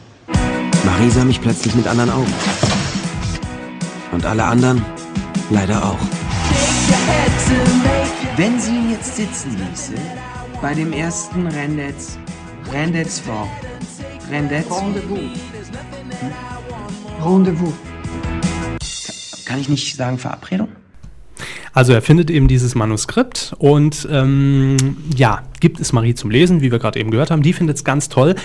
Marie 0.86 1.12
sah 1.12 1.24
mich 1.24 1.40
plötzlich 1.40 1.76
mit 1.76 1.86
anderen 1.86 2.10
Augen. 2.10 2.34
Und 4.12 4.26
alle 4.26 4.44
anderen 4.44 4.84
leider 5.52 5.86
auch. 5.86 6.00
Wenn 8.38 8.60
sie 8.60 8.72
ihn 8.72 8.90
jetzt 8.90 9.16
sitzen 9.16 9.56
ließe, 9.56 9.94
bei 10.64 10.74
dem 10.74 10.94
ersten 10.94 11.46
Rendez, 11.46 12.18
Rendez 12.72 13.20
vor, 13.20 13.50
Rendez... 14.32 14.66
Rendezvous. 14.72 15.20
Rendezvous. 17.22 17.74
Kann 19.44 19.60
ich 19.60 19.68
nicht 19.68 19.98
sagen 19.98 20.18
Verabredung? 20.18 20.70
Also 21.74 21.92
er 21.92 22.02
findet 22.02 22.32
eben 22.32 22.48
dieses 22.48 22.76
Manuskript 22.76 23.54
und 23.60 24.08
ähm, 24.10 24.78
ja, 25.14 25.44
gibt 25.60 25.82
es 25.82 25.92
Marie 25.92 26.16
zum 26.16 26.32
Lesen, 26.32 26.62
wie 26.62 26.72
wir 26.72 26.80
gerade 26.80 26.98
eben 26.98 27.12
gehört 27.12 27.30
haben. 27.30 27.42
Die 27.42 27.52
findet 27.52 27.76
es 27.76 27.84
ganz 27.84 28.08
toll, 28.08 28.36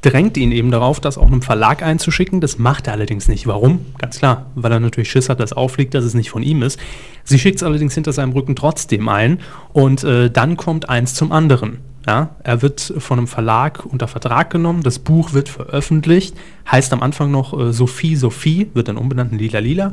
drängt 0.00 0.36
ihn 0.36 0.52
eben 0.52 0.70
darauf, 0.70 1.00
das 1.00 1.18
auch 1.18 1.26
einem 1.26 1.42
Verlag 1.42 1.82
einzuschicken. 1.82 2.40
Das 2.40 2.58
macht 2.58 2.86
er 2.86 2.92
allerdings 2.92 3.28
nicht. 3.28 3.46
Warum? 3.46 3.86
Ganz 3.98 4.18
klar, 4.18 4.46
weil 4.54 4.72
er 4.72 4.80
natürlich 4.80 5.10
Schiss 5.10 5.28
hat, 5.28 5.40
dass 5.40 5.52
auffliegt, 5.52 5.94
dass 5.94 6.04
es 6.04 6.14
nicht 6.14 6.30
von 6.30 6.42
ihm 6.42 6.62
ist. 6.62 6.78
Sie 7.24 7.38
schickt 7.38 7.56
es 7.56 7.62
allerdings 7.62 7.94
hinter 7.94 8.12
seinem 8.12 8.32
Rücken 8.32 8.56
trotzdem 8.56 9.08
ein 9.08 9.40
und 9.72 10.04
äh, 10.04 10.30
dann 10.30 10.56
kommt 10.56 10.88
eins 10.88 11.14
zum 11.14 11.32
anderen. 11.32 11.78
Ja, 12.06 12.34
er 12.42 12.62
wird 12.62 12.92
von 12.98 13.18
einem 13.18 13.28
Verlag 13.28 13.86
unter 13.86 14.08
Vertrag 14.08 14.50
genommen, 14.50 14.82
das 14.82 14.98
Buch 14.98 15.34
wird 15.34 15.48
veröffentlicht, 15.48 16.34
heißt 16.68 16.92
am 16.92 17.00
Anfang 17.00 17.30
noch 17.30 17.56
äh, 17.56 17.72
Sophie 17.72 18.16
Sophie, 18.16 18.68
wird 18.74 18.88
dann 18.88 18.96
umbenannt 18.96 19.30
in 19.30 19.38
Lila 19.38 19.60
Lila. 19.60 19.92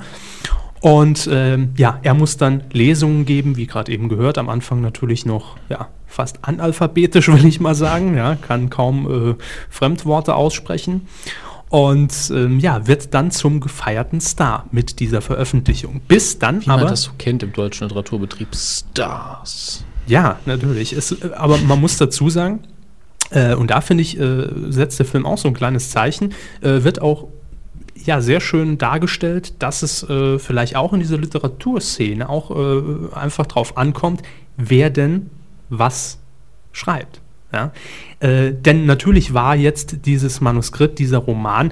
Und 0.81 1.29
ähm, 1.31 1.69
ja, 1.77 1.99
er 2.01 2.15
muss 2.15 2.37
dann 2.37 2.63
Lesungen 2.71 3.25
geben, 3.25 3.57
wie 3.57 3.67
gerade 3.67 3.91
eben 3.91 4.09
gehört, 4.09 4.39
am 4.39 4.49
Anfang 4.49 4.81
natürlich 4.81 5.25
noch 5.25 5.57
ja, 5.69 5.89
fast 6.09 6.39
analphabetisch, 6.41 7.27
will 7.31 7.45
ich 7.45 7.59
mal 7.59 7.75
sagen, 7.75 8.17
ja, 8.17 8.35
kann 8.35 8.69
kaum 8.69 9.31
äh, 9.31 9.35
Fremdworte 9.69 10.35
aussprechen. 10.35 11.07
Und 11.69 12.31
ähm, 12.33 12.59
ja, 12.59 12.87
wird 12.87 13.13
dann 13.13 13.29
zum 13.29 13.59
gefeierten 13.59 14.21
Star 14.21 14.65
mit 14.71 14.99
dieser 14.99 15.21
Veröffentlichung. 15.21 16.01
Bis 16.07 16.39
dann 16.39 16.61
Wie 16.61 16.69
aber. 16.69 16.81
man 16.81 16.89
das 16.89 17.03
so 17.03 17.11
kennt 17.19 17.43
im 17.43 17.53
deutschen 17.53 17.87
Literaturbetrieb, 17.87 18.55
Stars. 18.55 19.85
Ja, 20.07 20.39
natürlich. 20.47 20.93
Es, 20.93 21.11
äh, 21.11 21.29
aber 21.35 21.57
man 21.59 21.79
muss 21.79 21.97
dazu 21.97 22.31
sagen, 22.31 22.61
äh, 23.29 23.53
und 23.53 23.69
da 23.69 23.81
finde 23.81 24.01
ich, 24.01 24.19
äh, 24.19 24.47
setzt 24.69 24.97
der 24.97 25.05
Film 25.05 25.27
auch 25.27 25.37
so 25.37 25.47
ein 25.47 25.53
kleines 25.53 25.91
Zeichen, 25.91 26.33
äh, 26.61 26.83
wird 26.83 27.03
auch 27.03 27.27
ja, 28.05 28.21
sehr 28.21 28.39
schön 28.39 28.77
dargestellt, 28.77 29.61
dass 29.61 29.83
es 29.83 30.03
äh, 30.09 30.39
vielleicht 30.39 30.75
auch 30.75 30.93
in 30.93 30.99
dieser 30.99 31.17
Literaturszene 31.17 32.27
auch 32.27 32.49
äh, 32.49 33.13
einfach 33.13 33.45
drauf 33.45 33.77
ankommt, 33.77 34.23
wer 34.57 34.89
denn 34.89 35.29
was 35.69 36.19
schreibt. 36.71 37.21
Ja? 37.53 37.71
Äh, 38.19 38.53
denn 38.53 38.85
natürlich 38.85 39.33
war 39.33 39.55
jetzt 39.55 40.05
dieses 40.05 40.41
Manuskript, 40.41 40.99
dieser 40.99 41.19
Roman, 41.19 41.71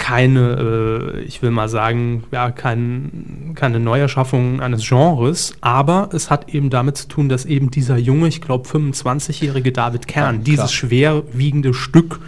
keine, 0.00 1.20
äh, 1.20 1.20
ich 1.24 1.42
will 1.42 1.50
mal 1.50 1.68
sagen, 1.68 2.24
ja, 2.32 2.50
kein, 2.50 3.52
keine 3.54 3.80
Neuerschaffung 3.80 4.60
eines 4.60 4.88
Genres, 4.88 5.54
aber 5.60 6.08
es 6.14 6.30
hat 6.30 6.54
eben 6.54 6.70
damit 6.70 6.96
zu 6.96 7.06
tun, 7.06 7.28
dass 7.28 7.44
eben 7.44 7.70
dieser 7.70 7.98
junge, 7.98 8.28
ich 8.28 8.40
glaube 8.40 8.66
25-jährige 8.66 9.72
David 9.72 10.08
Kern 10.08 10.36
Ja, 10.36 10.42
dieses 10.42 10.72
schwerwiegende 10.72 11.74
Stück 11.74 12.20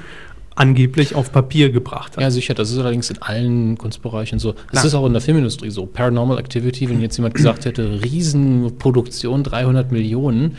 angeblich 0.54 1.14
auf 1.14 1.32
Papier 1.32 1.70
gebracht 1.70 2.16
hat. 2.16 2.22
Ja, 2.22 2.30
sicher, 2.30 2.52
das 2.52 2.70
ist 2.70 2.78
allerdings 2.78 3.08
in 3.08 3.22
allen 3.22 3.78
Kunstbereichen 3.78 4.38
so. 4.38 4.50
Es 4.50 4.66
Klar. 4.66 4.84
ist 4.84 4.94
auch 4.94 5.06
in 5.06 5.14
der 5.14 5.22
Filmindustrie 5.22 5.70
so. 5.70 5.86
Paranormal 5.86 6.38
Activity, 6.38 6.90
wenn 6.90 7.00
jetzt 7.00 7.16
jemand 7.16 7.34
gesagt 7.34 7.64
hätte, 7.64 8.02
Riesenproduktion, 8.04 9.44
300 9.44 9.92
Millionen, 9.92 10.56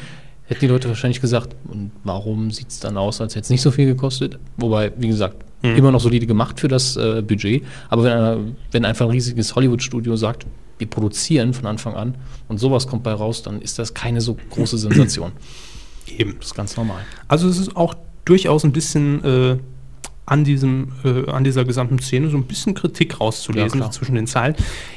hätten 0.54 0.66
die 0.66 0.72
Leute 0.72 0.88
wahrscheinlich 0.88 1.22
gesagt, 1.22 1.56
und 1.68 1.92
warum 2.04 2.52
sieht 2.52 2.70
es 2.70 2.80
dann 2.80 2.98
aus, 2.98 3.22
als 3.22 3.34
hätte 3.36 3.44
es 3.46 3.50
nicht 3.50 3.62
so 3.62 3.72
viel 3.72 3.86
gekostet? 3.86 4.40
Wobei, 4.58 4.92
wie 4.98 5.08
gesagt, 5.08 5.38
Mhm. 5.66 5.78
immer 5.78 5.92
noch 5.94 6.02
solide 6.02 6.26
gemacht 6.28 6.60
für 6.60 6.68
das 6.68 6.98
äh, 6.98 7.22
Budget. 7.22 7.64
Aber 7.90 8.04
wenn, 8.04 8.12
einer, 8.12 8.38
wenn 8.72 8.84
einfach 8.84 9.06
ein 9.06 9.12
riesiges 9.12 9.56
Hollywood-Studio 9.56 10.18
sagt, 10.18 10.46
wir 10.78 10.88
produzieren 10.88 11.54
von 11.54 11.68
Anfang 11.68 11.94
an 11.96 12.16
und 12.50 12.58
sowas 12.58 12.86
kommt 12.86 13.04
bei 13.04 13.14
raus, 13.14 13.44
dann 13.44 13.62
ist 13.62 13.80
das 13.80 13.94
keine 13.94 14.20
so 14.20 14.36
große 14.50 14.78
Sensation. 14.78 15.32
Eben. 16.18 16.36
Das 16.38 16.48
ist 16.48 16.56
ganz 16.56 16.76
normal. 16.76 17.00
Also 17.30 17.48
es 17.48 17.58
ist 17.60 17.78
auch 17.78 17.94
durchaus 18.26 18.66
ein 18.66 18.74
bisschen 18.74 19.24
äh, 19.24 19.58
an, 20.26 20.44
diesem, 20.44 20.92
äh, 21.06 21.30
an 21.32 21.46
dieser 21.46 21.64
gesamten 21.64 22.00
Szene 22.00 22.30
so 22.30 22.36
ein 22.36 22.44
bisschen 22.44 22.74
Kritik 22.74 23.14
Ja, 23.14 23.18
rauszulesen 23.20 23.80
klar. 23.80 23.92
zwischen 23.92 24.16
den 24.16 24.28
Zeilen. 24.28 24.56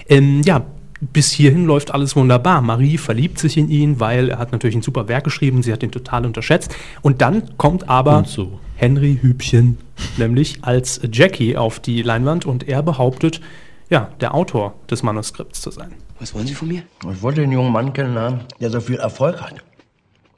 Ähm, 0.09 0.43
ja, 0.45 0.65
bis 1.01 1.31
hierhin 1.33 1.67
läuft 1.67 1.93
alles 1.93 2.17
wunderbar. 2.17 2.61
Marie 2.61 2.99
verliebt 2.99 3.39
sich 3.39 3.57
in 3.57 3.69
ihn, 3.69 4.01
weil 4.01 4.31
er 4.31 4.39
hat 4.39 4.53
natürlich 4.53 4.77
ein 4.77 4.83
super 4.83 5.09
Werk 5.09 5.25
geschrieben, 5.25 5.63
sie 5.63 5.73
hat 5.73 5.83
ihn 5.83 5.91
total 5.91 6.25
unterschätzt. 6.27 6.75
Und 7.03 7.21
dann 7.21 7.57
kommt 7.57 7.89
aber 7.89 8.25
so. 8.25 8.59
Henry 8.77 9.19
Hübchen, 9.21 9.79
nämlich 10.17 10.59
als 10.63 11.01
Jackie 11.11 11.57
auf 11.57 11.81
die 11.81 12.03
Leinwand 12.03 12.45
und 12.45 12.69
er 12.69 12.83
behauptet, 12.83 13.41
ja, 13.89 14.11
der 14.21 14.35
Autor 14.35 14.75
des 14.91 15.03
Manuskripts 15.03 15.61
zu 15.61 15.71
sein. 15.71 15.95
Was 16.19 16.35
wollen 16.35 16.47
Sie 16.47 16.55
von 16.55 16.69
mir? 16.69 16.83
Ich 17.13 17.23
wollte 17.23 17.43
den 17.43 17.53
jungen 17.53 17.73
Mann 17.73 17.93
kennenlernen, 17.93 18.41
der 18.61 18.71
so 18.71 18.81
viel 18.81 18.97
Erfolg 18.97 19.41
hat. 19.41 19.55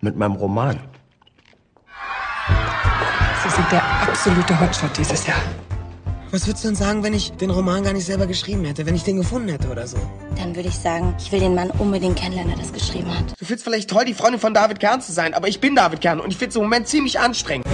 Mit 0.00 0.16
meinem 0.16 0.32
Roman. 0.32 0.78
Sie 3.42 3.50
sind 3.50 3.72
der 3.72 3.82
absolute 4.02 4.60
Hotshot 4.60 4.96
dieses 4.96 5.26
Jahr. 5.26 5.40
Was 6.30 6.46
würdest 6.46 6.62
du 6.62 6.68
denn 6.68 6.76
sagen, 6.76 7.02
wenn 7.02 7.14
ich 7.14 7.32
den 7.32 7.48
Roman 7.48 7.82
gar 7.82 7.94
nicht 7.94 8.04
selber 8.04 8.26
geschrieben 8.26 8.62
hätte, 8.66 8.84
wenn 8.84 8.94
ich 8.94 9.02
den 9.02 9.16
gefunden 9.16 9.48
hätte 9.48 9.68
oder 9.68 9.86
so? 9.86 9.96
Dann 10.36 10.54
würde 10.54 10.68
ich 10.68 10.74
sagen, 10.74 11.14
ich 11.18 11.32
will 11.32 11.40
den 11.40 11.54
Mann 11.54 11.70
unbedingt 11.78 12.16
kennenlernen, 12.16 12.52
der 12.54 12.62
das 12.62 12.70
geschrieben 12.70 13.08
hat. 13.08 13.30
Du 13.38 13.46
findest 13.46 13.64
vielleicht 13.64 13.88
toll, 13.88 14.04
die 14.04 14.12
Freundin 14.12 14.38
von 14.38 14.52
David 14.52 14.78
Kern 14.78 15.00
zu 15.00 15.10
sein, 15.10 15.32
aber 15.32 15.48
ich 15.48 15.58
bin 15.58 15.74
David 15.74 16.02
Kern 16.02 16.20
und 16.20 16.30
ich 16.30 16.36
finde 16.36 16.50
es 16.50 16.56
im 16.56 16.62
Moment 16.62 16.86
ziemlich 16.86 17.18
anstrengend. 17.18 17.66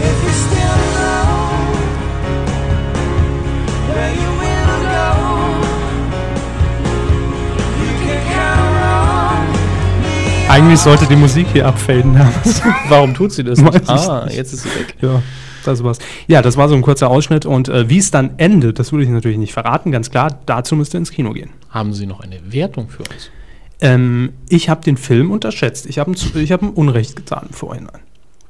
Eigentlich 10.48 10.78
sollte 10.78 11.07
die 11.07 11.16
Musik 11.16 11.48
hier 11.52 11.66
abfaden. 11.66 12.14
Warum 12.88 13.14
tut 13.14 13.32
sie 13.32 13.42
das 13.42 13.59
nicht? 13.59 13.82
ich 13.82 13.88
Ah, 13.88 14.28
jetzt 14.30 14.52
ist 14.52 14.62
sie 14.62 14.68
weg. 14.68 14.94
Ja, 15.00 15.20
das 15.66 15.82
war's. 15.84 15.98
Ja, 16.26 16.42
das 16.42 16.56
war 16.56 16.68
so 16.68 16.74
ein 16.74 16.82
kurzer 16.82 17.08
Ausschnitt 17.10 17.46
und 17.46 17.68
äh, 17.68 17.88
wie 17.88 17.98
es 17.98 18.10
dann 18.10 18.38
endet, 18.38 18.78
das 18.78 18.92
würde 18.92 19.04
ich 19.04 19.10
natürlich 19.10 19.38
nicht 19.38 19.52
verraten, 19.52 19.90
ganz 19.92 20.10
klar, 20.10 20.38
dazu 20.46 20.76
müsst 20.76 20.94
ihr 20.94 20.98
ins 20.98 21.10
Kino 21.10 21.32
gehen. 21.32 21.50
Haben 21.70 21.92
Sie 21.92 22.06
noch 22.06 22.20
eine 22.20 22.40
Wertung 22.52 22.88
für 22.88 23.00
uns? 23.02 23.30
Ähm, 23.80 24.32
ich 24.48 24.68
habe 24.68 24.82
den 24.82 24.96
Film 24.96 25.30
unterschätzt. 25.30 25.86
Ich 25.86 25.98
habe 25.98 26.12
ihm 26.12 26.16
ich 26.40 26.52
hab 26.52 26.62
ihm 26.62 26.70
Unrecht 26.70 27.16
getan 27.16 27.46
im 27.48 27.54
Vorhinein. 27.54 28.00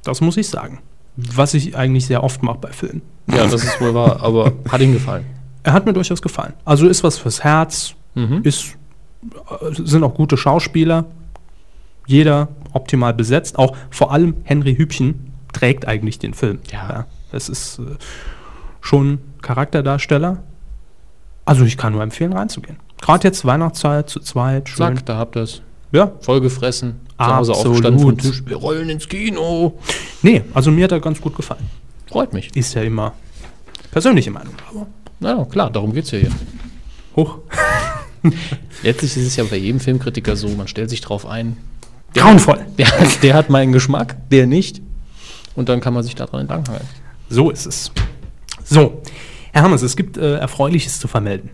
Das 0.04 0.20
muss 0.20 0.36
ich 0.36 0.48
sagen. 0.48 0.80
Was 1.16 1.54
ich 1.54 1.76
eigentlich 1.76 2.06
sehr 2.06 2.22
oft 2.24 2.42
mache 2.42 2.58
bei 2.58 2.72
Filmen. 2.72 3.00
Ja, 3.28 3.46
das 3.46 3.64
ist 3.64 3.80
wohl 3.80 3.94
wahr, 3.94 4.20
aber 4.22 4.52
hat 4.68 4.80
Ihnen 4.80 4.92
gefallen? 4.92 5.24
Er 5.62 5.72
hat 5.72 5.86
mir 5.86 5.92
durchaus 5.94 6.20
gefallen. 6.20 6.52
Also 6.64 6.86
ist 6.88 7.02
was 7.04 7.18
fürs 7.18 7.42
Herz, 7.42 7.94
Mhm. 8.14 8.40
ist, 8.44 8.76
äh, 9.24 9.72
sind 9.72 10.04
auch 10.04 10.14
gute 10.14 10.36
Schauspieler, 10.36 11.06
jeder 12.06 12.48
optimal 12.72 13.14
besetzt. 13.14 13.58
Auch 13.58 13.76
vor 13.90 14.12
allem 14.12 14.34
Henry 14.44 14.76
Hübchen 14.76 15.32
trägt 15.54 15.88
eigentlich 15.88 16.18
den 16.18 16.34
Film. 16.34 16.58
Ja. 16.70 17.06
es 17.32 17.48
ist 17.48 17.78
äh, 17.78 17.96
schon 18.80 19.18
Charakterdarsteller. 19.40 20.42
Also 21.46 21.64
ich 21.64 21.76
kann 21.76 21.92
nur 21.92 22.02
empfehlen, 22.02 22.32
reinzugehen. 22.32 22.76
Gerade 23.00 23.28
jetzt 23.28 23.44
Weihnachtszeit 23.44 24.08
zu 24.08 24.20
zweit, 24.20 24.68
schön. 24.68 24.78
Zack, 24.96 25.06
da 25.06 25.16
habt 25.16 25.36
ihr 25.36 25.42
es. 25.42 25.62
Ja. 25.92 26.12
Vollgefressen. 26.20 27.00
Absolut. 27.16 28.20
Tisch. 28.20 28.42
Wir 28.46 28.56
rollen 28.56 28.88
ins 28.88 29.08
Kino. 29.08 29.78
Nee, 30.22 30.42
also 30.52 30.70
mir 30.70 30.84
hat 30.84 30.92
er 30.92 31.00
ganz 31.00 31.20
gut 31.20 31.36
gefallen. 31.36 31.64
Freut 32.06 32.32
mich. 32.32 32.54
Ist 32.56 32.74
ja 32.74 32.82
immer 32.82 33.12
persönliche 33.90 34.30
Meinung. 34.30 34.54
Aber 34.70 34.86
Na 35.20 35.36
ja, 35.38 35.44
klar, 35.44 35.70
darum 35.70 35.92
geht's 35.92 36.10
ja 36.10 36.18
hier. 36.18 36.30
hoch. 37.14 37.38
Letztlich 38.82 39.16
ist 39.16 39.26
es 39.26 39.36
ja 39.36 39.44
bei 39.44 39.56
jedem 39.56 39.80
Filmkritiker 39.80 40.34
so, 40.34 40.48
man 40.48 40.66
stellt 40.66 40.90
sich 40.90 41.00
drauf 41.00 41.26
ein. 41.26 41.56
Grauenvoll. 42.14 42.64
Der, 42.78 42.88
der 43.22 43.34
hat 43.34 43.50
meinen 43.50 43.72
Geschmack, 43.72 44.16
der 44.30 44.46
nicht. 44.46 44.80
Und 45.54 45.68
dann 45.68 45.80
kann 45.80 45.94
man 45.94 46.02
sich 46.02 46.14
daran 46.14 46.40
entlanghangeln. 46.42 46.86
So 47.28 47.50
ist 47.50 47.66
es. 47.66 47.92
So, 48.64 49.02
Herr 49.52 49.62
Hammers, 49.62 49.82
es 49.82 49.96
gibt 49.96 50.16
äh, 50.16 50.36
Erfreuliches 50.36 50.98
zu 50.98 51.06
vermelden. 51.08 51.50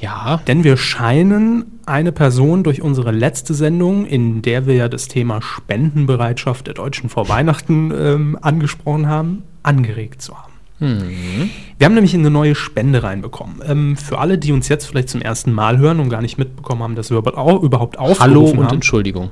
Ja. 0.00 0.40
Denn 0.46 0.64
wir 0.64 0.78
scheinen 0.78 1.64
eine 1.84 2.12
Person 2.12 2.62
durch 2.64 2.80
unsere 2.80 3.10
letzte 3.10 3.52
Sendung, 3.52 4.06
in 4.06 4.40
der 4.40 4.66
wir 4.66 4.74
ja 4.74 4.88
das 4.88 5.08
Thema 5.08 5.42
Spendenbereitschaft 5.42 6.66
der 6.66 6.74
Deutschen 6.74 7.10
vor 7.10 7.28
Weihnachten 7.28 7.92
ähm, 7.94 8.38
angesprochen 8.40 9.08
haben, 9.08 9.42
angeregt 9.62 10.22
zu 10.22 10.34
haben. 10.38 10.52
Mhm. 10.78 11.50
Wir 11.76 11.84
haben 11.84 11.92
nämlich 11.92 12.14
eine 12.14 12.30
neue 12.30 12.54
Spende 12.54 13.02
reinbekommen. 13.02 13.56
Ähm, 13.66 13.96
für 13.98 14.18
alle, 14.18 14.38
die 14.38 14.52
uns 14.52 14.68
jetzt 14.68 14.86
vielleicht 14.86 15.10
zum 15.10 15.20
ersten 15.20 15.52
Mal 15.52 15.76
hören 15.76 16.00
und 16.00 16.08
gar 16.08 16.22
nicht 16.22 16.38
mitbekommen 16.38 16.82
haben, 16.82 16.94
dass 16.94 17.10
wir 17.10 17.18
überhaupt 17.18 17.36
au- 17.36 17.60
überhaupt 17.62 17.98
aufgerufen 17.98 18.20
Hallo 18.22 18.44
und 18.46 18.64
haben. 18.68 18.74
Entschuldigung. 18.76 19.28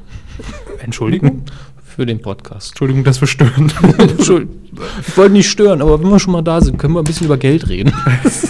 Entschuldigung? 0.85 1.45
Für 1.99 2.07
den 2.07 2.23
Podcast. 2.23 2.69
Entschuldigung, 2.69 3.03
dass 3.03 3.21
wir 3.21 3.27
stören. 3.27 3.73
Ich 4.21 5.17
wollte 5.17 5.33
nicht 5.33 5.51
stören, 5.51 5.83
aber 5.83 6.01
wenn 6.01 6.09
wir 6.09 6.21
schon 6.21 6.33
mal 6.33 6.43
da 6.43 6.61
sind, 6.61 6.79
können 6.79 6.95
wir 6.95 7.01
ein 7.01 7.05
bisschen 7.05 7.27
über 7.27 7.37
Geld 7.39 7.69
reden. 7.69 7.93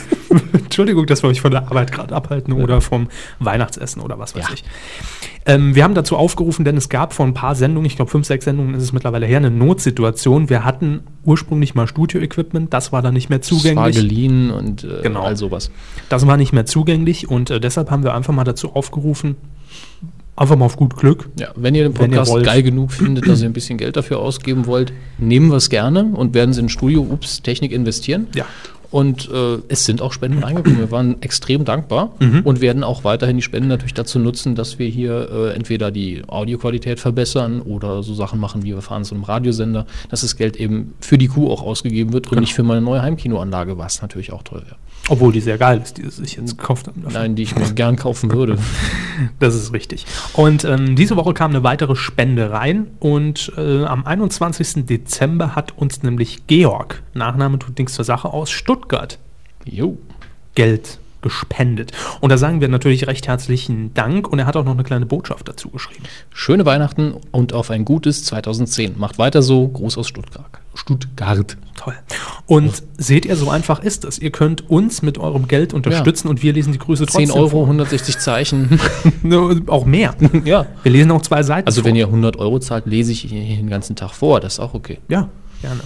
Entschuldigung, 0.53 1.07
dass 1.07 1.23
wir 1.23 1.31
euch 1.31 1.41
von 1.41 1.53
der 1.53 1.63
Arbeit 1.63 1.91
gerade 1.91 2.15
abhalten 2.15 2.53
oder 2.53 2.83
vom 2.83 3.09
Weihnachtsessen 3.39 4.03
oder 4.03 4.19
was 4.19 4.35
weiß 4.37 4.45
ich. 4.53 4.65
Ähm, 5.47 5.75
wir 5.75 5.85
haben 5.85 5.95
dazu 5.95 6.19
aufgerufen, 6.19 6.67
denn 6.67 6.77
es 6.77 6.91
gab 6.91 7.15
vor 7.15 7.25
ein 7.25 7.33
paar 7.33 7.55
Sendungen, 7.55 7.87
ich 7.87 7.97
glaube 7.97 8.11
fünf, 8.11 8.27
sechs 8.27 8.45
Sendungen 8.45 8.75
ist 8.75 8.83
es 8.83 8.93
mittlerweile 8.93 9.25
her, 9.25 9.39
eine 9.39 9.51
Notsituation. 9.51 10.51
Wir 10.51 10.63
hatten 10.67 11.01
ursprünglich 11.25 11.75
mal 11.75 11.87
Studio-Equipment, 11.87 12.75
das 12.75 12.93
war 12.93 13.01
dann 13.01 13.15
nicht 13.15 13.31
mehr 13.31 13.39
Das 13.39 13.51
war 13.51 13.59
zugänglich. 13.61 13.97
geliehen 13.97 14.51
und 14.51 14.85
äh, 14.85 15.01
Genau. 15.05 15.23
all 15.23 15.39
sowas. 15.39 15.71
Das 16.11 16.27
war 16.27 16.37
nicht 16.37 16.53
mehr 16.53 16.67
zugänglich 16.67 17.31
und 17.31 17.49
äh, 17.49 17.61
deshalb 17.61 17.91
haben 17.91 18.03
wir 18.05 18.13
einfach 18.13 18.35
mal 18.35 18.45
dazu 18.45 18.75
aufgerufen, 18.75 19.37
einfach 20.39 20.57
mal 20.57 20.65
auf 20.67 20.77
gut 20.77 20.97
Glück. 20.97 21.29
Ja, 21.39 21.49
wenn 21.57 21.75
ihr 21.75 21.85
den 21.89 21.93
ihr 21.93 21.99
Podcast 21.99 22.31
wollt. 22.33 22.45
geil 22.47 22.63
genug 22.63 22.93
findet, 22.93 23.27
dass 23.29 23.41
ihr 23.43 23.47
ein 23.49 23.53
bisschen 23.53 23.79
Geld 23.79 23.97
dafür 23.97 24.19
ausgeben 24.21 24.67
wollt, 24.67 24.93
nehmen 25.19 25.51
wir 25.51 25.57
es 25.57 25.69
gerne 25.71 26.05
und 26.05 26.35
werden 26.35 26.51
es 26.51 26.59
in 26.59 26.69
Studio 26.69 27.01
Ups 27.03 27.43
Technik 27.43 27.73
investieren. 27.73 28.27
Ja. 28.35 28.47
Und 28.91 29.29
äh, 29.31 29.59
es 29.69 29.85
sind 29.85 30.01
auch 30.01 30.15
Spenden 30.15 30.43
reingekommen. 30.43 30.79
Wir 30.79 30.91
waren 30.91 31.21
extrem 31.21 31.67
dankbar 31.67 32.13
Mhm. 32.21 32.41
und 32.45 32.63
werden 32.63 32.83
auch 32.83 33.05
weiterhin 33.05 33.37
die 33.37 33.43
Spenden 33.43 33.69
natürlich 33.69 33.93
dazu 33.93 34.19
nutzen, 34.19 34.55
dass 34.55 34.79
wir 34.79 34.89
hier 34.89 35.29
äh, 35.31 35.51
entweder 35.55 35.91
die 35.91 36.23
Audioqualität 36.27 36.99
verbessern 36.99 37.61
oder 37.61 38.03
so 38.03 38.15
Sachen 38.15 38.41
machen, 38.41 38.63
wie 38.63 38.69
wir 38.75 38.81
fahren 38.81 39.05
zu 39.05 39.15
einem 39.15 39.25
Radiosender, 39.25 39.85
dass 40.09 40.23
das 40.23 40.37
Geld 40.37 40.57
eben 40.57 40.95
für 41.01 41.19
die 41.19 41.29
Kuh 41.29 41.51
auch 41.51 41.63
ausgegeben 41.63 42.15
wird 42.15 42.29
und 42.29 42.31
Genau. 42.31 42.41
nicht 42.41 42.55
für 42.55 42.63
meine 42.63 42.81
neue 42.81 43.03
Heimkinoanlage, 43.03 43.77
was 43.77 44.01
natürlich 44.01 44.33
auch 44.33 44.43
toll 44.43 44.63
wäre. 44.65 44.77
Obwohl 45.09 45.33
die 45.33 45.41
sehr 45.41 45.59
geil 45.59 45.81
ist, 45.83 45.99
die 45.99 46.03
sie 46.03 46.23
sich 46.23 46.37
jetzt 46.37 46.59
gekauft 46.59 46.87
haben. 46.87 47.03
dafür. 47.03 47.19
Nein, 47.19 47.35
die 47.35 47.43
ich 47.43 47.57
mir 47.57 47.65
gern 47.75 47.97
kaufen 47.97 48.33
würde. 48.33 48.59
Das 49.39 49.55
ist 49.55 49.73
richtig. 49.73 50.07
Und 50.35 50.65
ähm, 50.65 50.97
diese 50.97 51.17
Woche 51.17 51.35
kam 51.35 51.51
eine 51.51 51.63
weitere 51.63 51.97
Spende 51.97 52.51
rein 52.51 52.89
und 53.01 53.53
äh, 53.57 53.85
am 53.85 54.07
21. 54.07 54.87
Dezember 54.87 55.55
hat 55.55 55.77
uns 55.77 56.03
nämlich 56.03 56.47
Georg, 56.47 57.03
Nachname 57.15 57.59
tut 57.59 57.79
nichts 57.79 57.95
zur 57.95 58.05
Sache, 58.05 58.29
aus 58.33 58.51
Stuttgart 58.51 59.19
Jo. 59.65 59.99
Geld 60.55 60.99
gespendet. 61.23 61.93
Und 62.21 62.31
da 62.31 62.39
sagen 62.39 62.61
wir 62.61 62.69
natürlich 62.69 63.07
recht 63.07 63.27
herzlichen 63.27 63.93
Dank 63.95 64.29
und 64.29 64.39
er 64.39 64.47
hat 64.47 64.57
auch 64.57 64.65
noch 64.65 64.73
eine 64.73 64.85
kleine 64.85 65.07
Botschaft 65.07 65.49
dazu 65.49 65.71
geschrieben. 65.71 66.05
Schöne 66.33 66.65
Weihnachten 66.67 67.15
und 67.33 67.53
auf 67.53 67.71
ein 67.71 67.85
gutes 67.85 68.25
2010. 68.25 68.99
Macht 68.99 69.19
weiter 69.19 69.43
so. 69.43 69.69
Gruß 69.69 69.99
aus 69.99 70.09
Stuttgart. 70.09 70.47
Stuttgart. 70.75 71.57
Toll. 71.77 71.95
Und 72.47 72.83
seht 72.97 73.27
ihr, 73.27 73.37
so 73.37 73.51
einfach 73.51 73.81
ist 73.83 74.05
es. 74.05 74.19
Ihr 74.19 74.31
könnt 74.31 74.69
uns 74.71 75.03
mit 75.03 75.19
eurem 75.19 75.49
Geld 75.49 75.75
unterstützen 75.75 76.29
und 76.29 76.43
wir 76.43 76.53
lesen 76.53 76.73
die 76.73 76.79
Grüße 76.79 77.07
trotzdem 77.07 77.27
10 77.27 77.37
Euro, 77.37 77.49
vor. 77.49 77.63
160 77.65 78.19
Zeichen. 78.19 78.81
Auch 79.67 79.85
mehr. 79.85 80.15
ja. 80.45 80.67
Wir 80.83 80.93
lesen 80.93 81.11
auch 81.11 81.23
zwei 81.23 81.43
Seiten 81.43 81.67
Also 81.67 81.83
vor. 81.83 81.89
wenn 81.89 81.97
ihr 81.97 82.07
100 82.07 82.37
Euro 82.37 82.59
zahlt, 82.59 82.87
lese 82.87 83.13
ich 83.13 83.29
den 83.29 83.69
ganzen 83.69 83.97
Tag 83.97 84.13
vor. 84.13 84.41
Das 84.41 84.55
ist 84.55 84.61
auch 84.61 84.75
okay. 84.75 84.99
Ja, 85.09 85.29
gerne. 85.61 85.81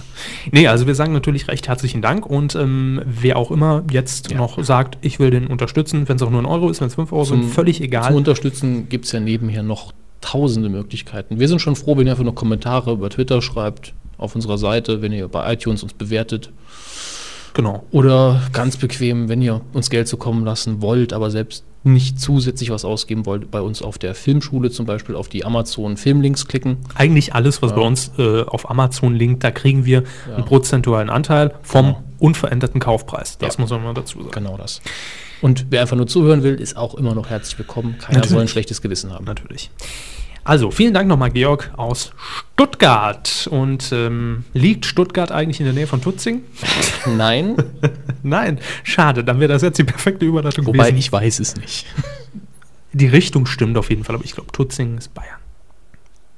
Nee, 0.51 0.67
also 0.67 0.87
wir 0.87 0.95
sagen 0.95 1.13
natürlich 1.13 1.47
recht 1.47 1.67
herzlichen 1.67 2.01
Dank 2.01 2.25
und 2.25 2.55
ähm, 2.55 3.01
wer 3.05 3.37
auch 3.37 3.51
immer 3.51 3.83
jetzt 3.91 4.33
noch 4.33 4.63
sagt, 4.63 4.97
ich 5.01 5.19
will 5.19 5.31
den 5.31 5.47
unterstützen, 5.47 6.07
wenn 6.07 6.17
es 6.17 6.21
auch 6.21 6.29
nur 6.29 6.41
ein 6.41 6.45
Euro 6.45 6.69
ist, 6.69 6.81
wenn 6.81 6.87
es 6.87 6.95
fünf 6.95 7.11
Euro 7.11 7.25
sind, 7.25 7.45
völlig 7.45 7.77
Zum 7.77 7.85
egal. 7.85 8.15
Unterstützen 8.15 8.89
gibt 8.89 9.05
es 9.05 9.11
ja 9.11 9.19
nebenher 9.19 9.63
noch 9.63 9.93
tausende 10.21 10.69
Möglichkeiten. 10.69 11.39
Wir 11.39 11.47
sind 11.47 11.59
schon 11.59 11.75
froh, 11.75 11.97
wenn 11.97 12.07
ihr 12.07 12.11
einfach 12.11 12.23
noch 12.23 12.35
Kommentare 12.35 12.93
über 12.93 13.09
Twitter 13.09 13.41
schreibt, 13.41 13.93
auf 14.17 14.35
unserer 14.35 14.57
Seite, 14.57 15.01
wenn 15.01 15.11
ihr 15.11 15.27
bei 15.27 15.53
iTunes 15.53 15.83
uns 15.83 15.93
bewertet. 15.93 16.51
Genau. 17.53 17.83
Oder 17.91 18.41
ganz 18.51 18.77
bequem, 18.77 19.29
wenn 19.29 19.41
ihr 19.41 19.61
uns 19.73 19.89
Geld 19.89 20.07
zukommen 20.07 20.43
lassen 20.43 20.81
wollt, 20.81 21.13
aber 21.13 21.29
selbst 21.31 21.63
nicht 21.85 22.19
zusätzlich 22.19 22.69
was 22.69 22.85
ausgeben 22.85 23.25
wollt, 23.25 23.51
bei 23.51 23.59
uns 23.61 23.81
auf 23.81 23.97
der 23.97 24.15
Filmschule 24.15 24.71
zum 24.71 24.85
Beispiel 24.85 25.15
auf 25.15 25.27
die 25.27 25.43
Amazon 25.45 25.97
Filmlinks 25.97 26.47
klicken. 26.47 26.77
Eigentlich 26.95 27.35
alles, 27.35 27.61
was 27.61 27.71
Ja. 27.71 27.75
bei 27.77 27.81
uns 27.83 28.11
äh, 28.17 28.41
auf 28.43 28.69
Amazon 28.69 29.13
linkt, 29.15 29.43
da 29.43 29.51
kriegen 29.51 29.83
wir 29.85 30.03
Ja. 30.29 30.35
einen 30.37 30.45
prozentualen 30.45 31.09
Anteil 31.09 31.53
vom 31.61 31.87
Genau. 31.87 32.03
unveränderten 32.19 32.79
Kaufpreis. 32.79 33.37
Das 33.37 33.55
Ja. 33.55 33.61
muss 33.61 33.69
man 33.69 33.83
mal 33.83 33.93
dazu 33.93 34.19
sagen. 34.19 34.31
Genau 34.31 34.55
das. 34.57 34.81
Und 35.41 35.65
wer 35.71 35.81
einfach 35.81 35.97
nur 35.97 36.07
zuhören 36.07 36.41
will, 36.41 36.55
ist 36.55 36.77
auch 36.77 36.95
immer 36.95 37.13
noch 37.13 37.29
herzlich 37.29 37.57
willkommen. 37.59 37.97
Keiner 37.97 38.13
Natürlich. 38.19 38.29
soll 38.31 38.41
ein 38.43 38.47
schlechtes 38.47 38.81
Gewissen 38.81 39.11
haben. 39.11 39.25
Natürlich. 39.25 39.69
Also, 40.45 40.71
vielen 40.71 40.93
Dank 40.93 41.07
nochmal, 41.07 41.31
Georg, 41.31 41.71
aus 41.77 42.11
Stuttgart. 42.53 43.47
Und 43.49 43.91
ähm, 43.93 44.43
liegt 44.53 44.85
Stuttgart 44.85 45.31
eigentlich 45.31 45.59
in 45.59 45.65
der 45.65 45.73
Nähe 45.73 45.87
von 45.87 46.01
Tutzing? 46.01 46.41
Nein. 47.05 47.55
Nein, 48.23 48.59
schade, 48.83 49.23
dann 49.23 49.39
wäre 49.39 49.51
das 49.53 49.61
jetzt 49.61 49.77
die 49.77 49.83
perfekte 49.83 50.25
Überleitung 50.25 50.65
Wobei 50.65 50.89
gewesen. 50.89 50.97
ich 50.97 51.11
weiß 51.11 51.39
es 51.39 51.55
nicht. 51.55 51.85
Die 52.95 53.07
Richtung 53.07 53.47
stimmt 53.47 53.75
auf 53.75 53.89
jeden 53.89 54.03
Fall, 54.03 54.13
aber 54.13 54.23
ich 54.23 54.35
glaube, 54.35 54.51
Tutzing 54.51 54.99
ist 54.99 55.15
Bayern. 55.15 55.39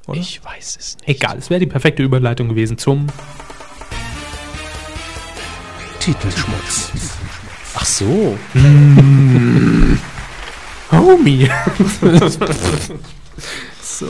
Oder? 0.07 0.19
Ich 0.21 0.41
weiß 0.41 0.77
es 0.79 0.95
nicht. 0.95 1.09
Egal, 1.09 1.37
es 1.37 1.49
wäre 1.49 1.59
die 1.59 1.65
perfekte 1.65 2.01
Überleitung 2.01 2.47
gewesen 2.47 2.77
zum 2.77 3.07
Titelschmutz. 5.99 6.91
Ach 7.75 7.83
so. 7.83 8.37
Homie. 10.93 11.49
So. 13.99 14.07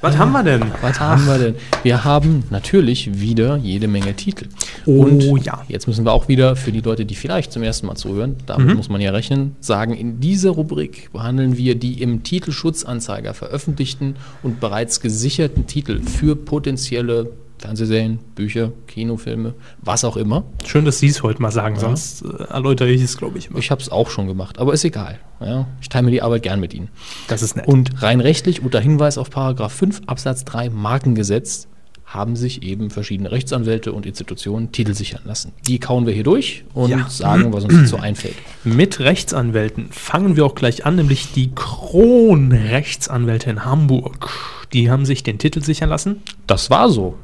Was 0.00 0.16
haben 0.16 0.30
wir 0.30 0.44
denn? 0.44 0.62
Was 0.80 1.00
haben 1.00 1.26
wir 1.26 1.38
denn? 1.38 1.54
Wir 1.82 2.04
haben 2.04 2.44
natürlich 2.50 3.20
wieder 3.20 3.56
jede 3.56 3.88
Menge 3.88 4.14
Titel. 4.14 4.46
Oh 4.86 5.02
Und 5.02 5.44
ja. 5.44 5.64
jetzt 5.66 5.88
müssen 5.88 6.04
wir 6.04 6.12
auch 6.12 6.28
wieder 6.28 6.54
für 6.54 6.70
die 6.70 6.82
Leute, 6.82 7.04
die 7.04 7.16
vielleicht 7.16 7.50
zum 7.52 7.64
ersten 7.64 7.88
Mal 7.88 7.96
zuhören, 7.96 8.36
damit 8.46 8.68
Mhm. 8.68 8.74
muss 8.76 8.88
man 8.88 9.00
ja 9.00 9.10
rechnen, 9.10 9.56
sagen, 9.58 9.94
in 9.94 10.20
dieser 10.20 10.50
Rubrik 10.50 11.10
behandeln 11.12 11.56
wir 11.56 11.74
die 11.74 12.00
im 12.00 12.22
Titelschutzanzeiger 12.22 13.34
veröffentlichten 13.34 14.14
und 14.44 14.60
bereits 14.60 15.00
gesicherten 15.00 15.66
Titel 15.66 16.00
für 16.00 16.36
potenzielle 16.36 17.32
Fernsehserien, 17.58 18.18
Bücher, 18.34 18.72
Kinofilme, 18.86 19.54
was 19.82 20.04
auch 20.04 20.16
immer. 20.16 20.44
Schön, 20.64 20.84
dass 20.84 20.98
Sie 21.00 21.08
es 21.08 21.22
heute 21.22 21.42
mal 21.42 21.50
sagen, 21.50 21.74
Ja. 21.76 21.80
sonst 21.82 22.22
äh, 22.22 22.44
erläutere 22.52 22.88
ich 22.90 23.02
es, 23.02 23.16
glaube 23.16 23.38
ich, 23.38 23.48
immer. 23.50 23.58
Ich 23.58 23.70
habe 23.70 23.80
es 23.82 23.90
auch 23.90 24.10
schon 24.10 24.26
gemacht, 24.26 24.58
aber 24.58 24.72
ist 24.72 24.84
egal. 24.84 25.18
Ja, 25.40 25.66
ich 25.80 25.88
teile 25.88 26.04
mir 26.06 26.10
die 26.12 26.22
Arbeit 26.22 26.42
gern 26.42 26.60
mit 26.60 26.74
Ihnen. 26.74 26.88
Das 27.28 27.42
ist 27.42 27.56
nett. 27.56 27.66
Und 27.68 28.02
rein 28.02 28.20
rechtlich 28.20 28.62
unter 28.62 28.80
Hinweis 28.80 29.18
auf 29.18 29.30
Paragraph 29.30 29.72
5 29.72 30.02
Absatz 30.06 30.44
3 30.44 30.70
Markengesetz 30.70 31.68
haben 32.06 32.36
sich 32.36 32.62
eben 32.62 32.88
verschiedene 32.88 33.30
Rechtsanwälte 33.30 33.92
und 33.92 34.06
Institutionen 34.06 34.72
Titel 34.72 34.94
sichern 34.94 35.20
lassen. 35.26 35.52
Die 35.66 35.78
kauen 35.78 36.06
wir 36.06 36.14
hier 36.14 36.24
durch 36.24 36.64
und 36.72 36.88
Ja. 36.88 37.06
sagen, 37.10 37.52
was 37.52 37.64
uns 37.64 37.74
dazu 37.82 37.98
einfällt. 37.98 38.34
Mit 38.64 38.98
Rechtsanwälten 39.00 39.88
fangen 39.90 40.34
wir 40.34 40.46
auch 40.46 40.54
gleich 40.54 40.86
an, 40.86 40.96
nämlich 40.96 41.32
die 41.32 41.50
Kronrechtsanwälte 41.54 43.50
in 43.50 43.64
Hamburg. 43.66 44.30
Die 44.72 44.90
haben 44.90 45.04
sich 45.04 45.22
den 45.22 45.38
Titel 45.38 45.62
sichern 45.62 45.90
lassen. 45.90 46.22
Das 46.46 46.70
war 46.70 46.88
so. 46.88 47.16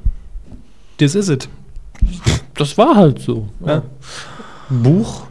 Das 0.98 1.14
is 1.14 1.28
it. 1.28 1.48
Das 2.54 2.78
war 2.78 2.94
halt 2.96 3.20
so. 3.20 3.48
Ja. 3.66 3.82
Buch, 4.70 5.26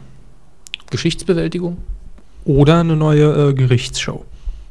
Geschichtsbewältigung. 0.90 1.78
Oder 2.44 2.80
eine 2.80 2.96
neue 2.96 3.50
äh, 3.50 3.54
Gerichtsshow. 3.54 4.24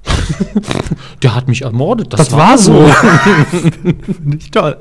Der 1.23 1.33
hat 1.33 1.47
mich 1.47 1.63
ermordet. 1.63 2.13
Das 2.13 2.31
war 2.31 2.57
so. 2.57 2.73
Nicht 4.23 4.53
toll. 4.53 4.77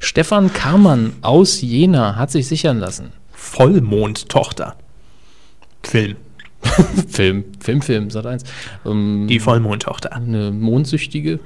Stefan 0.00 0.52
Karmann 0.52 1.14
aus 1.22 1.60
Jena 1.60 2.16
hat 2.16 2.30
sich 2.30 2.46
sichern 2.46 2.78
lassen. 2.78 3.12
Vollmondtochter. 3.32 4.76
Film. 5.82 6.16
Film, 7.08 7.44
Film, 7.60 7.82
Film, 7.82 8.10
Sat 8.10 8.26
1. 8.26 8.42
Ähm, 8.84 9.26
Die 9.28 9.40
Vollmondtochter. 9.40 10.12
eine 10.12 10.50
Mondsüchtige. 10.50 11.40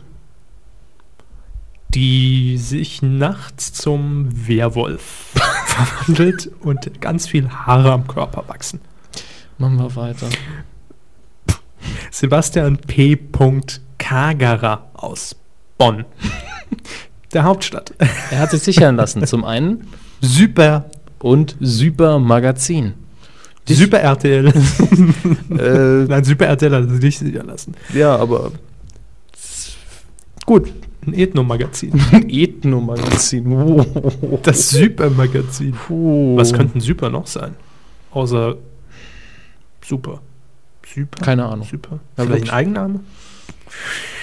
Die 1.95 2.57
sich 2.59 3.03
nachts 3.03 3.72
zum 3.72 4.28
Werwolf 4.47 5.32
verwandelt 5.66 6.51
und 6.61 7.01
ganz 7.01 7.26
viel 7.26 7.49
Haare 7.51 7.93
am 7.93 8.07
Körper 8.07 8.45
wachsen. 8.47 8.80
Machen 9.59 9.76
wir 9.78 9.95
weiter. 9.97 10.28
Sebastian 12.11 12.78
P. 12.78 13.18
Kagerer 13.99 14.88
aus 14.95 15.36
Bonn. 15.78 16.05
Der 17.32 17.45
Hauptstadt. 17.45 17.93
Er 18.30 18.38
hat 18.41 18.51
sich 18.51 18.62
sichern 18.62 18.97
lassen. 18.97 19.24
Zum 19.26 19.45
einen 19.45 19.86
Super. 20.20 20.91
und 21.18 21.57
Super 21.61 22.18
Magazin. 22.18 22.95
Super 23.68 24.01
RTL. 24.01 24.53
Äh, 25.51 26.05
Nein, 26.09 26.24
Super 26.24 26.47
RTL 26.47 26.74
hat 26.74 26.88
sich 26.91 27.01
nicht 27.01 27.18
sichern 27.18 27.47
lassen. 27.47 27.74
ja, 27.93 28.16
aber 28.16 28.53
Gut, 30.47 30.72
ein 31.07 31.14
Ethno-Magazin. 31.14 31.92
Ethno-Magazin. 32.28 33.51
Wow. 33.51 34.40
Das 34.42 34.70
Super-Magazin. 34.70 35.72
Puh. 35.72 36.36
Was 36.36 36.53
könnten 36.53 36.80
Super 36.80 37.11
noch 37.11 37.26
sein? 37.26 37.55
Außer 38.12 38.57
Super. 39.84 40.20
Super? 40.86 41.24
Keine 41.24 41.46
Ahnung. 41.46 41.66
Super. 41.70 42.01
Ja, 42.16 42.24
Vielleicht 42.24 42.51
ein. 42.51 42.51
Eigenname? 42.51 43.01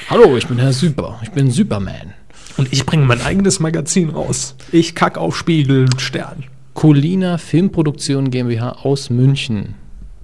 Hallo, 0.10 0.38
ich 0.38 0.48
bin 0.48 0.58
Herr 0.60 0.74
Super. 0.74 1.20
Ich 1.24 1.32
bin 1.32 1.50
Superman. 1.52 2.14
Und 2.58 2.72
ich 2.74 2.86
bringe 2.86 3.06
mein 3.06 3.22
eigenes 3.22 3.60
Magazin 3.60 4.10
raus. 4.10 4.56
Ich 4.72 4.96
kack 4.96 5.18
auf 5.18 5.38
Spiegel 5.38 5.82
und 5.86 6.02
Stern. 6.02 6.44
Colina 6.74 7.38
Filmproduktion 7.38 8.30
GmbH 8.32 8.72
aus 8.84 9.10
München. 9.10 9.76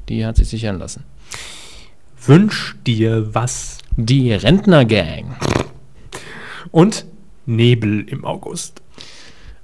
Die 0.10 0.26
hat 0.26 0.36
sich 0.38 0.50
sichern 0.50 0.80
lassen. 0.80 1.04
Wünsch 2.26 2.76
dir 2.86 3.34
was. 3.34 3.80
Die 3.98 4.32
Rentner-Gang. 4.34 5.36
Und 6.74 7.06
Nebel 7.46 8.04
im 8.10 8.26
August. 8.26 8.82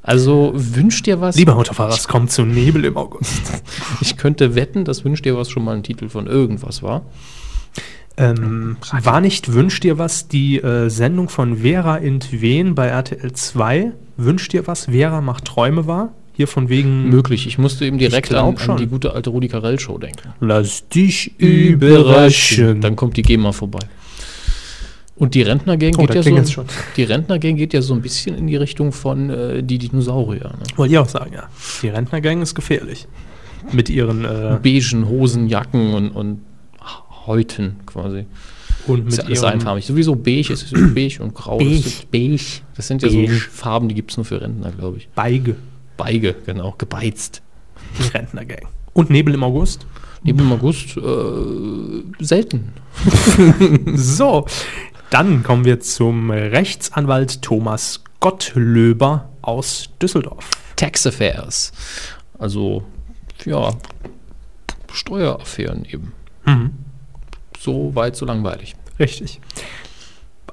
Also 0.04 0.54
wünscht 0.56 1.08
dir 1.08 1.20
was? 1.20 1.36
Lieber 1.36 1.58
Autofahrer, 1.58 1.94
es 1.94 2.08
kommt 2.08 2.32
zu 2.32 2.44
Nebel 2.44 2.86
im 2.86 2.96
August. 2.96 3.42
Ich 4.02 4.16
könnte 4.16 4.56
wetten, 4.56 4.86
dass 4.86 5.04
wünscht 5.04 5.26
dir 5.26 5.36
was 5.36 5.50
schon 5.50 5.66
mal 5.66 5.76
ein 5.76 5.84
Titel 5.84 6.08
von 6.08 6.28
irgendwas 6.28 6.82
war. 6.84 7.02
Ähm, 8.16 8.78
war 8.92 9.22
nicht 9.22 9.54
Wünsch 9.54 9.80
dir 9.80 9.98
was 9.98 10.28
die 10.28 10.58
äh, 10.58 10.90
Sendung 10.90 11.30
von 11.30 11.58
Vera 11.58 11.98
Intwen 11.98 12.76
bei 12.76 12.88
RTL 12.88 13.32
2? 13.32 13.92
Wünsch 14.18 14.48
dir 14.50 14.68
was? 14.68 14.86
Vera 14.86 15.22
macht 15.22 15.46
Träume 15.46 15.88
wahr? 15.88 16.14
Hier 16.34 16.48
von 16.48 16.70
wegen. 16.70 17.10
Möglich. 17.10 17.48
Ich 17.48 17.58
musste 17.58 17.86
eben 17.86 17.98
direkt 17.98 18.34
an, 18.34 18.56
an 18.56 18.78
die 18.78 18.88
gute 18.88 19.14
alte 19.14 19.30
Rudi 19.30 19.48
Carell 19.48 19.80
Show 19.80 19.98
denken. 19.98 20.34
Lass 20.40 20.88
dich 20.88 21.40
überraschen. 21.40 22.82
Dann 22.82 22.96
kommt 22.96 23.18
die 23.18 23.24
GEMA 23.24 23.52
vorbei. 23.52 23.80
Und 25.20 25.36
die 25.36 25.42
Rentnergang 25.42 25.94
Oh, 25.98 26.06
geht 26.06 26.16
ja 26.16 26.24
so. 26.24 26.46
schon. 26.52 26.66
Die 26.96 27.04
Rentnergang 27.04 27.56
geht 27.58 27.74
ja 27.74 27.82
so 27.82 27.94
ein 27.94 28.02
bisschen 28.02 28.36
in 28.38 28.48
die 28.48 28.56
Richtung 28.56 28.92
von 28.92 29.30
äh, 29.30 29.62
die 29.62 29.78
Dinosaurier. 29.78 30.46
Ne? 30.58 30.64
Wollte 30.78 30.94
ich 30.94 30.98
auch 30.98 31.10
sagen, 31.10 31.34
ja. 31.34 31.44
Die 31.84 31.90
Rentnergang 31.90 32.42
ist 32.42 32.56
gefährlich. 32.56 33.08
Mit 33.72 33.90
ihren. 33.90 34.24
Äh, 34.26 34.58
Beigen 34.64 35.08
Hosen, 35.08 35.48
Jacken 35.48 35.94
und, 35.94 36.10
und 36.12 36.40
Häuten 37.26 37.76
quasi. 37.86 38.26
und 38.88 39.08
Ist 39.10 39.18
mit 39.18 39.18
ja 39.18 39.24
alles 39.26 39.42
ihrem. 39.42 39.54
einfarbig. 39.54 39.86
Sowieso 39.86 40.16
beige 40.16 40.54
ist 40.54 40.74
beige 40.96 41.22
und 41.22 41.36
grau. 41.36 41.58
Beige. 41.58 41.82
Das 41.84 42.06
beige. 42.10 42.44
Das 42.76 42.88
sind 42.88 43.04
ja 43.04 43.10
so. 43.10 43.28
Farben, 43.52 43.90
die 43.90 43.96
gibt 43.96 44.12
es 44.12 44.18
nur 44.18 44.26
für 44.26 44.40
Rentner, 44.42 44.72
glaube 44.72 44.98
ich. 44.98 45.10
Beige. 45.10 45.56
Beige, 45.98 46.34
genau. 46.46 46.74
Gebeizt. 46.78 47.42
Die 48.00 48.08
Rentnergang. 48.18 48.68
Und 48.94 49.10
Nebel 49.10 49.34
im 49.34 49.44
August? 49.44 49.86
Nebel 50.24 50.46
im 50.46 50.52
August 50.54 50.98
äh, 50.98 52.24
selten. 52.24 52.70
so, 53.96 54.46
dann 55.10 55.44
kommen 55.44 55.66
wir 55.66 55.80
zum 55.80 56.32
Rechtsanwalt 56.32 57.42
Thomas 57.42 58.04
Gottlöber 58.20 59.30
aus 59.42 59.90
Düsseldorf. 60.02 60.50
Tax 60.76 61.08
Affairs. 61.08 61.72
Also, 62.38 62.84
ja, 63.46 63.74
Steueraffären 64.92 65.86
eben. 65.86 66.14
Mhm. 66.46 66.72
So 67.60 67.94
weit, 67.96 68.16
so 68.16 68.26
langweilig. 68.26 68.76
Richtig. 69.00 69.42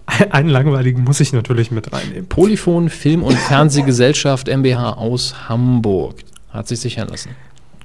Einen 0.31 0.49
langweiligen 0.49 1.05
muss 1.05 1.21
ich 1.21 1.33
natürlich 1.33 1.71
mit 1.71 1.93
reinnehmen. 1.93 2.29
Polyphon 2.29 2.89
Film- 2.91 3.23
und 3.23 3.37
Fernsehgesellschaft 3.37 4.49
MBH 4.49 4.93
aus 4.93 5.49
Hamburg. 5.49 6.17
Hat 6.51 6.69
sich 6.69 6.81
sichern 6.81 7.09
lassen. 7.09 7.31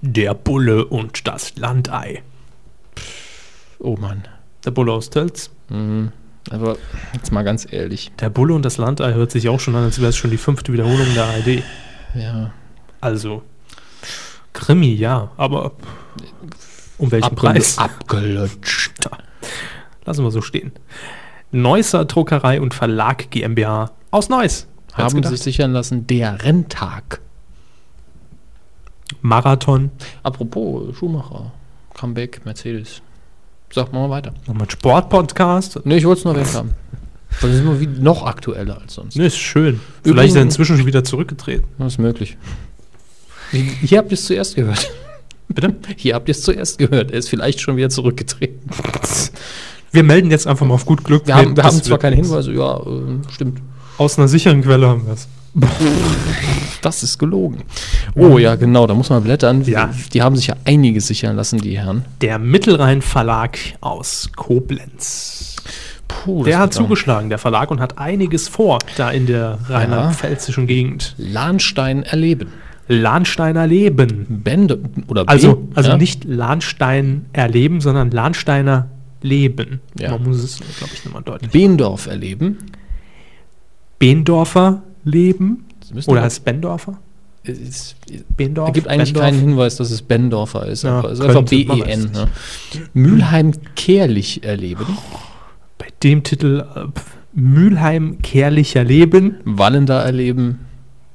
Der 0.02 0.34
Bulle 0.34 0.86
und 0.86 1.28
das 1.28 1.56
Landei. 1.58 2.24
Oh 3.80 3.98
Mann. 3.98 4.24
Der 4.66 4.72
Bulle 4.72 4.94
aus 4.94 5.10
Tölz. 5.10 5.50
Mhm. 5.70 6.12
Aber 6.50 6.78
jetzt 7.14 7.32
mal 7.32 7.44
ganz 7.44 7.72
ehrlich. 7.72 8.12
Der 8.20 8.30
Bulle 8.30 8.54
und 8.54 8.64
das 8.64 8.78
Landei 8.78 9.14
hört 9.14 9.32
sich 9.32 9.48
auch 9.50 9.60
schon 9.60 9.76
an, 9.76 9.84
als 9.84 10.00
wäre 10.00 10.10
es 10.10 10.18
schon 10.18 10.32
die 10.32 10.38
fünfte 10.38 10.74
Wiederholung 10.74 11.14
der 11.14 11.26
ARD. 11.26 11.64
Ja. 12.16 12.52
Also, 13.00 13.44
Krimi, 14.54 14.94
ja, 14.94 15.32
aber 15.38 15.74
um 16.98 17.12
welchen 17.12 17.26
Abgel 17.26 17.52
Preis? 17.52 17.78
Abgelutscht. 17.78 19.10
Lassen 20.06 20.24
wir 20.24 20.32
so 20.32 20.42
stehen. 20.42 20.72
Neusser 21.52 22.06
Druckerei 22.06 22.62
und 22.62 22.74
Verlag 22.74 23.30
GmbH 23.30 23.92
aus 24.10 24.30
Neuss. 24.30 24.68
Haben 24.94 25.16
gedacht? 25.16 25.32
sich 25.32 25.42
sichern 25.42 25.72
lassen 25.72 26.08
der 26.08 26.44
Renntag. 26.44 27.22
Marathon. 29.22 29.92
Apropos 30.24 30.96
Schumacher. 30.98 31.52
Comeback, 31.94 32.46
Mercedes. 32.46 33.02
Sag 33.74 33.94
mal 33.94 34.10
weiter. 34.10 34.34
Nochmal 34.48 34.68
ein 34.68 34.70
Sportpodcast. 34.70 35.86
Ne, 35.86 35.98
ich 35.98 36.06
wollte 36.06 36.20
es 36.20 36.26
nur 36.26 36.36
weg 36.36 36.54
haben. 36.54 36.72
Das 37.40 37.50
ist 37.50 37.60
immer 37.62 37.80
wie 37.80 37.88
noch 37.88 38.26
aktueller 38.26 38.82
als 38.82 38.96
sonst. 38.96 39.16
Ne, 39.16 39.26
ist 39.26 39.38
schön. 39.38 39.80
Vielleicht 40.04 40.30
ist 40.30 40.36
er 40.36 40.42
inzwischen 40.42 40.78
schon 40.78 40.86
wieder 40.86 41.04
zurückgetreten. 41.04 41.66
Das 41.78 41.94
ist 41.94 42.00
möglich. 42.00 42.38
Hier 43.52 43.98
habt 43.98 44.12
ihr 44.12 44.16
es 44.16 44.26
zuerst 44.26 44.56
gehört. 44.56 44.92
Bitte? 45.48 45.76
Hier 45.98 46.16
habt 46.16 46.28
ihr 46.30 46.34
es 46.34 46.42
zuerst 46.42 46.78
gehört. 46.78 47.12
Er 47.12 47.20
ist 47.20 47.30
vielleicht 47.30 47.60
schon 47.62 47.76
wieder 47.78 47.90
zurückgetreten. 47.90 48.70
Wir 49.92 50.04
melden 50.04 50.32
jetzt 50.32 50.48
einfach 50.48 50.66
mal 50.66 50.74
auf 50.76 50.86
gut 50.86 51.04
Glück. 51.04 51.28
Wir 51.28 51.36
haben, 51.36 51.56
wir 51.56 51.64
haben 51.64 51.84
zwar 51.84 51.98
keine. 51.98 52.16
Hinweise, 52.16 52.54
ja, 52.54 52.78
äh, 52.78 53.32
stimmt. 53.32 53.62
Aus 53.98 54.18
einer 54.18 54.28
sicheren 54.28 54.62
Quelle 54.62 54.88
haben 54.88 55.06
wir 55.06 55.14
es. 55.14 55.28
Das 56.82 57.04
ist 57.04 57.18
gelogen. 57.18 57.64
Oh 58.16 58.38
ja, 58.38 58.56
genau, 58.56 58.88
da 58.88 58.94
muss 58.94 59.10
man 59.10 59.24
blättern. 59.24 59.64
Ja. 59.66 59.90
Die 60.14 60.22
haben 60.22 60.36
sich 60.36 60.48
ja 60.48 60.56
einiges 60.66 61.08
sichern 61.08 61.36
lassen, 61.36 61.60
die 61.60 61.78
Herren. 61.78 62.06
Der 62.22 62.40
Mittelrhein 62.40 63.02
Verlag 63.02 63.58
aus 63.82 64.30
Koblenz. 64.36 65.58
Puh, 66.08 66.44
Der 66.44 66.60
hat 66.60 66.74
zugeschlagen, 66.74 67.30
der 67.30 67.38
Verlag, 67.38 67.72
und 67.72 67.80
hat 67.80 67.98
einiges 67.98 68.48
vor, 68.48 68.80
da 68.98 69.12
in 69.12 69.26
der 69.28 69.58
rheinland-pfälzischen 69.68 70.68
Gegend. 70.68 71.16
Lahnstein 71.18 72.04
erleben. 72.04 72.52
Lahnsteiner 72.88 73.68
Leben. 73.68 74.26
Bände 74.44 74.80
oder 75.08 75.24
B, 75.26 75.32
Also, 75.32 75.68
also 75.76 75.92
ja? 75.92 75.98
nicht 75.98 76.26
Lahnstein 76.26 77.26
erleben, 77.34 77.80
sondern 77.80 78.12
Lahnsteiner 78.12 78.90
Leben. 79.22 79.80
Ja. 79.98 80.12
Man 80.12 80.24
muss 80.24 80.44
es, 80.44 80.60
glaube 80.78 80.94
ich, 80.94 81.06
nochmal 81.06 81.24
deutlich. 81.24 81.52
Beendorf 81.52 82.08
erleben. 82.08 82.58
Bendorfer 84.00 84.82
Leben? 85.04 85.66
Oder 86.08 86.24
heißt 86.24 86.38
es 86.38 86.44
Bendorfer? 86.44 87.00
Es 87.44 87.96
Bendorf? 88.38 88.74
Gibt 88.74 88.88
eigentlich 88.88 89.14
Bendorf? 89.14 89.26
keinen 89.32 89.40
Hinweis, 89.40 89.76
dass 89.78 89.90
es 89.92 90.02
Bendorfer 90.02 90.68
ist. 90.68 90.84
Ja, 90.84 91.04
es 91.06 91.20
ist 91.20 91.26
einfach 91.26 91.44
B-E-N. 91.44 92.06
es 92.06 92.12
Ne? 92.12 92.28
Mülheim-Kehrlich 92.94 94.44
erleben. 94.44 94.86
Bei 95.78 95.88
dem 96.04 96.24
Titel 96.24 96.64
äh, 96.76 96.88
pf, 96.88 97.18
Mülheim 97.34 98.22
Kehrlicher 98.22 98.84
Leben, 98.84 99.38
Wallender 99.46 100.04
erleben. 100.04 100.60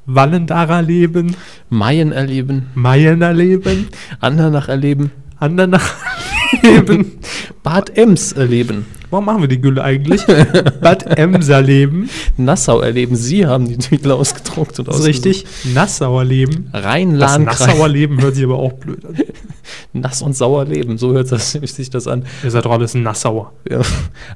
Wallendarer 0.06 0.82
Leben, 0.82 1.34
Mayen 1.68 2.12
erleben. 2.12 2.68
Mayener 2.74 3.32
Leben, 3.32 3.88
Andernach 4.20 4.68
erleben. 4.68 5.10
Andernach 5.38 5.94
Leben. 6.62 7.18
Bad 7.62 7.96
Ems 7.96 8.32
erleben. 8.32 8.86
Warum 9.16 9.24
machen 9.24 9.40
wir 9.40 9.48
die 9.48 9.62
Gülle 9.62 9.82
eigentlich? 9.82 10.26
Bad 10.82 11.18
Emser 11.18 11.62
Leben, 11.62 12.10
Nassau 12.36 12.80
erleben. 12.80 13.16
Sie 13.16 13.46
haben 13.46 13.66
die 13.66 13.78
Titel 13.78 14.10
ausgedruckt 14.10 14.78
und 14.78 14.88
richtig. 14.88 15.46
Nassauer 15.72 16.22
Leben. 16.22 16.68
Rhein-Lahn-Kreis. 16.74 17.60
Nassauer 17.60 17.88
Leben 17.88 18.20
hört 18.20 18.34
sich 18.34 18.44
aber 18.44 18.58
auch 18.58 18.74
blöd 18.74 19.02
an. 19.06 19.16
Nass 19.94 20.20
und 20.20 20.36
sauer 20.36 20.66
leben. 20.66 20.98
So 20.98 21.14
hört 21.14 21.32
das, 21.32 21.52
sich 21.52 21.88
das 21.88 22.06
an. 22.06 22.26
Ihr 22.44 22.50
seid 22.50 22.66
doch 22.66 22.72
alles 22.72 22.92
Nassauer. 22.92 23.54
Ja. 23.66 23.80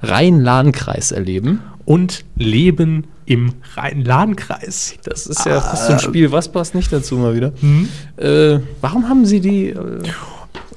Rhein-Lahn-Kreis 0.03 1.13
erleben. 1.13 1.61
Und 1.85 2.25
Leben 2.37 3.05
im 3.27 3.53
Rhein-Lahn-Kreis. 3.77 4.95
Das 5.05 5.27
ist 5.27 5.45
ja 5.45 5.61
fast 5.61 5.89
so 5.89 5.93
ein 5.93 5.99
Spiel. 5.99 6.33
Was 6.33 6.51
passt 6.51 6.75
nicht 6.75 6.91
dazu 6.91 7.19
mal 7.19 7.37
wieder? 7.37 7.53
Hm? 7.61 7.87
Äh, 8.17 8.61
warum 8.81 9.11
haben 9.11 9.27
Sie 9.27 9.41
die 9.41 9.69
äh, 9.69 9.77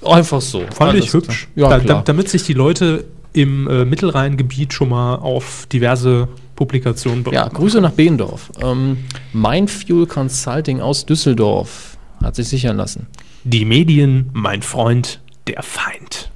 einfach 0.04 0.42
so? 0.42 0.66
Fand 0.76 0.96
ich 0.96 1.14
hübsch. 1.14 1.48
Ja, 1.56 1.80
da, 1.80 2.02
damit 2.02 2.28
sich 2.28 2.44
die 2.44 2.54
Leute 2.54 3.06
im 3.34 3.68
äh, 3.68 3.86
Mittelrhein-Gebiet 3.86 4.74
schon 4.74 4.90
mal 4.90 5.16
auf 5.16 5.66
diverse 5.72 6.28
Publikationen 6.56 7.24
Ja, 7.26 7.32
bereiten. 7.32 7.56
Grüße 7.56 7.82
nach 7.82 7.92
Beendorf. 7.92 8.52
Ähm, 8.62 8.98
Mindfuel 9.34 10.06
Consulting 10.06 10.80
aus 10.80 11.06
Düsseldorf 11.06 11.98
hat 12.22 12.36
sich 12.36 12.48
sichern 12.48 12.78
lassen. 12.78 13.08
Die 13.44 13.66
Medien, 13.66 14.30
mein 14.34 14.62
Freund, 14.62 15.20
der 15.48 15.64
Feind. 15.64 16.32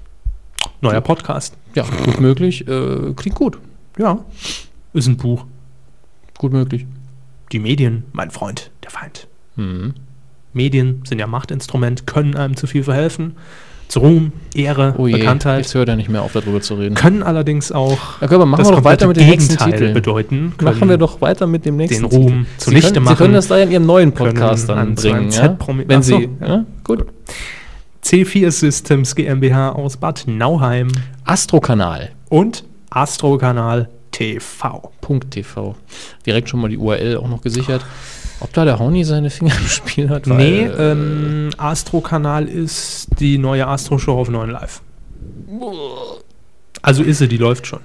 Neuer 0.82 1.02
Podcast. 1.02 1.56
Ja, 1.76 1.86
gut 2.04 2.20
möglich. 2.20 2.68
Äh, 2.68 3.14
klingt 3.16 3.36
gut. 3.36 3.58
Ja. 3.98 4.24
Ist 4.94 5.08
ein 5.08 5.18
Buch. 5.18 5.46
Gut 6.38 6.52
möglich. 6.52 6.86
Die 7.52 7.60
Medien, 7.60 8.04
mein 8.12 8.32
Freund, 8.32 8.72
der 8.84 8.92
Feind. 8.92 9.28
Mhm. 9.56 9.94
Medien 10.54 11.04
sind 11.08 11.20
ja 11.20 11.28
Machtinstrument, 11.28 12.08
können 12.08 12.36
einem 12.36 12.56
zu 12.58 12.68
viel 12.68 12.84
verhelfen. 12.84 13.38
Zu 13.88 14.00
Ruhm, 14.00 14.32
Ehre, 14.54 14.96
Oh 14.98 15.08
je, 15.08 15.14
Bekanntheit. 15.18 15.60
jetzt 15.64 15.74
hört 15.74 15.88
er 15.88 15.96
nicht 15.96 16.10
mehr 16.10 16.22
auf, 16.22 16.34
darüber 16.34 16.60
zu 16.60 16.76
reden. 16.76 16.96
Können 16.96 17.24
allerdings 17.24 17.72
auch 17.72 18.20
Ja, 18.22 18.28
machen 18.46 18.58
das 18.58 18.68
wir 18.70 18.76
doch 18.76 18.84
weiter 18.84 19.08
mit 19.08 19.16
dem 19.18 19.28
nächsten 19.28 19.56
Gegenteil 19.56 19.80
Titel. 19.80 19.94
bedeuten. 19.94 20.54
Machen 20.62 20.90
wir 20.90 20.98
doch 20.98 21.22
weiter 21.22 21.48
mit 21.48 21.66
dem 21.66 21.78
nächsten 21.78 22.04
den 22.10 22.12
Ruhm 22.12 22.28
Titel. 22.28 22.46
zunichte 22.58 22.88
Sie 22.90 22.94
können, 22.96 23.06
machen. 23.06 23.16
Sie 23.16 23.24
können 23.24 23.34
das 23.34 23.48
da 23.48 23.58
in 23.58 23.72
Ihrem 23.72 23.86
neuen 23.86 24.12
Podcast 24.12 24.68
dann 24.68 24.96
bringen. 24.96 25.30
Ja? 25.32 25.58
Wenn 25.88 26.04
so, 26.04 26.18
Sie, 26.18 26.30
ja, 26.42 26.66
gut. 26.84 27.06
C4 28.04 28.52
Systems 28.52 29.16
GmbH 29.16 29.70
aus 29.72 29.98
Bad 29.98 30.24
Nauheim 30.28 30.90
Astrokanal. 31.24 32.10
und 32.30 32.64
Astrokanal 32.90 33.90
TV. 34.12 34.92
.tv. 35.30 35.76
Direkt 36.26 36.50
schon 36.50 36.60
mal 36.60 36.68
die 36.70 36.78
URL 36.78 37.16
auch 37.18 37.30
noch 37.30 37.42
gesichert. 37.42 37.86
Ob 38.40 38.54
da 38.54 38.66
der 38.66 38.80
Horny 38.80 39.04
seine 39.04 39.30
Finger 39.30 39.54
im 39.58 39.68
Spiel 39.68 40.10
hat? 40.10 40.28
nee, 40.28 40.64
äh, 40.64 40.92
ähm, 40.92 41.50
Astrokanal 41.58 42.48
ist 42.48 43.08
die 43.20 43.38
neue 43.38 43.68
Astro-Show 43.68 44.14
auf 44.14 44.30
9 44.30 44.50
Live. 44.50 44.82
Also 46.82 47.04
ist 47.04 47.18
sie, 47.20 47.28
die 47.28 47.38
läuft 47.38 47.68
schon. 47.68 47.80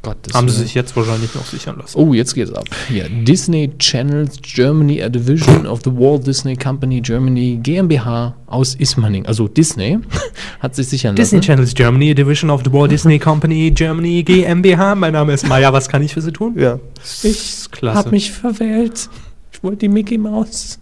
Gottes 0.00 0.32
Haben 0.32 0.48
sie 0.48 0.62
sich 0.62 0.74
jetzt 0.74 0.94
wahrscheinlich 0.96 1.34
noch 1.34 1.44
sichern 1.44 1.76
lassen. 1.78 1.98
Oh, 1.98 2.14
jetzt 2.14 2.34
geht's 2.34 2.52
ab. 2.52 2.64
Hier, 2.88 3.08
Disney 3.08 3.72
Channels 3.78 4.38
Germany, 4.40 5.02
a 5.02 5.08
division 5.08 5.66
of 5.66 5.80
the 5.84 5.90
Walt 5.90 6.24
Disney 6.24 6.56
Company 6.56 7.00
Germany 7.00 7.58
GmbH 7.60 8.36
aus 8.46 8.76
Ismaning. 8.76 9.26
Also 9.26 9.48
Disney 9.48 9.98
hat 10.60 10.76
sich 10.76 10.88
sichern 10.88 11.16
Disney 11.16 11.38
lassen. 11.38 11.46
Channels 11.46 11.74
Germany, 11.74 12.12
a 12.12 12.14
Division 12.14 12.48
of 12.48 12.62
the 12.64 12.72
Walt 12.72 12.92
Disney 12.92 13.18
Company 13.18 13.72
Germany 13.72 14.22
GmbH. 14.22 14.94
Mein 14.94 15.14
Name 15.14 15.32
ist 15.32 15.48
Maya, 15.48 15.72
was 15.72 15.88
kann 15.88 16.02
ich 16.02 16.14
für 16.14 16.20
Sie 16.20 16.32
tun? 16.32 16.54
Ja. 16.56 16.78
Ich 17.24 17.66
klasse. 17.72 17.98
Hab 17.98 18.12
mich 18.12 18.30
verwählt. 18.30 19.10
Ich 19.58 19.64
wollte 19.64 19.78
die 19.78 19.88
Mickey 19.88 20.16
Maus. 20.18 20.78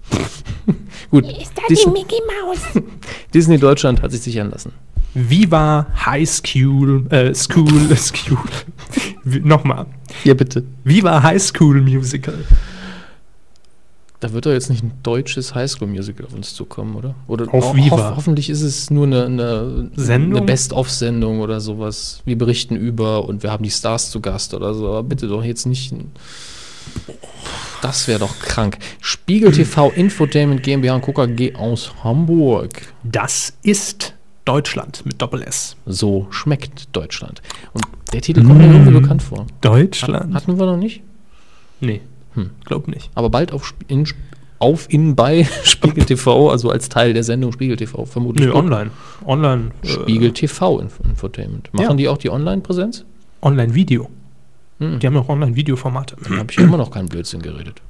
Gut. 1.11 1.25
Ist 1.27 1.53
da 1.57 1.63
Dis 1.69 1.83
die 1.85 1.91
Mickey 1.91 2.21
Maus? 2.45 2.83
Disney 3.35 3.57
Deutschland 3.59 4.03
hat 4.03 4.13
sich 4.13 4.21
sichern 4.21 4.51
lassen. 4.51 4.73
Viva 5.15 5.87
High 6.05 6.29
School, 6.29 7.07
äh, 7.11 7.35
School, 7.35 7.97
School. 7.97 8.37
Wie- 9.25 9.41
Nochmal. 9.41 9.87
Ja, 10.25 10.35
bitte. 10.35 10.63
Viva 10.85 11.23
High 11.23 11.41
School 11.43 11.81
Musical. 11.81 12.35
Da 14.21 14.33
wird 14.33 14.45
doch 14.47 14.51
jetzt 14.51 14.69
nicht 14.71 14.83
ein 14.83 14.93
deutsches 15.03 15.55
Highschool-Musical 15.55 16.25
auf 16.27 16.33
uns 16.35 16.55
zukommen, 16.55 16.97
oder? 16.97 17.15
Oder 17.29 17.53
Auf 17.55 17.73
ho- 17.73 17.77
Viva. 17.77 18.15
hoffentlich 18.17 18.49
ist 18.51 18.63
es 18.63 18.91
nur 18.91 19.05
eine, 19.07 19.27
eine 19.27 19.91
Sendung? 19.95 20.39
eine 20.39 20.47
Best-of-Sendung 20.47 21.41
oder 21.41 21.61
sowas. 21.61 22.23
Wir 22.25 22.37
berichten 22.39 22.77
über 22.77 23.27
und 23.27 23.43
wir 23.43 23.51
haben 23.53 23.63
die 23.63 23.71
Stars 23.71 24.11
zu 24.11 24.21
Gast 24.21 24.55
oder 24.55 24.73
so. 24.75 24.89
Aber 24.89 25.03
bitte 25.03 25.29
doch 25.29 25.45
jetzt 25.45 25.67
nicht. 25.67 25.93
ein- 25.93 26.11
Das 27.83 28.09
wäre 28.09 28.19
doch 28.21 28.39
krank. 28.41 28.79
Spiegel 29.01 29.53
TV 29.53 29.91
Infotainment 29.91 30.63
GmbH 30.63 30.95
und 30.97 31.03
Coca 31.03 31.27
G 31.27 31.55
aus 31.55 31.93
Hamburg. 32.03 32.71
Das 33.05 33.53
ist 33.63 34.15
Deutschland 34.45 35.05
mit 35.05 35.21
Doppel-S. 35.21 35.77
So 35.87 36.27
schmeckt 36.31 36.89
Deutschland. 36.97 37.43
Und 37.73 37.85
der 38.13 38.23
Titel 38.23 38.43
kommt 38.45 38.59
mir 38.59 38.67
irgendwie 38.73 38.93
bekannt 39.01 39.23
vor. 39.23 39.47
Deutschland. 39.61 40.35
Hatten 40.35 40.59
wir 40.59 40.67
noch 40.67 40.77
nicht? 40.77 41.03
nee, 41.81 42.01
Hm. 42.35 42.51
glaub 42.65 42.87
nicht. 42.89 43.11
Aber 43.15 43.31
bald 43.31 43.53
auf, 43.53 43.75
in, 43.89 44.07
auf 44.59 44.87
in 44.91 45.17
bei 45.17 45.45
Spiegel 45.65 46.05
TV, 46.05 46.51
also 46.51 46.71
als 46.71 46.89
Teil 46.89 47.13
der 47.15 47.25
Sendung 47.25 47.51
Spiegel 47.53 47.77
TV 47.77 48.05
vermutlich. 48.05 48.47
Nö, 48.47 48.53
online. 48.55 48.91
Online. 49.27 49.71
äh, 49.83 49.89
Spiegel 49.89 50.33
TV 50.33 50.81
Inf 50.81 51.01
Infotainment. 51.05 51.73
Machen 51.73 51.91
Ja. 51.91 51.95
die 51.95 52.09
auch 52.09 52.19
die 52.19 52.31
Online-Präsenz? 52.31 53.05
Online-Video. 53.43 54.09
Hm. 54.79 54.99
Die 54.99 55.07
haben 55.07 55.17
auch 55.17 55.29
Online-Videoformate. 55.29 56.17
Dann 56.23 56.39
habe 56.39 56.51
ich 56.51 56.59
ja 56.59 56.65
immer 56.65 56.77
noch 56.77 56.91
keinen 56.91 57.09
Blödsinn 57.09 57.43
geredet. 57.43 57.83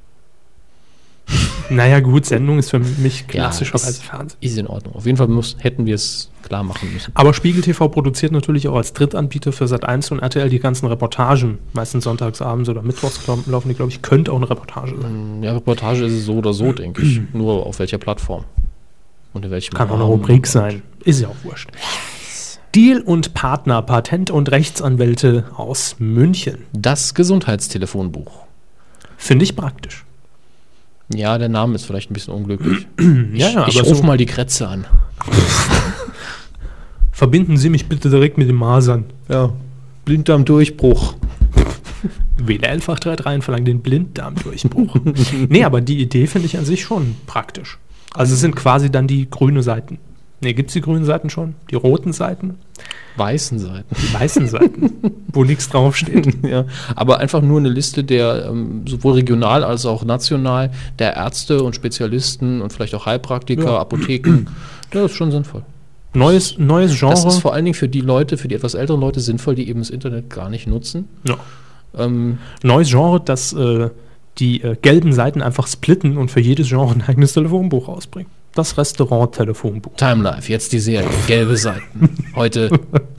Naja, 1.69 1.99
gut, 1.99 2.25
Sendung 2.25 2.59
ist 2.59 2.69
für 2.69 2.79
mich 2.79 3.27
klassischerweise 3.27 3.89
ist, 3.89 4.03
Fernsehen. 4.03 4.37
ist 4.39 4.57
in 4.57 4.67
Ordnung. 4.67 4.95
Auf 4.95 5.05
jeden 5.05 5.17
Fall 5.17 5.27
muss, 5.27 5.57
hätten 5.59 5.85
wir 5.85 5.95
es 5.95 6.31
klar 6.43 6.63
machen 6.63 6.93
müssen. 6.93 7.11
Aber 7.13 7.33
Spiegel 7.33 7.61
TV 7.61 7.89
produziert 7.89 8.31
natürlich 8.31 8.69
auch 8.69 8.75
als 8.77 8.93
Drittanbieter 8.93 9.51
für 9.51 9.65
Sat1 9.65 10.13
und 10.13 10.19
RTL 10.19 10.49
die 10.49 10.59
ganzen 10.59 10.85
Reportagen. 10.85 11.57
Meistens 11.73 12.05
sonntagsabends 12.05 12.69
oder 12.69 12.81
mittwochs 12.83 13.19
laufen 13.27 13.67
die, 13.67 13.75
glaube 13.75 13.91
ich, 13.91 14.01
könnte 14.01 14.31
auch 14.31 14.37
eine 14.37 14.49
Reportage 14.49 14.95
sein. 15.01 15.43
Ja, 15.43 15.53
Reportage 15.53 16.05
ist 16.05 16.13
es 16.13 16.25
so 16.25 16.35
oder 16.35 16.53
so, 16.53 16.71
denke 16.71 17.01
ich. 17.01 17.19
Nur 17.33 17.65
auf 17.65 17.79
welcher 17.79 17.97
Plattform. 17.97 18.45
Und 19.33 19.43
in 19.43 19.51
welchem 19.51 19.73
Kann 19.73 19.89
auch 19.89 19.95
eine 19.95 20.03
Rahmen. 20.03 20.13
Rubrik 20.13 20.47
sein. 20.47 20.83
Ist 21.03 21.19
ja 21.19 21.27
auch 21.27 21.35
wurscht. 21.43 21.69
Deal 22.75 22.99
und 23.01 23.33
Partner, 23.33 23.81
Patent- 23.81 24.29
und 24.31 24.51
Rechtsanwälte 24.51 25.45
aus 25.55 25.95
München. 25.99 26.59
Das 26.73 27.13
Gesundheitstelefonbuch. 27.13 28.45
Finde 29.17 29.43
ich 29.45 29.55
praktisch. 29.55 30.03
Ja, 31.13 31.37
der 31.37 31.49
Name 31.49 31.75
ist 31.75 31.85
vielleicht 31.85 32.11
ein 32.11 32.13
bisschen 32.13 32.33
unglücklich. 32.33 32.85
Ja, 33.33 33.49
ja, 33.49 33.67
ich 33.67 33.75
ich 33.75 33.79
aber 33.79 33.89
ruf 33.89 33.97
so- 33.99 34.03
mal 34.03 34.17
die 34.17 34.25
Kretze 34.25 34.67
an. 34.67 34.85
Verbinden 37.11 37.57
Sie 37.57 37.69
mich 37.69 37.87
bitte 37.87 38.09
direkt 38.09 38.37
mit 38.37 38.47
den 38.47 38.55
Masern. 38.55 39.05
Ja. 39.27 39.51
Blinddarmdurchbruch. 40.05 41.15
WLL 42.37 42.79
Fach 42.81 42.99
33 42.99 43.35
und 43.37 43.41
verlangt 43.43 43.67
den 43.67 43.81
Blinddarmdurchbruch. 43.81 44.95
nee, 45.49 45.63
aber 45.63 45.81
die 45.81 45.99
Idee 45.99 46.27
finde 46.27 46.45
ich 46.45 46.57
an 46.57 46.65
sich 46.65 46.83
schon 46.83 47.15
praktisch. 47.25 47.79
Also 48.13 48.35
es 48.35 48.39
sind 48.41 48.55
quasi 48.55 48.91
dann 48.91 49.07
die 49.07 49.27
grüne 49.29 49.63
Seiten. 49.63 49.97
Nee, 50.39 50.53
gibt 50.53 50.69
es 50.69 50.73
die 50.73 50.81
grünen 50.81 51.03
Seiten 51.05 51.29
schon? 51.29 51.55
Die 51.71 51.75
roten 51.75 52.13
Seiten? 52.13 52.55
Weißen 53.15 53.57
Seiten. 53.57 53.85
Die 53.95 54.13
weißen 54.13 54.47
Seiten, 54.47 54.91
wo 55.33 55.43
nichts 55.43 55.69
draufsteht. 55.69 56.45
ja, 56.45 56.65
aber 56.95 57.17
einfach 57.19 57.41
nur 57.41 57.59
eine 57.59 57.69
Liste 57.69 58.03
der 58.03 58.45
ähm, 58.49 58.85
sowohl 58.87 59.13
regional 59.13 59.63
als 59.63 59.87
auch 59.87 60.05
national 60.05 60.69
der 60.99 61.15
Ärzte 61.15 61.63
und 61.63 61.73
Spezialisten 61.73 62.61
und 62.61 62.71
vielleicht 62.71 62.93
auch 62.93 63.07
Heilpraktiker, 63.07 63.63
Ja. 63.63 63.79
Apotheken. 63.79 64.45
Das 64.91 65.11
ist 65.11 65.17
schon 65.17 65.31
sinnvoll. 65.31 65.63
Neues, 66.13 66.57
neues 66.59 66.97
Genre. 66.97 67.13
Das 67.15 67.25
ist 67.25 67.39
vor 67.39 67.53
allen 67.53 67.65
Dingen 67.65 67.75
für 67.75 67.89
die 67.89 68.01
Leute, 68.01 68.37
für 68.37 68.47
die 68.47 68.55
etwas 68.55 68.75
älteren 68.75 69.01
Leute 69.01 69.19
sinnvoll, 69.19 69.55
die 69.55 69.67
eben 69.67 69.79
das 69.79 69.89
Internet 69.89 70.29
gar 70.29 70.49
nicht 70.49 70.67
nutzen. 70.67 71.07
Ja. 71.27 71.37
Ähm, 71.97 72.37
Neues 72.63 72.89
Genre, 72.89 73.19
das 73.19 73.53
äh, 73.53 73.89
die 74.37 74.61
äh, 74.61 74.75
gelben 74.79 75.13
Seiten 75.13 75.41
einfach 75.41 75.65
splitten 75.67 76.17
und 76.17 76.29
für 76.29 76.39
jedes 76.39 76.69
Genre 76.69 76.93
ein 76.93 77.03
eigenes 77.07 77.33
Telefonbuch 77.33 77.87
rausbringen. 77.87 78.31
Das 78.57 78.75
Restaurant-Telefonbuch. 78.77 79.93
Time 79.97 80.23
Life, 80.23 80.51
jetzt 80.51 80.71
die 80.73 80.79
Serie, 80.79 81.07
gelbe 81.27 81.57
Seiten. 81.57 82.09
Heute 82.35 82.69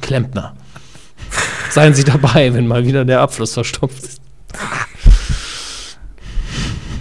Klempner. 0.00 0.56
Seien 1.70 1.94
Sie 1.94 2.02
dabei, 2.02 2.52
wenn 2.54 2.66
mal 2.66 2.84
wieder 2.84 3.04
der 3.04 3.20
Abfluss 3.20 3.54
verstopft 3.54 4.02
ist. 4.02 4.20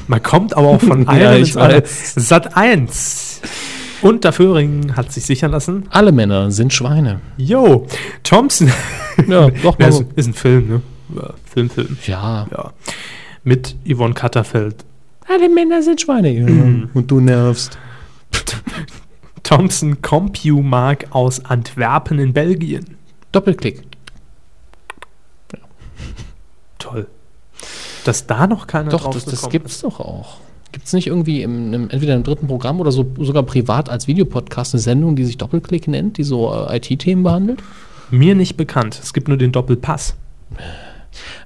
Man 0.07 0.21
kommt 0.21 0.55
aber 0.55 0.67
auch 0.67 0.81
von 0.81 1.03
Ja, 1.05 1.09
einem 1.11 1.41
ich 1.41 1.49
ins 1.49 1.57
andere. 1.57 1.81
weiß. 1.81 2.13
Sat 2.15 2.55
1. 2.55 3.41
Und 4.03 4.23
der 4.23 4.33
Föhring 4.33 4.95
hat 4.95 5.11
sich 5.11 5.25
sichern 5.25 5.49
lassen. 5.51 5.85
Alle 5.89 6.11
Männer 6.11 6.51
sind 6.51 6.71
Schweine. 6.73 7.19
Yo, 7.37 7.87
Thompson. 8.23 8.71
Ja, 9.27 9.49
doch 9.49 9.79
mal 9.79 9.85
Ja, 9.85 9.91
so. 9.91 10.01
ist, 10.01 10.11
ist 10.15 10.27
ein 10.27 10.33
Film, 10.35 10.67
ne? 10.69 10.81
Ja, 11.15 11.33
Film, 11.51 11.69
Film. 11.71 11.97
Ja. 12.05 12.45
Ja. 12.51 12.71
Mit 13.43 13.75
Yvonne 13.91 14.13
Katterfeld. 14.13 14.85
Alle 15.27 15.49
Männer 15.49 15.81
sind 15.81 15.99
Schweine. 15.99 16.31
Mhm. 16.31 16.89
Und 16.93 17.09
du 17.09 17.19
nervst. 17.19 17.79
Thompson 19.43 20.01
CompuMark 20.01 21.07
aus 21.11 21.45
Antwerpen 21.45 22.19
in 22.19 22.33
Belgien. 22.33 22.97
Doppelklick. 23.31 23.83
Toll. 26.77 27.07
Dass 28.05 28.27
da 28.27 28.47
noch 28.47 28.67
keiner 28.67 28.89
Doch, 28.89 29.03
drauf 29.03 29.13
das, 29.13 29.25
das 29.25 29.49
gibt's 29.49 29.75
ist. 29.75 29.83
doch 29.83 29.99
auch. 29.99 30.37
Gibt 30.71 30.85
es 30.85 30.93
nicht 30.93 31.07
irgendwie 31.07 31.41
im, 31.41 31.73
im, 31.73 31.89
entweder 31.89 32.15
im 32.15 32.23
dritten 32.23 32.47
Programm 32.47 32.79
oder 32.79 32.91
so, 32.91 33.05
sogar 33.19 33.43
privat 33.43 33.89
als 33.89 34.07
Videopodcast 34.07 34.73
eine 34.73 34.81
Sendung, 34.81 35.15
die 35.15 35.25
sich 35.25 35.37
Doppelklick 35.37 35.87
nennt, 35.87 36.17
die 36.17 36.23
so 36.23 36.53
äh, 36.53 36.77
IT-Themen 36.77 37.23
behandelt? 37.23 37.59
Mir 38.11 38.35
nicht 38.35 38.57
bekannt. 38.57 38.99
Es 39.01 39.13
gibt 39.13 39.27
nur 39.27 39.37
den 39.37 39.51
Doppelpass. 39.51 40.15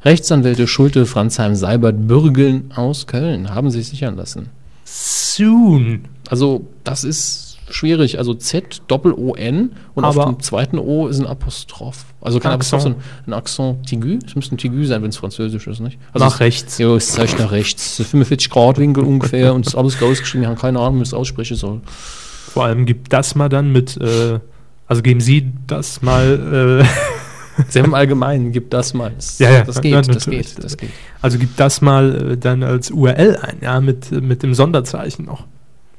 Rechtsanwälte 0.03 0.67
Schulte, 0.67 1.05
Franzheim, 1.05 1.55
Seibert, 1.55 2.07
Bürgeln 2.07 2.71
aus 2.75 3.07
Köln 3.07 3.53
haben 3.53 3.69
sich 3.71 3.87
sichern 3.87 4.15
lassen. 4.15 4.49
Soon. 4.83 6.05
Also, 6.31 6.65
das 6.83 7.03
ist 7.03 7.57
schwierig. 7.69 8.17
Also 8.17 8.33
Z, 8.33 8.81
Doppel-O-N 8.87 9.71
und 9.93 10.03
Aber- 10.03 10.25
auf 10.27 10.35
dem 10.35 10.39
zweiten 10.41 10.77
O 10.79 11.07
ist 11.07 11.19
ein 11.19 11.27
Apostroph. 11.27 12.05
Also 12.19 12.39
kein 12.39 12.53
Apostroph, 12.53 12.81
sondern 12.81 13.01
ein 13.27 13.33
Accent 13.33 13.85
Tigu. 13.87 14.17
Es 14.25 14.35
müsste 14.35 14.55
ein 14.55 14.57
Tigu 14.57 14.83
sein, 14.85 15.01
wenn 15.03 15.09
es 15.09 15.17
französisch 15.17 15.67
ist, 15.67 15.79
nicht? 15.79 15.97
Also 16.13 16.25
Nach 16.25 16.33
es- 16.35 16.39
rechts. 16.41 16.77
Ja, 16.79 16.93
es 16.95 17.07
zeigt 17.11 17.39
nach 17.39 17.51
rechts. 17.51 17.97
45 17.97 18.49
Grad 18.49 18.77
Winkel 18.77 19.03
ungefähr 19.03 19.53
und 19.53 19.67
ist 19.67 19.75
alles 19.75 20.01
rausgeschrieben. 20.01 20.41
Wir 20.41 20.49
haben 20.49 20.57
keine 20.57 20.79
Ahnung, 20.79 20.97
wie 20.99 21.03
ich 21.03 21.09
es 21.09 21.13
aussprechen 21.13 21.55
soll. 21.55 21.81
Vor 21.85 22.65
allem 22.65 22.85
gibt 22.85 23.13
das 23.13 23.35
mal 23.35 23.47
dann 23.49 23.71
mit, 23.71 23.95
äh, 23.97 24.39
also 24.87 25.01
geben 25.01 25.21
Sie 25.21 25.51
das 25.67 26.01
mal, 26.01 26.81
äh, 26.83 27.63
Sie 27.69 27.81
haben 27.81 27.93
allgemein, 27.95 28.51
gibt 28.51 28.73
das 28.73 28.93
mal. 28.93 29.11
Das, 29.15 29.39
Ja, 29.39 29.49
ja, 29.49 29.63
das 29.63 29.75
ja, 29.77 29.81
geht, 29.81 29.93
das 29.93 30.07
natürlich. 30.07 30.55
geht, 30.55 30.63
das 30.63 30.75
geht. 30.77 30.89
also 31.21 31.37
gibt 31.37 31.57
das 31.59 31.79
mal 31.81 32.31
äh, 32.33 32.37
dann 32.37 32.63
als 32.63 32.91
URL 32.91 33.37
ein, 33.41 33.57
ja, 33.61 33.79
mit, 33.79 34.11
mit 34.11 34.43
dem 34.43 34.53
Sonderzeichen 34.53 35.25
noch. 35.25 35.45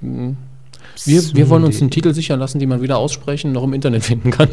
Wir, 0.03 1.23
wir 1.35 1.49
wollen 1.49 1.65
uns 1.65 1.81
einen 1.81 1.91
Titel 1.91 2.13
sichern 2.13 2.39
lassen, 2.41 2.59
den 2.59 2.69
man 2.69 2.83
weder 2.83 2.99
aussprechen 2.99 3.53
noch 3.53 3.63
im 3.65 3.73
Internet 3.73 4.05
finden 4.05 4.31
kann. 4.31 4.49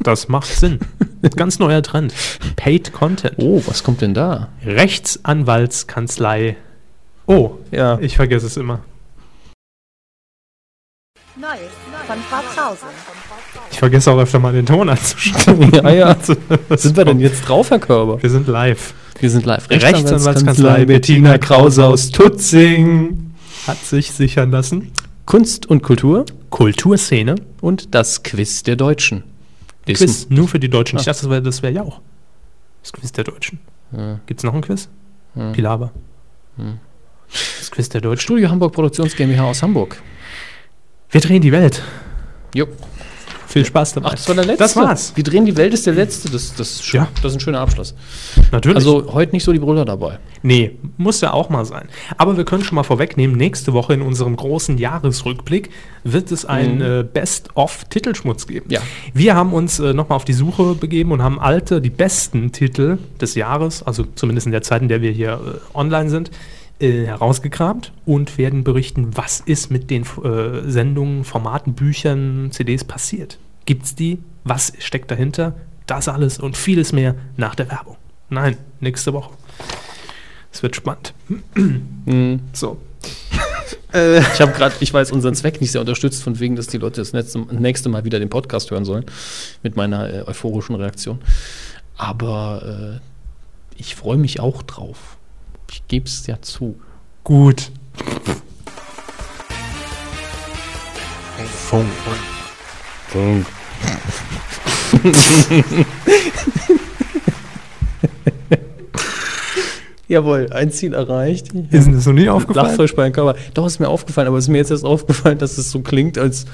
Das 0.00 0.28
macht 0.28 0.46
Sinn. 0.48 0.78
Ganz 1.36 1.58
neuer 1.58 1.82
Trend. 1.82 2.14
Paid 2.56 2.92
Content. 2.92 3.34
Oh, 3.38 3.62
was 3.66 3.82
kommt 3.82 4.00
denn 4.00 4.14
da? 4.14 4.48
Rechtsanwaltskanzlei. 4.64 6.56
Oh, 7.26 7.52
Ja. 7.70 7.98
ich 8.00 8.16
vergesse 8.16 8.46
es 8.46 8.56
immer. 8.56 8.80
Neues 11.36 11.58
von. 12.06 12.16
Ich 13.70 13.78
vergesse 13.78 14.10
auch 14.10 14.18
öfter 14.18 14.38
mal 14.40 14.52
den 14.52 14.66
Ton 14.66 14.88
anzuschalten. 14.88 15.70
ja, 15.72 15.90
ja. 15.90 16.16
Sind 16.76 16.96
wir 16.96 17.04
denn 17.04 17.20
jetzt 17.20 17.42
drauf, 17.42 17.70
Herr 17.70 17.78
Körber? 17.78 18.20
Wir 18.22 18.30
sind 18.30 18.48
live. 18.48 18.94
Wir 19.20 19.30
sind 19.30 19.46
live. 19.46 19.68
Rechtsanwaltskanzlei 19.70 20.84
Bettina 20.86 21.38
Krause 21.38 21.84
aus 21.84 22.10
Tutzing 22.10 23.27
hat 23.68 23.78
sich 23.84 24.10
sichern 24.12 24.50
lassen. 24.50 24.90
Kunst 25.26 25.66
und 25.66 25.82
Kultur 25.82 26.24
Kulturszene. 26.50 27.34
und 27.60 27.94
das 27.94 28.22
Quiz 28.22 28.62
der 28.62 28.76
Deutschen. 28.76 29.22
Das- 29.86 29.98
Quiz 29.98 30.26
nur 30.30 30.48
für 30.48 30.58
die 30.58 30.68
Deutschen. 30.70 30.98
Ich 30.98 31.06
Ah. 31.08 31.12
dachte, 31.12 31.22
das 31.22 31.30
wäre 31.30 31.42
das 31.42 31.62
wär 31.62 31.70
ja 31.70 31.82
auch. 31.82 32.00
Das 32.82 32.92
Quiz 32.92 33.12
der 33.12 33.24
Deutschen. 33.24 33.58
Ja. 33.92 34.20
Gibt 34.26 34.40
es 34.40 34.44
noch 34.44 34.54
ein 34.54 34.60
Quiz? 34.62 34.88
Ja. 35.34 35.52
Pilaber. 35.52 35.92
Hm. 36.56 36.78
Das 37.58 37.70
Quiz 37.70 37.88
der 37.90 38.00
Deutschen. 38.00 38.22
Studio 38.22 38.48
Hamburg 38.50 38.72
Produktions 38.72 39.14
GmbH 39.14 39.44
aus 39.44 39.62
Hamburg. 39.62 40.00
Wir 41.10 41.20
drehen 41.20 41.42
die 41.42 41.52
Welt. 41.52 41.82
Jo. 42.54 42.66
Viel 43.48 43.64
Spaß 43.64 43.94
dabei. 43.94 44.08
Ach, 44.08 44.14
das 44.14 44.28
war 44.28 44.34
der 44.34 44.44
letzte. 44.44 44.62
Das 44.62 44.76
war's. 44.76 45.12
Wir 45.14 45.24
drehen 45.24 45.46
die 45.46 45.56
Welt 45.56 45.72
ist 45.72 45.86
der 45.86 45.94
letzte. 45.94 46.28
Das, 46.30 46.54
das, 46.54 46.80
ist. 46.80 46.92
Ja. 46.92 47.08
das 47.22 47.32
ist 47.32 47.38
ein 47.38 47.40
schöner 47.40 47.60
Abschluss. 47.60 47.94
Natürlich. 48.52 48.76
Also 48.76 49.12
heute 49.14 49.32
nicht 49.32 49.42
so 49.44 49.52
die 49.54 49.58
Brüller 49.58 49.86
dabei. 49.86 50.18
Nee, 50.42 50.72
muss 50.98 51.22
ja 51.22 51.32
auch 51.32 51.48
mal 51.48 51.64
sein. 51.64 51.88
Aber 52.18 52.36
wir 52.36 52.44
können 52.44 52.62
schon 52.62 52.76
mal 52.76 52.82
vorwegnehmen, 52.82 53.36
nächste 53.38 53.72
Woche 53.72 53.94
in 53.94 54.02
unserem 54.02 54.36
großen 54.36 54.76
Jahresrückblick 54.76 55.70
wird 56.04 56.30
es 56.30 56.44
ein 56.44 56.76
Mhm. 56.76 56.82
äh, 56.82 57.02
Best-of-Titelschmutz 57.04 58.46
geben. 58.46 58.66
Ja. 58.70 58.80
Wir 59.14 59.34
haben 59.34 59.52
uns 59.54 59.78
äh, 59.80 59.94
nochmal 59.94 60.16
auf 60.16 60.24
die 60.24 60.32
Suche 60.34 60.74
begeben 60.74 61.12
und 61.12 61.22
haben 61.22 61.40
alte, 61.40 61.80
die 61.80 61.90
besten 61.90 62.52
Titel 62.52 62.98
des 63.20 63.34
Jahres, 63.34 63.82
also 63.82 64.04
zumindest 64.14 64.46
in 64.46 64.52
der 64.52 64.62
Zeit, 64.62 64.82
in 64.82 64.88
der 64.88 65.00
wir 65.02 65.10
hier 65.10 65.32
äh, 65.32 65.76
online 65.76 66.10
sind, 66.10 66.30
äh, 66.80 67.06
herausgekramt 67.06 67.92
und 68.06 68.38
werden 68.38 68.64
berichten, 68.64 69.16
was 69.16 69.40
ist 69.40 69.70
mit 69.70 69.90
den 69.90 70.02
äh, 70.02 70.70
Sendungen, 70.70 71.24
Formaten, 71.24 71.74
Büchern, 71.74 72.50
CDs 72.52 72.84
passiert. 72.84 73.38
Gibt's 73.66 73.94
die? 73.94 74.18
Was 74.44 74.72
steckt 74.78 75.10
dahinter? 75.10 75.54
Das 75.86 76.08
alles 76.08 76.38
und 76.38 76.56
vieles 76.56 76.92
mehr 76.92 77.14
nach 77.36 77.54
der 77.54 77.70
Werbung. 77.70 77.96
Nein, 78.30 78.56
nächste 78.80 79.12
Woche. 79.12 79.30
Es 80.52 80.62
wird 80.62 80.76
spannend. 80.76 81.14
Mhm. 81.54 82.40
So. 82.52 82.78
Ich 83.90 84.40
habe 84.40 84.52
gerade, 84.52 84.74
ich 84.80 84.92
weiß, 84.92 85.12
unseren 85.12 85.34
Zweck 85.34 85.62
nicht 85.62 85.72
sehr 85.72 85.80
unterstützt, 85.80 86.22
von 86.22 86.38
wegen, 86.40 86.56
dass 86.56 86.66
die 86.66 86.76
Leute 86.76 87.00
das 87.00 87.14
nächste, 87.14 87.38
nächste 87.38 87.88
Mal 87.88 88.04
wieder 88.04 88.18
den 88.18 88.28
Podcast 88.28 88.70
hören 88.70 88.84
sollen. 88.84 89.06
Mit 89.62 89.76
meiner 89.76 90.12
äh, 90.12 90.22
euphorischen 90.26 90.74
Reaktion. 90.74 91.20
Aber 91.96 93.00
äh, 93.00 93.80
ich 93.80 93.96
freue 93.96 94.18
mich 94.18 94.40
auch 94.40 94.62
drauf. 94.62 95.17
Ich 95.70 95.86
gebe 95.86 96.06
es 96.06 96.26
ja 96.26 96.40
zu. 96.40 96.78
Gut. 97.24 97.70
Funk. 101.68 101.86
Funk. 103.08 103.46
Jawohl, 110.08 110.48
ein 110.52 110.72
Ziel 110.72 110.94
erreicht. 110.94 111.48
Ist 111.70 111.92
das 111.92 112.06
noch 112.06 112.14
nie 112.14 112.30
aufgefallen? 112.30 112.66
Lachfrisch 112.68 112.94
bei 112.96 113.10
Körper. 113.10 113.38
Doch, 113.52 113.66
ist 113.66 113.78
mir 113.78 113.88
aufgefallen, 113.88 114.28
aber 114.28 114.38
es 114.38 114.44
ist 114.44 114.48
mir 114.48 114.56
jetzt 114.56 114.70
erst 114.70 114.86
aufgefallen, 114.86 115.36
dass 115.36 115.58
es 115.58 115.70
so 115.70 115.80
klingt, 115.80 116.16
als. 116.16 116.46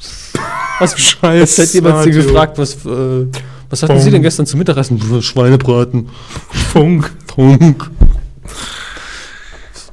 Was 0.80 0.98
Scheiße, 0.98 1.40
Als 1.40 1.58
hätte 1.58 1.74
jemand 1.74 2.04
sie 2.04 2.12
gefragt, 2.12 2.56
was, 2.56 2.86
äh, 2.86 3.26
was 3.68 3.82
hatten 3.82 3.94
Funk. 3.94 4.04
Sie 4.04 4.12
denn 4.12 4.22
gestern 4.22 4.46
zum 4.46 4.58
Mittagessen? 4.58 5.22
Schweinebraten. 5.22 6.08
Funk. 6.72 7.12
Funk. 7.34 7.90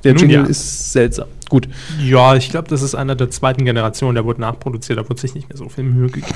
Der 0.04 0.14
Nun 0.14 0.22
Jingle 0.22 0.42
ja. 0.42 0.46
ist 0.46 0.92
seltsam. 0.94 1.28
Gut. 1.50 1.68
Ja, 2.00 2.36
ich 2.36 2.50
glaube, 2.50 2.68
das 2.68 2.82
ist 2.82 2.96
einer 2.96 3.16
der 3.16 3.30
zweiten 3.30 3.66
Generation, 3.66 4.16
der 4.16 4.26
wurde 4.26 4.42
nachproduziert, 4.42 4.98
da 5.00 5.08
wird 5.08 5.20
sich 5.20 5.36
nicht 5.36 5.50
mehr 5.50 5.58
so 5.58 5.70
viel 5.70 5.84
Mühe 5.84 6.10
gegeben. 6.10 6.36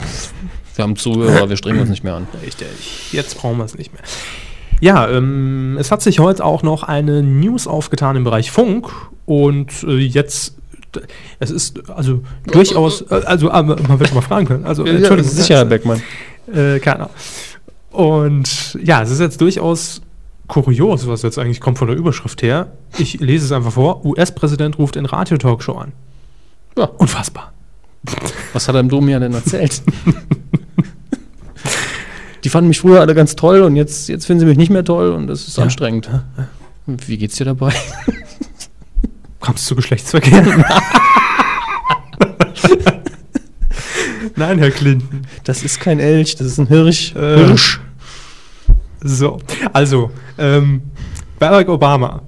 Wir 0.76 0.84
haben 0.84 0.96
Zuhörer, 0.96 1.50
wir 1.50 1.58
strengen 1.58 1.80
uns 1.80 1.90
nicht 1.90 2.04
mehr 2.04 2.16
an. 2.16 2.28
Richtig. 2.44 3.12
Jetzt 3.12 3.38
brauchen 3.38 3.58
wir 3.58 3.66
es 3.66 3.78
nicht 3.78 3.94
mehr. 3.94 4.04
Ja, 4.82 5.10
ähm, 5.10 5.78
es 5.80 5.92
hat 5.92 6.02
sich 6.02 6.20
heute 6.20 6.46
auch 6.46 6.64
noch 6.64 6.84
eine 6.84 7.22
News 7.22 7.68
aufgetan 7.68 8.16
im 8.16 8.24
Bereich 8.24 8.50
Funk 8.52 8.90
und 9.26 9.84
äh, 9.84 9.98
jetzt 9.98 10.56
es 11.40 11.52
ist 11.52 11.90
also 11.90 12.24
durchaus, 12.48 13.02
äh, 13.12 13.22
also 13.26 13.52
aber 13.52 13.80
man 13.88 14.00
wird 14.00 14.14
mal 14.14 14.22
fragen 14.22 14.48
können. 14.48 14.66
Also, 14.66 14.86
Ja, 14.86 14.94
Entschuldigung, 14.94 15.32
sicher, 15.32 15.58
Herr 15.58 15.66
Beckmann. 15.66 16.02
Äh, 16.52 16.80
keiner. 16.80 17.10
Und 17.92 18.78
ja, 18.84 19.02
es 19.04 19.12
ist 19.12 19.20
jetzt 19.20 19.40
durchaus 19.42 20.02
kurios, 20.50 21.08
was 21.08 21.22
jetzt 21.22 21.38
eigentlich 21.40 21.62
kommt 21.62 21.78
von 21.78 21.88
der 21.88 21.96
Überschrift 21.96 22.42
her. 22.42 22.74
Ich 22.98 23.20
lese 23.22 23.46
es 23.46 23.52
einfach 23.54 23.72
vor. 23.72 24.04
US-Präsident 24.06 24.78
ruft 24.78 24.98
in 24.98 25.06
Radio-Talkshow 25.06 25.78
an. 25.78 25.94
Ja. 26.78 26.86
Unfassbar. 26.98 27.54
Was 28.54 28.68
hat 28.68 28.76
er 28.76 28.82
im 28.82 28.90
Dom 28.90 29.08
ja 29.08 29.20
denn 29.20 29.34
erzählt? 29.34 29.82
Die 32.44 32.50
fanden 32.50 32.68
mich 32.70 32.80
früher 32.80 33.02
alle 33.02 33.14
ganz 33.16 33.36
toll 33.36 33.62
und 33.62 33.76
jetzt, 33.76 34.08
jetzt 34.10 34.26
finden 34.26 34.40
sie 34.42 34.46
mich 34.46 34.58
nicht 34.58 34.72
mehr 34.72 34.84
toll 34.86 35.12
und 35.12 35.28
das 35.28 35.48
ist 35.48 35.58
Ja. 35.58 35.64
anstrengend. 35.64 36.10
Wie 36.88 37.18
geht's 37.18 37.36
dir 37.36 37.46
dabei? 37.46 37.74
Kommst 39.42 39.66
du 39.66 39.70
zu 39.70 39.76
Geschlechtsverkehr? 39.76 40.44
Nein, 44.36 44.58
Herr 44.60 44.72
Clinton. 44.72 45.22
Das 45.44 45.64
ist 45.64 45.80
kein 45.80 46.00
Elch, 46.00 46.36
das 46.36 46.48
ist 46.48 46.58
ein 46.60 46.68
Hirsch. 46.68 47.14
Äh, 47.16 47.46
Hirsch. 47.46 47.82
So, 49.02 49.40
also, 49.74 50.12
ähm, 50.38 50.82
Barack 51.40 51.70
Obama 51.70 52.22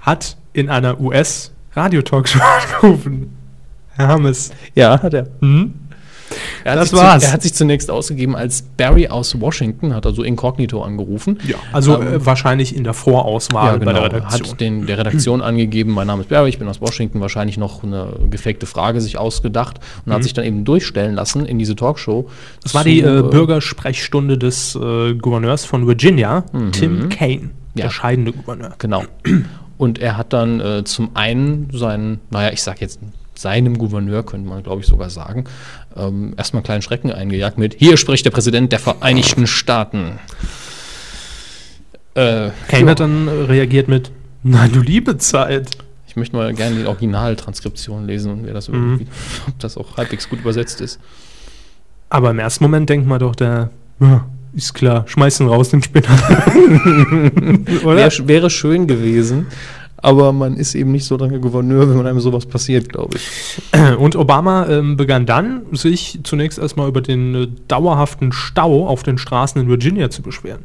hat 0.00 0.36
in 0.52 0.68
einer 0.70 0.98
US-Radio-Talkshow 1.00 2.40
angerufen. 2.82 3.36
Herr 3.96 4.08
Hammes. 4.08 4.50
Ja, 4.74 5.02
hat 5.02 5.14
er. 5.14 5.26
Hm? 5.40 5.74
Er 6.64 6.72
hat, 6.72 6.78
Das 6.80 6.90
sich 6.90 6.98
war's. 6.98 7.22
Zu, 7.22 7.28
er 7.28 7.32
hat 7.32 7.42
sich 7.42 7.54
zunächst 7.54 7.90
ausgegeben 7.90 8.36
als 8.36 8.62
Barry 8.62 9.08
aus 9.08 9.40
Washington, 9.40 9.94
hat 9.94 10.06
also 10.06 10.22
inkognito 10.22 10.82
angerufen. 10.82 11.38
Ja, 11.46 11.56
also 11.72 12.00
Ähm, 12.00 12.14
äh, 12.14 12.26
wahrscheinlich 12.26 12.74
in 12.76 12.84
der 12.84 12.94
Vorauswahl 12.94 13.72
ja, 13.72 13.76
genau. 13.78 13.84
bei 13.86 13.92
der 13.92 14.02
Redaktion. 14.04 14.50
Hat 14.50 14.60
den, 14.60 14.86
der 14.86 14.98
Redaktion 14.98 15.42
angegeben, 15.42 15.92
mein 15.92 16.06
Name 16.06 16.22
ist 16.22 16.28
Barry, 16.28 16.48
ich 16.50 16.58
bin 16.58 16.68
aus 16.68 16.80
Washington, 16.80 17.20
wahrscheinlich 17.20 17.56
noch 17.58 17.82
eine 17.82 18.08
gefakte 18.30 18.66
Frage 18.66 19.00
sich 19.00 19.18
ausgedacht 19.18 19.78
und 20.04 20.08
Mhm. 20.10 20.12
hat 20.14 20.22
sich 20.22 20.32
dann 20.32 20.44
eben 20.44 20.64
durchstellen 20.64 21.14
lassen 21.14 21.46
in 21.46 21.58
diese 21.58 21.76
Talkshow. 21.76 22.28
Das 22.62 22.74
war 22.74 22.82
zu, 22.82 22.88
die 22.88 23.00
äh, 23.00 23.18
äh, 23.18 23.22
Bürgersprechstunde 23.22 24.38
des 24.38 24.74
äh, 24.76 25.14
Gouverneurs 25.14 25.64
von 25.64 25.86
Virginia, 25.86 26.44
Tim 26.72 27.08
Kaine, 27.08 27.50
der 27.74 27.86
Ja. 27.86 27.90
scheidende 27.90 28.32
Gouverneur. 28.32 28.74
Genau. 28.78 29.04
Und 29.78 29.98
er 29.98 30.16
hat 30.16 30.32
dann 30.32 30.60
äh, 30.60 30.84
zum 30.84 31.10
einen 31.14 31.68
seinen, 31.72 32.20
naja, 32.30 32.50
ich 32.52 32.62
sag 32.62 32.80
jetzt 32.80 33.00
seinem 33.34 33.78
Gouverneur, 33.78 34.22
könnte 34.22 34.46
man 34.48 34.62
glaube 34.62 34.82
ich 34.82 34.86
sogar 34.86 35.08
sagen, 35.08 35.44
ähm, 35.96 36.34
erstmal 36.36 36.60
einen 36.60 36.64
kleinen 36.64 36.82
Schrecken 36.82 37.12
eingejagt 37.12 37.58
mit, 37.58 37.74
hier 37.78 37.96
spricht 37.96 38.24
der 38.24 38.30
Präsident 38.30 38.72
der 38.72 38.78
Vereinigten 38.78 39.46
Staaten. 39.46 40.18
Äh, 42.14 42.50
Kaine 42.68 42.86
ja. 42.86 42.90
hat 42.90 43.00
dann 43.00 43.28
reagiert 43.28 43.88
mit, 43.88 44.10
na 44.42 44.68
du 44.68 44.80
liebe 44.80 45.16
Zeit. 45.18 45.70
Ich 46.06 46.16
möchte 46.16 46.34
mal 46.34 46.52
gerne 46.54 46.76
die 46.76 46.86
Originaltranskription 46.86 48.06
lesen 48.06 48.32
und 48.32 48.46
wer 48.46 48.54
das 48.54 48.68
Mhm. 48.68 48.74
irgendwie, 48.74 49.06
ob 49.46 49.58
das 49.60 49.76
auch 49.76 49.96
halbwegs 49.96 50.28
gut 50.28 50.40
übersetzt 50.40 50.80
ist. 50.80 50.98
Aber 52.08 52.30
im 52.30 52.40
ersten 52.40 52.64
Moment 52.64 52.90
denkt 52.90 53.06
man 53.06 53.20
doch, 53.20 53.36
der, 53.36 53.70
ja, 54.00 54.26
ist 54.52 54.74
klar, 54.74 55.04
schmeiß 55.06 55.38
ihn 55.38 55.46
raus, 55.46 55.70
den 55.70 55.82
Spinner. 55.82 56.08
Oder? 57.84 57.96
Wär, 57.96 58.12
wäre 58.26 58.50
schön 58.50 58.88
gewesen, 58.88 59.46
aber 60.02 60.32
man 60.32 60.56
ist 60.56 60.74
eben 60.74 60.92
nicht 60.92 61.04
so 61.04 61.16
lange 61.16 61.40
Gouverneur, 61.40 61.88
wenn 61.88 61.96
man 61.96 62.06
einem 62.06 62.20
sowas 62.20 62.46
passiert, 62.46 62.88
glaube 62.88 63.16
ich. 63.16 63.62
Und 63.98 64.16
Obama 64.16 64.66
ähm, 64.68 64.96
begann 64.96 65.26
dann, 65.26 65.62
sich 65.72 66.20
zunächst 66.22 66.58
erstmal 66.58 66.88
über 66.88 67.00
den 67.00 67.34
äh, 67.34 67.48
dauerhaften 67.68 68.32
Stau 68.32 68.86
auf 68.86 69.02
den 69.02 69.18
Straßen 69.18 69.60
in 69.60 69.68
Virginia 69.68 70.10
zu 70.10 70.22
beschweren. 70.22 70.64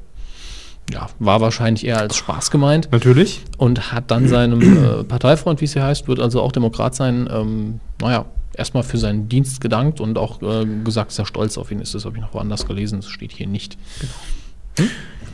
Ja, 0.91 1.07
war 1.19 1.41
wahrscheinlich 1.41 1.85
eher 1.85 1.99
als 1.99 2.15
Spaß 2.15 2.51
gemeint. 2.51 2.89
Natürlich. 2.91 3.41
Und 3.57 3.91
hat 3.91 4.11
dann 4.11 4.27
seinem 4.27 4.61
äh, 4.61 5.03
Parteifreund, 5.07 5.61
wie 5.61 5.65
es 5.65 5.73
hier 5.73 5.83
heißt, 5.83 6.07
wird 6.07 6.19
also 6.19 6.41
auch 6.41 6.51
Demokrat 6.51 6.95
sein, 6.95 7.27
ähm, 7.31 7.79
naja, 7.99 8.25
erstmal 8.53 8.83
für 8.83 8.97
seinen 8.97 9.27
Dienst 9.27 9.61
gedankt 9.61 9.99
und 9.99 10.17
auch 10.17 10.41
äh, 10.41 10.65
gesagt, 10.83 11.11
dass 11.11 11.19
er 11.19 11.25
stolz 11.25 11.57
auf 11.57 11.71
ihn 11.71 11.79
ist. 11.79 11.95
Das 11.95 12.05
habe 12.05 12.15
ich 12.17 12.21
noch 12.21 12.33
woanders 12.33 12.67
gelesen, 12.67 13.01
das 13.01 13.09
steht 13.09 13.31
hier 13.31 13.47
nicht. 13.47 13.77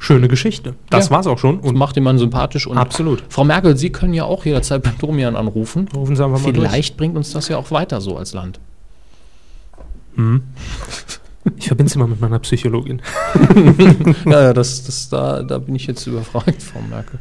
Schöne 0.03 0.27
Geschichte. 0.27 0.73
Das 0.89 1.05
Ja. 1.09 1.11
war's 1.11 1.27
auch 1.27 1.37
schon. 1.37 1.59
Und 1.59 1.77
macht 1.77 1.95
den 1.95 2.03
Mann 2.03 2.17
sympathisch. 2.17 2.65
Und 2.65 2.75
Absolut. 2.75 3.21
Frau 3.29 3.43
Merkel, 3.43 3.77
Sie 3.77 3.91
können 3.91 4.15
ja 4.15 4.23
auch 4.23 4.43
jederzeit 4.45 4.81
beim 4.81 4.97
Domian 4.97 5.35
anrufen. 5.35 5.87
Rufen 5.93 6.15
Sie 6.15 6.25
einfach 6.25 6.41
mal 6.41 6.51
durch. 6.51 6.67
Vielleicht 6.67 6.97
bringt 6.97 7.15
uns 7.15 7.29
das 7.33 7.49
ja 7.49 7.57
auch 7.57 7.69
weiter 7.69 8.01
so 8.01 8.17
als 8.17 8.33
Land. 8.33 8.59
Hm. 10.15 10.41
Ich 11.55 11.67
verbinde 11.67 11.91
es 11.91 11.95
immer 11.95 12.07
mit 12.07 12.19
meiner 12.19 12.39
Psychologin. 12.39 13.03
ja, 14.25 14.41
ja, 14.41 14.53
das, 14.53 14.83
das, 14.85 15.09
da, 15.09 15.43
da 15.43 15.59
bin 15.59 15.75
ich 15.75 15.85
jetzt 15.85 16.07
überfragt, 16.07 16.63
Frau 16.63 16.81
Merkel. 16.89 17.19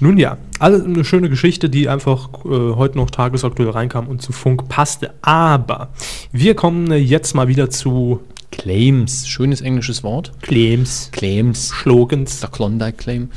Nun 0.00 0.18
ja, 0.18 0.36
also 0.58 0.84
eine 0.84 1.02
schöne 1.04 1.30
Geschichte, 1.30 1.70
die 1.70 1.88
einfach 1.88 2.28
äh, 2.44 2.74
heute 2.74 2.98
noch 2.98 3.10
tagesaktuell 3.10 3.70
reinkam 3.70 4.06
und 4.06 4.20
zu 4.20 4.32
Funk 4.32 4.68
passte. 4.68 5.14
Aber 5.22 5.88
wir 6.30 6.54
kommen 6.54 6.92
jetzt 6.92 7.34
mal 7.34 7.48
wieder 7.48 7.70
zu 7.70 8.20
Claims, 8.50 9.28
schönes 9.28 9.60
englisches 9.60 10.02
Wort. 10.02 10.32
Claims, 10.42 11.10
Claims, 11.12 11.68
Slogans. 11.68 12.40
der 12.40 12.50
Klondike 12.50 12.96
Claim. 12.96 13.30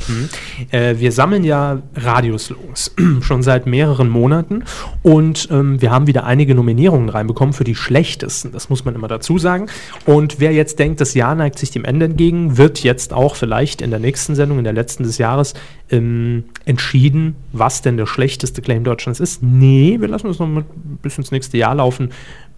Äh, 0.72 0.96
wir 0.98 1.12
sammeln 1.12 1.44
ja 1.44 1.82
Radioslogans 1.96 2.92
schon 3.22 3.44
seit 3.44 3.66
mehreren 3.66 4.10
Monaten 4.10 4.64
und 5.02 5.48
ähm, 5.52 5.82
wir 5.82 5.92
haben 5.92 6.08
wieder 6.08 6.26
einige 6.26 6.56
Nominierungen 6.56 7.10
reinbekommen 7.10 7.54
für 7.54 7.64
die 7.64 7.76
schlechtesten. 7.76 8.52
Das 8.52 8.70
muss 8.70 8.86
man 8.86 8.96
immer 8.96 9.08
dazu 9.08 9.38
sagen. 9.38 9.68
Und 10.06 10.40
wer 10.40 10.52
jetzt 10.52 10.80
denkt, 10.80 11.00
das 11.00 11.14
Jahr 11.14 11.36
neigt 11.36 11.60
sich 11.60 11.72
dem 11.72 11.86
Ende 11.86 12.06
entgegen, 12.06 12.58
wird 12.58 12.84
jetzt 12.84 13.14
auch 13.14 13.36
vielleicht 13.36 13.82
in 13.82 13.92
der 13.92 14.00
nächsten 14.00 14.36
Sendung, 14.36 14.58
in 14.58 14.64
der 14.64 14.74
letzten 14.74 15.04
des 15.04 15.18
Jahres, 15.18 15.54
ähm, 15.90 16.46
entschieden, 16.66 17.36
was 17.52 17.82
denn 17.82 17.98
der 17.98 18.08
schlechteste 18.08 18.62
Claim 18.62 18.84
Deutschlands 18.84 19.20
ist. 19.20 19.44
Nee, 19.44 19.98
wir 20.00 20.08
lassen 20.08 20.28
uns 20.28 20.40
noch 20.40 20.48
mal 20.48 20.66
bis 21.02 21.18
ins 21.18 21.32
nächste 21.32 21.58
Jahr 21.58 21.76
laufen, 21.76 22.10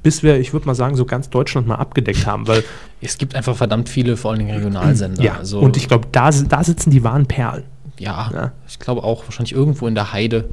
bis 0.05 0.21
wir, 0.21 0.39
ich 0.39 0.53
würde 0.53 0.67
mal 0.67 0.75
sagen, 0.75 0.95
so 0.95 1.03
ganz 1.03 1.31
Deutschland 1.31 1.65
mal 1.65 1.75
abgedeckt 1.77 2.27
haben, 2.27 2.47
weil 2.47 2.63
Es 3.01 3.17
gibt 3.17 3.33
einfach 3.33 3.55
verdammt 3.55 3.89
viele, 3.89 4.17
vor 4.17 4.29
allen 4.29 4.39
Dingen 4.39 4.53
Regionalsender. 4.55 5.23
ja, 5.23 5.37
also, 5.37 5.59
und 5.59 5.77
ich 5.77 5.87
glaube, 5.87 6.07
da, 6.11 6.29
da 6.29 6.63
sitzen 6.63 6.91
die 6.91 7.03
wahren 7.03 7.25
Perlen. 7.25 7.63
ja, 7.97 8.29
Ja. 8.31 8.51
ich 8.67 8.77
glaube 8.77 9.03
auch 9.03 9.23
wahrscheinlich 9.25 9.53
irgendwo 9.53 9.87
in 9.87 9.95
der 9.95 10.13
Heide. 10.13 10.47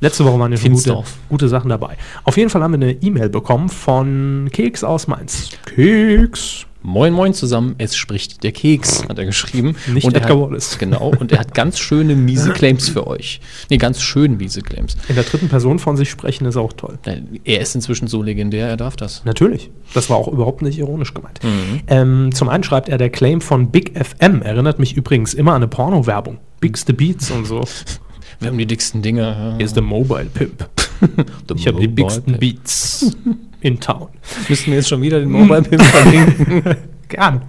Letzte 0.00 0.24
Woche 0.24 0.38
waren 0.38 0.52
ja 0.52 0.58
schon 0.58 0.72
gute, 0.74 1.02
gute 1.30 1.48
Sachen 1.48 1.70
dabei. 1.70 1.96
Auf 2.24 2.36
jeden 2.36 2.50
Fall 2.50 2.62
haben 2.62 2.72
wir 2.72 2.86
eine 2.86 2.92
E-Mail 2.92 3.28
bekommen 3.30 3.68
von 3.70 4.50
Keks 4.52 4.84
aus 4.84 5.06
Mainz. 5.08 5.48
Keks. 5.74 6.66
Moin 6.84 7.12
Moin 7.12 7.32
zusammen, 7.32 7.76
es 7.78 7.94
spricht 7.94 8.42
der 8.42 8.50
Keks, 8.50 9.04
hat 9.08 9.16
er 9.18 9.24
geschrieben. 9.24 9.76
Nicht 9.92 10.04
und 10.04 10.16
Edgar 10.16 10.36
hat, 10.36 10.50
Wallace. 10.50 10.78
Genau, 10.82 11.12
und 11.18 11.30
er 11.30 11.38
hat 11.38 11.54
ganz 11.54 11.78
schöne 11.78 12.16
miese 12.16 12.50
Claims 12.54 12.88
für 12.88 13.06
euch. 13.06 13.40
Nee, 13.70 13.76
ganz 13.76 14.02
schön 14.02 14.36
miese 14.36 14.62
Claims. 14.62 14.96
In 15.08 15.14
der 15.14 15.24
dritten 15.24 15.48
Person 15.48 15.78
von 15.78 15.96
sich 15.96 16.10
sprechen 16.10 16.44
ist 16.46 16.56
auch 16.56 16.72
toll. 16.72 16.98
Er 17.44 17.60
ist 17.60 17.74
inzwischen 17.74 18.08
so 18.08 18.22
legendär, 18.22 18.68
er 18.68 18.76
darf 18.76 18.96
das. 18.96 19.24
Natürlich. 19.24 19.70
Das 19.94 20.10
war 20.10 20.16
auch 20.16 20.28
überhaupt 20.28 20.62
nicht 20.62 20.78
ironisch 20.78 21.14
gemeint. 21.14 21.40
Mhm. 21.44 21.80
Ähm, 21.86 22.30
zum 22.34 22.48
einen 22.48 22.64
schreibt 22.64 22.88
er, 22.88 22.98
der 22.98 23.10
Claim 23.10 23.40
von 23.40 23.70
Big 23.70 23.92
FM 23.96 24.42
erinnert 24.42 24.78
mich 24.78 24.96
übrigens 24.96 25.34
immer 25.34 25.52
an 25.52 25.56
eine 25.56 25.68
Porno-Werbung. 25.68 26.38
Big's 26.60 26.84
the 26.86 26.92
Beats 26.92 27.30
und 27.30 27.44
so. 27.44 27.62
Wir 28.40 28.48
haben 28.48 28.58
die 28.58 28.66
dicksten 28.66 29.02
Dinge. 29.02 29.54
Hier 29.56 29.64
ist 29.64 29.76
der 29.76 29.84
Mobile 29.84 30.24
Pimp. 30.24 30.68
Ich 31.56 31.66
habe 31.66 31.80
die 31.80 31.88
bigsten. 31.88 32.38
Beats 32.38 33.16
in 33.60 33.80
Town. 33.80 34.08
Müssen 34.48 34.66
wir 34.68 34.76
jetzt 34.76 34.88
schon 34.88 35.02
wieder 35.02 35.20
den 35.20 35.30
Mobile 35.30 35.62
Pimp 35.62 35.82
verlinken? 35.82 36.76
Gern. 37.08 37.42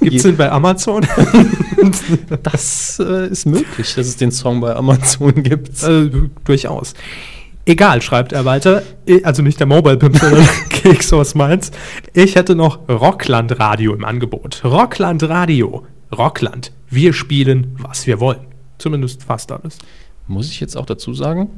Gibt 0.00 0.16
es 0.16 0.22
den 0.22 0.36
bei 0.36 0.50
Amazon? 0.50 1.06
Das 2.42 2.98
äh, 2.98 3.28
ist 3.28 3.46
möglich, 3.46 3.94
dass 3.94 4.08
es 4.08 4.16
den 4.16 4.32
Song 4.32 4.60
bei 4.60 4.74
Amazon 4.74 5.42
gibt. 5.44 5.80
Äh, 5.84 6.10
durchaus. 6.44 6.94
Egal, 7.66 8.02
schreibt 8.02 8.32
er 8.32 8.44
weiter. 8.44 8.82
Also 9.22 9.42
nicht 9.42 9.60
der 9.60 9.66
Mobile 9.68 9.96
Pimp, 9.96 10.18
sondern 10.18 10.48
Keks 10.70 11.12
aus 11.12 11.36
Mainz. 11.36 11.70
Ich 12.14 12.34
hätte 12.34 12.56
noch 12.56 12.88
Rockland 12.88 13.60
Radio 13.60 13.94
im 13.94 14.04
Angebot. 14.04 14.62
Rockland 14.64 15.22
Radio. 15.22 15.86
Rockland. 16.16 16.72
Wir 16.90 17.12
spielen, 17.12 17.76
was 17.78 18.06
wir 18.06 18.18
wollen. 18.18 18.40
Zumindest 18.78 19.22
fast 19.22 19.52
alles. 19.52 19.78
Muss 20.26 20.50
ich 20.50 20.60
jetzt 20.60 20.76
auch 20.76 20.86
dazu 20.86 21.14
sagen, 21.14 21.50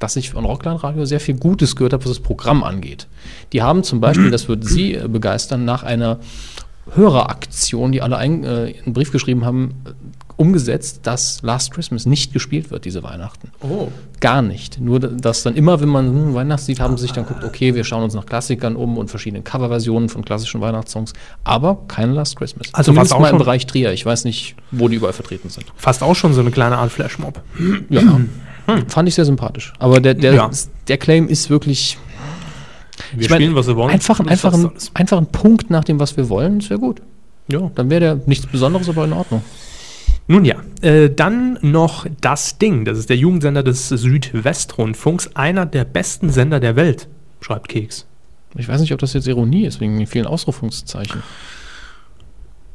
dass 0.00 0.16
ich 0.16 0.30
von 0.30 0.44
Rockland 0.44 0.82
Radio 0.82 1.04
sehr 1.04 1.20
viel 1.20 1.36
Gutes 1.36 1.76
gehört 1.76 1.92
habe, 1.92 2.04
was 2.04 2.10
das 2.10 2.20
Programm 2.20 2.64
angeht. 2.64 3.06
Die 3.52 3.62
haben 3.62 3.84
zum 3.84 4.00
Beispiel, 4.00 4.30
das 4.30 4.48
würde 4.48 4.66
Sie 4.66 4.94
äh, 4.94 5.06
begeistern, 5.06 5.64
nach 5.64 5.84
einer 5.84 6.18
Höreraktion, 6.94 7.92
die 7.92 8.02
alle 8.02 8.16
ein, 8.16 8.42
äh, 8.42 8.74
einen 8.84 8.92
Brief 8.92 9.12
geschrieben 9.12 9.44
haben, 9.44 9.74
äh, 9.84 9.90
umgesetzt, 10.36 11.00
dass 11.02 11.42
Last 11.42 11.70
Christmas 11.70 12.06
nicht 12.06 12.32
gespielt 12.32 12.70
wird, 12.70 12.86
diese 12.86 13.02
Weihnachten. 13.02 13.50
Oh. 13.60 13.88
Gar 14.20 14.40
nicht. 14.40 14.80
Nur, 14.80 14.98
dass 14.98 15.42
dann 15.42 15.54
immer, 15.54 15.82
wenn 15.82 15.90
man 15.90 16.30
ein 16.30 16.34
Weihnachtslied 16.34 16.80
haben, 16.80 16.96
sich 16.96 17.12
dann 17.12 17.26
guckt, 17.26 17.44
okay, 17.44 17.74
wir 17.74 17.84
schauen 17.84 18.02
uns 18.02 18.14
nach 18.14 18.24
Klassikern 18.24 18.74
um 18.74 18.96
und 18.96 19.10
verschiedenen 19.10 19.44
Coverversionen 19.44 20.08
von 20.08 20.24
klassischen 20.24 20.62
Weihnachtssongs, 20.62 21.12
aber 21.44 21.82
keine 21.88 22.14
Last 22.14 22.36
Christmas. 22.36 22.72
Also 22.72 22.96
was 22.96 23.12
auch 23.12 23.20
mal 23.20 23.28
im 23.28 23.38
Bereich 23.38 23.66
Trier. 23.66 23.92
Ich 23.92 24.06
weiß 24.06 24.24
nicht, 24.24 24.56
wo 24.70 24.88
die 24.88 24.96
überall 24.96 25.12
vertreten 25.12 25.50
sind. 25.50 25.66
Fast 25.76 26.02
auch 26.02 26.16
schon 26.16 26.32
so 26.32 26.40
eine 26.40 26.50
kleine 26.50 26.78
Art 26.78 26.90
Flashmob. 26.90 27.42
Ja. 27.90 28.18
Fand 28.88 29.08
ich 29.08 29.14
sehr 29.14 29.24
sympathisch. 29.24 29.72
Aber 29.78 30.00
der, 30.00 30.14
der, 30.14 30.34
Ja. 30.34 30.50
der 30.88 30.98
Claim 30.98 31.28
ist 31.28 31.50
wirklich. 31.50 31.98
Wir 33.12 33.22
Ich 33.22 33.30
mein, 33.30 33.38
spielen, 33.40 33.54
was 33.54 33.66
wir 33.66 33.76
wollen. 33.76 33.90
Einfach, 33.90 34.20
einfach, 34.20 34.52
ein, 34.52 34.70
einfach 34.94 35.18
ein 35.18 35.26
Punkt 35.26 35.70
nach 35.70 35.84
dem, 35.84 35.98
was 35.98 36.16
wir 36.16 36.28
wollen, 36.28 36.58
das 36.60 36.70
wäre 36.70 36.80
gut. 36.80 37.00
Ja. 37.48 37.70
Dann 37.74 37.90
wäre 37.90 38.00
der 38.00 38.20
nichts 38.26 38.46
Besonderes, 38.46 38.88
aber 38.88 39.04
in 39.04 39.12
Ordnung. 39.12 39.42
Nun 40.28 40.44
ja, 40.44 40.56
äh, 40.82 41.10
dann 41.10 41.58
noch 41.62 42.06
das 42.20 42.58
Ding. 42.58 42.84
Das 42.84 42.98
ist 42.98 43.08
der 43.10 43.16
Jugendsender 43.16 43.62
des 43.64 43.88
Südwestrundfunks, 43.88 45.30
einer 45.34 45.66
der 45.66 45.84
besten 45.84 46.30
Sender 46.30 46.60
der 46.60 46.76
Welt, 46.76 47.08
schreibt 47.40 47.68
Keks. 47.68 48.06
Ich 48.56 48.68
weiß 48.68 48.80
nicht, 48.80 48.92
ob 48.92 49.00
das 49.00 49.12
jetzt 49.12 49.26
Ironie 49.26 49.64
ist, 49.64 49.80
wegen 49.80 49.96
den 49.98 50.06
vielen 50.06 50.26
Ausrufungszeichen. 50.26 51.22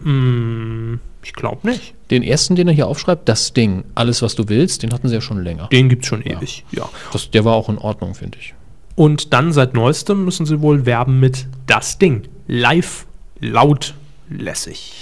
Hm, 0.04 1.00
ich 1.26 1.34
glaube 1.34 1.68
nicht. 1.68 1.96
Den 2.12 2.22
ersten, 2.22 2.56
den 2.56 2.68
er 2.68 2.74
hier 2.74 2.88
aufschreibt, 2.88 3.28
das 3.28 3.52
Ding, 3.52 3.84
alles, 3.96 4.22
was 4.22 4.36
du 4.36 4.48
willst, 4.48 4.84
den 4.84 4.94
hatten 4.94 5.08
sie 5.08 5.16
ja 5.16 5.22
schon 5.22 5.44
länger. 5.44 5.68
Den 5.72 5.90
gibt's 5.90 6.06
schon 6.06 6.22
ewig, 6.22 6.64
ja. 6.72 6.88
Das, 7.12 7.32
der 7.32 7.44
war 7.44 7.56
auch 7.56 7.68
in 7.68 7.80
Ordnung, 7.80 8.14
finde 8.14 8.38
ich. 8.40 8.54
Und 8.96 9.34
dann 9.34 9.52
seit 9.52 9.74
neuestem 9.74 10.24
müssen 10.24 10.46
sie 10.46 10.62
wohl 10.62 10.86
werben 10.86 11.20
mit 11.20 11.48
das 11.66 11.98
Ding. 11.98 12.28
Live, 12.48 13.08
laut, 13.40 13.96
lässig. 14.30 14.94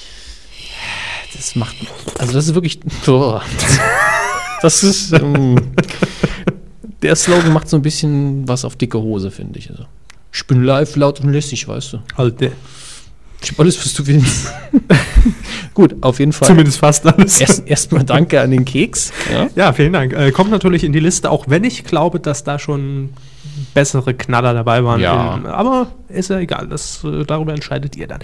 Das 1.34 1.58
macht. 1.58 1.76
Also, 2.20 2.34
das 2.34 2.48
ist 2.48 2.56
wirklich. 2.56 2.80
Boah. 3.06 3.44
Das 4.62 4.82
ist. 4.82 5.12
Ähm, 5.12 5.74
der 7.02 7.18
Slogan 7.18 7.52
macht 7.52 7.68
so 7.68 7.76
ein 7.76 7.82
bisschen 7.82 8.48
was 8.48 8.64
auf 8.64 8.78
dicke 8.78 9.02
Hose, 9.02 9.30
finde 9.30 9.60
ich. 9.60 9.70
Also, 9.70 9.86
ich 10.32 10.48
bin 10.48 10.64
live, 10.64 10.96
laut 10.96 11.20
und 11.20 11.34
lässig, 11.34 11.68
weißt 11.68 11.94
du. 11.94 11.98
Alte. 12.16 12.46
Ich 12.46 12.52
hab 13.52 13.60
alles, 13.60 13.78
was 13.78 13.94
du 13.94 14.06
willst. 14.08 14.52
Gut, 15.74 15.96
auf 16.02 16.20
jeden 16.20 16.34
Fall. 16.34 16.48
Zumindest 16.48 16.80
fast 16.80 17.06
alles. 17.06 17.42
Erst- 17.42 17.68
Erstmal 17.68 18.04
danke 18.04 18.40
an 18.42 18.52
den 18.52 18.64
Keks. 18.66 19.12
Ja. 19.32 19.48
Ja, 19.56 19.74
vielen 19.74 19.94
Dank. 19.94 20.14
Äh, 20.14 20.32
kommt 20.32 20.52
natürlich 20.52 20.84
in 20.84 20.94
die 20.94 21.00
Liste, 21.00 21.30
auch 21.32 21.46
wenn 21.48 21.64
ich 21.64 21.84
glaube, 21.84 22.20
dass 22.20 22.44
da 22.44 22.60
schon 22.60 23.10
bessere 23.74 24.14
Knaller 24.14 24.54
dabei 24.54 24.84
waren. 24.84 25.02
Ja. 25.02 25.36
In, 25.36 25.46
aber 25.48 25.88
ist 26.10 26.30
ja 26.30 26.38
egal, 26.40 26.68
das, 26.68 27.04
äh, 27.04 27.24
darüber 27.26 27.54
entscheidet 27.54 27.96
ihr 27.96 28.08
dann. 28.08 28.20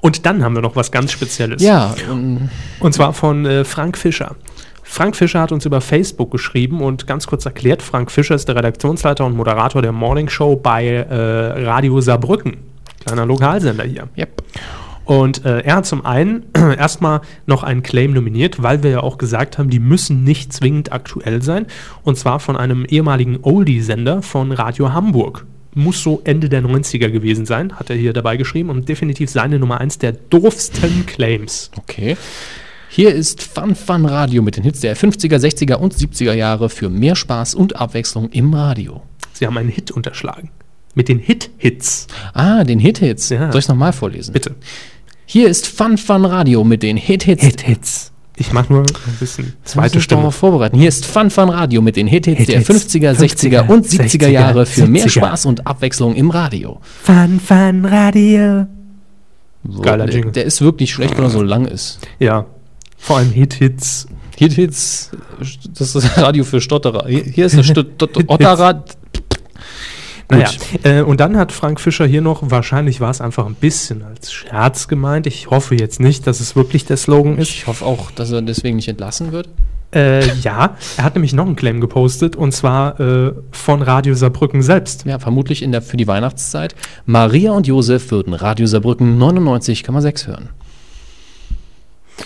Und 0.00 0.26
dann 0.26 0.42
haben 0.44 0.54
wir 0.54 0.62
noch 0.62 0.74
was 0.76 0.90
ganz 0.90 1.12
Spezielles. 1.12 1.62
Ja, 1.62 1.94
ähm, 2.10 2.48
Und 2.80 2.94
zwar 2.94 3.12
von 3.12 3.46
äh, 3.46 3.64
Frank 3.64 3.96
Fischer. 3.96 4.34
Frank 4.82 5.16
Fischer 5.16 5.40
hat 5.40 5.52
uns 5.52 5.66
über 5.66 5.80
Facebook 5.82 6.30
geschrieben 6.30 6.80
und 6.80 7.06
ganz 7.06 7.26
kurz 7.26 7.44
erklärt, 7.44 7.82
Frank 7.82 8.10
Fischer 8.10 8.34
ist 8.34 8.48
der 8.48 8.56
Redaktionsleiter 8.56 9.24
und 9.26 9.36
Moderator 9.36 9.82
der 9.82 9.92
Morning 9.92 10.28
Show 10.30 10.56
bei 10.56 10.86
äh, 10.86 11.62
Radio 11.64 12.00
Saarbrücken. 12.00 12.56
Kleiner 13.08 13.26
Lokalsender 13.26 13.84
hier. 13.84 14.08
Yep. 14.16 14.42
Und 15.08 15.46
äh, 15.46 15.60
er 15.60 15.76
hat 15.76 15.86
zum 15.86 16.04
einen 16.04 16.44
erstmal 16.54 17.22
noch 17.46 17.62
einen 17.62 17.82
Claim 17.82 18.12
nominiert, 18.12 18.62
weil 18.62 18.82
wir 18.82 18.90
ja 18.90 19.00
auch 19.00 19.16
gesagt 19.16 19.56
haben, 19.56 19.70
die 19.70 19.78
müssen 19.78 20.22
nicht 20.22 20.52
zwingend 20.52 20.92
aktuell 20.92 21.40
sein. 21.40 21.66
Und 22.04 22.18
zwar 22.18 22.40
von 22.40 22.58
einem 22.58 22.84
ehemaligen 22.84 23.38
Oldie-Sender 23.40 24.20
von 24.20 24.52
Radio 24.52 24.92
Hamburg. 24.92 25.46
Muss 25.74 26.02
so 26.02 26.20
Ende 26.24 26.50
der 26.50 26.62
90er 26.62 27.08
gewesen 27.08 27.46
sein, 27.46 27.72
hat 27.78 27.88
er 27.88 27.96
hier 27.96 28.12
dabei 28.12 28.36
geschrieben. 28.36 28.68
Und 28.68 28.90
definitiv 28.90 29.30
seine 29.30 29.58
Nummer 29.58 29.80
eins 29.80 29.96
der 29.96 30.12
doofsten 30.12 31.06
Claims. 31.06 31.70
Okay. 31.78 32.18
Hier 32.90 33.14
ist 33.14 33.42
Fun 33.42 33.74
Fun 33.74 34.04
Radio 34.04 34.42
mit 34.42 34.56
den 34.56 34.64
Hits 34.64 34.80
der 34.80 34.94
50er, 34.94 35.38
60er 35.38 35.76
und 35.76 35.94
70er 35.94 36.34
Jahre 36.34 36.68
für 36.68 36.90
mehr 36.90 37.16
Spaß 37.16 37.54
und 37.54 37.76
Abwechslung 37.76 38.28
im 38.28 38.52
Radio. 38.52 39.00
Sie 39.32 39.46
haben 39.46 39.56
einen 39.56 39.70
Hit 39.70 39.90
unterschlagen. 39.90 40.50
Mit 40.98 41.08
den 41.08 41.20
Hit-Hits. 41.20 42.08
Ah, 42.34 42.64
den 42.64 42.80
Hit-Hits. 42.80 43.28
Ja. 43.28 43.52
Soll 43.52 43.60
ich 43.60 43.68
nochmal 43.68 43.92
vorlesen? 43.92 44.32
Bitte. 44.32 44.56
Hier 45.26 45.48
ist 45.48 45.68
Fun 45.68 45.96
Fun 45.96 46.24
Radio 46.24 46.64
mit 46.64 46.82
den 46.82 46.96
Hit-Hits. 46.96 47.44
Hit-Hits. 47.44 48.10
Ich 48.36 48.52
mache 48.52 48.72
nur 48.72 48.80
ein 48.82 49.16
bisschen 49.20 49.52
zweite 49.62 50.00
Stimme. 50.00 50.22
Darauf 50.22 50.34
vorbereiten. 50.34 50.76
Hier 50.76 50.88
ist 50.88 51.06
Fun 51.06 51.30
Fun 51.30 51.50
Radio 51.50 51.82
mit 51.82 51.94
den 51.94 52.08
Hit-Hits 52.08 52.46
der 52.46 52.58
Hit-Hits. 52.58 52.96
50er, 52.96 53.12
60er 53.12 53.68
und 53.68 53.86
70er 53.86 54.02
60er, 54.08 54.28
Jahre 54.28 54.66
für 54.66 54.88
mehr 54.88 55.06
70er. 55.06 55.10
Spaß 55.10 55.46
und 55.46 55.68
Abwechslung 55.68 56.16
im 56.16 56.30
Radio. 56.30 56.80
Fun, 56.82 57.38
fun, 57.38 57.84
Radio. 57.84 58.66
So, 59.68 59.80
Geiler 59.80 60.06
der, 60.06 60.14
Jingle. 60.16 60.32
der 60.32 60.46
ist 60.46 60.60
wirklich 60.62 60.92
schlecht, 60.92 61.16
wenn 61.16 61.22
er 61.22 61.30
so 61.30 61.42
lang 61.42 61.66
ist. 61.66 62.00
Ja. 62.18 62.46
Vor 62.96 63.18
allem 63.18 63.30
Hit-Hits. 63.30 64.08
Hit-Hits, 64.36 65.12
das 65.78 65.94
ist 65.94 66.16
Radio 66.18 66.42
für 66.42 66.60
Stotterer. 66.60 67.06
Hier 67.06 67.46
ist 67.46 67.56
der 67.56 67.62
Stotterer. 67.62 68.84
Naja, 70.30 70.48
äh, 70.82 71.00
und 71.00 71.20
dann 71.20 71.36
hat 71.38 71.52
Frank 71.52 71.80
Fischer 71.80 72.06
hier 72.06 72.20
noch, 72.20 72.50
wahrscheinlich 72.50 73.00
war 73.00 73.10
es 73.10 73.20
einfach 73.22 73.46
ein 73.46 73.54
bisschen 73.54 74.02
als 74.02 74.30
Scherz 74.32 74.86
gemeint. 74.86 75.26
Ich 75.26 75.50
hoffe 75.50 75.74
jetzt 75.74 76.00
nicht, 76.00 76.26
dass 76.26 76.40
es 76.40 76.54
wirklich 76.54 76.84
der 76.84 76.98
Slogan 76.98 77.38
ist. 77.38 77.48
Ich 77.50 77.66
hoffe 77.66 77.84
auch, 77.86 78.10
dass 78.10 78.30
er 78.30 78.42
deswegen 78.42 78.76
nicht 78.76 78.88
entlassen 78.88 79.32
wird. 79.32 79.48
Äh, 79.94 80.26
ja, 80.42 80.76
er 80.98 81.04
hat 81.04 81.14
nämlich 81.14 81.32
noch 81.32 81.46
einen 81.46 81.56
Claim 81.56 81.80
gepostet 81.80 82.36
und 82.36 82.52
zwar 82.52 83.00
äh, 83.00 83.32
von 83.52 83.80
Radio 83.80 84.12
Saarbrücken 84.12 84.60
selbst. 84.60 85.06
Ja, 85.06 85.18
vermutlich 85.18 85.62
in 85.62 85.72
der, 85.72 85.80
für 85.80 85.96
die 85.96 86.06
Weihnachtszeit. 86.06 86.74
Maria 87.06 87.52
und 87.52 87.66
Josef 87.66 88.10
würden 88.10 88.34
Radio 88.34 88.66
Saarbrücken 88.66 89.18
99,6 89.18 90.26
hören. 90.26 90.48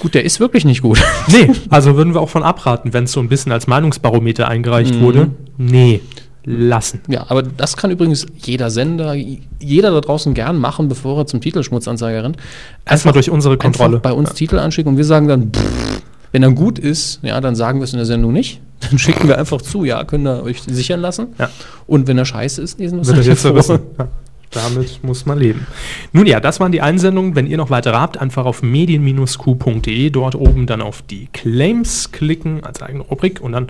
Gut, 0.00 0.14
der 0.14 0.24
ist 0.24 0.40
wirklich 0.40 0.64
nicht 0.64 0.82
gut. 0.82 1.00
Nee, 1.28 1.50
also 1.70 1.96
würden 1.96 2.14
wir 2.14 2.20
auch 2.20 2.30
von 2.30 2.42
abraten, 2.42 2.92
wenn 2.94 3.04
es 3.04 3.12
so 3.12 3.20
ein 3.20 3.28
bisschen 3.28 3.52
als 3.52 3.66
Meinungsbarometer 3.68 4.48
eingereicht 4.48 4.94
Mhm. 4.96 5.00
wurde. 5.00 5.30
Nee, 5.58 6.00
lassen. 6.44 7.00
Ja, 7.08 7.26
aber 7.28 7.42
das 7.42 7.76
kann 7.76 7.90
übrigens 7.90 8.26
jeder 8.36 8.70
Sender, 8.70 9.14
jeder 9.14 9.90
da 9.90 10.00
draußen 10.00 10.34
gern 10.34 10.58
machen, 10.58 10.88
bevor 10.88 11.18
er 11.18 11.26
zum 11.26 11.40
Titelschmutzanzeiger 11.40 12.24
rennt. 12.24 12.36
Erstmal 12.84 13.14
durch 13.14 13.30
unsere 13.30 13.56
Kontrolle. 13.56 14.00
Bei 14.00 14.12
uns 14.12 14.34
Titel 14.34 14.58
anschicken 14.58 14.92
und 14.92 14.96
wir 14.96 15.04
sagen 15.04 15.28
dann, 15.28 15.52
pff, 15.52 16.02
wenn 16.32 16.42
er 16.42 16.50
gut 16.50 16.78
ist, 16.78 17.20
ja, 17.22 17.40
dann 17.40 17.54
sagen 17.54 17.78
wir 17.78 17.84
es 17.84 17.92
in 17.92 17.98
der 17.98 18.06
Sendung 18.06 18.32
nicht. 18.32 18.60
Dann 18.80 18.98
schicken 18.98 19.28
wir 19.28 19.38
einfach 19.38 19.62
zu, 19.62 19.84
ja, 19.84 20.02
könnt 20.02 20.26
ihr 20.26 20.42
euch 20.42 20.60
sichern 20.62 21.00
lassen. 21.00 21.28
Ja. 21.38 21.50
Und 21.86 22.08
wenn 22.08 22.18
er 22.18 22.24
scheiße 22.24 22.60
ist, 22.60 22.80
lesen 22.80 22.96
wir 22.96 23.02
es 23.02 23.12
halt 23.12 23.24
jetzt 23.24 23.42
zerrissen. 23.42 23.78
Ja, 23.96 24.08
damit 24.50 25.04
muss 25.04 25.24
man 25.24 25.38
leben. 25.38 25.68
Nun 26.12 26.26
ja, 26.26 26.40
das 26.40 26.58
waren 26.58 26.72
die 26.72 26.80
Einsendungen. 26.80 27.36
Wenn 27.36 27.46
ihr 27.46 27.56
noch 27.56 27.70
weitere 27.70 27.94
habt, 27.94 28.18
einfach 28.18 28.44
auf 28.44 28.62
medien-q.de, 28.62 30.10
dort 30.10 30.34
oben 30.34 30.66
dann 30.66 30.82
auf 30.82 31.02
die 31.02 31.28
Claims 31.32 32.10
klicken 32.10 32.64
als 32.64 32.82
eigene 32.82 33.04
Rubrik 33.04 33.40
und 33.40 33.52
dann 33.52 33.68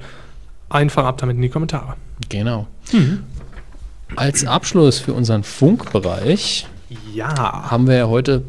einfach 0.74 1.04
ab 1.04 1.18
damit 1.18 1.36
in 1.36 1.42
die 1.42 1.48
Kommentare. 1.48 1.94
Genau. 2.28 2.66
Als 4.16 4.44
Abschluss 4.46 4.98
für 4.98 5.12
unseren 5.14 5.42
Funkbereich 5.42 6.66
Ja. 7.14 7.70
haben 7.70 7.86
wir 7.86 7.96
ja 7.96 8.08
heute 8.08 8.42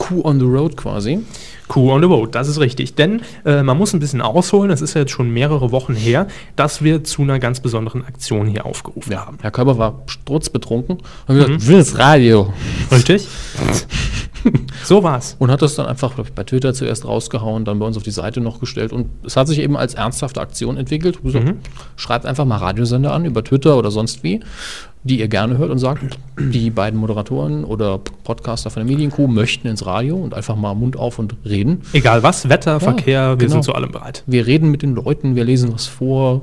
Q 0.00 0.22
on 0.24 0.40
the 0.40 0.46
Road 0.46 0.76
quasi. 0.76 1.20
Coup 1.68 1.92
on 1.92 2.00
the 2.00 2.08
road, 2.08 2.34
das 2.34 2.48
ist 2.48 2.58
richtig. 2.58 2.96
Denn 2.96 3.22
äh, 3.44 3.62
man 3.62 3.78
muss 3.78 3.92
ein 3.92 4.00
bisschen 4.00 4.20
ausholen, 4.20 4.72
es 4.72 4.80
ist 4.80 4.94
ja 4.94 5.02
jetzt 5.02 5.12
schon 5.12 5.30
mehrere 5.30 5.70
Wochen 5.70 5.94
her, 5.94 6.26
dass 6.56 6.82
wir 6.82 7.04
zu 7.04 7.22
einer 7.22 7.38
ganz 7.38 7.60
besonderen 7.60 8.04
Aktion 8.04 8.48
hier 8.48 8.66
aufgerufen 8.66 9.16
haben. 9.16 9.38
Herr 9.40 9.52
Körber 9.52 9.78
war 9.78 10.02
sturzbetrunken 10.06 10.96
und 10.96 11.04
hat 11.28 11.46
gesagt, 11.46 11.68
wildes 11.68 11.96
Radio. 11.96 12.52
Richtig? 12.90 13.28
so 14.84 15.04
war's. 15.04 15.36
Und 15.38 15.52
hat 15.52 15.62
das 15.62 15.76
dann 15.76 15.86
einfach 15.86 16.18
ich, 16.18 16.32
bei 16.32 16.42
Twitter 16.42 16.74
zuerst 16.74 17.04
rausgehauen, 17.04 17.64
dann 17.64 17.78
bei 17.78 17.86
uns 17.86 17.96
auf 17.96 18.02
die 18.02 18.10
Seite 18.10 18.40
noch 18.40 18.58
gestellt. 18.58 18.92
Und 18.92 19.06
es 19.24 19.36
hat 19.36 19.46
sich 19.46 19.60
eben 19.60 19.76
als 19.76 19.94
ernsthafte 19.94 20.40
Aktion 20.40 20.76
entwickelt. 20.76 21.22
Gesagt, 21.22 21.54
Schreibt 21.94 22.26
einfach 22.26 22.46
mal 22.46 22.56
Radiosender 22.56 23.12
an 23.12 23.24
über 23.24 23.44
Twitter 23.44 23.76
oder 23.76 23.92
sonst 23.92 24.24
wie, 24.24 24.40
die 25.02 25.18
ihr 25.20 25.28
gerne 25.28 25.56
hört 25.56 25.70
und 25.70 25.78
sagt, 25.78 26.18
die 26.38 26.70
beiden 26.70 27.00
Moderatoren 27.00 27.64
oder 27.64 27.98
Podcaster 27.98 28.70
von 28.70 28.84
der 28.86 28.92
Medienkuh 28.92 29.26
möchten 29.26 29.66
ins 29.68 29.86
Radio 29.86 30.16
und 30.16 30.34
einfach 30.34 30.56
mal 30.56 30.74
Mund 30.74 30.96
auf 30.96 31.18
und 31.18 31.36
reden. 31.44 31.82
Egal 31.92 32.22
was, 32.22 32.48
Wetter, 32.48 32.72
Ja, 32.72 32.80
Verkehr, 32.80 33.30
wir 33.30 33.36
genau. 33.36 33.52
sind 33.52 33.64
zu 33.64 33.74
allem 33.74 33.92
bereit. 33.92 34.22
Wir 34.26 34.46
reden 34.46 34.70
mit 34.70 34.82
den 34.82 34.94
Leuten, 34.94 35.36
wir 35.36 35.44
lesen 35.44 35.72
was 35.72 35.86
vor. 35.86 36.42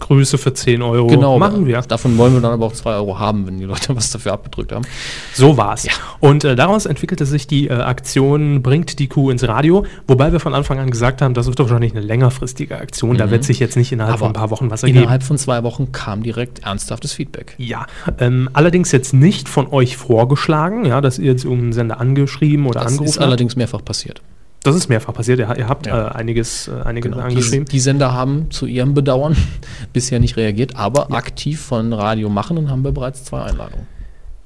Grüße 0.00 0.36
für 0.38 0.52
10 0.52 0.82
Euro. 0.82 1.06
Genau, 1.06 1.38
machen 1.38 1.66
wir. 1.66 1.80
Davon 1.82 2.18
wollen 2.18 2.34
wir 2.34 2.40
dann 2.40 2.52
aber 2.52 2.66
auch 2.66 2.72
2 2.72 2.94
Euro 2.94 3.18
haben, 3.18 3.46
wenn 3.46 3.58
die 3.58 3.64
Leute 3.64 3.94
was 3.96 4.10
dafür 4.10 4.32
abgedrückt 4.32 4.72
haben. 4.72 4.84
So 5.32 5.56
war's. 5.56 5.86
Und 6.18 6.42
äh, 6.44 6.56
daraus 6.56 6.86
entwickelte 6.86 7.24
sich 7.26 7.46
die 7.46 7.68
äh, 7.68 7.72
Aktion 7.74 8.62
Bringt 8.62 8.98
die 8.98 9.06
Kuh 9.08 9.30
ins 9.30 9.46
Radio, 9.46 9.84
wobei 10.08 10.32
wir 10.32 10.40
von 10.40 10.54
Anfang 10.54 10.78
an 10.78 10.90
gesagt 10.90 11.22
haben, 11.22 11.34
das 11.34 11.46
wird 11.46 11.58
wahrscheinlich 11.60 11.92
eine 11.92 12.00
längerfristige 12.00 12.76
Aktion, 12.78 13.16
da 13.16 13.26
Mhm. 13.26 13.30
wird 13.30 13.44
sich 13.44 13.60
jetzt 13.60 13.76
nicht 13.76 13.92
innerhalb 13.92 14.18
von 14.18 14.28
ein 14.28 14.32
paar 14.32 14.50
Wochen 14.50 14.70
was 14.70 14.82
ergeben. 14.82 15.00
Innerhalb 15.04 15.22
von 15.22 15.38
zwei 15.38 15.62
Wochen 15.62 15.92
kam 15.92 16.22
direkt 16.22 16.64
ernsthaftes 16.64 17.12
Feedback. 17.12 17.54
Ja, 17.58 17.86
ähm, 18.18 18.48
allerdings 18.54 18.90
jetzt 18.92 19.14
nicht 19.14 19.48
von 19.48 19.68
euch 19.72 19.96
vorgeschlagen, 19.96 20.84
ja, 20.86 21.00
dass 21.00 21.18
ihr 21.18 21.30
jetzt 21.32 21.44
irgendeinen 21.44 21.72
Sender 21.74 22.00
angeschrieben 22.00 22.66
oder 22.66 22.80
Das 22.80 22.88
angerufen 22.92 23.08
ist 23.08 23.16
habt. 23.18 23.26
allerdings 23.26 23.56
mehrfach 23.56 23.84
passiert. 23.84 24.22
Das 24.62 24.76
ist 24.76 24.88
mehrfach 24.88 25.14
passiert. 25.14 25.38
Ihr, 25.38 25.56
ihr 25.56 25.68
habt 25.68 25.86
Ja. 25.86 26.08
äh, 26.08 26.12
einiges, 26.12 26.68
äh, 26.68 26.82
einiges 26.82 27.10
Genau. 27.10 27.24
angeschrieben. 27.24 27.64
Die, 27.64 27.70
die 27.72 27.80
Sender 27.80 28.12
haben 28.12 28.50
zu 28.50 28.66
ihrem 28.66 28.92
Bedauern 28.94 29.34
bisher 29.92 30.20
nicht 30.20 30.36
reagiert, 30.36 30.76
aber 30.76 31.12
aktiv 31.12 31.60
von 31.60 31.92
Radio 31.92 32.28
Machenden 32.28 32.70
haben 32.70 32.84
wir 32.84 32.92
bereits 32.92 33.24
zwei 33.24 33.42
Einladungen. 33.42 33.86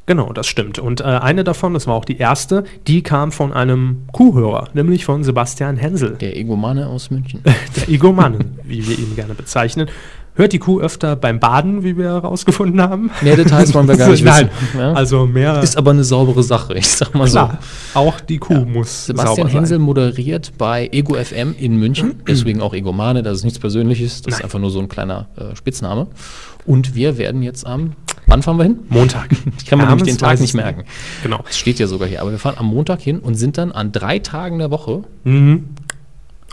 Genau, 0.06 0.32
das 0.34 0.46
stimmt. 0.46 0.78
Und 0.78 1.00
äh, 1.00 1.04
eine 1.04 1.44
davon, 1.44 1.72
das 1.72 1.86
war 1.86 1.94
auch 1.94 2.04
die 2.04 2.18
erste, 2.18 2.64
die 2.86 3.02
kam 3.02 3.32
von 3.32 3.54
einem 3.54 4.02
Kuhhörer, 4.12 4.68
nämlich 4.74 5.04
von 5.06 5.24
Sebastian 5.24 5.78
Hensel. 5.78 6.16
Der 6.20 6.36
Egomane 6.36 6.86
aus 6.88 7.10
München. 7.10 7.40
Der 7.76 7.88
Egomannen, 7.88 8.58
wie 8.64 8.86
wir 8.86 8.98
ihn 8.98 9.16
gerne 9.16 9.32
bezeichnen. 9.34 9.88
Hört 10.36 10.52
die 10.52 10.58
Kuh 10.58 10.80
öfter 10.80 11.14
beim 11.14 11.38
Baden, 11.38 11.84
wie 11.84 11.96
wir 11.96 12.06
herausgefunden 12.06 12.80
haben? 12.82 13.10
Mehr 13.22 13.36
Details 13.36 13.72
wollen 13.72 13.86
wir 13.86 13.96
gar 13.96 14.08
nicht 14.10 14.24
Nein, 14.24 14.50
wissen. 14.60 14.80
Ja? 14.80 14.92
also 14.92 15.26
mehr. 15.26 15.62
Ist 15.62 15.76
aber 15.76 15.92
eine 15.92 16.02
saubere 16.02 16.42
Sache, 16.42 16.74
ich 16.74 16.88
sag 16.88 17.14
mal 17.14 17.28
klar, 17.28 17.58
auch 17.94 18.18
die 18.20 18.38
Kuh 18.38 18.64
muss 18.64 19.06
Sebastian 19.06 19.36
sauber 19.36 19.48
Hensel 19.50 19.76
sein. 19.78 19.84
moderiert 19.84 20.52
bei 20.58 20.88
Ego 20.90 21.14
FM 21.14 21.54
in 21.56 21.76
München, 21.78 22.16
deswegen 22.28 22.60
auch 22.62 22.74
Egomane, 22.74 23.22
das 23.22 23.38
ist 23.38 23.44
nichts 23.44 23.60
Persönliches, 23.60 24.22
das 24.22 24.34
ist 24.34 24.38
Nein. 24.40 24.44
einfach 24.46 24.58
nur 24.58 24.70
so 24.70 24.80
ein 24.80 24.88
kleiner 24.88 25.28
äh, 25.36 25.54
Spitzname. 25.54 26.08
Und 26.66 26.94
wir 26.96 27.16
werden 27.18 27.42
jetzt 27.42 27.64
am, 27.66 27.92
wann 28.26 28.42
fahren 28.42 28.56
wir 28.56 28.64
hin? 28.64 28.78
Montag. 28.88 29.28
Ich 29.58 29.66
kann 29.66 29.78
mir 29.78 29.86
nämlich 29.86 30.04
den 30.04 30.18
Tag 30.18 30.40
nicht 30.40 30.54
merken. 30.54 30.84
Genau. 31.22 31.44
Es 31.48 31.58
steht 31.58 31.78
ja 31.78 31.86
sogar 31.86 32.08
hier, 32.08 32.20
aber 32.22 32.30
wir 32.32 32.38
fahren 32.38 32.56
am 32.58 32.66
Montag 32.66 33.00
hin 33.00 33.18
und 33.20 33.34
sind 33.36 33.56
dann 33.56 33.70
an 33.70 33.92
drei 33.92 34.18
Tagen 34.18 34.58
der 34.58 34.70
Woche 34.72 35.04
Mhm. 35.24 35.68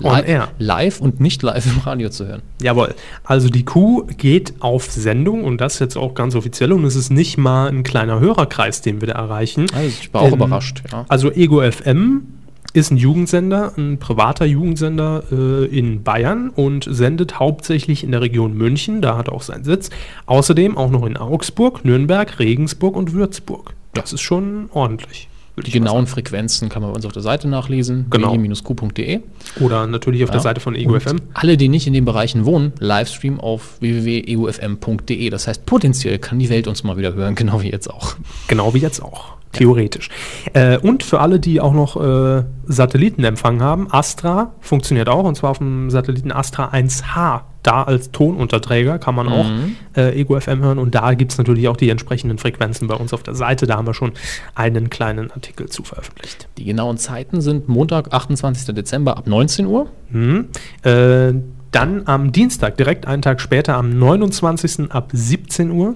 On 0.03 0.11
live, 0.11 0.27
air. 0.27 0.47
live 0.59 1.01
und 1.01 1.19
nicht 1.19 1.43
live 1.43 1.65
im 1.65 1.81
Radio 1.81 2.09
zu 2.09 2.27
hören. 2.27 2.41
Jawohl. 2.61 2.95
Also 3.23 3.49
die 3.49 3.63
Kuh 3.63 4.05
geht 4.17 4.53
auf 4.59 4.91
Sendung 4.91 5.43
und 5.43 5.59
das 5.59 5.79
jetzt 5.79 5.97
auch 5.97 6.13
ganz 6.13 6.35
offiziell 6.35 6.71
und 6.71 6.83
es 6.85 6.95
ist 6.95 7.11
nicht 7.11 7.37
mal 7.37 7.69
ein 7.69 7.83
kleiner 7.83 8.19
Hörerkreis, 8.19 8.81
den 8.81 9.01
wir 9.01 9.09
da 9.09 9.13
erreichen. 9.15 9.67
Also 9.73 9.87
ich 9.87 10.13
war 10.13 10.21
auch 10.21 10.31
überrascht, 10.31 10.83
ja. 10.91 11.05
Also 11.07 11.31
Ego 11.31 11.61
FM 11.61 12.23
ist 12.73 12.91
ein 12.91 12.97
Jugendsender, 12.97 13.73
ein 13.77 13.97
privater 13.97 14.45
Jugendsender 14.45 15.23
äh, 15.31 15.65
in 15.65 16.03
Bayern 16.03 16.49
und 16.49 16.87
sendet 16.89 17.39
hauptsächlich 17.39 18.03
in 18.03 18.11
der 18.11 18.21
Region 18.21 18.53
München, 18.53 19.01
da 19.01 19.17
hat 19.17 19.27
er 19.27 19.33
auch 19.33 19.41
seinen 19.41 19.63
Sitz. 19.63 19.89
Außerdem 20.25 20.77
auch 20.77 20.89
noch 20.89 21.05
in 21.05 21.17
Augsburg, 21.17 21.83
Nürnberg, 21.83 22.39
Regensburg 22.39 22.95
und 22.95 23.13
Würzburg. 23.13 23.73
Das 23.93 24.13
ist 24.13 24.21
schon 24.21 24.69
ordentlich. 24.71 25.27
Die 25.65 25.71
genauen 25.71 26.07
Frequenzen 26.07 26.69
kann 26.69 26.81
man 26.81 26.91
bei 26.91 26.95
uns 26.95 27.05
auf 27.05 27.11
der 27.11 27.21
Seite 27.21 27.47
nachlesen, 27.47 28.05
Genau. 28.09 28.35
medien-q.de. 28.35 29.19
Oder 29.59 29.85
natürlich 29.85 30.23
auf 30.23 30.31
der 30.31 30.39
Seite 30.39 30.61
von 30.61 30.75
Ego 30.75 30.93
Und. 30.93 31.21
Alle, 31.33 31.57
die 31.57 31.67
nicht 31.67 31.87
in 31.87 31.93
den 31.93 32.05
Bereichen 32.05 32.45
wohnen, 32.45 32.71
Livestream 32.79 33.39
auf 33.39 33.79
www.egofm.de. 33.81 35.29
Das 35.29 35.47
heißt, 35.47 35.65
potenziell 35.65 36.19
kann 36.19 36.39
die 36.39 36.49
Welt 36.49 36.67
uns 36.67 36.83
mal 36.83 36.97
wieder 36.97 37.13
hören, 37.13 37.35
genau 37.35 37.61
wie 37.61 37.69
jetzt 37.69 37.89
auch. 37.89 38.15
Genau 38.47 38.73
wie 38.73 38.79
jetzt 38.79 39.01
auch, 39.03 39.33
theoretisch. 39.51 40.09
Äh, 40.53 40.77
und 40.77 41.03
für 41.03 41.19
alle, 41.19 41.39
die 41.39 41.59
auch 41.61 41.73
noch 41.73 41.95
äh, 41.97 42.43
Satellitenempfang 42.65 43.61
haben, 43.61 43.87
Astra 43.91 44.53
funktioniert 44.59 45.09
auch, 45.09 45.23
und 45.25 45.35
zwar 45.35 45.51
auf 45.51 45.57
dem 45.57 45.89
Satelliten 45.89 46.31
Astra 46.31 46.69
1H. 46.71 47.41
Da 47.63 47.83
als 47.83 48.09
Tonunterträger 48.11 48.97
kann 48.97 49.13
man 49.13 49.27
auch 49.27 49.45
Mhm. 49.45 49.75
äh, 49.95 50.19
Ego 50.19 50.39
FM 50.39 50.61
hören 50.61 50.79
und 50.79 50.95
da 50.95 51.13
gibt 51.13 51.31
es 51.31 51.37
natürlich 51.37 51.67
auch 51.67 51.77
die 51.77 51.89
entsprechenden 51.89 52.39
Frequenzen 52.39 52.87
bei 52.87 52.95
uns 52.95 53.13
auf 53.13 53.21
der 53.21 53.35
Seite. 53.35 53.67
Da 53.67 53.77
haben 53.77 53.85
wir 53.85 53.93
schon 53.93 54.13
einen 54.55 54.89
kleinen 54.89 55.29
Artikel 55.31 55.69
zu 55.69 55.83
veröffentlicht. 55.83 56.47
Die 56.57 56.63
genauen 56.63 56.97
Zeiten 56.97 57.39
sind 57.39 57.67
Montag, 57.69 58.13
28. 58.13 58.73
Dezember 58.73 59.15
ab 59.15 59.27
19 59.27 59.67
Uhr. 59.67 59.87
Mhm. 60.09 60.47
Äh, 60.81 61.33
dann 61.71 62.01
am 62.05 62.31
Dienstag, 62.31 62.77
direkt 62.77 63.05
einen 63.05 63.21
Tag 63.21 63.39
später, 63.39 63.75
am 63.75 63.97
29. 63.97 64.89
ab 64.91 65.09
17 65.13 65.69
Uhr. 65.71 65.95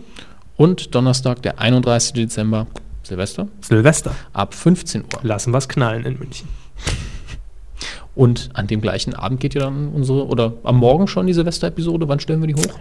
Und 0.57 0.93
Donnerstag, 0.95 1.41
der 1.41 1.59
31. 1.59 2.13
Dezember, 2.13 2.67
Silvester, 3.05 3.47
Silvester. 3.61 4.15
ab 4.33 4.53
15 4.53 5.03
Uhr. 5.03 5.07
Lassen 5.23 5.51
wir 5.51 5.59
es 5.59 5.67
knallen 5.67 6.05
in 6.05 6.17
München. 6.17 6.47
Und 8.15 8.49
an 8.53 8.67
dem 8.67 8.81
gleichen 8.81 9.13
Abend 9.13 9.39
geht 9.41 9.53
ja 9.53 9.61
dann 9.61 9.89
unsere, 9.89 10.25
oder 10.25 10.53
am 10.63 10.77
Morgen 10.77 11.07
schon 11.07 11.27
die 11.27 11.33
Silvester-Episode. 11.33 12.07
Wann 12.07 12.19
stellen 12.19 12.41
wir 12.41 12.47
die 12.47 12.55
hoch? 12.55 12.79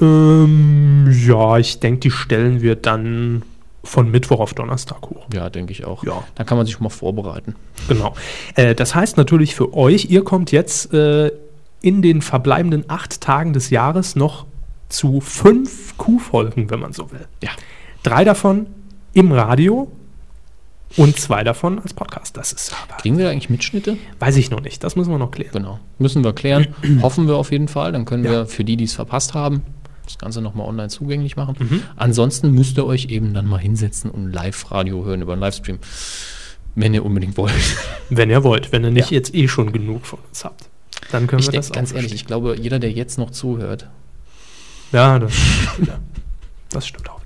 Ähm, 0.00 1.10
ja, 1.26 1.58
ich 1.58 1.80
denke, 1.80 2.00
die 2.00 2.10
stellen 2.10 2.62
wir 2.62 2.76
dann 2.76 3.42
von 3.84 4.10
Mittwoch 4.10 4.40
auf 4.40 4.54
Donnerstag 4.54 5.02
hoch. 5.02 5.26
Ja, 5.32 5.50
denke 5.50 5.72
ich 5.72 5.84
auch. 5.84 6.04
Ja. 6.04 6.24
Dann 6.34 6.46
kann 6.46 6.56
man 6.56 6.66
sich 6.66 6.74
schon 6.74 6.84
mal 6.84 6.90
vorbereiten. 6.90 7.54
Genau. 7.88 8.14
Äh, 8.54 8.74
das 8.74 8.94
heißt 8.94 9.16
natürlich 9.16 9.54
für 9.54 9.74
euch, 9.74 10.10
ihr 10.10 10.24
kommt 10.24 10.50
jetzt 10.50 10.92
äh, 10.92 11.30
in 11.82 12.02
den 12.02 12.22
verbleibenden 12.22 12.84
acht 12.88 13.20
Tagen 13.20 13.52
des 13.52 13.70
Jahres 13.70 14.16
noch 14.16 14.46
zu 14.88 15.20
fünf 15.20 15.96
Q-Folgen, 15.96 16.70
wenn 16.70 16.80
man 16.80 16.92
so 16.92 17.10
will. 17.12 17.26
Ja. 17.42 17.50
Drei 18.02 18.24
davon 18.24 18.66
im 19.12 19.32
Radio 19.32 19.90
und 20.96 21.18
zwei 21.18 21.44
davon 21.44 21.78
als 21.78 21.94
Podcast. 21.94 22.36
Das 22.36 22.52
ist 22.52 22.74
aber, 22.84 22.96
Kriegen 23.00 23.16
wir 23.18 23.26
da 23.26 23.30
eigentlich 23.30 23.50
Mitschnitte? 23.50 23.96
weiß 24.18 24.36
ich 24.36 24.50
noch 24.50 24.60
nicht. 24.60 24.82
Das 24.82 24.96
müssen 24.96 25.10
wir 25.10 25.18
noch 25.18 25.30
klären. 25.30 25.52
Genau. 25.52 25.78
Müssen 25.98 26.24
wir 26.24 26.32
klären. 26.32 26.68
Hoffen 27.02 27.28
wir 27.28 27.36
auf 27.36 27.52
jeden 27.52 27.68
Fall. 27.68 27.92
Dann 27.92 28.04
können 28.04 28.24
Ja. 28.24 28.30
wir 28.30 28.46
für 28.46 28.64
die, 28.64 28.76
die 28.76 28.84
es 28.84 28.94
verpasst 28.94 29.34
haben, 29.34 29.62
das 30.04 30.18
Ganze 30.18 30.40
nochmal 30.40 30.66
online 30.66 30.88
zugänglich 30.88 31.36
machen. 31.36 31.54
Mhm. 31.58 31.82
Ansonsten 31.96 32.50
müsst 32.52 32.76
ihr 32.76 32.86
euch 32.86 33.06
eben 33.06 33.34
dann 33.34 33.46
mal 33.46 33.58
hinsetzen 33.58 34.10
und 34.10 34.32
Live-Radio 34.32 35.04
hören 35.04 35.22
über 35.22 35.32
einen 35.34 35.42
Livestream. 35.42 35.78
Wenn 36.74 36.94
ihr 36.94 37.04
unbedingt 37.04 37.36
wollt. 37.36 37.52
Wenn 38.10 38.30
ihr 38.30 38.42
wollt, 38.44 38.70
wenn 38.72 38.84
ihr 38.84 38.90
nicht 38.92 39.10
Ja. 39.10 39.16
jetzt 39.16 39.34
eh 39.34 39.48
schon 39.48 39.72
genug 39.72 40.06
von 40.06 40.20
uns 40.28 40.44
habt. 40.44 40.68
Dann 41.12 41.26
können 41.26 41.40
Ich 41.40 41.46
wir 41.46 41.52
denke, 41.52 41.66
das 41.68 41.72
ganz 41.74 41.92
ehrlich, 41.92 42.12
ich 42.14 42.26
glaube, 42.26 42.56
jeder, 42.60 42.78
der 42.78 42.90
jetzt 42.92 43.18
noch 43.18 43.30
zuhört, 43.30 43.88
Ja, 44.92 45.18
das 45.18 45.32
stimmt 45.34 45.80
wieder. 45.80 45.98
Das 46.72 46.86
stimmt 46.86 47.10
auch. 47.10 47.19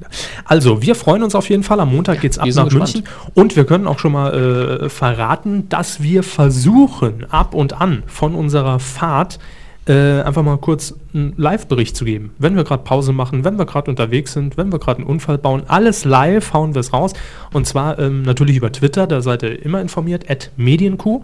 Also, 0.45 0.83
wir 0.83 0.95
freuen 0.95 1.23
uns 1.23 1.35
auf 1.35 1.49
jeden 1.49 1.63
Fall. 1.63 1.81
Am 1.81 1.95
Montag 1.95 2.21
geht's 2.21 2.39
ab 2.39 2.47
wir 2.47 2.53
sind 2.53 2.65
nach 2.65 2.71
gespannt. 2.71 2.95
München. 2.95 3.33
Und 3.35 3.57
wir 3.57 3.65
können 3.65 3.87
auch 3.87 3.99
schon 3.99 4.13
mal 4.13 4.33
äh, 4.33 4.89
verraten, 4.89 5.69
dass 5.69 6.03
wir 6.03 6.23
versuchen, 6.23 7.27
ab 7.31 7.55
und 7.55 7.81
an 7.81 8.03
von 8.07 8.35
unserer 8.35 8.79
Fahrt 8.79 9.39
äh, 9.87 10.23
einfach 10.23 10.43
mal 10.43 10.57
kurz 10.57 10.95
einen 11.13 11.35
Live-Bericht 11.37 11.97
zu 11.97 12.05
geben. 12.05 12.31
Wenn 12.39 12.57
wir 12.57 12.65
gerade 12.65 12.83
Pause 12.83 13.13
machen, 13.13 13.45
wenn 13.45 13.59
wir 13.59 13.67
gerade 13.67 13.91
unterwegs 13.91 14.33
sind, 14.33 14.57
wenn 14.57 14.73
wir 14.73 14.79
gerade 14.79 15.01
einen 15.01 15.07
Unfall 15.07 15.39
bauen, 15.39 15.65
alles 15.69 16.05
live 16.05 16.53
hauen 16.53 16.75
wir 16.75 16.81
es 16.81 16.93
raus. 16.93 17.13
Und 17.53 17.67
zwar 17.67 17.99
ähm, 17.99 18.23
natürlich 18.23 18.57
über 18.57 18.73
Twitter, 18.73 19.07
da 19.07 19.21
seid 19.21 19.43
ihr 19.43 19.63
immer 19.65 19.81
informiert, 19.81 20.31
at 20.31 20.51
Medienkuh. 20.57 21.23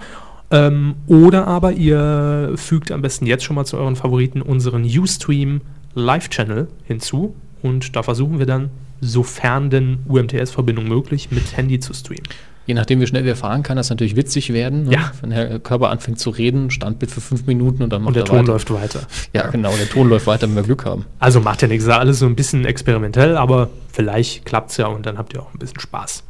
Ähm, 0.51 0.97
oder 1.07 1.47
aber 1.47 1.73
ihr 1.73 2.53
fügt 2.57 2.91
am 2.91 3.03
besten 3.03 3.27
jetzt 3.27 3.45
schon 3.45 3.57
mal 3.57 3.65
zu 3.65 3.77
euren 3.77 3.97
Favoriten 3.97 4.43
unseren 4.43 4.85
Ustream 4.85 5.61
Live-Channel 5.95 6.69
hinzu. 6.85 7.35
Und 7.63 7.95
da 7.97 8.03
versuchen 8.03 8.39
wir 8.39 8.47
dann, 8.47 8.71
sofern 9.01 9.71
denn 9.71 10.01
UMTS-Verbindung 10.09 10.87
möglich, 10.89 11.31
mit 11.31 11.57
Handy 11.57 11.81
zu 11.81 11.95
streamen. 11.95 12.25
je 12.67 12.75
nachdem, 12.75 13.01
wie 13.01 13.07
schnell 13.07 13.25
wir 13.25 13.35
fahren, 13.37 13.63
kann 13.63 13.77
das 13.77 13.91
natürlich 13.91 14.15
witzig 14.17 14.53
werden. 14.53 14.85
Ne? 14.85 14.93
Ja. 14.93 15.13
Wenn 15.21 15.31
der 15.31 15.59
Körper 15.59 15.91
anfängt 15.91 16.19
zu 16.21 16.31
reden, 16.31 16.71
Standbild 16.71 17.11
für 17.11 17.21
fünf 17.21 17.47
Minuten 17.47 17.83
und 17.83 17.91
dann 17.93 18.03
macht 18.03 18.09
Und 18.09 18.15
der 18.17 18.23
er 18.25 18.27
Ton 18.27 18.39
weiter. 18.41 18.53
läuft 18.53 18.71
weiter. 18.73 19.01
Ja, 19.33 19.49
genau, 19.49 19.75
der 19.77 19.89
Ton 19.89 20.09
läuft 20.09 20.27
weiter, 20.27 20.47
wenn 20.47 20.55
wir 20.57 20.63
Glück 20.63 20.85
haben. 20.85 21.07
Also 21.19 21.41
macht 21.41 21.63
ja 21.63 21.69
nichts, 21.69 21.89
alles 21.89 22.19
so 22.21 22.27
ein 22.27 22.37
bisschen 22.37 22.65
experimentell, 22.65 23.37
aber 23.37 23.71
vielleicht 23.91 24.45
klappt 24.45 24.71
es 24.71 24.77
ja 24.77 24.87
und 24.87 25.07
dann 25.07 25.19
habt 25.19 25.33
ihr 25.35 25.43
auch 25.43 25.53
ein 25.53 25.59
bisschen 25.59 25.81
Spaß. 25.81 26.23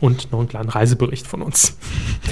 Und 0.00 0.30
noch 0.32 0.40
einen 0.40 0.48
kleinen 0.48 0.68
Reisebericht 0.68 1.26
von 1.26 1.40
uns. 1.40 1.76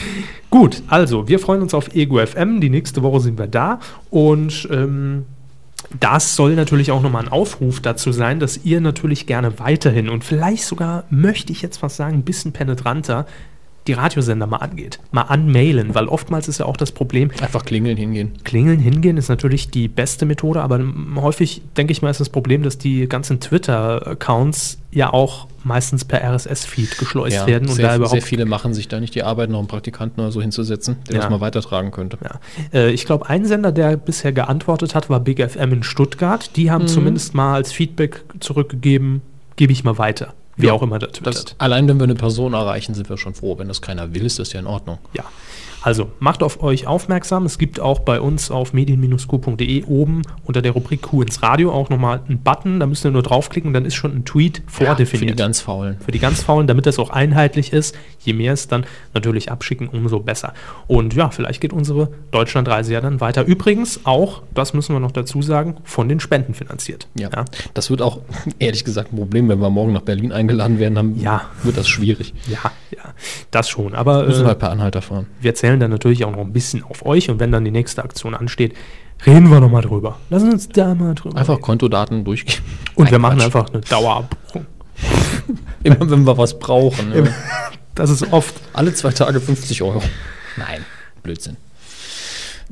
Gut, 0.51 0.83
also 0.89 1.29
wir 1.29 1.39
freuen 1.39 1.63
uns 1.63 1.73
auf 1.75 1.95
Ego 1.95 2.25
FM. 2.25 2.61
Die 2.61 2.69
nächste 2.71 3.03
Woche 3.03 3.21
sind 3.21 3.39
wir 3.39 3.47
da 3.47 3.81
und 4.11 4.69
ähm, 4.71 5.25
das 6.01 6.37
soll 6.37 6.55
natürlich 6.55 6.91
auch 6.91 7.03
nochmal 7.03 7.25
ein 7.25 7.33
Aufruf 7.33 7.81
dazu 7.81 8.13
sein, 8.13 8.41
dass 8.41 8.65
ihr 8.65 8.81
natürlich 8.81 9.27
gerne 9.27 9.59
weiterhin 9.59 10.09
und 10.09 10.25
vielleicht 10.25 10.65
sogar, 10.65 11.05
möchte 11.11 11.53
ich 11.53 11.63
jetzt 11.63 11.83
was 11.83 11.97
sagen, 11.97 12.19
ein 12.19 12.25
bisschen 12.25 12.53
penetranter 12.53 13.27
die 13.87 13.93
Radiosender 13.93 14.47
mal 14.47 14.57
angeht. 14.59 14.99
Mal 15.13 15.23
anmailen, 15.23 15.95
weil 15.95 16.07
oftmals 16.09 16.49
ist 16.49 16.59
ja 16.59 16.65
auch 16.67 16.77
das 16.79 16.91
Problem, 16.93 17.31
Einfach 17.43 17.65
klingeln, 17.65 17.97
hingehen. 17.99 18.33
Klingeln 18.45 18.79
hingehen 18.79 19.17
ist 19.19 19.29
natürlich 19.29 19.71
die 19.71 19.89
beste 19.89 20.25
Methode, 20.25 20.63
aber 20.63 20.81
häufig, 21.17 21.61
denke 21.77 21.93
ich 21.93 22.01
mal, 22.01 22.09
ist 22.11 22.21
das 22.21 22.31
Problem, 22.31 22.63
dass 22.63 22.79
die 22.79 23.07
ganzen 23.09 23.41
Twitter-Accounts 23.41 24.79
ja 24.91 25.13
auch 25.13 25.47
meistens 25.65 26.05
per 26.05 26.23
RSS-Feed 26.23 26.99
geschleust 26.99 27.37
Ja, 27.37 27.47
werden 27.47 27.69
und 27.69 27.75
sehr, 27.75 27.89
da 27.89 27.97
überhaupt 27.97 28.13
sehr 28.13 28.23
viele 28.23 28.45
machen 28.47 28.75
sich 28.75 28.87
da 28.89 29.01
nicht 29.01 29.15
die 29.15 29.23
Arbeit, 29.23 29.51
noch 29.51 29.59
einen 29.59 29.69
Praktikanten 29.69 30.21
oder 30.21 30.31
so 30.31 30.41
hinzusetzen, 30.41 30.97
der 31.09 31.17
Ja. 31.17 31.21
das 31.23 31.31
mal 31.31 31.41
weitertragen 31.41 31.91
könnte. 31.91 32.19
Ja. 32.23 32.41
Äh, 32.79 32.91
ich 32.93 33.05
glaube, 33.07 33.29
ein 33.29 33.45
Sender, 33.47 33.73
der 33.73 33.97
bisher 33.97 34.33
geantwortet 34.33 34.95
hat, 34.95 35.11
war 35.11 35.21
Big 35.21 35.41
FM 35.41 35.73
in 35.73 35.83
Stuttgart. 35.83 36.51
Die 36.57 36.71
haben 36.71 36.83
Mhm. 36.83 36.89
zumindest 36.89 37.35
mal 37.35 37.55
als 37.55 37.73
Feedback 37.73 38.23
zurückgegeben, 38.41 39.23
gebe 39.57 39.73
ich 39.73 39.85
mal 39.85 39.99
weiter. 39.99 40.35
Wer 40.57 40.69
Ja, 40.69 40.73
auch 40.75 40.83
immer 40.83 40.99
da 40.99 41.07
twittert. 41.09 41.35
Das, 41.35 41.55
allein 41.59 41.89
wenn 41.89 41.99
wir 41.99 42.05
eine 42.05 42.15
Person 42.15 42.55
erreichen, 42.55 42.95
sind 42.95 43.09
wir 43.09 43.17
schon 43.19 43.35
froh. 43.35 43.59
Wenn 43.59 43.69
das 43.69 43.83
keiner 43.83 44.15
will, 44.15 44.25
ist 44.25 44.39
das 44.39 44.53
ja 44.53 44.61
in 44.61 44.67
Ordnung. 44.67 44.99
Ja. 45.15 45.25
Also 45.85 46.11
macht 46.19 46.43
auf 46.43 46.63
euch 46.63 46.87
aufmerksam. 46.87 47.45
Es 47.45 47.59
gibt 47.59 47.79
auch 47.79 47.99
bei 47.99 48.19
uns 48.19 48.51
auf 48.51 48.73
medien-q.de 48.73 49.85
oben 49.85 50.23
unter 50.45 50.63
der 50.63 50.73
Rubrik 50.73 51.03
Q 51.03 51.21
ins 51.21 51.43
Radio 51.43 51.73
auch 51.73 51.91
nochmal 51.91 52.23
einen 52.27 52.39
Button. 52.39 52.81
Da 52.81 52.87
müsst 52.87 53.05
ihr 53.05 53.11
nur 53.11 53.23
draufklicken, 53.23 53.75
dann 53.75 53.85
ist 53.85 53.95
schon 53.95 54.15
ein 54.17 54.25
Tweet 54.25 54.63
vordefiniert. 54.67 55.31
Für 55.31 55.37
die 55.37 55.43
ganz 55.43 55.61
Faulen. 55.61 55.99
Für 56.03 56.11
die 56.11 56.19
ganz 56.21 56.43
Faulen, 56.43 56.67
damit 56.67 56.87
das 56.87 56.99
auch 56.99 57.11
einheitlich 57.11 57.75
ist. 57.75 57.95
Je 58.21 58.33
mehr 58.33 58.55
es 58.55 58.67
dann 58.67 58.87
natürlich 59.13 59.51
abschicken, 59.53 59.89
umso 59.89 60.21
besser. 60.21 60.55
Und 60.87 61.13
ja, 61.15 61.29
vielleicht 61.29 61.61
geht 61.61 61.75
unsere 61.75 62.09
Deutschlandreise 62.31 62.95
ja 62.95 63.03
dann 63.03 63.21
weiter. 63.21 63.45
Übrigens 63.45 64.01
auch, 64.05 64.41
das 64.55 64.73
müssen 64.73 64.95
wir 64.95 65.01
noch 65.01 65.13
dazu 65.13 65.43
sagen, 65.43 65.77
von 65.85 66.09
den 66.09 66.19
Spenden 66.19 66.55
finanziert. 66.55 67.09
Ja. 67.19 67.29
Das 67.75 67.91
wird 67.91 68.01
auch, 68.01 68.21
ehrlich 68.59 68.85
gesagt, 68.87 69.13
ein 69.13 69.17
Problem, 69.17 69.51
wenn 69.51 69.59
wir 69.61 69.69
morgen 69.69 69.93
nach 69.93 70.01
Berlin 70.01 70.33
eingeladen 70.33 70.79
werden, 70.79 70.95
dann 70.95 71.21
Ja. 71.21 71.43
wird 71.63 71.77
das 71.77 71.89
schwierig. 71.89 72.33
Ja, 72.49 72.73
ja, 72.91 73.13
das 73.51 73.69
schon. 73.69 73.95
Aber 73.95 74.25
Müssen 74.25 74.41
wir 74.41 74.45
äh, 74.45 74.49
halt 74.49 74.59
per 74.61 74.71
Anhalter 74.71 75.03
fahren. 75.03 75.27
wir 75.43 75.55
zählen 75.75 75.81
dann 75.81 75.91
natürlich 75.91 76.25
auch 76.25 76.31
noch 76.31 76.39
ein 76.41 76.53
bisschen 76.53 76.85
auf 76.85 77.05
euch 77.05 77.31
und 77.31 77.41
wenn 77.41 77.51
dann 77.51 77.65
die 77.65 77.71
nächste 77.73 78.05
Aktion 78.05 78.35
ansteht, 78.35 78.75
reden 79.27 79.51
wir 79.51 79.59
nochmal 79.61 79.83
drüber. 79.83 80.19
Lassen 80.31 80.53
uns 80.53 80.69
da 80.69 80.95
mal 80.95 81.15
drüber 81.15 81.37
Einfach 81.37 81.55
reden. 81.55 81.63
Kontodaten 81.63 82.25
durchgehen. 82.25 82.61
Und 82.95 83.05
Nein, 83.05 83.13
wir 83.13 83.19
machen 83.19 83.39
Quatsch. 83.39 83.45
einfach 83.47 83.71
eine 83.73 83.81
Dauerabbuchung. 83.81 84.67
Immer 85.83 86.11
wenn 86.11 86.25
wir 86.25 86.39
was 86.39 86.59
brauchen. 86.59 87.11
ne? 87.11 87.35
Das 87.97 88.11
ist 88.11 88.33
oft. 88.33 88.55
Alle 88.73 88.95
zwei 88.95 89.11
Tage 89.11 89.41
50 89.41 89.83
Euro. 89.83 90.01
Nein, 90.57 90.85
Blödsinn. 91.25 91.57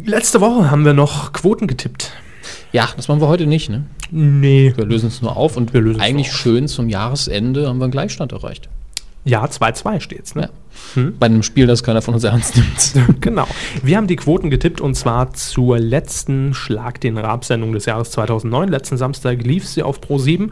Letzte 0.05 0.41
Woche 0.41 0.71
haben 0.71 0.85
wir 0.85 0.95
noch 0.95 1.33
Quoten 1.33 1.67
getippt. 1.67 2.13
Ja, 2.73 2.89
das 2.97 3.09
machen 3.09 3.21
wir 3.21 3.29
heute 3.29 3.47
nicht, 3.47 3.69
ne? 3.69 3.85
Nee. 4.11 4.73
Wir 4.77 4.87
lösen 4.87 5.09
es 5.09 5.21
nur 5.23 5.37
auf 5.37 5.57
und 5.57 5.73
lösen 5.73 6.01
es 6.01 6.07
eigentlich 6.07 6.33
schön 6.33 6.69
zum 6.69 6.89
Jahresende 6.89 7.69
haben 7.69 7.79
wir 7.79 7.85
einen 7.85 7.93
Gleichstand 7.93 8.33
erreicht. 8.33 8.69
Ja, 9.25 9.45
2-2 9.45 10.01
steht's, 10.01 10.35
ne? 10.35 10.51
Bei 11.19 11.27
einem 11.27 11.43
Spiel, 11.43 11.67
das 11.67 11.83
keiner 11.83 12.03
von 12.03 12.15
uns 12.15 12.25
ernst 12.25 12.57
nimmt. 12.57 13.21
genau. 13.21 13.47
Wir 13.83 13.97
haben 13.97 14.07
die 14.07 14.17
Quoten 14.17 14.51
getippt 14.51 14.81
und 14.81 14.95
zwar 14.95 15.33
zur 15.33 15.79
letzten 15.79 16.55
Schlag 16.55 17.01
den 17.01 17.19
Rab-Sendung 17.19 17.73
des 17.73 17.87
Jahres 17.87 18.11
2009. 18.11 18.69
Letzten 18.69 18.97
Samstag 18.97 19.43
lief 19.43 19.67
sie 19.67 19.83
auf 19.83 20.01
Pro7 20.01 20.51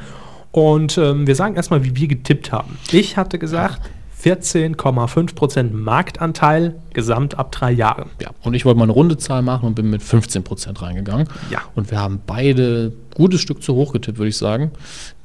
und 0.52 0.98
ähm, 0.98 1.26
wir 1.26 1.34
sagen 1.34 1.56
erstmal, 1.56 1.84
wie 1.84 1.96
wir 1.96 2.08
getippt 2.08 2.52
haben. 2.52 2.78
Ich 2.92 3.16
hatte 3.16 3.38
gesagt, 3.38 3.80
14,5% 4.22 5.72
Marktanteil 5.72 6.76
gesamt 6.92 7.38
ab 7.38 7.52
drei 7.52 7.70
Jahren. 7.72 8.10
Ja, 8.20 8.30
und 8.42 8.54
ich 8.54 8.64
wollte 8.64 8.78
mal 8.78 8.84
eine 8.84 8.92
runde 8.92 9.16
Zahl 9.16 9.42
machen 9.42 9.66
und 9.66 9.74
bin 9.74 9.88
mit 9.88 10.02
15% 10.02 10.80
reingegangen. 10.82 11.28
Ja. 11.50 11.60
Und 11.74 11.90
wir 11.90 11.98
haben 11.98 12.20
beide 12.26 12.92
gutes 13.20 13.40
Stück 13.40 13.62
zu 13.62 13.74
hoch 13.74 13.92
getippt, 13.92 14.18
würde 14.18 14.28
ich 14.30 14.36
sagen. 14.36 14.70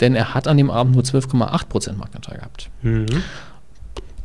Denn 0.01 0.15
er 0.15 0.33
hat 0.33 0.47
an 0.47 0.57
dem 0.57 0.69
Abend 0.69 0.93
nur 0.95 1.03
12,8% 1.03 1.93
Marktanteil 1.97 2.37
gehabt. 2.37 2.69
Mhm. 2.81 3.05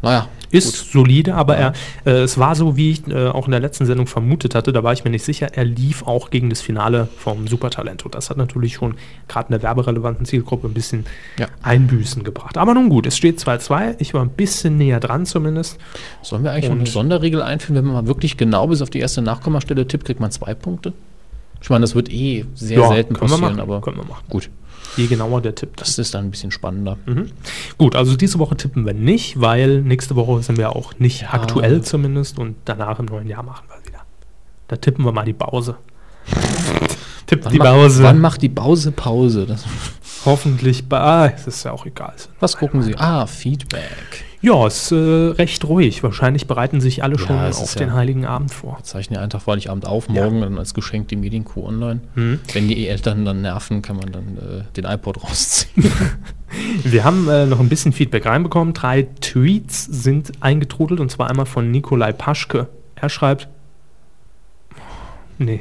Naja, 0.02 0.28
Ist 0.50 0.92
solide, 0.92 1.34
aber 1.34 1.56
er, 1.58 1.72
äh, 2.06 2.22
es 2.22 2.38
war 2.38 2.56
so, 2.56 2.74
wie 2.74 2.90
ich 2.92 3.06
äh, 3.06 3.28
auch 3.28 3.44
in 3.44 3.50
der 3.50 3.60
letzten 3.60 3.84
Sendung 3.84 4.06
vermutet 4.06 4.54
hatte, 4.54 4.72
da 4.72 4.82
war 4.82 4.94
ich 4.94 5.04
mir 5.04 5.10
nicht 5.10 5.24
sicher, 5.24 5.48
er 5.54 5.66
lief 5.66 6.02
auch 6.04 6.30
gegen 6.30 6.48
das 6.48 6.62
Finale 6.62 7.06
vom 7.18 7.46
Supertalento. 7.46 8.08
Das 8.08 8.30
hat 8.30 8.38
natürlich 8.38 8.74
schon 8.74 8.94
gerade 9.28 9.48
in 9.48 9.52
der 9.52 9.62
werberelevanten 9.62 10.24
Zielgruppe 10.24 10.68
ein 10.68 10.72
bisschen 10.74 11.04
Ja. 11.38 11.48
Einbüßen 11.62 12.24
gebracht. 12.24 12.56
Aber 12.56 12.72
nun 12.72 12.88
gut, 12.88 13.06
es 13.06 13.16
steht 13.16 13.38
2-2, 13.40 13.96
ich 13.98 14.14
war 14.14 14.22
ein 14.22 14.30
bisschen 14.30 14.78
näher 14.78 15.00
dran 15.00 15.26
zumindest. 15.26 15.76
Sollen 16.22 16.44
wir 16.44 16.52
eigentlich 16.52 16.70
Und- 16.70 16.78
eine 16.80 16.86
Sonderregel 16.88 17.42
einführen, 17.42 17.76
wenn 17.76 17.84
man 17.84 17.94
mal 18.02 18.06
wirklich 18.06 18.38
genau 18.38 18.68
bis 18.68 18.80
auf 18.80 18.88
die 18.88 19.00
erste 19.00 19.20
Nachkommastelle 19.20 19.86
tippt, 19.86 20.06
kriegt 20.06 20.18
man 20.18 20.30
zwei 20.30 20.54
Punkte? 20.54 20.94
Ich 21.62 21.70
meine, 21.70 21.82
das 21.82 21.94
wird 21.94 22.10
eh 22.10 22.44
sehr 22.54 22.78
Ja, 22.80 22.88
selten 22.88 23.14
passieren, 23.14 23.40
machen, 23.42 23.60
aber 23.60 23.80
können 23.80 23.96
wir 23.98 24.04
machen. 24.04 24.24
gut. 24.28 24.50
Je 24.96 25.06
genauer 25.06 25.40
der 25.40 25.54
Tipp. 25.54 25.76
Das 25.76 25.98
ist 25.98 26.14
dann 26.14 26.24
ein 26.26 26.30
bisschen 26.32 26.50
spannender. 26.50 26.98
Mhm. 27.06 27.30
Gut, 27.78 27.94
also 27.94 28.16
diese 28.16 28.38
Woche 28.40 28.56
tippen 28.56 28.84
wir 28.86 28.94
nicht, 28.94 29.40
weil 29.40 29.82
nächste 29.82 30.16
Woche 30.16 30.42
sind 30.42 30.58
wir 30.58 30.74
auch 30.74 30.98
nicht 30.98 31.22
Ja. 31.22 31.32
aktuell 31.34 31.82
zumindest 31.82 32.38
und 32.38 32.56
danach 32.64 32.98
im 32.98 33.04
neuen 33.06 33.28
Jahr 33.28 33.42
machen 33.44 33.64
wir 33.68 33.86
wieder. 33.86 34.00
Da 34.68 34.76
tippen 34.76 35.04
wir 35.04 35.12
mal 35.12 35.24
die 35.24 35.32
Pause. 35.32 35.76
Tippt 37.26 37.44
Wann, 37.44 37.52
die 37.52 37.58
macht, 37.58 37.68
Pause. 37.68 38.02
wann 38.02 38.18
macht 38.20 38.42
die 38.42 38.48
Pause 38.48 38.90
Pause? 38.92 39.46
Das, 39.46 39.64
Hoffentlich 40.24 40.88
bei. 40.88 40.98
Ah, 40.98 41.26
es 41.28 41.46
ist 41.46 41.64
ja 41.64 41.72
auch 41.72 41.86
egal. 41.86 42.14
was 42.40 42.56
gucken 42.56 42.82
Sie? 42.82 42.94
Ah, 42.96 43.26
Feedback. 43.26 44.24
Ja, 44.42 44.66
es 44.66 44.84
ist 44.84 44.92
äh, 44.92 44.94
recht 45.32 45.64
ruhig. 45.66 46.02
Wahrscheinlich 46.02 46.46
bereiten 46.46 46.80
sich 46.80 47.02
alle 47.02 47.16
Ja, 47.16 47.26
schon 47.26 47.36
auf 47.38 47.74
den 47.74 47.88
ja- 47.88 47.94
Heiligen 47.94 48.24
Abend 48.24 48.50
vor. 48.54 48.78
Wir 48.78 48.84
zeichnen 48.84 49.16
ja 49.16 49.20
einen 49.20 49.28
Tag 49.30 49.42
vor 49.42 49.52
Heiligabend 49.52 49.84
auf, 49.86 50.06
Ja. 50.08 50.24
morgen 50.24 50.40
dann 50.40 50.56
als 50.58 50.72
Geschenk 50.72 51.08
die 51.08 51.16
Medienkuh 51.16 51.66
online. 51.66 52.00
Mhm. 52.14 52.40
Wenn 52.54 52.66
die 52.68 52.88
Eltern 52.88 53.26
dann 53.26 53.42
nerven, 53.42 53.82
kann 53.82 53.96
man 53.96 54.10
dann 54.12 54.38
äh, 54.38 54.64
den 54.76 54.84
iPod 54.86 55.22
rausziehen. 55.22 55.92
Wir 56.84 57.04
haben 57.04 57.28
äh, 57.28 57.44
noch 57.44 57.60
ein 57.60 57.68
bisschen 57.68 57.92
Feedback 57.92 58.24
reinbekommen. 58.24 58.72
Drei 58.72 59.02
Tweets 59.20 59.84
sind 59.84 60.32
eingetrudelt 60.40 61.00
und 61.00 61.10
zwar 61.10 61.28
einmal 61.28 61.46
von 61.46 61.70
Nikolai 61.70 62.12
Paschke. 62.12 62.68
Er 62.96 63.10
schreibt. 63.10 63.46
Nee, 65.38 65.60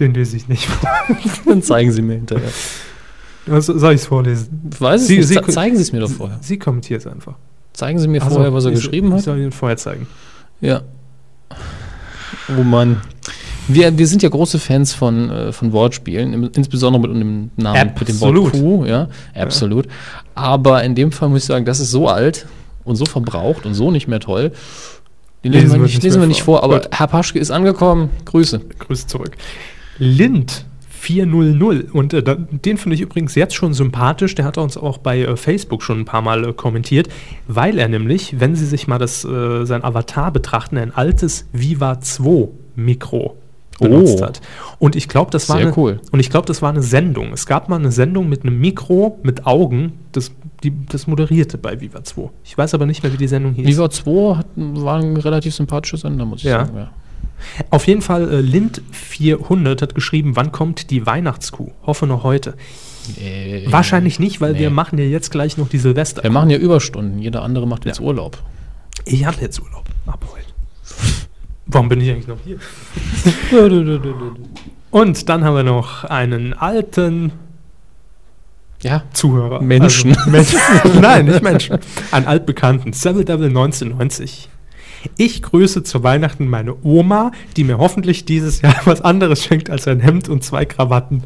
den 0.00 0.12
lese 0.14 0.36
ich 0.36 0.48
nicht. 0.48 0.68
dann 1.46 1.62
zeigen 1.62 1.92
Sie 1.92 2.02
mir 2.02 2.14
hinterher. 2.14 2.50
Also, 3.50 3.76
soll 3.78 3.94
ich 3.94 4.00
es 4.02 4.06
vorlesen? 4.06 4.70
Weiß 4.78 5.06
Sie- 5.06 5.18
nicht. 5.18 5.28
Sie- 5.28 5.34
Ze- 5.34 5.46
zeigen 5.48 5.76
Sie 5.76 5.82
es 5.82 5.92
mir 5.92 6.00
doch 6.00 6.10
vorher. 6.10 6.38
Sie 6.40 6.58
kommentiert 6.58 7.00
es 7.00 7.06
einfach. 7.06 7.34
Zeigen 7.72 7.98
Sie 7.98 8.08
mir 8.08 8.20
Ach 8.22 8.28
so, 8.28 8.34
vorher, 8.36 8.52
was 8.52 8.64
er 8.64 8.72
ich- 8.72 8.76
geschrieben 8.76 9.08
Ich 9.08 9.14
hat. 9.14 9.20
soll 9.22 9.38
Ihnen 9.38 9.52
vorher 9.52 9.76
zeigen. 9.76 10.06
Ja. 10.60 10.82
Oh 12.58 12.62
Mann. 12.62 13.00
Wir, 13.68 13.96
wir 13.96 14.06
sind 14.06 14.22
ja 14.22 14.28
große 14.28 14.58
Fans 14.58 14.92
von, 14.92 15.30
äh, 15.30 15.52
von 15.52 15.72
Wortspielen, 15.72 16.32
im- 16.32 16.50
insbesondere 16.54 17.00
mit 17.02 17.20
dem 17.22 17.50
Namen, 17.56 17.92
mit 17.98 18.08
dem 18.08 18.20
Wort 18.20 18.36
Absolut. 18.36 18.52
Kuh, 18.52 18.84
ja, 18.84 19.08
absolut. 19.34 19.86
Aber 20.34 20.82
in 20.82 20.94
dem 20.94 21.12
Fall 21.12 21.28
muss 21.28 21.42
ich 21.42 21.46
sagen, 21.46 21.64
das 21.64 21.78
ist 21.78 21.90
so 21.92 22.08
alt 22.08 22.46
und 22.84 22.96
so 22.96 23.04
verbraucht 23.06 23.64
und 23.64 23.74
so 23.74 23.90
nicht 23.90 24.08
mehr 24.08 24.18
toll. 24.20 24.50
Den 25.44 25.52
lesen, 25.52 25.64
Lesen 25.66 25.80
wir 25.80 25.82
nicht, 25.86 26.02
lesen 26.02 26.20
wir 26.20 26.26
nicht 26.28 26.42
vor. 26.42 26.58
vor, 26.58 26.64
aber 26.64 26.80
Gut. 26.80 26.88
Herr 26.98 27.06
Paschke 27.06 27.38
ist 27.38 27.50
angekommen. 27.52 28.10
Grüße. 28.24 28.60
Grüße 28.80 29.06
zurück. 29.06 29.32
Lind 29.98 30.64
400 31.02 31.90
und 31.92 32.14
äh, 32.14 32.22
den 32.64 32.76
finde 32.76 32.94
ich 32.94 33.00
übrigens 33.00 33.34
jetzt 33.34 33.54
schon 33.56 33.74
sympathisch. 33.74 34.36
Der 34.36 34.44
hat 34.44 34.56
uns 34.56 34.76
auch 34.76 34.98
bei 34.98 35.20
äh, 35.22 35.36
Facebook 35.36 35.82
schon 35.82 35.98
ein 36.00 36.04
paar 36.04 36.22
Mal 36.22 36.48
äh, 36.48 36.52
kommentiert, 36.52 37.08
weil 37.48 37.78
er 37.78 37.88
nämlich, 37.88 38.38
wenn 38.38 38.54
Sie 38.54 38.64
sich 38.66 38.86
mal 38.86 38.98
das, 38.98 39.24
äh, 39.24 39.64
sein 39.64 39.82
Avatar 39.82 40.30
betrachten, 40.30 40.78
ein 40.78 40.94
altes 40.94 41.48
Viva 41.52 42.00
2 42.00 42.48
Mikro 42.76 43.36
benutzt 43.80 44.18
Oh. 44.20 44.24
hat. 44.26 44.40
Und 44.78 44.94
ich 44.94 45.08
glaube, 45.08 45.32
das 45.32 45.48
war 45.48 45.56
Sehr 45.56 45.66
eine, 45.66 45.76
cool. 45.76 46.00
und 46.12 46.20
ich 46.20 46.30
glaube, 46.30 46.46
das 46.46 46.62
war 46.62 46.70
eine 46.70 46.82
Sendung. 46.82 47.32
Es 47.32 47.46
gab 47.46 47.68
mal 47.68 47.80
eine 47.80 47.90
Sendung 47.90 48.28
mit 48.28 48.44
einem 48.44 48.60
Mikro 48.60 49.18
mit 49.24 49.44
Augen, 49.44 49.94
das, 50.12 50.30
die, 50.62 50.72
das 50.88 51.08
moderierte 51.08 51.58
bei 51.58 51.80
Viva 51.80 52.04
2. 52.04 52.30
Ich 52.44 52.56
weiß 52.56 52.74
aber 52.74 52.86
nicht 52.86 53.02
mehr, 53.02 53.12
wie 53.12 53.16
die 53.16 53.26
Sendung 53.26 53.54
hieß. 53.54 53.66
Viva 53.66 53.90
2 53.90 54.36
hat, 54.36 54.46
war 54.54 55.00
ein 55.00 55.16
relativ 55.16 55.52
sympathischer 55.52 55.96
Sender, 55.96 56.24
muss 56.26 56.40
ich 56.44 56.44
Ja. 56.50 56.64
sagen. 56.66 56.76
Ja. 56.78 56.90
Auf 57.70 57.86
jeden 57.86 58.02
Fall, 58.02 58.32
äh, 58.32 58.40
Lind400 58.40 59.82
hat 59.82 59.94
geschrieben, 59.94 60.36
wann 60.36 60.52
kommt 60.52 60.90
die 60.90 61.06
Weihnachtskuh? 61.06 61.70
Hoffe 61.84 62.06
noch 62.06 62.24
heute. 62.24 62.54
Äh, 63.20 63.70
Wahrscheinlich 63.70 64.18
nicht, 64.18 64.40
weil 64.40 64.52
nee. 64.52 64.60
wir 64.60 64.70
machen 64.70 64.98
ja 64.98 65.04
jetzt 65.04 65.30
gleich 65.30 65.56
noch 65.56 65.68
die 65.68 65.78
Silvester. 65.78 66.22
Wir 66.22 66.30
machen 66.30 66.50
ja 66.50 66.58
Überstunden. 66.58 67.18
Jeder 67.18 67.42
andere 67.42 67.66
macht 67.66 67.84
jetzt 67.84 67.98
Ja. 67.98 68.04
Urlaub. 68.04 68.38
Ich 69.04 69.24
habe 69.24 69.40
jetzt 69.40 69.60
Urlaub. 69.60 69.84
Ab 70.06 70.24
heute. 70.32 70.46
Warum 71.66 71.88
bin 71.88 72.00
ich 72.00 72.10
eigentlich 72.10 72.28
noch 72.28 72.38
hier? 72.44 72.58
Und 74.90 75.28
dann 75.28 75.44
haben 75.44 75.56
wir 75.56 75.62
noch 75.62 76.04
einen 76.04 76.52
alten 76.52 77.32
Ja. 78.82 79.04
Zuhörer. 79.12 79.62
Menschen. 79.62 80.16
Also, 80.16 80.30
Menschen. 80.30 80.58
Nein, 81.00 81.26
nicht 81.26 81.42
Menschen. 81.42 81.78
Einen 82.10 82.26
altbekannten. 82.26 82.92
Seville 82.92 83.24
Devil 83.24 83.48
1990. 83.48 84.48
Ich 85.16 85.42
grüße 85.42 85.82
zu 85.82 86.02
Weihnachten 86.02 86.48
meine 86.48 86.74
Oma, 86.82 87.32
die 87.56 87.64
mir 87.64 87.78
hoffentlich 87.78 88.24
dieses 88.24 88.60
Jahr 88.62 88.74
was 88.84 89.00
anderes 89.00 89.44
schenkt 89.44 89.70
als 89.70 89.88
ein 89.88 90.00
Hemd 90.00 90.28
und 90.28 90.44
zwei 90.44 90.64
Krawatten. 90.64 91.22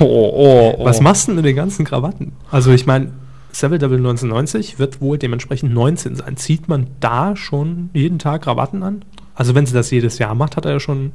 Oh, 0.00 0.04
oh, 0.04 0.74
oh. 0.78 0.84
Was 0.84 1.00
machst 1.00 1.26
du 1.26 1.32
denn 1.32 1.36
mit 1.36 1.44
den 1.44 1.56
ganzen 1.56 1.84
Krawatten? 1.84 2.32
Also 2.50 2.72
ich 2.72 2.86
meine, 2.86 3.12
Seville 3.52 3.78
Devil 3.78 3.98
1990 3.98 4.78
wird 4.78 5.00
wohl 5.00 5.16
dementsprechend 5.16 5.72
19 5.72 6.16
sein. 6.16 6.36
Zieht 6.36 6.68
man 6.68 6.88
da 7.00 7.36
schon 7.36 7.90
jeden 7.94 8.18
Tag 8.18 8.42
Krawatten 8.42 8.82
an? 8.82 9.04
Also 9.34 9.54
wenn 9.54 9.66
sie 9.66 9.74
das 9.74 9.90
jedes 9.90 10.18
Jahr 10.18 10.34
macht, 10.34 10.56
hat 10.56 10.64
er 10.64 10.72
ja 10.72 10.80
schon 10.80 11.12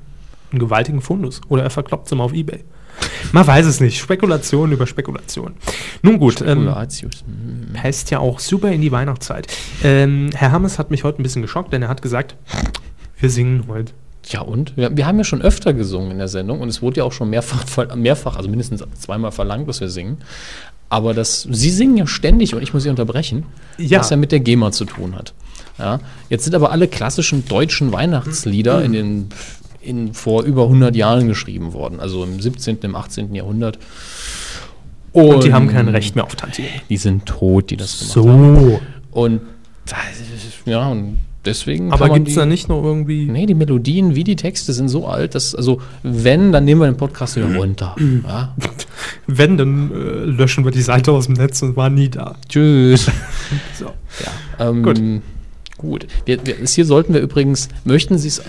einen 0.51 0.59
gewaltigen 0.59 1.01
Fundus. 1.01 1.41
Oder 1.49 1.63
er 1.63 1.69
verkloppt 1.69 2.07
sie 2.07 2.15
mal 2.15 2.23
auf 2.23 2.33
Ebay. 2.33 2.63
Man 3.31 3.45
weiß 3.47 3.65
es 3.65 3.79
nicht. 3.79 3.99
Spekulation 3.99 4.71
über 4.71 4.87
Spekulation. 4.87 5.53
Nun 6.01 6.19
gut, 6.19 6.41
ähm, 6.41 6.63
Spekulatius. 6.63 7.23
Hm. 7.25 7.73
passt 7.73 8.11
ja 8.11 8.19
auch 8.19 8.39
super 8.39 8.71
in 8.71 8.81
die 8.81 8.91
Weihnachtszeit. 8.91 9.47
Ähm, 9.83 10.29
Herr 10.33 10.51
Hammes 10.51 10.79
hat 10.79 10.91
mich 10.91 11.03
heute 11.03 11.21
ein 11.21 11.23
bisschen 11.23 11.41
geschockt, 11.41 11.71
denn 11.73 11.81
er 11.81 11.87
hat 11.89 12.01
gesagt, 12.01 12.35
wir 13.19 13.29
singen 13.29 13.65
heute. 13.67 13.93
Ja, 14.27 14.41
und? 14.41 14.77
Wir, 14.77 14.95
wir 14.95 15.05
haben 15.07 15.17
ja 15.17 15.23
schon 15.23 15.41
öfter 15.41 15.73
gesungen 15.73 16.11
in 16.11 16.17
der 16.17 16.27
Sendung 16.27 16.59
und 16.61 16.69
es 16.69 16.81
wurde 16.81 16.97
ja 16.97 17.03
auch 17.05 17.11
schon 17.11 17.29
mehrfach, 17.29 17.65
mehrfach, 17.95 18.35
also 18.37 18.49
mindestens 18.49 18.83
zweimal 18.99 19.31
verlangt, 19.31 19.67
dass 19.67 19.81
wir 19.81 19.89
singen. 19.89 20.17
Aber 20.89 21.13
das, 21.13 21.43
Sie 21.49 21.69
singen 21.69 21.95
ja 21.97 22.05
ständig 22.05 22.53
und 22.53 22.61
ich 22.61 22.73
muss 22.73 22.83
Sie 22.83 22.89
unterbrechen, 22.89 23.45
Ja. 23.77 23.99
was 23.99 24.09
ja 24.09 24.17
mit 24.17 24.31
der 24.31 24.41
GEMA 24.41 24.71
zu 24.71 24.85
tun 24.85 25.15
hat. 25.15 25.33
Ja, 25.79 25.99
jetzt 26.29 26.43
sind 26.43 26.53
aber 26.53 26.71
alle 26.71 26.87
klassischen 26.87 27.45
deutschen 27.45 27.91
Weihnachtslieder 27.93 28.83
in 28.83 28.91
den 28.91 29.29
in, 29.81 30.13
vor 30.13 30.43
über 30.43 30.63
100 30.63 30.95
Jahren 30.95 31.27
geschrieben 31.27 31.73
worden, 31.73 31.99
also 31.99 32.23
im 32.23 32.39
17., 32.39 32.79
im 32.81 32.95
18. 32.95 33.33
Jahrhundert. 33.33 33.79
Und, 35.13 35.43
die 35.43 35.53
haben 35.53 35.67
kein 35.67 35.89
Recht 35.89 36.15
mehr 36.15 36.23
auf 36.23 36.35
Tantien. 36.35 36.69
Die 36.89 36.97
sind 36.97 37.25
tot, 37.25 37.69
die 37.69 37.77
das 37.77 38.13
gemacht 38.13 38.29
haben. 38.29 38.55
So. 38.55 38.81
Und 39.11 39.41
ja, 40.65 40.87
und 40.89 41.17
deswegen. 41.45 41.91
Aber 41.91 42.09
gibt 42.09 42.29
es 42.29 42.35
da 42.35 42.45
nicht 42.45 42.69
noch 42.69 42.83
irgendwie. 42.83 43.25
Nee, 43.25 43.45
die 43.45 43.53
Melodien 43.53 44.15
wie 44.15 44.23
die 44.23 44.35
Texte 44.35 44.73
sind 44.73 44.89
so 44.89 45.07
alt, 45.07 45.35
dass, 45.35 45.55
also, 45.55 45.81
wenn, 46.03 46.51
dann 46.51 46.65
nehmen 46.65 46.81
wir 46.81 46.87
den 46.87 46.97
Podcast 46.97 47.35
wieder 47.35 47.53
runter. 47.55 47.95
Ja? 48.27 48.55
Wenn, 49.27 49.57
dann 49.57 49.91
äh, 49.91 49.95
löschen 50.25 50.63
wir 50.63 50.71
die 50.71 50.81
Seite 50.81 51.11
aus 51.11 51.25
dem 51.25 51.35
Netz 51.35 51.61
und 51.61 51.75
war 51.75 51.89
nie 51.89 52.09
da. 52.09 52.35
Tschüss. 52.47 53.09
So. 53.77 53.85
Ja, 53.85 54.69
ähm, 54.69 54.83
Gut. 54.83 55.01
Gut. 55.81 56.07
Wir, 56.25 56.45
wir, 56.45 56.55
hier 56.65 56.85
sollten 56.85 57.13
wir 57.13 57.21
übrigens, 57.21 57.67
möchten 57.83 58.17
Sie 58.17 58.27
es 58.27 58.39
äh, 58.39 58.43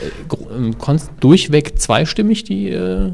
ähm, 0.55 0.77
durchweg 1.21 1.79
zweistimmig 1.81 2.45
die 2.45 2.69
äh, 2.69 3.11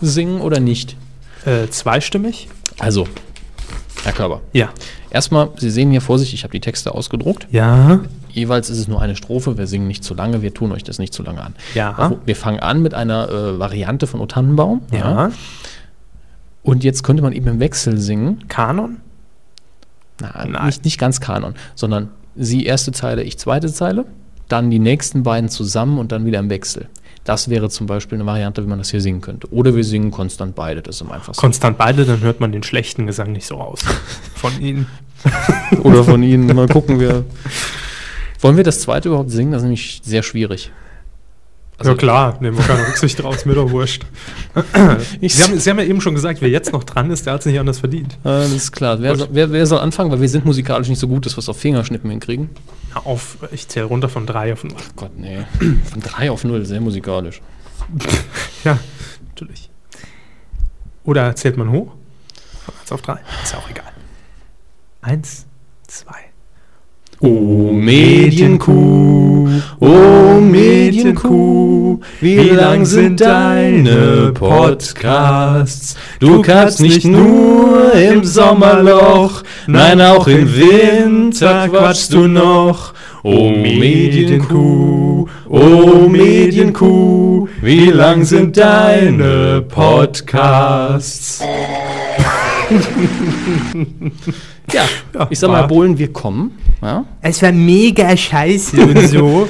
singen 0.00 0.40
oder 0.40 0.60
nicht? 0.60 0.96
Äh, 1.44 1.68
zweistimmig? 1.68 2.48
Also, 2.78 3.06
Herr 4.04 4.12
Körber. 4.12 4.40
Ja. 4.52 4.70
Erstmal, 5.10 5.50
Sie 5.58 5.70
sehen 5.70 5.90
hier 5.90 6.00
vor 6.00 6.18
sich, 6.18 6.32
ich 6.32 6.42
habe 6.44 6.52
die 6.52 6.60
Texte 6.60 6.94
ausgedruckt. 6.94 7.46
Ja. 7.50 8.00
Jeweils 8.30 8.70
ist 8.70 8.78
es 8.78 8.88
nur 8.88 9.02
eine 9.02 9.16
Strophe, 9.16 9.58
wir 9.58 9.66
singen 9.66 9.88
nicht 9.88 10.04
zu 10.04 10.14
lange, 10.14 10.40
wir 10.40 10.54
tun 10.54 10.72
euch 10.72 10.84
das 10.84 10.98
nicht 10.98 11.12
zu 11.12 11.22
lange 11.22 11.42
an. 11.42 11.54
Ja. 11.74 12.16
Wir 12.24 12.36
fangen 12.36 12.60
an 12.60 12.80
mit 12.80 12.94
einer 12.94 13.28
äh, 13.28 13.58
Variante 13.58 14.06
von 14.06 14.20
O 14.20 14.26
Tannenbaum. 14.26 14.82
Ja. 14.92 15.32
Und 16.62 16.84
jetzt 16.84 17.02
könnte 17.02 17.22
man 17.22 17.32
eben 17.32 17.46
im 17.48 17.60
Wechsel 17.60 17.98
singen. 17.98 18.44
Kanon? 18.48 18.98
Na, 20.20 20.66
Nicht, 20.66 20.84
nicht 20.84 20.98
ganz 20.98 21.20
Kanon, 21.20 21.54
sondern 21.74 22.10
sie 22.36 22.64
erste 22.64 22.92
Zeile, 22.92 23.22
ich 23.22 23.38
zweite 23.38 23.72
Zeile, 23.72 24.06
dann 24.48 24.70
die 24.70 24.78
nächsten 24.78 25.22
beiden 25.22 25.48
zusammen 25.48 25.98
und 25.98 26.12
dann 26.12 26.26
wieder 26.26 26.38
im 26.38 26.50
Wechsel. 26.50 26.88
Das 27.24 27.50
wäre 27.50 27.68
zum 27.68 27.86
Beispiel 27.86 28.16
eine 28.16 28.26
Variante, 28.26 28.64
wie 28.64 28.68
man 28.68 28.78
das 28.78 28.90
hier 28.90 29.00
singen 29.00 29.20
könnte. 29.20 29.52
Oder 29.52 29.76
wir 29.76 29.84
singen 29.84 30.10
konstant 30.10 30.54
beide, 30.54 30.82
das 30.82 30.96
ist 30.96 31.02
am 31.02 31.12
einfachsten. 31.12 31.40
Konstant 31.40 31.78
beide, 31.78 32.04
dann 32.04 32.20
hört 32.20 32.40
man 32.40 32.50
den 32.50 32.62
schlechten 32.62 33.06
Gesang 33.06 33.32
nicht 33.32 33.46
so 33.46 33.56
raus. 33.56 33.80
Von 34.34 34.58
ihnen. 34.60 34.86
Oder 35.82 36.02
von 36.02 36.22
Ihnen. 36.22 36.46
Mal 36.54 36.66
gucken 36.66 36.98
wir. 36.98 37.24
Wollen 38.40 38.56
wir 38.56 38.64
das 38.64 38.80
zweite 38.80 39.08
überhaupt 39.08 39.30
singen? 39.30 39.52
Das 39.52 39.60
ist 39.60 39.64
nämlich 39.64 40.00
sehr 40.02 40.22
schwierig. 40.22 40.72
Also 41.80 41.92
ja 41.92 41.96
klar, 41.96 42.36
nehmen 42.40 42.58
wir 42.58 42.64
keine 42.64 42.86
Rücksicht 42.86 43.18
drauf, 43.22 43.36
ist 43.36 43.46
mir 43.46 43.54
doch 43.54 43.70
wurscht. 43.70 44.04
Sie 45.22 45.42
haben, 45.42 45.58
Sie 45.58 45.70
haben, 45.70 45.78
ja 45.78 45.84
eben 45.86 46.02
schon 46.02 46.14
gesagt, 46.14 46.42
wer 46.42 46.50
jetzt 46.50 46.74
noch 46.74 46.84
dran 46.84 47.10
ist, 47.10 47.24
der 47.24 47.32
hat 47.32 47.40
es 47.40 47.46
nicht 47.46 47.58
anders 47.58 47.78
verdient. 47.78 48.12
Äh, 48.22 48.24
das 48.24 48.52
ist 48.52 48.72
klar. 48.72 49.00
Wer, 49.00 49.16
so, 49.16 49.28
wer, 49.30 49.50
wer, 49.50 49.64
soll 49.64 49.78
anfangen? 49.78 50.10
Weil 50.10 50.20
wir 50.20 50.28
sind 50.28 50.44
musikalisch 50.44 50.88
nicht 50.88 50.98
so 50.98 51.08
gut, 51.08 51.24
dass 51.24 51.36
wir 51.36 51.38
es 51.38 51.48
auf 51.48 51.58
Fingerschnippen 51.58 52.10
hinkriegen. 52.10 52.50
Na, 52.94 53.00
auf, 53.06 53.38
ich 53.50 53.66
zähle 53.66 53.86
runter 53.86 54.10
von 54.10 54.26
3 54.26 54.52
auf 54.52 54.62
0. 54.62 54.74
Ach 54.76 54.92
Gott, 54.94 55.16
nee. 55.16 55.38
Von 55.90 56.02
3 56.02 56.30
auf 56.30 56.44
0, 56.44 56.66
sehr 56.66 56.82
musikalisch. 56.82 57.40
ja, 58.64 58.78
natürlich. 59.30 59.70
Oder 61.04 61.34
zählt 61.34 61.56
man 61.56 61.72
hoch? 61.72 61.92
Von 62.66 62.74
1 62.82 62.92
auf 62.92 63.00
3? 63.00 63.20
Ist 63.42 63.52
ja 63.54 63.58
auch 63.58 63.70
egal. 63.70 63.90
1, 65.00 65.46
2, 65.86 66.12
O 67.22 67.28
Medienkuh, 67.70 69.46
o 69.78 70.40
Medienkuh, 70.40 72.00
wie 72.18 72.48
lang 72.48 72.86
sind 72.86 73.20
deine 73.20 74.32
Podcasts? 74.32 75.96
Du 76.18 76.40
kannst 76.40 76.80
nicht 76.80 77.04
nur 77.04 77.92
im 77.92 78.24
Sommerloch, 78.24 79.42
nein 79.66 80.00
auch 80.00 80.26
im 80.28 80.48
Winter 80.56 81.68
quatschst 81.68 82.14
du 82.14 82.26
noch. 82.26 82.94
O 83.22 83.50
Medienkuh, 83.50 85.28
o 85.46 86.08
Medienkuh, 86.08 87.48
wie 87.60 87.90
lang 87.90 88.24
sind 88.24 88.56
deine 88.56 89.62
Podcasts? 89.68 91.42
ja, 94.72 95.26
ich 95.30 95.38
sag 95.38 95.50
mal, 95.50 95.62
Bohlen, 95.66 95.98
wir 95.98 96.12
kommen. 96.12 96.58
Ja? 96.82 97.04
Es 97.20 97.42
war 97.42 97.52
mega 97.52 98.16
scheiße 98.16 98.80
und 98.80 98.98
so. 99.08 99.48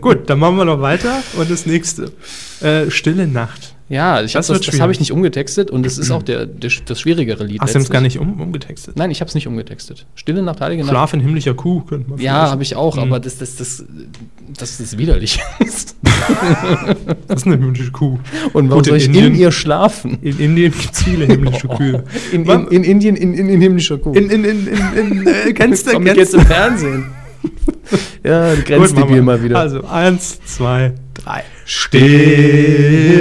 Gut, 0.00 0.28
dann 0.28 0.38
machen 0.38 0.56
wir 0.56 0.64
noch 0.64 0.80
weiter 0.80 1.22
und 1.38 1.50
das 1.50 1.66
nächste. 1.66 2.12
Äh, 2.60 2.90
Stille 2.90 3.26
Nacht. 3.26 3.74
Ja, 3.90 4.20
ich 4.22 4.34
hab 4.36 4.40
Das 4.40 4.48
das, 4.48 4.60
das, 4.66 4.80
habe 4.80 4.92
ich 4.92 5.00
nicht 5.00 5.12
umgetextet 5.12 5.70
und 5.70 5.86
es 5.86 5.96
ist 5.96 6.10
auch 6.10 6.22
der, 6.22 6.44
der, 6.44 6.70
das 6.84 7.00
schwierigere 7.00 7.44
Lied. 7.44 7.60
Hast 7.62 7.74
du 7.74 7.78
letztlich. 7.78 7.92
gar 7.92 8.00
nicht 8.02 8.18
um, 8.18 8.38
umgetextet? 8.40 8.96
Nein, 8.96 9.10
ich 9.10 9.20
habe 9.20 9.28
es 9.30 9.34
nicht 9.34 9.46
umgetextet. 9.46 10.04
Stille 10.14 10.42
Nacht, 10.42 10.60
Heilige 10.60 10.82
Nacht. 10.82 10.90
Schlaf 10.90 11.14
in 11.14 11.20
himmlischer 11.20 11.54
Kuh 11.54 11.80
könnte 11.80 12.10
man 12.10 12.18
Ja, 12.18 12.50
habe 12.50 12.62
ich 12.62 12.76
auch, 12.76 12.96
Mhm. 12.96 13.02
aber 13.04 13.20
das, 13.20 13.38
das, 13.38 13.56
das, 13.56 13.84
das 14.58 14.80
ist 14.80 14.98
widerlich. 14.98 15.40
Das 15.58 17.40
ist 17.42 17.46
eine 17.46 17.56
himmlische 17.56 17.90
Kuh. 17.92 18.18
Und 18.52 18.68
warum 18.68 18.82
Gut, 18.82 18.86
soll 18.86 18.96
ich 18.98 19.06
in, 19.06 19.14
Indien- 19.14 19.34
ihr 19.36 19.52
schlafen? 19.52 20.18
In 20.22 20.38
Indien 20.38 20.72
gibt 20.72 20.92
es 20.94 21.02
viele 21.02 21.24
himmlische 21.26 21.68
Kühe. 21.76 22.04
In, 22.32 22.44
in, 22.44 22.66
in 22.68 22.84
Indien 22.84 23.16
in, 23.16 23.34
in, 23.34 23.48
in 23.48 23.60
himmlischer 23.60 23.98
Kuh. 23.98 24.12
In, 24.12 24.28
in, 24.30 24.44
in, 24.44 24.66
in, 24.66 24.76
in 25.22 25.26
äh, 25.26 25.52
kennst 25.54 25.86
du, 25.86 25.92
Komm 25.92 26.06
ich 26.06 26.14
jetzt 26.16 26.34
im 26.34 26.40
Fernsehen. 26.46 27.06
ja, 28.24 28.54
die 28.54 28.62
grenzt 28.64 28.96
die 28.96 29.08
wir. 29.08 29.22
mal 29.22 29.42
wieder. 29.42 29.58
Also, 29.58 29.84
eins, 29.84 30.40
zwei, 30.44 30.92
drei. 31.28 31.44
Stille 31.64 33.18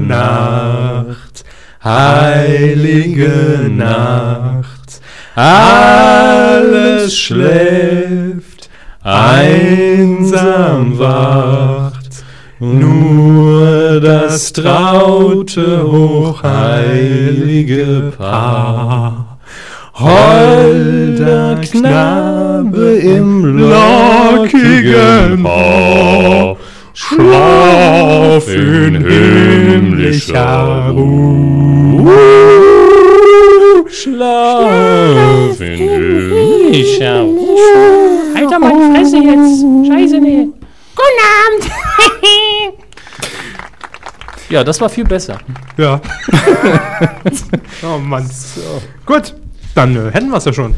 Nacht, 0.00 1.44
heilige 1.82 3.70
Nacht, 3.70 5.00
alles 5.34 7.16
schläft, 7.16 8.68
einsam 9.02 10.98
wacht, 10.98 12.24
nur 12.58 14.00
das 14.00 14.52
traute, 14.52 15.82
hochheilige 15.84 17.32
Paar. 18.18 19.38
Holder 19.94 21.56
Knabe 21.60 22.98
im 22.98 23.44
lockigen 23.58 25.44
Haar, 25.44 26.57
schlaf 26.98 28.48
in 28.48 28.94
himmlischer 29.04 30.90
Ruhe. 30.90 32.12
Schlaf 33.88 35.60
in 35.60 35.76
himmlischer 35.78 37.24
doch 38.50 38.58
mal 38.58 38.72
die 38.72 38.96
Fresse 38.96 39.16
jetzt. 39.16 39.64
Scheiße, 39.86 40.20
nee. 40.20 40.48
Guten 40.94 41.20
Abend. 41.44 41.72
Ja, 44.50 44.64
das 44.64 44.80
war 44.80 44.88
viel 44.88 45.04
besser. 45.04 45.36
Ja. 45.76 46.00
oh 47.82 47.98
Mann. 47.98 48.26
Gut, 49.04 49.34
dann 49.74 49.94
äh, 49.94 50.10
hätten 50.10 50.30
wir 50.30 50.38
es 50.38 50.46
ja 50.46 50.54
schon. 50.54 50.74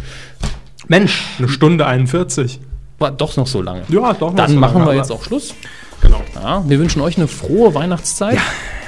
Mensch, 0.89 1.25
eine 1.39 1.49
Stunde 1.49 1.87
41. 1.87 2.59
War 2.99 3.13
doch 3.13 3.37
noch 3.37 3.47
so 3.47 3.63
lange. 3.63 3.83
Ja, 3.89 4.13
doch 4.13 4.31
noch 4.31 4.35
Dann 4.35 4.51
so 4.51 4.59
machen 4.59 4.81
lange, 4.81 4.91
wir 4.91 4.97
jetzt 4.97 5.13
auch 5.13 5.23
Schluss. 5.23 5.55
Genau. 6.03 6.23
Ja, 6.35 6.65
wir 6.67 6.79
wünschen 6.79 7.01
euch 7.03 7.17
eine 7.19 7.29
frohe 7.29 7.75
Weihnachtszeit. 7.75 8.39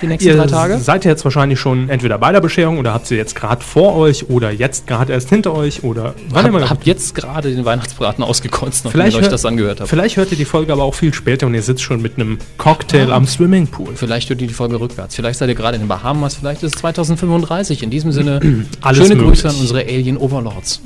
Die 0.01 0.07
nächsten 0.09 0.31
Ihr 0.31 0.37
drei 0.37 0.47
Tage. 0.47 0.79
seid 0.79 1.05
ja 1.05 1.13
jetzt 1.13 1.23
wahrscheinlich 1.25 1.61
schon 1.61 1.89
entweder 1.89 2.19
bei 2.19 2.33
der 2.33 2.41
Bescherung 2.41 2.79
oder 2.79 2.93
habt 2.93 3.07
sie 3.07 3.15
jetzt 3.15 3.37
gerade 3.37 3.63
vor 3.63 3.95
euch 3.95 4.29
oder 4.31 4.51
jetzt 4.51 4.89
gerade 4.89 5.13
erst 5.13 5.29
hinter 5.29 5.55
euch 5.55 5.85
oder 5.85 6.15
wann 6.31 6.45
immer. 6.47 6.61
Hab, 6.63 6.71
habt 6.71 6.87
jetzt 6.87 7.15
gerade 7.15 7.55
den 7.55 7.65
Weihnachtsbraten 7.65 8.25
ausgekotzt, 8.25 8.85
nachdem 8.85 8.91
Vielleicht 9.01 9.15
ihr 9.15 9.19
euch 9.19 9.23
hört- 9.27 9.33
das 9.33 9.45
angehört 9.45 9.79
habt. 9.81 9.89
Vielleicht 9.91 10.17
hört 10.17 10.33
ihr 10.33 10.39
die 10.39 10.45
Folge 10.45 10.73
aber 10.73 10.83
auch 10.83 10.95
viel 10.97 11.15
später 11.15 11.47
und 11.47 11.55
ihr 11.55 11.63
sitzt 11.63 11.83
schon 11.83 12.03
mit 12.03 12.17
einem 12.17 12.39
Cocktail 12.59 13.13
Ah. 13.13 13.17
am 13.17 13.27
Swimmingpool. 13.29 13.95
Vielleicht 13.95 14.29
hört 14.31 14.41
ihr 14.41 14.49
die 14.49 14.55
Folge 14.55 14.81
rückwärts. 14.81 15.15
Vielleicht 15.15 15.39
seid 15.39 15.49
ihr 15.51 15.55
gerade 15.55 15.77
in 15.77 15.83
den 15.83 15.89
Bahamas. 15.89 16.35
Vielleicht 16.35 16.65
ist 16.65 16.75
es 16.75 16.81
2035. 16.81 17.85
In 17.85 17.91
diesem 17.91 18.11
Sinne, 18.11 18.41
Alles 18.81 18.99
schöne 19.07 19.15
möglich. 19.15 19.43
Grüße 19.43 19.51
an 19.51 19.61
unsere 19.61 19.83
Alien 19.83 20.17
Overlords. 20.17 20.81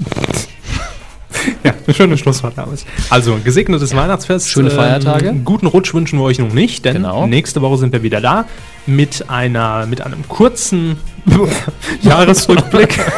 Ja, 1.65 1.73
ein 1.87 1.95
schönes 1.95 2.21
Schlusswort 2.21 2.57
damals. 2.57 2.85
Also, 3.11 3.39
gesegnetes 3.43 3.95
Weihnachtsfest. 3.95 4.51
Schöne 4.51 4.71
Feiertage. 4.71 5.31
einen 5.31 5.45
guten 5.45 5.67
Rutsch 5.67 5.93
wünschen 5.95 6.19
wir 6.19 6.25
euch 6.25 6.39
noch 6.39 6.53
nicht, 6.53 6.85
denn 6.85 6.95
Genau. 6.97 7.27
nächste 7.27 7.61
Woche 7.63 7.79
sind 7.79 7.93
wir 7.93 8.03
wieder 8.03 8.21
da 8.21 8.45
mit 8.87 9.29
einer, 9.29 9.87
mit 9.87 10.01
einem 10.01 10.27
kurzen 10.29 10.97
Jahresrückblick. 12.03 12.99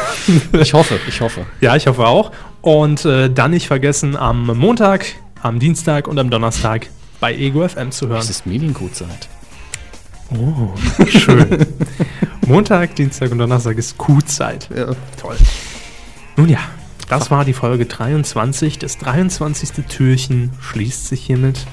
Ich 0.60 0.74
hoffe, 0.74 0.98
ich 1.08 1.20
hoffe. 1.22 1.46
ja, 1.62 1.74
ich 1.74 1.86
hoffe 1.86 2.06
auch. 2.06 2.32
Und 2.60 3.04
äh, 3.06 3.30
dann 3.30 3.52
nicht 3.52 3.66
vergessen, 3.66 4.14
am 4.14 4.46
Montag, 4.58 5.06
am 5.42 5.58
Dienstag 5.58 6.06
und 6.06 6.18
am 6.18 6.28
Donnerstag 6.28 6.88
bei 7.20 7.34
Ego 7.34 7.66
FM 7.66 7.90
zu 7.92 8.08
hören. 8.08 8.20
Es 8.20 8.28
ist 8.28 8.44
Medienkurzeit. 8.46 9.28
Oh, 10.30 10.74
schön. 11.08 11.66
Montag, 12.46 12.94
Dienstag 12.96 13.30
und 13.32 13.38
Donnerstag 13.38 13.78
ist 13.78 13.96
Q-Zeit. 13.96 14.68
Ja. 14.76 14.86
Toll. 15.18 15.36
Nun 16.36 16.50
ja, 16.50 16.58
das 17.08 17.30
war 17.30 17.44
die 17.44 17.52
Folge 17.52 17.86
23. 17.86 18.78
Das 18.78 18.98
23. 18.98 19.70
Türchen 19.88 20.50
schließt 20.60 21.08
sich 21.08 21.24
hiermit. 21.24 21.66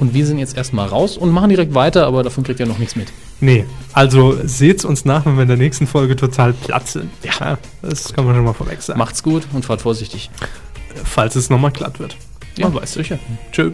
Und 0.00 0.14
wir 0.14 0.26
sind 0.26 0.38
jetzt 0.38 0.56
erstmal 0.56 0.88
raus 0.88 1.16
und 1.16 1.30
machen 1.30 1.50
direkt 1.50 1.74
weiter, 1.74 2.06
aber 2.06 2.22
davon 2.22 2.42
kriegt 2.42 2.58
ihr 2.60 2.66
noch 2.66 2.78
nichts 2.78 2.96
mit. 2.96 3.12
Nee, 3.40 3.64
also 3.92 4.38
seht's 4.44 4.84
uns 4.84 5.04
nach, 5.04 5.26
wenn 5.26 5.36
wir 5.36 5.42
in 5.42 5.48
der 5.48 5.56
nächsten 5.56 5.86
Folge 5.86 6.16
total 6.16 6.52
platt 6.52 6.88
sind. 6.88 7.10
Ja, 7.22 7.58
das 7.82 8.12
kann 8.12 8.24
man 8.24 8.34
schon 8.34 8.44
mal 8.44 8.52
vorweg 8.52 8.82
sagen. 8.82 8.98
Macht's 8.98 9.22
gut 9.22 9.42
und 9.52 9.64
fahrt 9.64 9.82
vorsichtig. 9.82 10.30
Falls 11.04 11.36
es 11.36 11.50
nochmal 11.50 11.70
glatt 11.72 11.98
wird. 12.00 12.16
Ja, 12.56 12.68
Man 12.68 12.82
weiß 12.82 12.94
sicher. 12.94 13.18
Tschö. 13.50 13.72